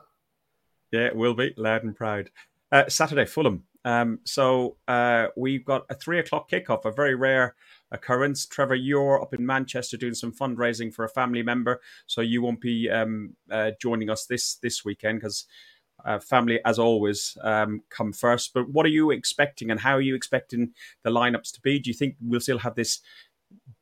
Yeah, 0.91 1.07
it 1.07 1.15
will 1.15 1.33
be 1.33 1.53
loud 1.57 1.83
and 1.83 1.95
proud. 1.95 2.29
Uh, 2.71 2.87
Saturday, 2.87 3.25
Fulham. 3.25 3.63
Um, 3.83 4.19
so 4.25 4.77
uh, 4.87 5.27
we've 5.37 5.65
got 5.65 5.85
a 5.89 5.95
three 5.95 6.19
o'clock 6.19 6.49
kickoff, 6.49 6.85
a 6.85 6.91
very 6.91 7.15
rare 7.15 7.55
occurrence. 7.91 8.45
Trevor, 8.45 8.75
you're 8.75 9.21
up 9.21 9.33
in 9.33 9.45
Manchester 9.45 9.97
doing 9.97 10.13
some 10.13 10.33
fundraising 10.33 10.93
for 10.93 11.05
a 11.05 11.09
family 11.09 11.41
member, 11.41 11.79
so 12.05 12.21
you 12.21 12.41
won't 12.41 12.61
be 12.61 12.89
um, 12.89 13.35
uh, 13.49 13.71
joining 13.81 14.09
us 14.09 14.25
this 14.25 14.55
this 14.55 14.83
weekend 14.83 15.21
because 15.21 15.45
uh, 16.05 16.19
family, 16.19 16.59
as 16.65 16.79
always, 16.79 17.37
um, 17.41 17.81
come 17.89 18.13
first. 18.13 18.53
But 18.53 18.69
what 18.69 18.85
are 18.85 18.89
you 18.89 19.11
expecting, 19.11 19.71
and 19.71 19.79
how 19.79 19.93
are 19.93 20.01
you 20.01 20.15
expecting 20.15 20.73
the 21.03 21.09
lineups 21.09 21.53
to 21.53 21.61
be? 21.61 21.79
Do 21.79 21.89
you 21.89 21.95
think 21.95 22.15
we'll 22.21 22.41
still 22.41 22.59
have 22.59 22.75
this 22.75 22.99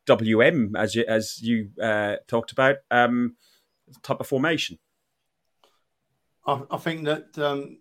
WM 0.06 0.76
as 0.76 0.96
you 0.96 1.06
as 1.08 1.42
you 1.42 1.70
uh, 1.82 2.18
talked 2.28 2.52
about 2.52 2.78
um, 2.92 3.36
type 4.02 4.20
of 4.20 4.28
formation? 4.28 4.78
I, 6.46 6.62
I 6.72 6.78
think 6.78 7.06
that 7.06 7.38
um, 7.38 7.80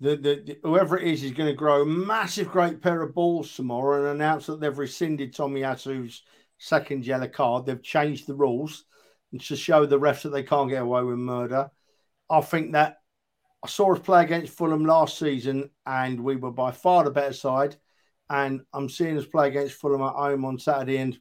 the, 0.00 0.16
the, 0.16 0.42
the- 0.44 0.58
whoever 0.62 0.98
it 0.98 1.06
is 1.06 1.22
is 1.22 1.32
going 1.32 1.48
to 1.48 1.54
grow 1.54 1.82
a 1.82 1.86
massive, 1.86 2.48
great 2.48 2.82
pair 2.82 3.02
of 3.02 3.14
balls 3.14 3.54
tomorrow 3.54 4.00
and 4.10 4.20
announce 4.20 4.46
that 4.46 4.60
they've 4.60 4.76
rescinded 4.76 5.34
Tomiyasu's 5.34 6.22
second 6.58 7.06
yellow 7.06 7.28
card. 7.28 7.66
They've 7.66 7.82
changed 7.82 8.26
the 8.26 8.34
rules 8.34 8.84
to 9.40 9.56
show 9.56 9.86
the 9.86 9.98
refs 9.98 10.22
that 10.22 10.30
they 10.30 10.42
can't 10.42 10.70
get 10.70 10.82
away 10.82 11.02
with 11.02 11.18
murder. 11.18 11.70
I 12.30 12.40
think 12.40 12.72
that 12.72 12.98
I 13.64 13.68
saw 13.68 13.94
us 13.94 14.00
play 14.00 14.22
against 14.22 14.52
Fulham 14.52 14.84
last 14.84 15.18
season 15.18 15.70
and 15.86 16.20
we 16.20 16.36
were 16.36 16.52
by 16.52 16.70
far 16.70 17.04
the 17.04 17.10
better 17.10 17.32
side. 17.32 17.76
And 18.30 18.62
I'm 18.72 18.88
seeing 18.88 19.18
us 19.18 19.26
play 19.26 19.48
against 19.48 19.74
Fulham 19.74 20.02
at 20.02 20.14
home 20.14 20.44
on 20.44 20.58
Saturday 20.58 20.98
and 20.98 21.18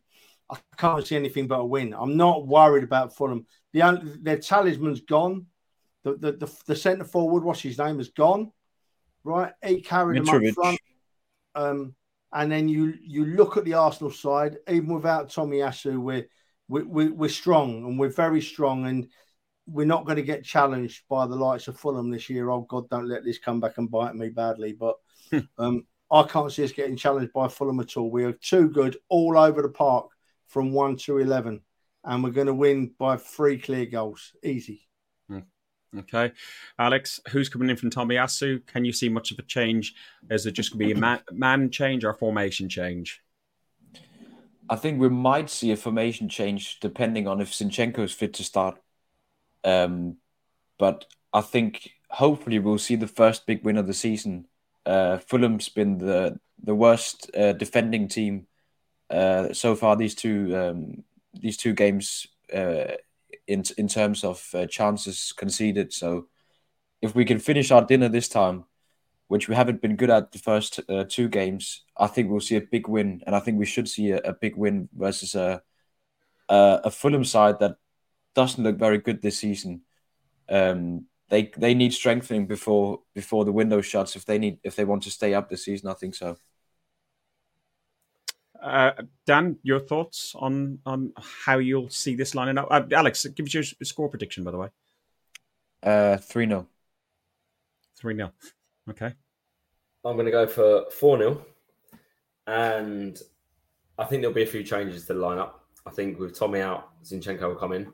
I 0.54 0.76
can't 0.78 1.06
see 1.06 1.16
anything 1.16 1.48
but 1.48 1.60
a 1.60 1.66
win. 1.66 1.94
I'm 1.98 2.18
not 2.18 2.48
worried 2.48 2.84
about 2.84 3.16
Fulham. 3.16 3.46
The, 3.74 3.82
only- 3.84 4.18
their 4.22 4.38
talisman's 4.38 5.02
gone. 5.02 5.48
The, 6.04 6.16
the, 6.16 6.32
the, 6.34 6.52
the 6.68 6.76
centre 6.76 7.06
forward, 7.06 7.44
what's 7.44 7.62
his 7.62 7.78
name, 7.78 8.00
is 8.00 8.10
gone. 8.10 8.52
Right, 9.24 9.54
he 9.66 9.82
carried 9.82 10.18
them 10.22 10.30
up 10.30 10.54
front. 10.54 10.80
Um, 11.56 11.96
and 12.34 12.52
then 12.52 12.68
you 12.68 12.94
you 13.02 13.26
look 13.26 13.56
at 13.56 13.64
the 13.64 13.76
Arsenal 13.76 14.12
side, 14.12 14.58
even 14.68 14.94
without 14.94 15.30
Tomiyasu, 15.30 15.98
we're 15.98 16.28
we, 16.68 16.84
we, 16.84 17.08
we're 17.10 17.30
strong 17.30 17.86
and 17.86 17.98
we're 17.98 18.10
very 18.10 18.42
strong, 18.42 18.86
and 18.88 19.08
we're 19.66 19.86
not 19.86 20.06
going 20.06 20.18
to 20.18 20.24
get 20.24 20.44
challenged 20.44 21.04
by 21.08 21.26
the 21.26 21.36
likes 21.36 21.70
of 21.70 21.80
Fulham 21.80 22.10
this 22.10 22.30
year. 22.30 22.50
Oh 22.50 22.62
God, 22.68 22.90
don't 22.90 23.08
let 23.08 23.24
this 23.24 23.38
come 23.38 23.62
back 23.62 23.78
and 23.78 23.90
bite 23.90 24.16
me 24.16 24.28
badly. 24.28 24.74
But 24.74 24.96
um, 25.58 25.86
I 26.12 26.24
can't 26.24 26.52
see 26.52 26.66
us 26.66 26.74
getting 26.74 26.98
challenged 26.98 27.32
by 27.32 27.48
Fulham 27.48 27.80
at 27.80 27.96
all. 27.96 28.12
We 28.12 28.26
are 28.26 28.34
too 28.34 28.68
good 28.68 28.98
all 29.08 29.38
over 29.38 29.62
the 29.62 29.70
park 29.70 30.08
from 30.54 30.72
one 30.72 30.96
to 30.96 31.18
eleven, 31.18 31.62
and 32.04 32.24
we're 32.24 32.30
going 32.30 32.48
to 32.48 32.54
win 32.54 32.94
by 32.98 33.18
three 33.18 33.58
clear 33.58 33.88
goals, 33.88 34.32
easy. 34.44 34.88
Okay, 35.96 36.32
Alex, 36.80 37.20
who's 37.30 37.50
coming 37.50 37.70
in 37.70 37.76
from 37.76 37.92
Tomiyasu? 37.92 38.66
Can 38.66 38.84
you 38.84 38.92
see 38.92 39.10
much 39.10 39.30
of 39.30 39.38
a 39.38 39.44
change? 39.44 39.94
Is 40.28 40.48
it 40.48 40.54
just 40.54 40.72
going 40.72 40.80
to 40.80 40.86
be 40.88 40.98
a 40.98 41.00
man, 41.00 41.20
man 41.32 41.70
change 41.70 42.04
or 42.04 42.10
a 42.10 42.16
formation 42.16 42.68
change? 42.68 43.22
I 44.68 44.76
think 44.76 45.00
we 45.00 45.10
might 45.10 45.52
see 45.52 45.72
a 45.72 45.76
formation 45.76 46.30
change 46.30 46.80
depending 46.80 47.28
on 47.28 47.42
if 47.42 47.52
Zinchenko 47.52 48.00
is 48.00 48.12
fit 48.12 48.34
to 48.36 48.44
start. 48.44 48.80
Um, 49.64 50.18
but 50.80 51.06
I 51.32 51.42
think 51.42 51.92
hopefully 52.10 52.58
we'll 52.58 52.80
see 52.80 52.96
the 52.96 53.08
first 53.08 53.46
big 53.46 53.64
win 53.64 53.78
of 53.78 53.86
the 53.86 53.94
season. 53.94 54.48
Uh, 54.88 55.20
Fulham's 55.20 55.70
been 55.70 56.00
the 56.00 56.40
the 56.64 56.74
worst 56.74 57.30
uh, 57.38 57.54
defending 57.54 58.08
team 58.08 58.48
uh, 59.10 59.54
so 59.54 59.76
far 59.76 59.96
these 59.96 60.16
two 60.16 60.56
um, 60.56 61.04
these 61.34 61.58
two 61.58 61.74
games 61.74 62.28
uh, 62.54 62.96
in 63.48 63.64
in 63.78 63.88
terms 63.88 64.24
of 64.24 64.48
uh, 64.54 64.66
chances 64.68 65.34
conceded. 65.34 65.94
So 65.94 66.28
if 67.02 67.16
we 67.16 67.26
can 67.26 67.40
finish 67.40 67.72
our 67.72 67.86
dinner 67.86 68.10
this 68.10 68.30
time, 68.30 68.66
which 69.28 69.50
we 69.50 69.56
haven't 69.56 69.82
been 69.82 69.96
good 69.96 70.10
at 70.10 70.32
the 70.32 70.40
first 70.40 70.80
uh, 70.90 71.06
two 71.08 71.28
games, 71.28 71.84
I 71.98 72.08
think 72.08 72.30
we'll 72.30 72.40
see 72.40 72.56
a 72.56 72.62
big 72.62 72.88
win, 72.88 73.22
and 73.26 73.36
I 73.36 73.40
think 73.40 73.58
we 73.60 73.66
should 73.66 73.90
see 73.90 74.12
a, 74.12 74.18
a 74.20 74.34
big 74.34 74.56
win 74.56 74.90
versus 74.94 75.36
a, 75.36 75.62
a, 76.50 76.82
a 76.86 76.92
Fulham 76.92 77.24
side 77.26 77.60
that 77.60 77.78
doesn't 78.36 78.64
look 78.64 78.78
very 78.78 78.98
good 78.98 79.22
this 79.22 79.40
season. 79.40 79.82
Um, 80.50 81.06
they 81.30 81.52
they 81.58 81.74
need 81.74 81.94
strengthening 81.94 82.48
before 82.48 83.02
before 83.14 83.46
the 83.46 83.52
window 83.52 83.82
shuts 83.82 84.16
if 84.16 84.26
they 84.26 84.38
need 84.38 84.60
if 84.64 84.76
they 84.76 84.86
want 84.86 85.04
to 85.04 85.12
stay 85.12 85.34
up 85.34 85.50
this 85.50 85.66
season. 85.66 85.90
I 85.90 85.94
think 85.94 86.16
so. 86.16 86.38
Uh, 88.64 88.94
Dan, 89.26 89.58
your 89.62 89.80
thoughts 89.80 90.34
on 90.40 90.80
on 90.86 91.12
how 91.18 91.58
you'll 91.58 91.90
see 91.90 92.16
this 92.16 92.34
lining 92.34 92.58
up? 92.58 92.68
Uh, 92.72 92.84
Alex, 92.94 93.26
give 93.36 93.46
us 93.46 93.54
your 93.54 93.64
score 93.64 94.08
prediction, 94.08 94.44
by 94.44 94.52
the 94.52 94.58
way. 94.58 94.70
Uh, 95.84 96.16
three 96.18 96.48
0 96.48 96.66
Three 97.98 98.16
0 98.16 98.32
Okay. 98.90 99.14
I'm 100.06 100.16
going 100.16 100.26
to 100.26 100.32
go 100.32 100.48
for 100.48 100.86
four 100.92 101.18
0 101.18 101.46
and 102.48 103.22
I 103.98 104.06
think 104.06 104.22
there'll 104.22 104.34
be 104.34 104.44
a 104.44 104.48
few 104.48 104.64
changes 104.64 105.06
to 105.06 105.14
the 105.14 105.20
lineup. 105.20 105.52
I 105.86 105.92
think 105.92 106.20
with 106.20 106.38
Tommy 106.38 106.62
out, 106.62 106.90
Zinchenko 107.04 107.42
will 107.42 107.56
come 107.56 107.74
in. 107.74 107.92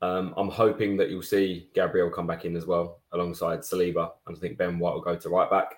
Um, 0.00 0.34
I'm 0.36 0.48
hoping 0.48 0.96
that 0.98 1.10
you'll 1.10 1.22
see 1.22 1.70
Gabriel 1.74 2.10
come 2.10 2.26
back 2.26 2.44
in 2.44 2.56
as 2.56 2.66
well 2.66 3.00
alongside 3.12 3.60
Saliba, 3.60 4.12
and 4.26 4.36
I 4.36 4.40
think 4.40 4.58
Ben 4.58 4.78
White 4.78 4.94
will 4.94 5.00
go 5.00 5.16
to 5.16 5.28
right 5.28 5.50
back. 5.50 5.76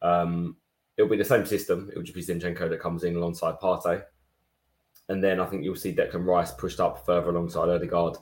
Um, 0.00 0.56
it'll 0.96 1.10
be 1.10 1.16
the 1.16 1.24
same 1.24 1.46
system. 1.46 1.88
It'll 1.90 2.02
just 2.02 2.14
be 2.14 2.22
Zinchenko 2.22 2.68
that 2.68 2.80
comes 2.80 3.04
in 3.04 3.16
alongside 3.16 3.58
Partey. 3.60 4.02
And 5.08 5.22
then 5.22 5.40
I 5.40 5.46
think 5.46 5.64
you'll 5.64 5.76
see 5.76 5.94
Declan 5.94 6.24
Rice 6.24 6.52
pushed 6.52 6.80
up 6.80 7.04
further 7.04 7.30
alongside 7.30 7.68
Odegaard. 7.68 8.16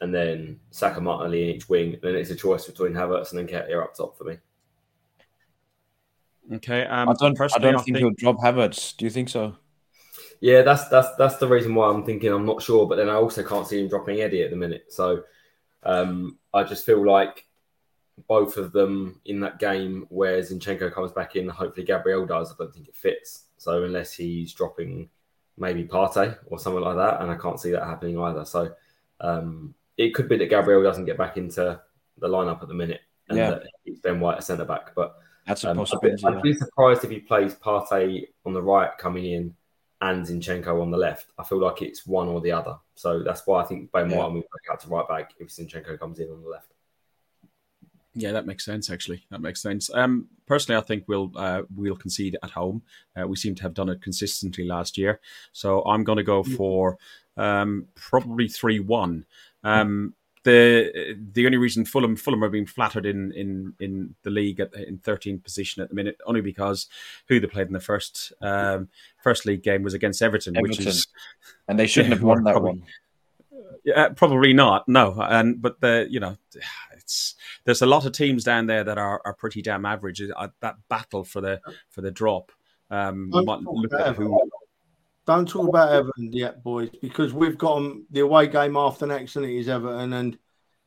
And 0.00 0.14
then 0.14 0.60
Saka 0.70 1.00
Martinelli 1.00 1.48
in 1.48 1.56
each 1.56 1.68
wing. 1.68 1.94
And 1.94 2.02
then 2.02 2.14
it's 2.16 2.30
a 2.30 2.36
choice 2.36 2.66
between 2.66 2.92
Havertz 2.92 3.32
and 3.32 3.38
then 3.38 3.46
Nketiah 3.46 3.82
up 3.82 3.94
top 3.94 4.16
for 4.16 4.24
me. 4.24 4.36
Okay. 6.54 6.86
Um, 6.86 7.08
I 7.08 7.14
don't. 7.14 7.40
I 7.40 7.46
don't 7.58 7.74
I 7.74 7.78
think, 7.78 7.84
think 7.84 7.98
he'll 7.98 8.10
drop 8.10 8.38
Havertz. 8.38 8.96
Do 8.96 9.04
you 9.04 9.10
think 9.10 9.28
so? 9.28 9.56
Yeah, 10.40 10.62
that's 10.62 10.88
that's 10.88 11.08
that's 11.16 11.36
the 11.38 11.48
reason 11.48 11.74
why 11.74 11.90
I'm 11.90 12.04
thinking 12.04 12.32
I'm 12.32 12.46
not 12.46 12.62
sure. 12.62 12.86
But 12.86 12.96
then 12.96 13.08
I 13.08 13.14
also 13.14 13.42
can't 13.42 13.66
see 13.66 13.80
him 13.80 13.88
dropping 13.88 14.20
Eddie 14.20 14.42
at 14.42 14.50
the 14.50 14.56
minute. 14.56 14.84
So 14.88 15.24
um, 15.82 16.38
I 16.54 16.62
just 16.62 16.86
feel 16.86 17.04
like 17.04 17.47
both 18.26 18.56
of 18.56 18.72
them 18.72 19.20
in 19.24 19.40
that 19.40 19.58
game 19.58 20.06
where 20.08 20.40
Zinchenko 20.40 20.92
comes 20.92 21.12
back 21.12 21.36
in, 21.36 21.48
hopefully 21.48 21.86
Gabriel 21.86 22.26
does. 22.26 22.52
I 22.52 22.54
don't 22.58 22.72
think 22.72 22.88
it 22.88 22.96
fits. 22.96 23.44
So 23.58 23.84
unless 23.84 24.12
he's 24.12 24.52
dropping 24.52 25.08
maybe 25.56 25.84
Partey 25.84 26.36
or 26.46 26.58
something 26.58 26.82
like 26.82 26.96
that, 26.96 27.20
and 27.20 27.30
I 27.30 27.36
can't 27.36 27.60
see 27.60 27.70
that 27.72 27.84
happening 27.84 28.18
either. 28.18 28.44
So 28.44 28.72
um, 29.20 29.74
it 29.96 30.14
could 30.14 30.28
be 30.28 30.36
that 30.38 30.50
Gabriel 30.50 30.82
doesn't 30.82 31.06
get 31.06 31.18
back 31.18 31.36
into 31.36 31.80
the 32.18 32.28
lineup 32.28 32.62
at 32.62 32.68
the 32.68 32.74
minute, 32.74 33.02
and 33.28 33.38
yeah. 33.38 33.50
that 33.50 33.62
it's 33.84 34.00
Ben 34.00 34.20
White 34.20 34.38
a 34.38 34.42
centre 34.42 34.64
back. 34.64 34.94
But 34.94 35.16
that's 35.46 35.64
a 35.64 35.70
um, 35.70 35.76
possibility. 35.76 36.24
I'd, 36.24 36.36
I'd 36.36 36.42
be 36.42 36.54
surprised 36.54 37.04
if 37.04 37.10
he 37.10 37.20
plays 37.20 37.54
Partey 37.54 38.28
on 38.44 38.52
the 38.52 38.62
right 38.62 38.96
coming 38.98 39.26
in 39.26 39.54
and 40.00 40.24
Zinchenko 40.24 40.80
on 40.80 40.90
the 40.90 40.98
left. 40.98 41.26
I 41.38 41.44
feel 41.44 41.58
like 41.58 41.82
it's 41.82 42.06
one 42.06 42.28
or 42.28 42.40
the 42.40 42.52
other. 42.52 42.76
So 42.94 43.22
that's 43.22 43.46
why 43.46 43.62
I 43.62 43.64
think 43.64 43.90
Ben 43.90 44.08
White 44.08 44.24
will 44.24 44.34
move 44.34 44.44
back 44.44 44.72
out 44.72 44.80
to 44.80 44.88
right 44.88 45.08
back 45.08 45.32
if 45.38 45.48
Zinchenko 45.48 45.98
comes 45.98 46.20
in 46.20 46.30
on 46.30 46.42
the 46.42 46.48
left. 46.48 46.74
Yeah, 48.18 48.32
that 48.32 48.46
makes 48.46 48.64
sense. 48.64 48.90
Actually, 48.90 49.24
that 49.30 49.40
makes 49.40 49.62
sense. 49.62 49.90
Um, 49.94 50.26
personally, 50.46 50.78
I 50.78 50.84
think 50.84 51.04
we'll 51.06 51.30
uh, 51.36 51.62
we'll 51.74 51.96
concede 51.96 52.36
at 52.42 52.50
home. 52.50 52.82
Uh, 53.16 53.28
we 53.28 53.36
seem 53.36 53.54
to 53.54 53.62
have 53.62 53.74
done 53.74 53.88
it 53.88 54.02
consistently 54.02 54.66
last 54.66 54.98
year, 54.98 55.20
so 55.52 55.82
I'm 55.82 56.02
going 56.02 56.18
to 56.18 56.24
go 56.24 56.42
for 56.42 56.98
um, 57.36 57.86
probably 57.94 58.48
three 58.48 58.80
one. 58.80 59.24
Um, 59.62 60.14
the 60.42 61.16
the 61.32 61.46
only 61.46 61.58
reason 61.58 61.84
Fulham 61.84 62.16
Fulham 62.16 62.42
are 62.42 62.48
being 62.48 62.66
flattered 62.66 63.06
in 63.06 63.32
in 63.32 63.74
in 63.78 64.14
the 64.22 64.30
league 64.30 64.60
at, 64.60 64.74
in 64.74 64.98
13th 64.98 65.44
position 65.44 65.82
at 65.82 65.88
the 65.88 65.94
minute 65.94 66.16
only 66.26 66.40
because 66.40 66.88
who 67.28 67.38
they 67.38 67.46
played 67.46 67.66
in 67.68 67.72
the 67.72 67.80
first 67.80 68.32
um, 68.40 68.88
first 69.22 69.46
league 69.46 69.62
game 69.62 69.82
was 69.82 69.94
against 69.94 70.22
Everton, 70.22 70.56
Everton. 70.56 70.70
which 70.70 70.86
is 70.86 71.06
and 71.68 71.78
they 71.78 71.86
shouldn't 71.86 72.14
have 72.14 72.22
won 72.22 72.44
that 72.44 72.52
probably, 72.52 72.80
one. 72.80 72.82
Yeah, 73.84 74.08
probably 74.10 74.52
not. 74.52 74.88
No, 74.88 75.16
and 75.20 75.60
but 75.60 75.80
the 75.80 76.06
you 76.08 76.20
know 76.20 76.36
there's 77.64 77.82
a 77.82 77.86
lot 77.86 78.06
of 78.06 78.12
teams 78.12 78.44
down 78.44 78.66
there 78.66 78.84
that 78.84 78.98
are, 78.98 79.20
are 79.24 79.34
pretty 79.34 79.62
damn 79.62 79.84
average. 79.84 80.20
Uh, 80.20 80.48
that 80.60 80.76
battle 80.88 81.24
for 81.24 81.40
the 81.40 81.60
for 81.90 82.00
the 82.00 82.10
drop. 82.10 82.52
Um, 82.90 83.30
look 83.30 83.92
at 83.94 84.16
who. 84.16 84.38
Don't 85.26 85.46
talk 85.46 85.68
about 85.68 85.92
Everton 85.92 86.32
yet, 86.32 86.62
boys, 86.62 86.88
because 87.02 87.34
we've 87.34 87.58
got 87.58 87.74
them 87.74 88.06
the 88.10 88.20
away 88.20 88.46
game 88.46 88.78
after 88.78 89.06
next, 89.06 89.36
and 89.36 89.44
it 89.44 89.58
is 89.58 89.68
Everton, 89.68 90.14
and 90.14 90.38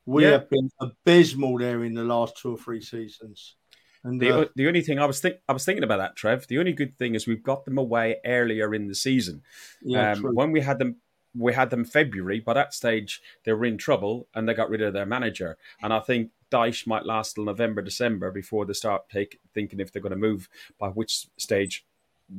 we 0.06 0.24
yeah. 0.24 0.32
have 0.32 0.50
been 0.50 0.70
abysmal 0.80 1.60
there 1.60 1.84
in 1.84 1.94
the 1.94 2.04
last 2.04 2.38
two 2.38 2.56
or 2.56 2.58
three 2.58 2.82
seasons. 2.82 3.56
And 4.04 4.20
the, 4.20 4.36
uh, 4.36 4.46
the 4.56 4.68
only 4.68 4.82
thing 4.82 4.98
I 4.98 5.06
was 5.06 5.20
think 5.20 5.36
I 5.48 5.54
was 5.54 5.64
thinking 5.64 5.84
about 5.84 5.98
that, 5.98 6.16
Trev. 6.16 6.48
The 6.48 6.58
only 6.58 6.74
good 6.74 6.96
thing 6.96 7.14
is 7.14 7.28
we've 7.28 7.44
got 7.44 7.66
them 7.66 7.78
away 7.78 8.18
earlier 8.26 8.74
in 8.74 8.88
the 8.88 8.96
season. 8.96 9.44
Yeah, 9.84 10.14
um, 10.14 10.24
when 10.34 10.52
we 10.52 10.62
had 10.62 10.80
them 10.80 10.98
we 11.38 11.54
had 11.54 11.70
them 11.70 11.86
February. 11.86 12.40
By 12.40 12.54
that 12.54 12.74
stage, 12.74 13.22
they 13.44 13.54
were 13.54 13.66
in 13.66 13.78
trouble 13.78 14.28
and 14.34 14.48
they 14.48 14.54
got 14.54 14.70
rid 14.70 14.82
of 14.82 14.94
their 14.94 15.06
manager. 15.06 15.58
And 15.82 15.94
I 15.94 16.00
think 16.00 16.32
Dyche 16.52 16.86
might 16.86 17.06
last 17.06 17.36
till 17.36 17.46
November, 17.46 17.82
December 17.82 18.32
before 18.32 18.66
they 18.66 18.74
start 18.74 19.10
take, 19.10 19.40
thinking 19.54 19.80
if 19.80 19.92
they're 19.92 20.02
going 20.02 20.12
to 20.12 20.18
move, 20.18 20.50
by 20.78 20.90
which 20.90 21.28
stage 21.38 21.86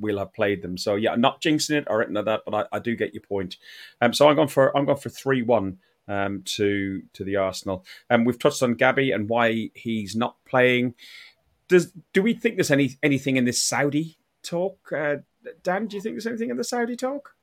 we'll 0.01 0.19
have 0.19 0.33
played 0.33 0.63
them. 0.63 0.77
So 0.79 0.95
yeah, 0.95 1.15
not 1.17 1.41
jinxing 1.41 1.77
it 1.77 1.85
or 1.89 2.03
anything 2.03 2.15
like 2.17 2.25
that, 2.27 2.43
but 2.47 2.69
I, 2.73 2.77
I 2.77 2.79
do 2.79 2.97
get 2.97 3.15
your 3.15 3.23
point. 3.23 3.57
Um, 4.01 4.13
so 4.13 4.29
I'm 4.29 4.37
going 4.37 4.49
for 4.49 4.77
I'm 4.77 4.85
going 4.85 4.99
for 4.99 5.11
three 5.11 5.43
one 5.43 5.79
um, 6.09 6.43
to 6.45 7.03
to 7.13 7.25
the 7.25 7.37
Arsenal. 7.37 7.85
And 8.11 8.21
um, 8.21 8.25
we've 8.25 8.39
touched 8.39 8.63
on 8.63 8.75
Gabby 8.75 9.11
and 9.13 9.29
why 9.29 9.71
he's 9.75 10.15
not 10.15 10.37
playing. 10.45 10.95
Does 11.69 11.93
do 12.13 12.23
we 12.23 12.35
think 12.35 12.57
there's 12.57 12.71
any 12.71 12.97
anything 13.03 13.37
in 13.37 13.45
this 13.45 13.63
Saudi 13.63 14.19
talk? 14.43 14.91
Uh, 14.93 15.17
Dan, 15.63 15.87
do 15.87 15.97
you 15.97 16.03
think 16.03 16.15
there's 16.15 16.27
anything 16.27 16.51
in 16.51 16.57
the 16.57 16.65
Saudi 16.65 16.97
talk? 16.97 17.35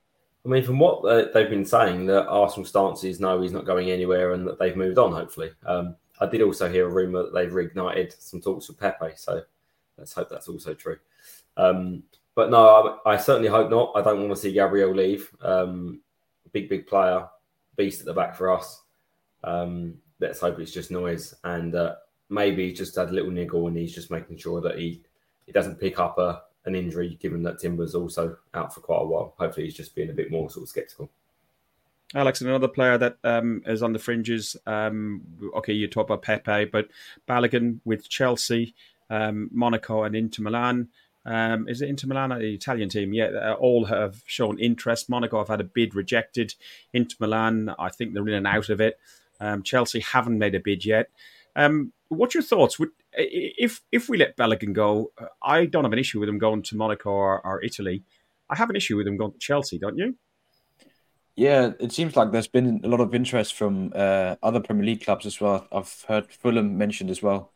I 0.46 0.50
mean, 0.50 0.64
from 0.64 0.80
what 0.80 1.34
they've 1.34 1.50
been 1.50 1.66
saying, 1.66 2.06
that 2.08 2.28
Arsenal 2.28 2.66
stance 2.66 3.04
is 3.04 3.20
no, 3.20 3.42
he's 3.42 3.52
not 3.52 3.66
going 3.66 3.92
anywhere, 3.92 4.34
and 4.34 4.48
that 4.48 4.58
they've 4.58 4.78
moved 4.78 4.98
on. 4.98 5.12
Hopefully, 5.12 5.52
um, 5.66 5.96
I 6.22 6.28
did 6.28 6.42
also 6.42 6.70
hear 6.70 6.88
a 6.88 6.92
rumor 6.92 7.24
that 7.24 7.34
they've 7.34 7.52
reignited 7.52 8.20
some 8.20 8.42
talks 8.42 8.68
with 8.68 8.80
Pepe. 8.80 9.16
So 9.16 9.44
let's 9.98 10.14
hope 10.14 10.30
that's 10.30 10.48
also 10.48 10.74
true. 10.74 10.98
Um, 11.58 12.04
but 12.36 12.50
no, 12.50 13.00
I, 13.06 13.14
I, 13.14 13.18
certainly 13.18 13.50
hope 13.50 13.70
not. 13.70 13.92
I 13.96 14.02
don't 14.02 14.20
want 14.20 14.32
to 14.32 14.38
see 14.38 14.54
Gabriel 14.54 14.96
leave. 14.96 15.30
Um, 15.42 16.00
big, 16.54 16.70
big 16.70 16.88
player, 16.88 17.28
beast 17.76 18.00
at 18.00 18.06
the 18.06 18.14
back 18.14 18.36
for 18.36 18.52
us. 18.52 18.82
Um, 19.44 19.96
let's 20.22 20.40
hope 20.40 20.58
it's 20.60 20.72
just 20.72 20.90
noise, 20.90 21.36
and 21.44 21.76
uh, 21.76 21.96
maybe 22.30 22.70
he's 22.70 22.78
just 22.78 22.96
had 22.96 23.10
a 23.10 23.14
little 23.14 23.32
niggle, 23.32 23.68
and 23.68 23.76
he's 23.76 23.94
just 23.94 24.10
making 24.10 24.38
sure 24.38 24.62
that 24.62 24.80
he 24.80 25.02
he 25.46 25.52
doesn't 25.52 25.80
pick 25.80 26.00
up 26.00 26.18
a 26.18 26.44
an 26.66 26.76
injury, 26.76 27.18
given 27.22 27.44
that 27.44 27.60
Timber's 27.60 27.96
also 27.96 28.38
out 28.54 28.74
for 28.74 28.82
quite 28.82 29.02
a 29.02 29.06
while. 29.06 29.34
Hopefully, 29.38 29.66
he's 29.66 29.76
just 29.76 29.96
being 29.96 30.10
a 30.10 30.14
bit 30.14 30.32
more 30.32 30.50
sort 30.50 30.64
of 30.64 30.70
sceptical. 30.70 31.10
Alex, 32.16 32.42
another 32.42 32.68
player 32.68 32.98
that 32.98 33.18
um, 33.24 33.62
is 33.68 33.84
on 33.84 33.94
the 33.94 34.00
fringes. 34.00 34.56
Um, 34.66 35.22
okay, 35.58 35.74
you 35.74 35.88
talk 35.88 36.08
about 36.08 36.24
Pepe, 36.24 36.66
but 36.66 36.88
Balogun 37.28 37.80
with 37.86 38.10
Chelsea, 38.10 38.74
um, 39.10 39.50
Monaco, 39.52 40.04
and 40.04 40.16
Inter 40.16 40.44
Milan. 40.44 40.90
Um, 41.26 41.68
is 41.68 41.82
it 41.82 41.90
Inter 41.90 42.08
Milan, 42.08 42.30
the 42.30 42.54
Italian 42.54 42.90
team? 42.90 43.14
Yeah, 43.14 43.54
all 43.60 43.86
have 43.86 44.24
shown 44.26 44.58
interest. 44.58 45.10
Monaco 45.10 45.38
have 45.38 45.50
had 45.50 45.62
a 45.62 45.66
bid 45.66 45.94
rejected. 45.94 46.56
Inter 46.94 47.16
Milan, 47.20 47.76
I 47.78 47.90
think 47.90 48.14
they're 48.14 48.28
in 48.28 48.34
and 48.34 48.48
out 48.48 48.70
of 48.70 48.82
it. 48.82 48.98
Um, 49.40 49.62
Chelsea 49.62 50.00
haven't 50.00 50.40
made 50.40 50.56
a 50.56 50.60
bid 50.60 50.86
yet. 50.86 51.10
Um, 51.56 51.94
what's 52.08 52.34
your 52.34 52.44
thoughts? 52.44 52.80
Would 52.80 52.90
if 53.14 53.82
if 53.92 54.10
we 54.10 54.18
let 54.18 54.38
Balogun 54.38 54.74
go, 54.74 55.12
I 55.42 55.66
don't 55.66 55.84
have 55.84 55.94
an 55.94 56.00
issue 56.00 56.20
with 56.20 56.30
him 56.30 56.38
going 56.38 56.64
to 56.64 56.78
Monaco 56.78 57.10
or, 57.10 57.46
or 57.46 57.64
Italy. 57.64 58.04
I 58.50 58.56
have 58.56 58.70
an 58.70 58.76
issue 58.76 58.98
with 58.98 59.08
him 59.08 59.18
going 59.18 59.34
to 59.34 59.40
Chelsea, 59.40 59.78
don't 59.78 59.98
you? 59.98 60.16
Yeah, 61.36 61.72
it 61.80 61.94
seems 61.94 62.18
like 62.18 62.32
there's 62.32 62.48
been 62.48 62.82
a 62.84 62.88
lot 62.88 63.00
of 63.00 63.16
interest 63.16 63.54
from 63.54 63.94
uh, 63.96 64.36
other 64.44 64.60
Premier 64.60 64.86
League 64.86 65.06
clubs 65.06 65.26
as 65.26 65.40
well. 65.40 65.68
I've 65.72 66.04
heard 66.08 66.32
Fulham 66.34 66.78
mentioned 66.78 67.10
as 67.10 67.22
well. 67.24 67.54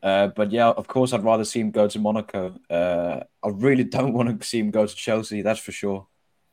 Uh, 0.00 0.28
but 0.28 0.52
yeah, 0.52 0.68
of 0.68 0.86
course, 0.86 1.12
I'd 1.12 1.24
rather 1.24 1.44
see 1.44 1.58
him 1.60 1.72
go 1.72 1.88
to 1.88 1.98
Monaco. 1.98 2.54
Uh, 2.70 3.20
I 3.42 3.48
really 3.48 3.84
don't 3.96 4.12
want 4.12 4.40
to 4.40 4.46
see 4.46 4.60
him 4.60 4.70
go 4.70 4.86
to 4.86 4.94
Chelsea, 4.94 5.42
that's 5.42 5.58
for 5.58 5.72
sure. 5.72 6.06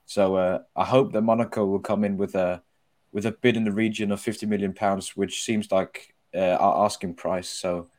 So 0.05 0.35
uh, 0.35 0.59
I 0.75 0.85
hope 0.85 1.13
that 1.13 1.21
Monaco 1.21 1.65
will 1.65 1.79
come 1.79 2.03
in 2.03 2.17
with 2.17 2.35
a 2.35 2.63
with 3.11 3.25
a 3.25 3.31
bid 3.31 3.55
in 3.55 3.63
the 3.63 3.71
region 3.71 4.11
of 4.11 4.19
fifty 4.21 4.45
million 4.45 4.73
pounds, 4.73 5.15
which 5.15 5.43
seems 5.43 5.71
like 5.71 6.13
uh, 6.33 6.57
our 6.59 6.85
asking 6.85 7.15
price. 7.15 7.49
So 7.49 7.89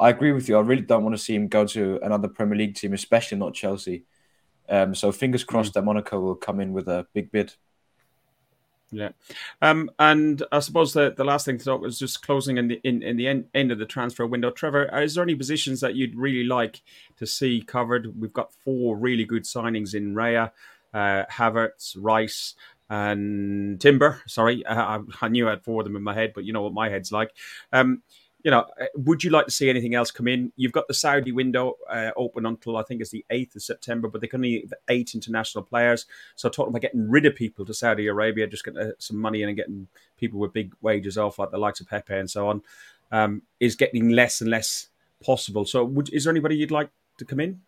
I 0.00 0.10
agree 0.10 0.32
with 0.32 0.48
you. 0.48 0.56
I 0.56 0.60
really 0.60 0.82
don't 0.82 1.02
want 1.02 1.16
to 1.16 1.22
see 1.22 1.34
him 1.34 1.48
go 1.48 1.66
to 1.66 1.98
another 2.02 2.28
Premier 2.28 2.56
League 2.56 2.76
team, 2.76 2.92
especially 2.92 3.38
not 3.38 3.54
Chelsea. 3.54 4.04
Um, 4.68 4.94
so 4.94 5.10
fingers 5.12 5.44
crossed 5.44 5.74
that 5.74 5.84
Monaco 5.84 6.20
will 6.20 6.34
come 6.34 6.60
in 6.60 6.72
with 6.72 6.88
a 6.88 7.06
big 7.14 7.32
bid. 7.32 7.54
Yeah, 8.90 9.10
um, 9.60 9.90
and 9.98 10.42
I 10.50 10.60
suppose 10.60 10.94
the, 10.94 11.12
the 11.14 11.24
last 11.24 11.44
thing 11.44 11.58
to 11.58 11.64
talk 11.64 11.82
was 11.82 11.98
just 11.98 12.22
closing 12.22 12.56
in 12.56 12.68
the 12.68 12.80
in, 12.84 13.02
in 13.02 13.18
the 13.18 13.28
end, 13.28 13.44
end 13.54 13.70
of 13.70 13.78
the 13.78 13.84
transfer 13.84 14.26
window. 14.26 14.50
Trevor, 14.50 14.84
is 15.02 15.14
there 15.14 15.24
any 15.24 15.34
positions 15.34 15.80
that 15.80 15.94
you'd 15.94 16.14
really 16.14 16.44
like 16.44 16.80
to 17.18 17.26
see 17.26 17.60
covered? 17.60 18.18
We've 18.18 18.32
got 18.32 18.52
four 18.64 18.96
really 18.96 19.26
good 19.26 19.44
signings 19.44 19.94
in 19.94 20.14
Raya, 20.14 20.52
uh, 20.94 21.24
Havertz, 21.30 21.96
Rice, 21.98 22.54
and 22.88 23.78
Timber. 23.78 24.22
Sorry, 24.26 24.66
I, 24.66 25.00
I, 25.20 25.28
knew 25.28 25.46
I 25.46 25.50
had 25.50 25.64
four 25.64 25.82
of 25.82 25.86
them 25.86 25.96
in 25.96 26.02
my 26.02 26.14
head, 26.14 26.32
but 26.34 26.44
you 26.44 26.54
know 26.54 26.62
what 26.62 26.72
my 26.72 26.88
head's 26.88 27.12
like. 27.12 27.32
Um, 27.74 28.02
you 28.44 28.50
know, 28.50 28.66
uh, 28.80 28.86
would 28.94 29.24
you 29.24 29.30
like 29.30 29.46
to 29.46 29.50
see 29.50 29.68
anything 29.68 29.94
else 29.94 30.10
come 30.10 30.28
in? 30.28 30.52
You've 30.56 30.72
got 30.72 30.86
the 30.86 30.94
Saudi 30.94 31.32
window 31.32 31.76
uh, 31.90 32.10
open 32.16 32.46
until 32.46 32.76
I 32.76 32.82
think 32.82 33.00
it's 33.00 33.10
the 33.10 33.24
8th 33.30 33.56
of 33.56 33.62
September, 33.62 34.08
but 34.08 34.20
they 34.20 34.28
can 34.28 34.38
only 34.38 34.68
eight 34.88 35.14
international 35.14 35.64
players. 35.64 36.06
So 36.36 36.48
talking 36.48 36.70
about 36.70 36.82
getting 36.82 37.10
rid 37.10 37.26
of 37.26 37.34
people 37.34 37.64
to 37.64 37.74
Saudi 37.74 38.06
Arabia, 38.06 38.46
just 38.46 38.64
getting 38.64 38.80
uh, 38.80 38.90
some 38.98 39.16
money 39.16 39.42
in 39.42 39.48
and 39.48 39.56
getting 39.56 39.88
people 40.16 40.38
with 40.38 40.52
big 40.52 40.72
wages 40.82 41.18
off, 41.18 41.38
like 41.38 41.50
the 41.50 41.58
likes 41.58 41.80
of 41.80 41.88
Pepe 41.88 42.14
and 42.14 42.30
so 42.30 42.48
on, 42.48 42.62
um, 43.10 43.42
is 43.58 43.74
getting 43.74 44.10
less 44.10 44.40
and 44.40 44.50
less 44.50 44.88
possible. 45.24 45.64
So 45.64 45.84
would, 45.84 46.12
is 46.12 46.24
there 46.24 46.30
anybody 46.30 46.56
you'd 46.56 46.70
like 46.70 46.90
to 47.18 47.24
come 47.24 47.40
in? 47.40 47.60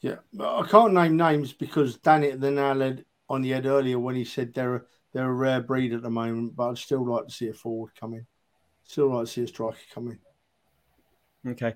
Yeah, 0.00 0.16
I 0.38 0.64
can't 0.68 0.92
name 0.92 1.16
names 1.16 1.52
because 1.52 1.96
Dan 1.96 2.22
hit 2.22 2.40
the 2.40 2.50
nail 2.50 2.98
on 3.28 3.42
the 3.42 3.50
head 3.50 3.66
earlier 3.66 3.98
when 3.98 4.14
he 4.14 4.24
said 4.24 4.54
they're 4.54 4.76
a, 4.76 4.82
they're 5.12 5.28
a 5.28 5.32
rare 5.32 5.60
breed 5.60 5.92
at 5.92 6.02
the 6.02 6.10
moment, 6.10 6.54
but 6.54 6.70
I'd 6.70 6.78
still 6.78 7.04
like 7.04 7.26
to 7.26 7.32
see 7.32 7.48
a 7.48 7.52
forward 7.54 7.92
come 7.98 8.14
in. 8.14 8.26
Still 8.88 9.08
like 9.08 9.26
to 9.26 9.30
see 9.30 9.42
a 9.42 9.46
striker 9.46 9.76
coming. 9.92 10.18
Okay, 11.46 11.74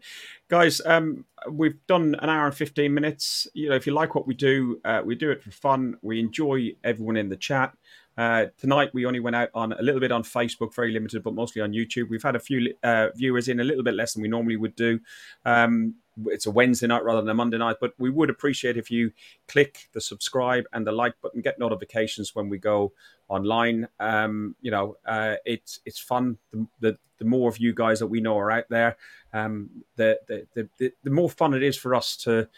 guys, 0.48 0.80
um, 0.86 1.26
we've 1.50 1.76
done 1.86 2.16
an 2.22 2.30
hour 2.30 2.46
and 2.46 2.54
fifteen 2.54 2.94
minutes. 2.94 3.46
You 3.52 3.68
know, 3.68 3.74
if 3.76 3.86
you 3.86 3.92
like 3.92 4.14
what 4.14 4.26
we 4.26 4.32
do, 4.32 4.80
uh, 4.82 5.02
we 5.04 5.14
do 5.14 5.30
it 5.30 5.42
for 5.42 5.50
fun. 5.50 5.98
We 6.00 6.20
enjoy 6.20 6.74
everyone 6.82 7.18
in 7.18 7.28
the 7.28 7.36
chat. 7.36 7.76
Uh, 8.16 8.46
tonight 8.58 8.90
we 8.92 9.06
only 9.06 9.20
went 9.20 9.36
out 9.36 9.48
on 9.54 9.72
a 9.72 9.82
little 9.82 10.00
bit 10.00 10.12
on 10.12 10.22
Facebook, 10.22 10.74
very 10.74 10.92
limited, 10.92 11.22
but 11.22 11.34
mostly 11.34 11.62
on 11.62 11.72
YouTube. 11.72 12.08
We've 12.08 12.22
had 12.22 12.36
a 12.36 12.40
few 12.40 12.74
uh, 12.82 13.08
viewers 13.14 13.48
in, 13.48 13.60
a 13.60 13.64
little 13.64 13.82
bit 13.82 13.94
less 13.94 14.14
than 14.14 14.22
we 14.22 14.28
normally 14.28 14.56
would 14.56 14.76
do. 14.76 15.00
Um, 15.44 15.94
it's 16.26 16.46
a 16.46 16.50
Wednesday 16.50 16.86
night 16.86 17.04
rather 17.04 17.20
than 17.20 17.30
a 17.30 17.34
Monday 17.34 17.58
night, 17.58 17.76
but 17.80 17.94
we 17.98 18.10
would 18.10 18.28
appreciate 18.28 18.76
if 18.76 18.90
you 18.90 19.12
click 19.48 19.88
the 19.92 20.00
subscribe 20.00 20.64
and 20.72 20.86
the 20.86 20.92
like 20.92 21.14
button, 21.22 21.40
get 21.40 21.58
notifications 21.58 22.34
when 22.34 22.48
we 22.48 22.58
go 22.58 22.92
online. 23.28 23.88
Um, 23.98 24.56
you 24.60 24.70
know, 24.70 24.96
uh, 25.06 25.36
it's 25.44 25.80
it's 25.86 25.98
fun. 25.98 26.38
The, 26.50 26.66
the, 26.80 26.98
the 27.18 27.24
more 27.24 27.48
of 27.48 27.58
you 27.58 27.72
guys 27.72 28.00
that 28.00 28.08
we 28.08 28.20
know 28.20 28.38
are 28.38 28.50
out 28.50 28.68
there, 28.68 28.96
um, 29.32 29.70
the, 29.96 30.18
the 30.26 30.68
the 30.78 30.92
the 31.02 31.10
more 31.10 31.30
fun 31.30 31.54
it 31.54 31.62
is 31.62 31.76
for 31.76 31.94
us 31.94 32.16
to 32.18 32.48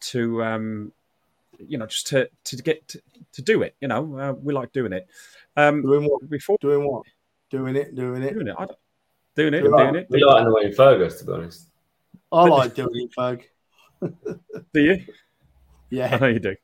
to 0.00 0.42
um, 0.42 0.92
you 1.68 1.78
know 1.78 1.86
just 1.86 2.06
to 2.08 2.28
to 2.44 2.56
get 2.56 2.86
to, 2.88 3.02
to 3.32 3.42
do 3.42 3.62
it. 3.62 3.74
You 3.80 3.88
know, 3.88 4.18
uh, 4.18 4.32
we 4.32 4.52
like 4.52 4.72
doing 4.72 4.92
it. 4.92 5.08
Um, 5.56 5.82
doing 5.82 6.08
what? 6.08 6.28
Before 6.28 6.56
doing 6.60 6.86
what? 6.86 7.04
Doing 7.50 7.76
it, 7.76 7.94
doing 7.94 8.22
it, 8.22 8.34
doing 8.34 8.48
it. 8.48 8.56
doing 9.36 9.54
it, 9.54 9.62
we 9.62 9.68
doing 9.68 9.94
it. 9.96 10.06
We 10.08 10.24
like 10.24 10.42
annoying 10.46 10.72
Fergus, 10.72 11.18
to 11.20 11.26
be 11.26 11.32
honest. 11.32 11.68
I 12.30 12.44
like 12.44 12.74
doing 12.74 12.90
it, 12.94 13.10
Ferg. 13.16 13.42
do 14.72 14.80
you? 14.80 15.04
Yeah, 15.90 16.14
I 16.14 16.18
know 16.18 16.26
you 16.28 16.40
do. 16.40 16.56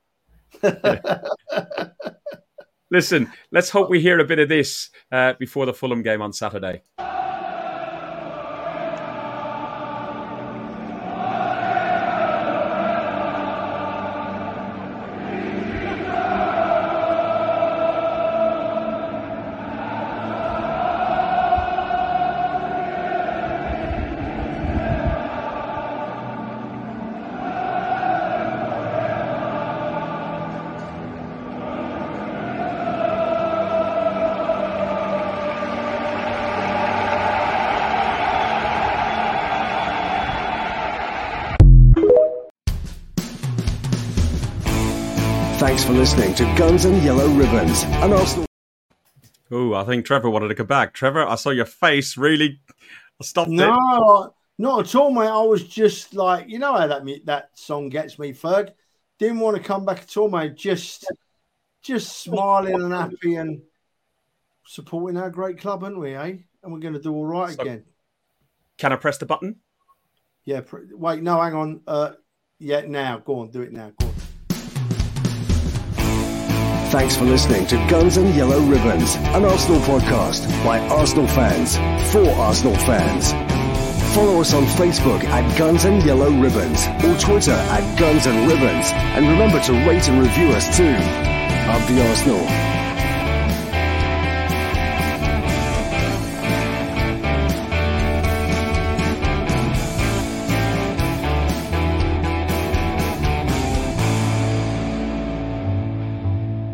Yeah. 0.63 1.21
Listen, 2.91 3.31
let's 3.51 3.69
hope 3.69 3.91
we 3.91 4.01
hear 4.01 4.19
a 4.19 4.25
bit 4.25 4.39
of 4.39 4.49
this 4.49 4.89
uh, 5.13 5.35
before 5.39 5.67
the 5.67 5.75
Fulham 5.75 6.03
game 6.03 6.23
on 6.23 6.33
Saturday. 6.33 6.83
Listening 45.99 46.33
to 46.33 46.45
Guns 46.57 46.85
and 46.85 47.03
Yellow 47.03 47.27
Ribbons, 47.31 47.83
an 47.83 48.13
Arsenal. 48.13 48.47
Oh, 49.51 49.75
I 49.75 49.83
think 49.83 50.07
Trevor 50.07 50.31
wanted 50.31 50.47
to 50.47 50.55
come 50.55 50.69
back. 50.69 50.95
Trevor, 50.95 51.27
I 51.27 51.35
saw 51.35 51.51
your 51.51 51.65
face 51.65 52.17
really. 52.17 52.61
I 53.21 53.25
stopped 53.25 53.51
no, 53.51 53.65
it. 53.65 53.77
No, 53.77 54.35
not 54.59 54.81
at 54.87 54.95
all, 54.95 55.11
mate. 55.11 55.27
I 55.27 55.43
was 55.43 55.65
just 55.65 56.15
like, 56.15 56.49
you 56.49 56.61
know 56.61 56.73
how 56.73 56.87
that 56.87 57.03
that 57.25 57.51
song 57.55 57.89
gets 57.89 58.17
me, 58.17 58.33
Ferg. 58.33 58.71
Didn't 59.19 59.41
want 59.41 59.57
to 59.57 59.63
come 59.63 59.85
back 59.85 60.03
at 60.03 60.17
all, 60.17 60.29
mate. 60.29 60.55
Just, 60.55 61.05
just 61.83 62.23
smiling 62.23 62.81
and 62.81 62.93
happy 62.93 63.35
and 63.35 63.61
supporting 64.67 65.19
our 65.19 65.31
great 65.31 65.59
club, 65.59 65.83
aren't 65.83 65.99
we? 65.99 66.15
Eh? 66.15 66.37
And 66.63 66.73
we're 66.73 66.79
going 66.79 66.95
to 66.95 67.01
do 67.01 67.13
all 67.13 67.27
right 67.27 67.57
so, 67.57 67.63
again. 67.63 67.83
Can 68.77 68.93
I 68.93 68.97
press 68.97 69.19
the 69.19 69.27
button? 69.27 69.57
Yeah. 70.45 70.61
Pr- 70.61 70.93
wait, 70.93 71.25
no, 71.25 71.41
hang 71.41 71.55
on. 71.55 71.81
Uh, 71.89 72.13
yeah, 72.61 72.83
now. 72.83 73.19
Go 73.19 73.41
on, 73.41 73.51
do 73.51 73.63
it 73.63 73.73
now. 73.73 73.91
Go 73.99 74.07
on. 74.07 74.08
Thanks 76.99 77.17
for 77.17 77.27
listening 77.27 77.65
to 77.69 77.77
Guns 77.89 78.17
and 78.17 78.35
Yellow 78.35 78.59
Ribbons, 78.59 79.15
an 79.15 79.45
Arsenal 79.45 79.81
podcast 79.83 80.49
by 80.65 80.81
Arsenal 80.89 81.29
fans 81.29 81.77
for 82.11 82.29
Arsenal 82.31 82.75
fans. 82.75 83.31
Follow 84.17 84.41
us 84.41 84.53
on 84.53 84.65
Facebook 84.65 85.23
at 85.23 85.57
Guns 85.57 85.85
and 85.85 86.03
Yellow 86.03 86.33
Ribbons 86.33 86.89
or 87.05 87.17
Twitter 87.21 87.53
at 87.53 87.99
Guns 88.01 88.27
and 88.27 88.51
Ribbons. 88.51 88.91
And 88.91 89.29
remember 89.29 89.61
to 89.61 89.73
rate 89.87 90.09
and 90.09 90.21
review 90.21 90.49
us 90.49 90.77
too. 90.77 90.97
Up 91.71 91.87
the 91.87 92.05
Arsenal. 92.09 92.68